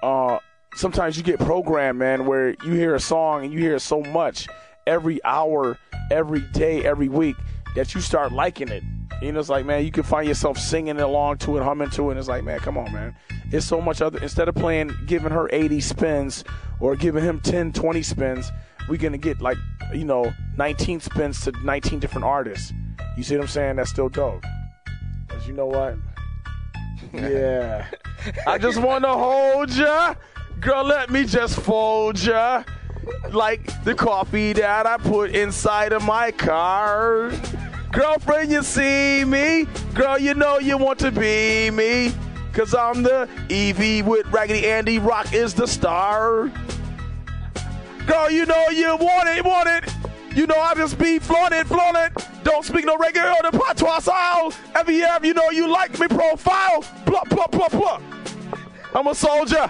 [0.01, 0.39] uh,
[0.77, 4.47] sometimes you get programmed, man, where you hear a song and you hear so much
[4.85, 5.77] every hour,
[6.11, 7.35] every day, every week
[7.75, 8.83] that you start liking it.
[9.21, 12.07] You know, it's like, man, you can find yourself singing along to it, humming to
[12.07, 12.11] it.
[12.11, 13.15] And it's like, man, come on, man.
[13.51, 14.19] It's so much other.
[14.19, 16.43] Instead of playing, giving her 80 spins
[16.79, 18.51] or giving him 10, 20 spins,
[18.87, 19.57] we're going to get like,
[19.93, 22.71] you know, 19 spins to 19 different artists.
[23.17, 23.75] You see what I'm saying?
[23.77, 24.43] That's still dope.
[25.27, 25.95] Because you know what?
[27.13, 27.85] Yeah.
[28.45, 30.15] I just want to hold ya.
[30.59, 32.63] Girl, let me just fold ya.
[33.31, 37.31] Like the coffee that I put inside of my car.
[37.91, 39.67] Girlfriend, you see me?
[39.93, 42.11] Girl, you know you want to be me.
[42.53, 44.97] Cause I'm the Evie with Raggedy Andy.
[44.97, 46.51] Rock is the star.
[48.07, 49.93] Girl, you know you want it, want it.
[50.35, 52.13] You know I just be flaunted, flaunted.
[52.43, 54.51] Don't speak no regular or the patois style.
[54.73, 56.83] Every year, you know you like me profile.
[57.05, 58.01] Blah, blah, blah, blah.
[58.95, 59.69] I'm a soldier.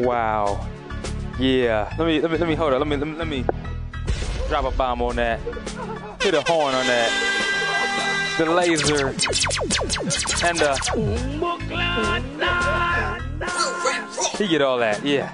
[0.00, 0.66] Wow.
[1.38, 1.94] Yeah.
[1.98, 2.80] Let me let me let me hold on.
[2.80, 3.44] Let me let me, let me
[4.48, 5.40] drop a bomb on that.
[6.22, 8.36] Hit a horn on that.
[8.38, 9.08] The laser
[10.46, 10.76] and the
[14.38, 15.04] he get all that.
[15.04, 15.32] Yeah.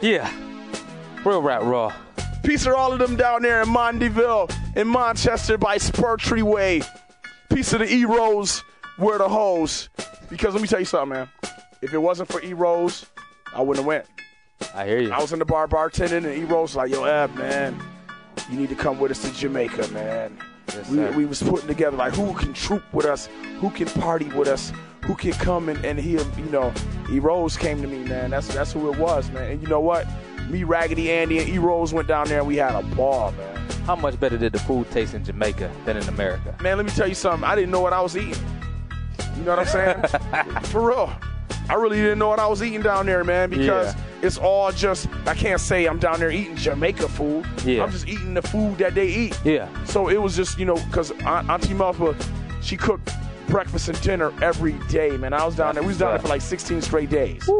[0.00, 0.32] Yeah.
[1.24, 1.92] Real rap raw.
[2.42, 6.80] Peace to all of them down there in Mandeville, in Manchester by Spurtree Way.
[7.50, 8.64] Peace to the E Rose,
[8.96, 9.90] where the hoes.
[10.30, 11.28] Because let me tell you something, man.
[11.82, 13.04] If it wasn't for E Rose,
[13.54, 14.06] I wouldn't have went.
[14.74, 15.12] I hear you.
[15.12, 17.80] I was in the bar bartending, and E Rose like, "Yo, Ab, man,
[18.50, 20.38] you need to come with us to Jamaica, man."
[20.90, 23.28] we, we was putting together like who can troop with us,
[23.60, 24.72] who can party with us,
[25.04, 26.72] who can come and, and hear, you know.
[27.10, 28.30] E Rose came to me, man.
[28.30, 29.52] That's that's who it was, man.
[29.52, 30.06] And you know what?
[30.48, 33.56] Me, Raggedy Andy, and E Rose went down there, and we had a ball, man.
[33.84, 36.54] How much better did the food taste in Jamaica than in America?
[36.60, 37.48] Man, let me tell you something.
[37.48, 38.42] I didn't know what I was eating.
[39.36, 40.62] You know what I'm saying?
[40.64, 41.12] For real.
[41.68, 44.00] I really didn't know what I was eating down there, man, because Yeah.
[44.22, 47.46] it's all just, I can't say I'm down there eating Jamaica food.
[47.64, 47.82] Yeah.
[47.84, 49.38] I'm just eating the food that they eat.
[49.44, 49.68] Yeah.
[49.84, 52.16] So it was just, you know, because Auntie Melba,
[52.62, 53.10] she cooked
[53.48, 55.32] breakfast and dinner every day, man.
[55.32, 55.82] I was down there.
[55.82, 57.46] We was down there for like 16 straight days.
[57.46, 57.54] You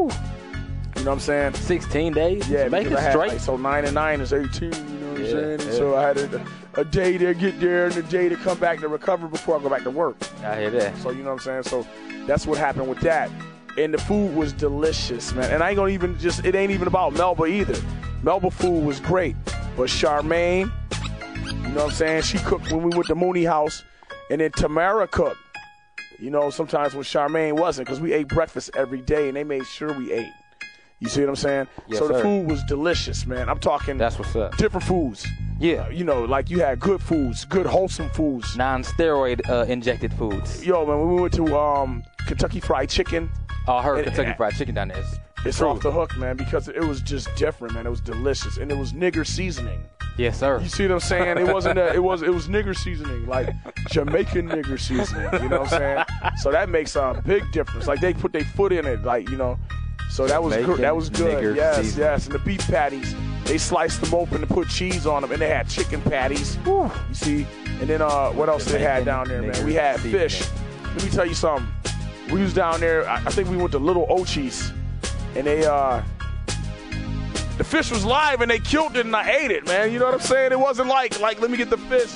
[1.05, 1.55] know what I'm saying?
[1.55, 2.49] 16 days?
[2.49, 3.29] Yeah, Jamaica because I had, straight?
[3.33, 5.45] like, so 9 and 9 is 18, you know what I'm Yeah, saying?
[5.53, 5.71] And yeah.
[5.73, 8.81] So I had a, a day to get there and a day to come back
[8.81, 10.17] to recover before I go back to work.
[10.45, 10.97] I hear that.
[10.99, 11.63] So you know what I'm saying?
[11.65, 11.87] So
[12.27, 13.31] that's what happened with that.
[13.79, 15.53] And the food was delicious, man.
[15.53, 17.81] And I ain't gonna even just it ain't even about Melba either.
[18.25, 19.37] Melba food was great.
[19.77, 20.73] But Charmaine,
[21.45, 22.23] you know what I'm saying?
[22.23, 23.85] She cooked when we went to the Mooney House,
[24.31, 25.39] and then Tamara cooked.
[26.19, 29.65] You know, sometimes when Charmaine wasn't, because we ate breakfast every day and they made
[29.65, 30.33] sure we ate.
[30.99, 31.69] You see what I'm saying?
[31.87, 32.23] Yes, so the sir.
[32.23, 33.49] food was delicious, man.
[33.49, 34.57] I'm talking That's what's up.
[34.57, 35.25] different foods.
[35.61, 35.89] Yeah.
[35.91, 38.57] you know, like you had good foods, good wholesome foods.
[38.57, 40.67] Non-steroid uh, injected foods.
[40.67, 43.31] Yo, man, when we went to um, Kentucky Fried Chicken.
[43.69, 44.99] Oh, I heard And- Kentucky Fried Chicken down there.
[44.99, 47.87] It's, It's off the hook, man, because it was just different, man.
[47.87, 49.85] It was delicious, and it was nigger seasoning.
[50.17, 50.59] Yes, sir.
[50.61, 51.39] You see what I'm saying?
[51.39, 51.95] It wasn't that.
[51.95, 53.51] It was it was nigger seasoning, like
[53.91, 55.29] Jamaican nigger seasoning.
[55.43, 56.05] You know what I'm saying?
[56.39, 57.87] So that makes a big difference.
[57.87, 59.59] Like they put their foot in it, like you know.
[60.11, 60.79] So that was good.
[60.81, 61.55] That was good.
[61.55, 62.05] Yes, seasoning.
[62.07, 62.27] yes.
[62.27, 63.15] And the beef patties,
[63.45, 66.57] they sliced them open and put cheese on them, and they had chicken patties.
[66.67, 67.47] You see?
[67.81, 69.65] And then uh, what else they had down there, man?
[69.65, 70.29] We had seasoning.
[70.29, 70.49] fish.
[70.97, 71.69] Let me tell you something.
[72.33, 73.09] We was down there.
[73.09, 74.73] I, think we went to Little Ochi's,
[75.35, 76.03] and they uh
[77.57, 79.93] the fish was live and they killed it and I ate it, man.
[79.93, 80.53] You know what I'm saying?
[80.53, 82.15] It wasn't like like let me get the fish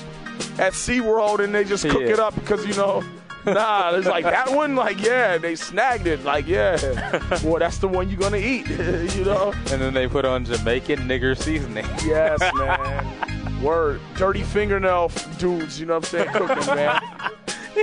[0.59, 2.09] at SeaWorld and they just cook Yeah.
[2.15, 3.03] it up because you know.
[3.45, 6.77] Nah, it's like that one, like yeah, they snagged it, like yeah.
[7.43, 8.69] Boy, that's the one you're gonna eat,
[9.17, 9.53] you know?
[9.73, 11.85] And then they put on Jamaican nigger seasoning.
[12.05, 13.61] Yes, man.
[13.61, 14.01] Word.
[14.17, 16.29] Dirty fingernail dudes, you know what I'm saying?
[16.33, 17.01] Cooking, man.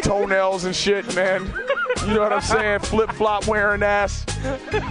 [0.01, 1.51] Toenails and shit, man.
[2.08, 2.80] You know what I'm saying?
[2.80, 4.26] Flip flop wearing ass.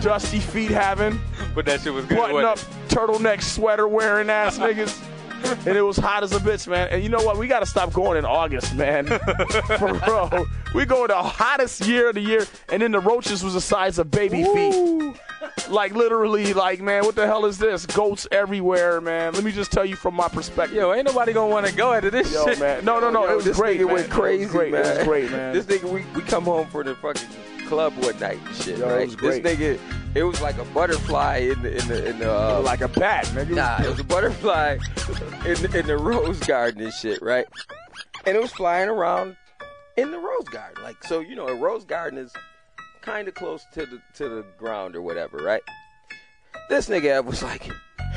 [0.03, 1.19] Dusty feet having.
[1.55, 2.19] But that shit was good.
[2.19, 5.05] Button up turtleneck sweater wearing ass niggas.
[5.67, 6.89] And it was hot as a bitch, man.
[6.89, 7.39] And you know what?
[7.39, 9.07] We got to stop going in August, man.
[9.79, 10.47] For real.
[10.75, 13.61] We go to the hottest year of the year, and then the roaches was the
[13.61, 15.17] size of baby feet.
[15.69, 17.85] Like literally, like man, what the hell is this?
[17.87, 19.35] Goats everywhere, man.
[19.35, 20.77] Let me just tell you from my perspective.
[20.77, 22.59] Yo, ain't nobody gonna want to go after this Yo, shit.
[22.59, 22.85] man.
[22.85, 23.25] No, no, no.
[23.27, 23.79] Yo, it was this great.
[23.81, 23.95] nigga man.
[23.95, 24.73] went crazy, It was great.
[24.73, 24.85] man.
[24.87, 25.55] It was great, man.
[25.55, 27.29] This nigga, we, we come home for the fucking
[27.67, 29.09] club one night and shit, Yo, right?
[29.21, 29.79] This nigga,
[30.15, 33.27] it was like a butterfly in the in the in the uh, like a bat,
[33.27, 33.51] nigga.
[33.51, 34.79] Nah, it was a butterfly
[35.45, 37.47] in the, in the rose garden and shit, right?
[38.27, 39.37] And it was flying around
[39.97, 41.21] in the rose garden, like so.
[41.21, 42.33] You know, a rose garden is
[43.09, 45.63] kind of close to the to the ground or whatever, right?
[46.69, 47.71] This nigga was like,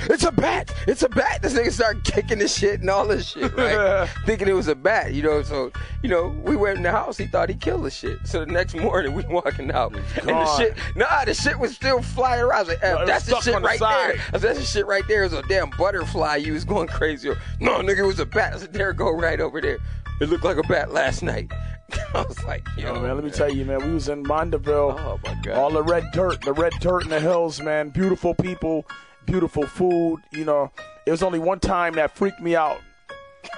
[0.09, 0.69] "It's a bat!
[0.85, 4.09] It's a bat!" This nigga started kicking the shit and all this shit, right?
[4.25, 5.43] Thinking it was a bat, you know.
[5.43, 5.71] So,
[6.03, 7.17] you know, we went in the house.
[7.17, 8.17] He thought he killed the shit.
[8.25, 12.01] So the next morning, we walking out, and the shit, nah, the shit was still
[12.01, 12.57] flying around.
[12.57, 14.65] I was like, "Eh, "That's the shit on the right there." I said, "That's the
[14.65, 17.31] shit right there is a damn butterfly." You was going crazy.
[17.61, 18.55] No, nigga, it was a bat.
[18.55, 19.77] I said, "There, go right over there."
[20.19, 21.51] It looked like a bat last night.
[22.13, 24.95] I was like, "Yo, man, let me tell you, man, we was in Mandeville.
[24.97, 25.57] Oh my god.
[25.57, 27.89] All the red dirt, the red dirt in the hills, man.
[27.89, 28.85] Beautiful people,
[29.25, 30.19] beautiful food.
[30.31, 30.71] You know,
[31.05, 32.79] it was only one time that freaked me out.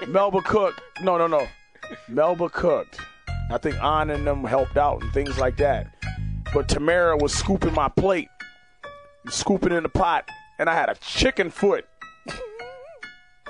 [0.07, 0.81] Melba cooked.
[1.01, 1.47] No, no, no.
[2.07, 2.99] Melba cooked.
[3.51, 5.87] I think An and them helped out and things like that.
[6.53, 8.29] But Tamara was scooping my plate,
[9.27, 10.29] scooping in the pot,
[10.59, 11.85] and I had a chicken foot.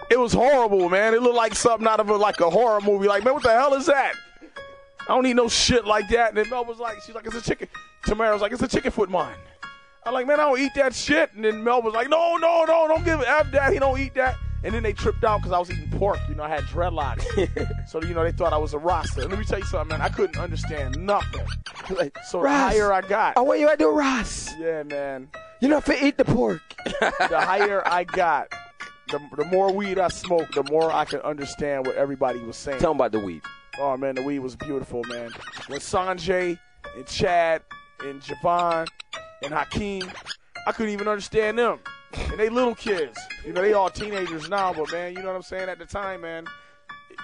[0.10, 1.14] It was horrible, man.
[1.14, 3.08] It looked like something out of a, like a horror movie.
[3.08, 4.14] Like, man, what the hell is that?
[5.04, 6.30] I don't need no shit like that.
[6.30, 7.68] And then Mel was like, she's like, it's a chicken.
[8.06, 9.36] Tamara was like, it's a chicken foot mine.
[10.06, 11.34] I'm like, man, I don't eat that shit.
[11.34, 13.74] And then Mel was like, no, no, no, don't give F that.
[13.74, 14.36] He don't eat that.
[14.64, 16.20] And then they tripped out because I was eating pork.
[16.30, 17.24] You know, I had dreadlocks.
[17.90, 19.28] so, you know, they thought I was a Rasta.
[19.28, 20.02] Let me tell you something, man.
[20.02, 21.46] I couldn't understand nothing.
[21.90, 23.34] Like, So the higher I got.
[23.36, 24.54] Oh, what you at do, Ross?
[24.58, 25.28] Yeah, man.
[25.60, 26.62] You know, if I eat the pork.
[26.86, 28.54] The higher I got,
[29.10, 32.80] the, the more weed I smoked, the more I could understand what everybody was saying.
[32.80, 33.42] Tell him about the weed.
[33.80, 35.32] Oh man, the weed was beautiful, man.
[35.68, 36.60] When Sanjay
[36.96, 37.64] and Chad
[38.02, 38.88] and Javon
[39.42, 40.12] and Hakeem,
[40.68, 41.80] I couldn't even understand them.
[42.14, 43.18] And they little kids.
[43.46, 45.70] You know, they all teenagers now, but man, you know what I'm saying?
[45.70, 46.46] At the time, man,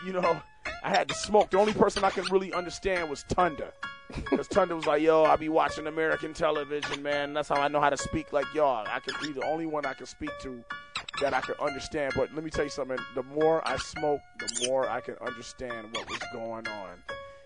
[0.06, 0.42] you know,
[0.84, 1.52] I had to smoke.
[1.52, 3.72] The only person I could really understand was Tunda.
[4.16, 7.34] Because Tunda was like, yo, I be watching American television, man.
[7.34, 8.86] That's how I know how to speak like y'all.
[8.88, 10.64] I could be the only one I could speak to
[11.22, 12.14] that I could understand.
[12.16, 12.98] But let me tell you something.
[13.14, 17.04] The more I smoke, the more I can understand what was going on.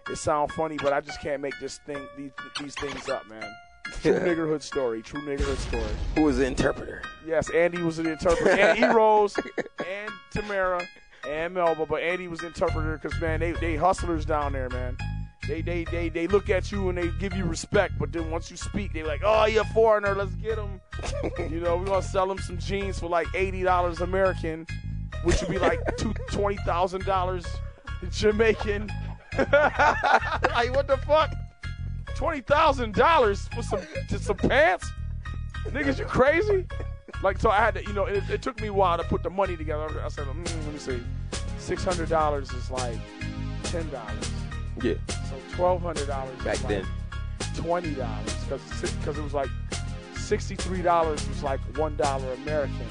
[0.09, 3.49] It sounds funny, but I just can't make this thing these, these things up, man.
[4.01, 5.01] True niggerhood story.
[5.01, 5.83] True niggerhood story.
[6.15, 7.01] Who was the interpreter?
[7.25, 8.51] Yes, Andy was the interpreter.
[8.51, 10.85] And E Rose and Tamara
[11.27, 14.97] and Melba, but Andy was the interpreter because man, they they hustlers down there, man.
[15.47, 18.49] They they they they look at you and they give you respect, but then once
[18.49, 20.79] you speak, they're like, oh, you're a foreigner, let's get him.
[21.51, 24.65] you know, we're gonna sell them some jeans for like eighty dollars American,
[25.23, 27.45] which would be like two twenty thousand dollars
[28.11, 28.89] Jamaican.
[29.37, 31.33] like what the fuck?
[32.15, 34.89] Twenty thousand dollars for some just some pants?
[35.67, 36.65] Niggas, you crazy?
[37.21, 39.23] Like so, I had to, you know, it, it took me a while to put
[39.23, 40.01] the money together.
[40.03, 41.01] I said, mm, let me see,
[41.57, 42.97] six hundred dollars is like
[43.63, 44.42] ten dollars.
[44.81, 44.93] Yeah.
[45.07, 46.85] So twelve hundred dollars Back then.
[47.55, 49.49] twenty dollars because because it was like
[50.15, 52.85] sixty three dollars was like one dollar American.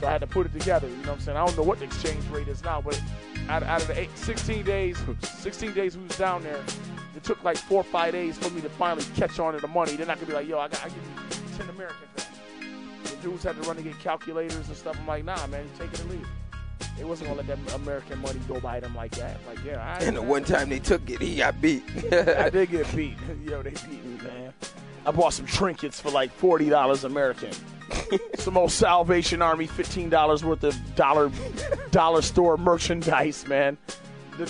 [0.00, 0.88] So I had to put it together.
[0.88, 1.36] You know what I'm saying?
[1.36, 3.00] I don't know what the exchange rate is now, but
[3.48, 6.60] out, out of the eight, 16 days, 16 days we was down there,
[7.16, 9.66] it took like four or five days for me to finally catch on to the
[9.66, 9.96] money.
[9.96, 12.28] Then I could be like, yo, I got I give you ten American for that.
[13.10, 14.96] The dudes had to run to get calculators and stuff.
[15.00, 16.20] I'm like, nah, man, take it or leave.
[16.22, 16.26] it.
[16.98, 19.38] They wasn't gonna let that American money go by them like that.
[19.46, 21.84] Like, yeah, I, And the one time they took it, he got beat.
[22.12, 23.16] I did get beat.
[23.44, 24.52] Yo, they beat me, man.
[25.06, 27.52] I bought some trinkets for like forty dollars American.
[28.36, 31.30] some old Salvation Army fifteen dollars worth of dollar
[31.90, 33.78] dollar store merchandise, man.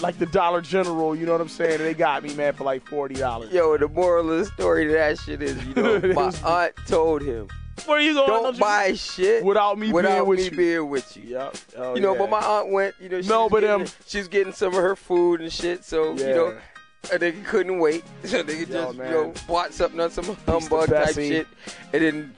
[0.02, 1.78] Like the Dollar General, you know what I'm saying?
[1.78, 3.52] They got me, man, for like forty dollars.
[3.52, 7.22] Yo, the moral of the story to that shit is, you know, my aunt told
[7.22, 7.48] him,
[7.86, 8.28] Where you going?
[8.28, 10.50] Don't buy shit without me without being with me you.
[10.50, 11.22] being with you.
[11.24, 11.56] Yep.
[11.76, 12.18] Oh, you know, yeah.
[12.18, 12.94] but my aunt went.
[13.00, 15.84] You know, she No, but, getting, um, she's getting some of her food and shit.
[15.84, 16.58] So you know,
[17.12, 18.04] a nigga couldn't wait.
[18.24, 21.46] So they could Yo, just you know bought something on some humbug type shit.
[21.92, 22.34] And then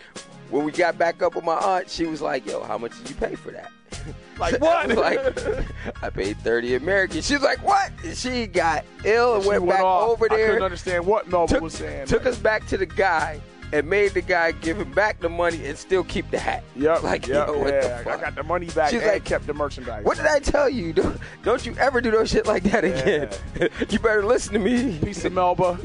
[0.50, 3.08] when we got back up with my aunt, she was like, "Yo, how much did
[3.10, 3.70] you pay for that?"
[4.38, 4.88] Like I what?
[4.88, 4.96] was
[5.46, 7.20] like, I paid thirty American.
[7.20, 10.08] She's like, "What?" And she got ill and She went, went back off.
[10.08, 10.46] over I there.
[10.46, 12.06] couldn't understand what Melvin took, was saying.
[12.06, 13.38] Took us back to the guy
[13.72, 16.64] and made the guy give him back the money and still keep the hat.
[16.76, 17.02] Yep.
[17.02, 18.02] Like, yep, yo, what yeah.
[18.02, 20.04] the I got the money back She's and like, kept the merchandise.
[20.04, 20.92] What did I tell you?
[21.00, 23.30] Don't, don't you ever do no shit like that again.
[23.90, 24.98] you better listen to me.
[25.02, 25.78] Peace of Melba,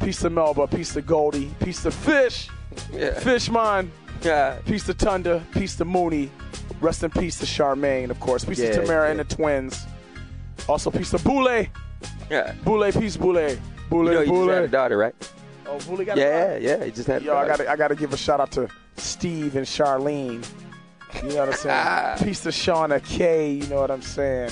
[0.00, 2.48] peace of Melba, peace of Goldie, peace of Fish,
[2.92, 3.18] Yeah.
[3.18, 3.90] Fishman,
[4.22, 4.58] Yeah.
[4.66, 6.30] peace of Tunda, peace of Mooney.
[6.80, 8.44] Rest in peace to Charmaine, of course.
[8.44, 9.10] Peace Yeah, of Tamara yeah.
[9.12, 9.84] and the twins.
[10.68, 11.66] Also, peace of Boule.
[12.30, 12.52] Yeah.
[12.64, 13.56] Boule, peace Boule.
[13.90, 14.46] Boule, You know you Boule.
[14.46, 15.32] just had a daughter, right?
[15.68, 16.58] Oh, got a Yeah, daughter?
[16.60, 16.84] yeah.
[16.84, 19.66] He just had Yo, I gotta, I gotta give a shout out to Steve and
[19.66, 20.46] Charlene.
[21.22, 22.18] You know what I'm saying?
[22.24, 23.52] Peace of Shauna K.
[23.52, 24.50] You know what I'm saying?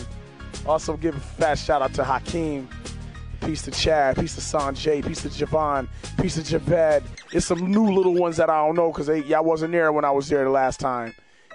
[0.66, 2.68] Also give a fat shout out to Hakeem.
[3.40, 4.16] Peace to Chad.
[4.16, 5.06] Peace to Sanjay.
[5.06, 5.88] Peace to Javon.
[6.20, 7.02] Peace to Javed.
[7.32, 10.10] It's some new little ones that I don't know because y'all wasn't there when I
[10.10, 11.14] was there the last time.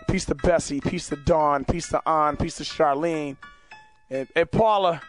[0.09, 0.79] Peace to Bessie.
[0.79, 1.65] Peace to Dawn.
[1.65, 2.37] Peace to An.
[2.37, 3.35] Peace to Charlene.
[4.09, 5.01] And, and Paula.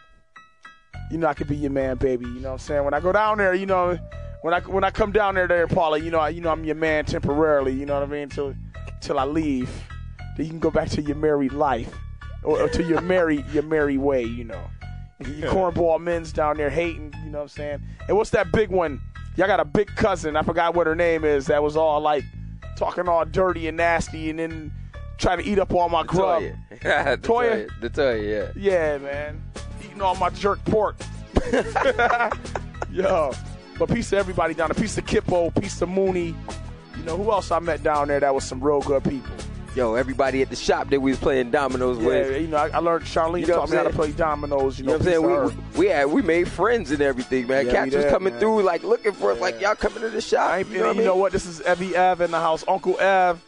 [1.10, 2.24] You know I could be your man, baby.
[2.24, 2.84] You know what I'm saying?
[2.84, 3.98] When I go down there, you know,
[4.42, 6.64] when I when I come down there, there, Paula, you know, I, you know I'm
[6.64, 7.72] your man temporarily.
[7.72, 8.28] You know what I mean?
[8.28, 8.54] Till
[9.00, 9.70] till I leave,
[10.36, 11.92] then you can go back to your married life,
[12.42, 14.24] or, or to your merry your merry way.
[14.24, 14.62] You know,
[15.20, 17.14] your cornball men's down there hating.
[17.24, 17.82] You know what I'm saying?
[18.08, 19.00] And what's that big one?
[19.36, 20.36] Y'all got a big cousin.
[20.36, 21.46] I forgot what her name is.
[21.46, 22.24] That was all like
[22.76, 24.72] talking all dirty and nasty, and then
[25.18, 26.42] trying to eat up all my grub.
[26.42, 27.16] Toya.
[27.22, 27.70] Toya?
[27.80, 28.62] The Toya, yeah.
[28.70, 29.40] Yeah, man.
[29.84, 30.96] Eating all my jerk pork.
[32.90, 33.32] Yo.
[33.84, 34.80] But peace of everybody down there.
[34.80, 36.36] Peace of Kippo, peace of Mooney.
[36.96, 39.34] You know, who else I met down there that was some real good people?
[39.74, 42.42] Yo, everybody at the shop that we was playing dominoes Yeah, with.
[42.42, 44.78] you know, I, I learned Charlene You know taught me how to play dominoes.
[44.78, 45.64] You know, You know what I'm saying?
[45.72, 47.66] We, we had we made friends and everything, man.
[47.66, 48.40] Yeah, Cats was did, coming man.
[48.40, 50.64] through like looking for us, like y'all coming to the shop.
[50.70, 51.32] You know, what, you know what?
[51.32, 52.64] This is Evie Ev in the house.
[52.68, 53.42] Uncle Ev.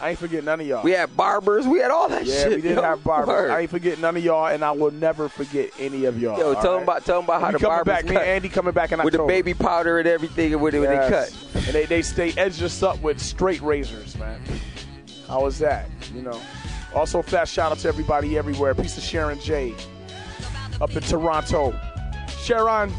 [0.00, 0.82] I ain't forgetting none of y'all.
[0.82, 1.66] We had barbers.
[1.66, 2.56] We had all that yeah, shit.
[2.56, 2.82] we did yo.
[2.82, 3.28] have barbers.
[3.28, 3.50] Word.
[3.50, 6.38] I ain't forgetting none of y'all, and I will never forget any of y'all.
[6.38, 6.62] Yo, tell right?
[6.62, 8.04] them about tell them about how We the coming barbers back.
[8.06, 10.88] Me and Andy coming back in with the baby powder and everything and when when
[10.88, 11.36] they cut.
[11.54, 14.40] And they, they stay edged us up with straight razors, man.
[15.28, 15.88] How was that?
[16.14, 16.40] You know.
[16.94, 18.74] Also, fat shout out to everybody everywhere.
[18.74, 19.74] Peace of Sharon J.
[20.80, 21.78] Up in Toronto.
[22.42, 22.92] Sharon.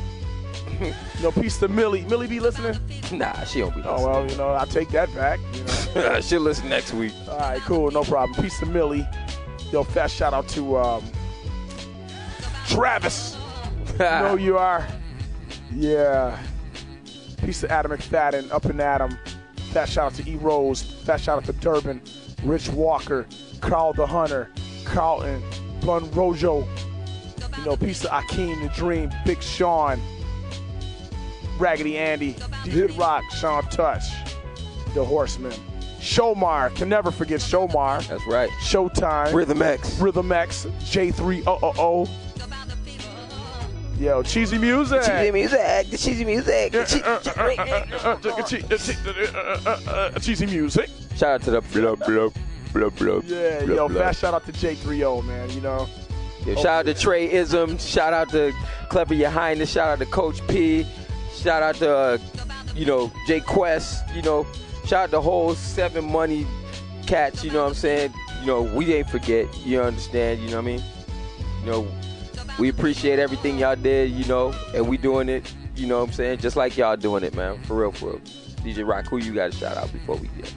[0.79, 2.03] You know, peace of Millie.
[2.05, 2.79] Millie be listening?
[3.11, 5.39] Nah, she don't be Oh well, you know, I take that back.
[5.53, 6.21] You know.
[6.21, 7.13] She'll listen next week.
[7.29, 8.41] All right, cool, no problem.
[8.41, 9.07] Peace to Millie.
[9.71, 11.03] Yo, fast shout out to um,
[12.67, 13.37] Travis.
[13.93, 14.87] you know you are.
[15.73, 16.37] Yeah.
[17.37, 19.17] Peace to Adam McFadden, up and Adam.
[19.71, 20.81] Fat shout out to E Rose.
[20.81, 22.01] Fat shout out to Durbin,
[22.43, 23.25] Rich Walker,
[23.61, 24.49] Carl the Hunter,
[24.85, 25.41] Carlton,
[25.85, 26.67] Bun Rojo.
[27.57, 29.99] You know, peace of Akeem the Dream, Big Sean,
[31.61, 32.33] Raggedy Andy,
[32.63, 34.03] DJ Rock, Shawn Touch,
[34.95, 35.53] The Horseman.
[35.99, 38.05] Showmar, can never forget Showmar.
[38.07, 38.49] That's right.
[38.61, 39.31] Showtime.
[39.31, 39.99] Rhythm X.
[39.99, 42.09] Rhythm X, J300.
[43.99, 45.03] Yo, cheesy music.
[45.03, 45.91] Cheesy music.
[45.91, 46.73] The cheesy music.
[50.21, 50.89] cheesy music.
[51.15, 52.33] Shout out to the blub blub
[52.73, 53.23] blub blub.
[53.25, 55.51] Yeah, yo, fast shout out to J30, man.
[55.51, 55.87] You know,
[56.47, 57.77] Yo, shout out to Trey Ism.
[57.77, 58.51] Shout out to
[58.89, 59.71] Clever Your Highness.
[59.71, 60.87] Shout out to Coach P.
[61.41, 62.17] Shout out to, uh,
[62.75, 64.03] you know, Jay Quest.
[64.13, 64.45] You know,
[64.85, 66.45] shout out the whole Seven Money
[67.07, 67.43] cats.
[67.43, 68.13] You know what I'm saying?
[68.41, 69.47] You know, we ain't forget.
[69.65, 70.39] You understand?
[70.41, 70.83] You know what I mean?
[71.61, 71.87] You know,
[72.59, 74.11] we appreciate everything y'all did.
[74.11, 75.51] You know, and we doing it.
[75.75, 76.39] You know what I'm saying?
[76.39, 77.59] Just like y'all doing it, man.
[77.63, 78.21] For real, for real.
[78.63, 80.53] DJ Rock, who you got to shout out before we get?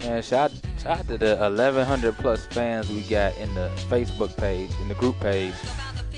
[0.00, 0.52] Man, shout,
[0.82, 4.94] shout out to the 1,100 plus fans we got in the Facebook page, in the
[4.94, 5.54] group page.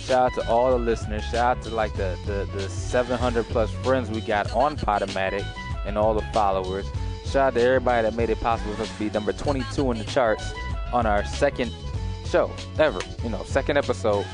[0.06, 1.24] Shout out to all the listeners.
[1.24, 5.46] Shout out to like the, the, the 700 plus friends we got on Podomatic
[5.86, 6.84] and all the followers.
[7.24, 9.98] Shout out to everybody that made it possible for us to be number 22 in
[9.98, 10.52] the charts
[10.92, 11.72] on our second
[12.26, 13.00] show ever.
[13.22, 14.26] You know, second episode,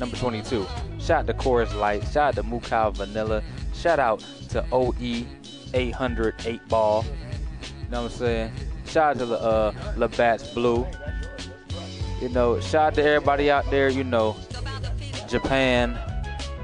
[0.00, 0.66] number 22.
[0.98, 2.02] Shout out to Coors Light.
[2.04, 3.42] Shout out to Mukau Vanilla.
[3.74, 5.26] Shout out to OE
[5.74, 7.04] 800 8 Ball.
[7.04, 8.52] You know what I'm saying?
[8.86, 10.86] Shout out to the uh, Labatt's Blue.
[12.22, 13.90] You know, shout out to everybody out there.
[13.90, 14.36] You know,
[15.32, 15.98] Japan,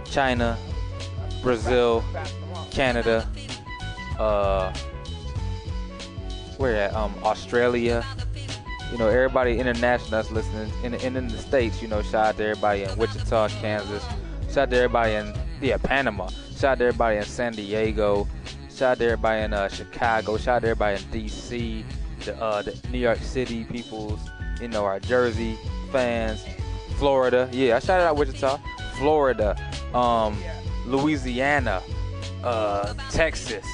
[0.05, 0.59] China,
[1.43, 2.05] Brazil,
[2.71, 3.27] Canada,
[4.19, 4.75] uh,
[6.59, 6.95] where at?
[6.95, 8.05] Um, Australia.
[8.93, 11.81] You know, everybody international that's listening, and, and in the states.
[11.81, 14.05] You know, shout out to everybody in Wichita, Kansas.
[14.49, 16.29] Shout out to everybody in yeah Panama.
[16.29, 18.29] Shout out to everybody in San Diego.
[18.71, 20.37] Shout out to everybody in uh, Chicago.
[20.37, 21.87] Shout out to everybody in D.C.
[22.27, 24.21] The, uh, the New York City peoples.
[24.61, 25.57] You know, our Jersey
[25.91, 26.45] fans.
[26.99, 27.49] Florida.
[27.53, 28.59] Yeah, I shouted out Wichita.
[28.99, 29.57] Florida.
[29.95, 30.37] Um,
[30.87, 31.83] Louisiana.
[32.43, 33.67] Uh, Texas.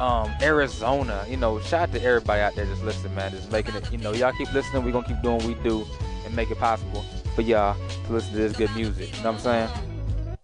[0.00, 1.24] Um, Arizona.
[1.28, 3.30] You know, shout out to everybody out there just listening, man.
[3.30, 3.90] Just making it.
[3.92, 4.84] You know, y'all keep listening.
[4.84, 5.86] We're gonna keep doing what we do
[6.24, 7.04] and make it possible
[7.34, 9.16] for y'all to listen to this good music.
[9.16, 10.38] You know what I'm saying?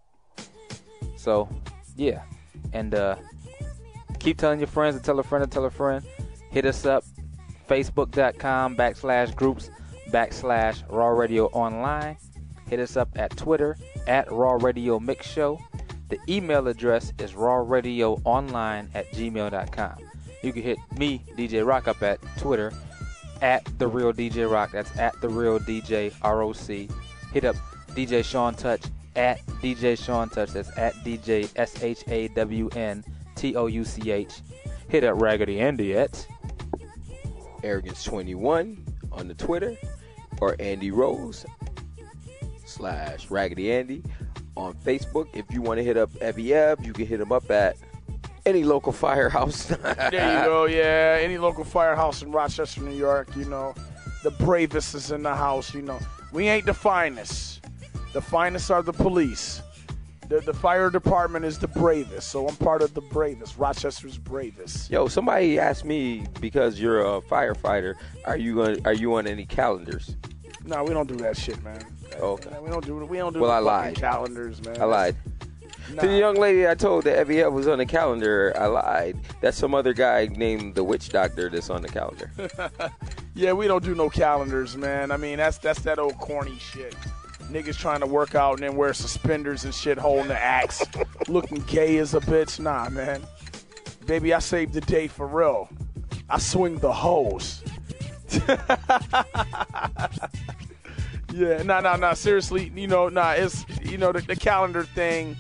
[1.17, 1.49] So,
[1.97, 2.23] yeah.
[2.73, 3.17] And uh,
[4.19, 6.05] keep telling your friends and tell a friend and tell a friend.
[6.51, 7.05] Hit us up,
[7.69, 9.71] facebook.com backslash groups
[10.13, 12.17] backslash raw radio online.
[12.69, 13.77] Hit us up at Twitter
[14.07, 15.59] at raw radio mix show.
[16.09, 19.97] The email address is rawradioonline at gmail.com.
[20.43, 22.73] You can hit me, DJ Rock, up at Twitter
[23.41, 24.73] at the real DJ Rock.
[24.73, 26.95] That's at the real DJ ROC.
[27.33, 27.57] Hit up
[27.89, 28.83] DJ Shawn Touch
[29.17, 30.51] at DJ Shawn Touch.
[30.51, 34.41] That's at DJ S H A W N T O U C H.
[34.89, 36.27] Hit up Raggedy Andy at
[37.63, 38.79] Arrogance21
[39.13, 39.77] on the Twitter
[40.43, 41.47] or Andy Rose
[42.65, 44.03] slash Raggedy Andy
[44.57, 45.29] on Facebook.
[45.35, 47.77] If you want to hit up Evie Ev, you can hit him up at
[48.45, 49.67] any local firehouse.
[50.11, 50.65] there you go.
[50.65, 53.29] Yeah, any local firehouse in Rochester, New York.
[53.37, 53.73] You know,
[54.25, 55.73] the bravest is in the house.
[55.73, 56.01] You know,
[56.33, 57.65] we ain't the finest.
[58.13, 59.63] The finest are the police.
[60.33, 63.59] The, the fire department is the bravest, so I'm part of the bravest.
[63.59, 64.91] Rochester's bravest.
[64.91, 67.97] Yo, somebody asked me because you're a firefighter.
[68.25, 68.87] Are you going?
[68.87, 70.17] Are you on any calendars?
[70.65, 71.85] No, we don't do that shit, man.
[72.15, 72.49] Okay.
[72.63, 72.97] We don't do.
[73.05, 73.41] We don't do.
[73.41, 73.97] Well, I lied.
[73.97, 74.81] Calendars, man.
[74.81, 75.17] I lied.
[75.93, 76.01] Nah.
[76.01, 79.19] To the young lady I told that Evie Ev was on the calendar, I lied.
[79.43, 82.31] That's some other guy named the witch doctor that's on the calendar.
[83.35, 85.11] yeah, we don't do no calendars, man.
[85.11, 86.97] I mean, that's that's that old corny shit.
[87.53, 90.83] Niggas trying to work out and then wear suspenders and shit, holding the axe,
[91.29, 92.59] looking gay as a bitch.
[92.59, 93.23] Nah, man.
[94.07, 95.69] Baby, I saved the day for real.
[96.29, 97.63] I swing the hose.
[101.33, 102.15] yeah, nah, nah, nah.
[102.15, 103.33] Seriously, you know, nah.
[103.33, 105.37] It's you know the, the calendar thing.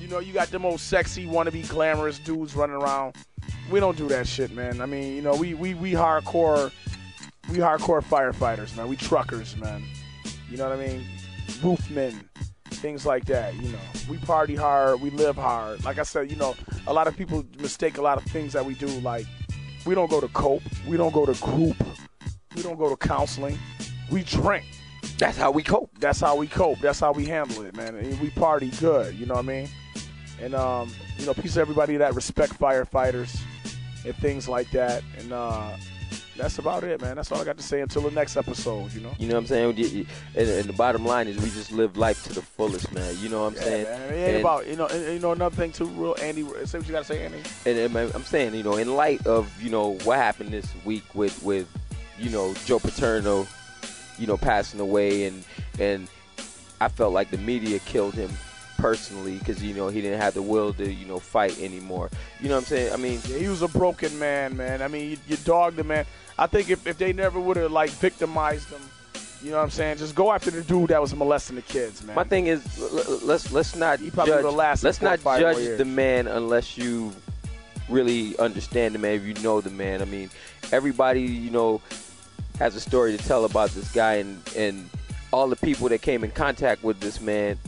[0.00, 3.16] You know, you got the most sexy, wannabe, glamorous dudes running around.
[3.68, 4.80] We don't do that shit, man.
[4.80, 6.70] I mean, you know, we we we hardcore,
[7.50, 8.88] we hardcore firefighters, man.
[8.88, 9.82] We truckers, man.
[10.48, 11.04] You know what I mean?
[11.62, 12.28] Roofmen,
[12.66, 13.54] things like that.
[13.56, 13.78] You know,
[14.08, 15.84] we party hard, we live hard.
[15.84, 16.54] Like I said, you know,
[16.86, 18.86] a lot of people mistake a lot of things that we do.
[18.86, 19.26] Like,
[19.86, 21.76] we don't go to cope, we don't go to group,
[22.54, 23.58] we don't go to counseling.
[24.10, 24.64] We drink.
[25.18, 25.90] That's how we cope.
[25.98, 26.78] That's how we cope.
[26.78, 27.94] That's how we handle it, man.
[27.96, 29.14] And we party good.
[29.14, 29.68] You know what I mean?
[30.40, 33.40] And um, you know, peace to everybody that respect firefighters
[34.04, 35.02] and things like that.
[35.18, 35.76] And uh,
[36.38, 37.16] that's about it, man.
[37.16, 38.92] That's all I got to say until the next episode.
[38.94, 39.12] You know.
[39.18, 40.06] You know what I'm saying?
[40.36, 43.14] And, and the bottom line is we just live life to the fullest, man.
[43.18, 43.84] You know what I'm Yeah, saying?
[43.84, 44.12] man.
[44.12, 44.86] It ain't And- about you know.
[44.86, 45.86] And you know another thing too.
[45.86, 47.38] Real Andy, say what you got to say, Andy.
[47.66, 51.04] and, and I'm saying, you know, in light of you know what happened this week
[51.14, 51.68] with with
[52.18, 53.46] you know Joe Paterno,
[54.18, 55.44] you know, passing away, and
[55.78, 56.08] and
[56.80, 58.30] I felt like the media killed him
[58.78, 62.10] personally because you know he didn't have the will to you know fight anymore.
[62.40, 62.92] You know what I'm saying?
[62.92, 64.80] I mean, Yeah, he was a broken man, man.
[64.80, 66.06] I mean, you, you dogged the man.
[66.38, 68.80] I think if, if they never would have like victimized him,
[69.42, 69.98] you know what I'm saying?
[69.98, 72.16] Just go after the dude that was molesting the kids, man.
[72.16, 72.62] my thing is
[73.22, 77.12] let's let's not he probably judge, would've let's not judge the man unless you
[77.88, 79.14] really understand the man.
[79.14, 80.30] If you know the man, I mean,
[80.72, 81.80] everybody you know
[82.58, 84.88] has a story to tell about this guy, and and
[85.32, 87.58] all the people that came in contact with this man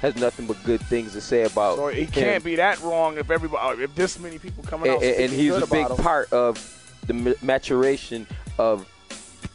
[0.00, 1.76] has nothing but good things to say about.
[1.76, 5.02] So it can't be that wrong if everybody, uh, if this many people coming out
[5.02, 5.96] and, and- and he's a big him.
[5.96, 6.56] part of
[7.06, 8.26] the maturation
[8.58, 8.86] of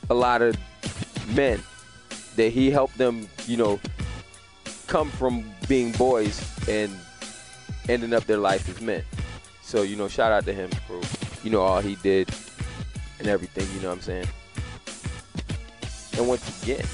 [0.09, 0.55] a lot of
[1.35, 1.61] men
[2.35, 3.79] that he helped them you know
[4.87, 6.91] come from being boys and
[7.89, 9.03] ending up their life as men
[9.61, 10.99] so you know shout out to him for
[11.43, 12.29] you know all he did
[13.19, 14.25] and everything you know what i'm saying
[16.17, 16.85] and once again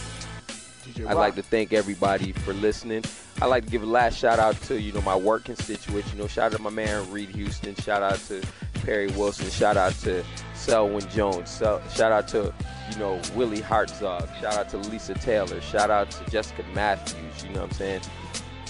[1.05, 3.03] I'd like to thank everybody for listening.
[3.41, 6.11] I'd like to give a last shout out to, you know, my work constituents.
[6.11, 7.75] You know, shout out to my man Reed Houston.
[7.75, 8.41] Shout out to
[8.85, 9.49] Perry Wilson.
[9.49, 10.23] Shout out to
[10.55, 11.49] Selwyn Jones.
[11.49, 12.53] So, shout out to,
[12.91, 14.33] you know, Willie Hartzog.
[14.41, 15.61] Shout out to Lisa Taylor.
[15.61, 17.43] Shout out to Jessica Matthews.
[17.43, 18.01] You know what I'm saying?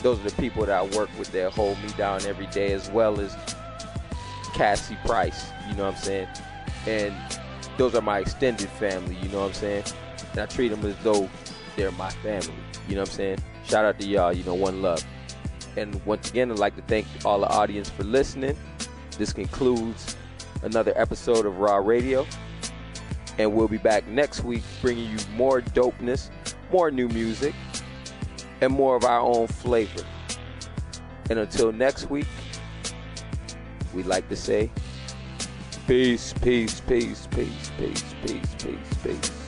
[0.03, 2.89] Those are the people that I work with that hold me down every day, as
[2.91, 3.35] well as
[4.53, 5.49] Cassie Price.
[5.69, 6.27] You know what I'm saying?
[6.87, 7.15] And
[7.77, 9.15] those are my extended family.
[9.21, 9.83] You know what I'm saying?
[10.31, 11.29] And I treat them as though
[11.77, 12.53] they're my family.
[12.89, 13.37] You know what I'm saying?
[13.63, 14.33] Shout out to y'all.
[14.33, 15.01] You know, one love.
[15.77, 18.57] And once again, I'd like to thank all the audience for listening.
[19.17, 20.17] This concludes
[20.63, 22.27] another episode of Raw Radio.
[23.37, 26.31] And we'll be back next week bringing you more dopeness,
[26.71, 27.53] more new music,
[28.61, 30.03] and more of our own flavor.
[31.29, 32.25] And until next week,
[33.93, 34.71] we'd like to say
[35.85, 39.46] peace, peace, peace, peace, peace, peace, peace, peace.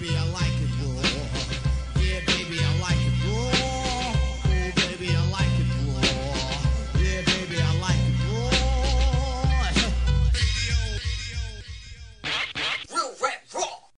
[0.00, 0.53] baby, I like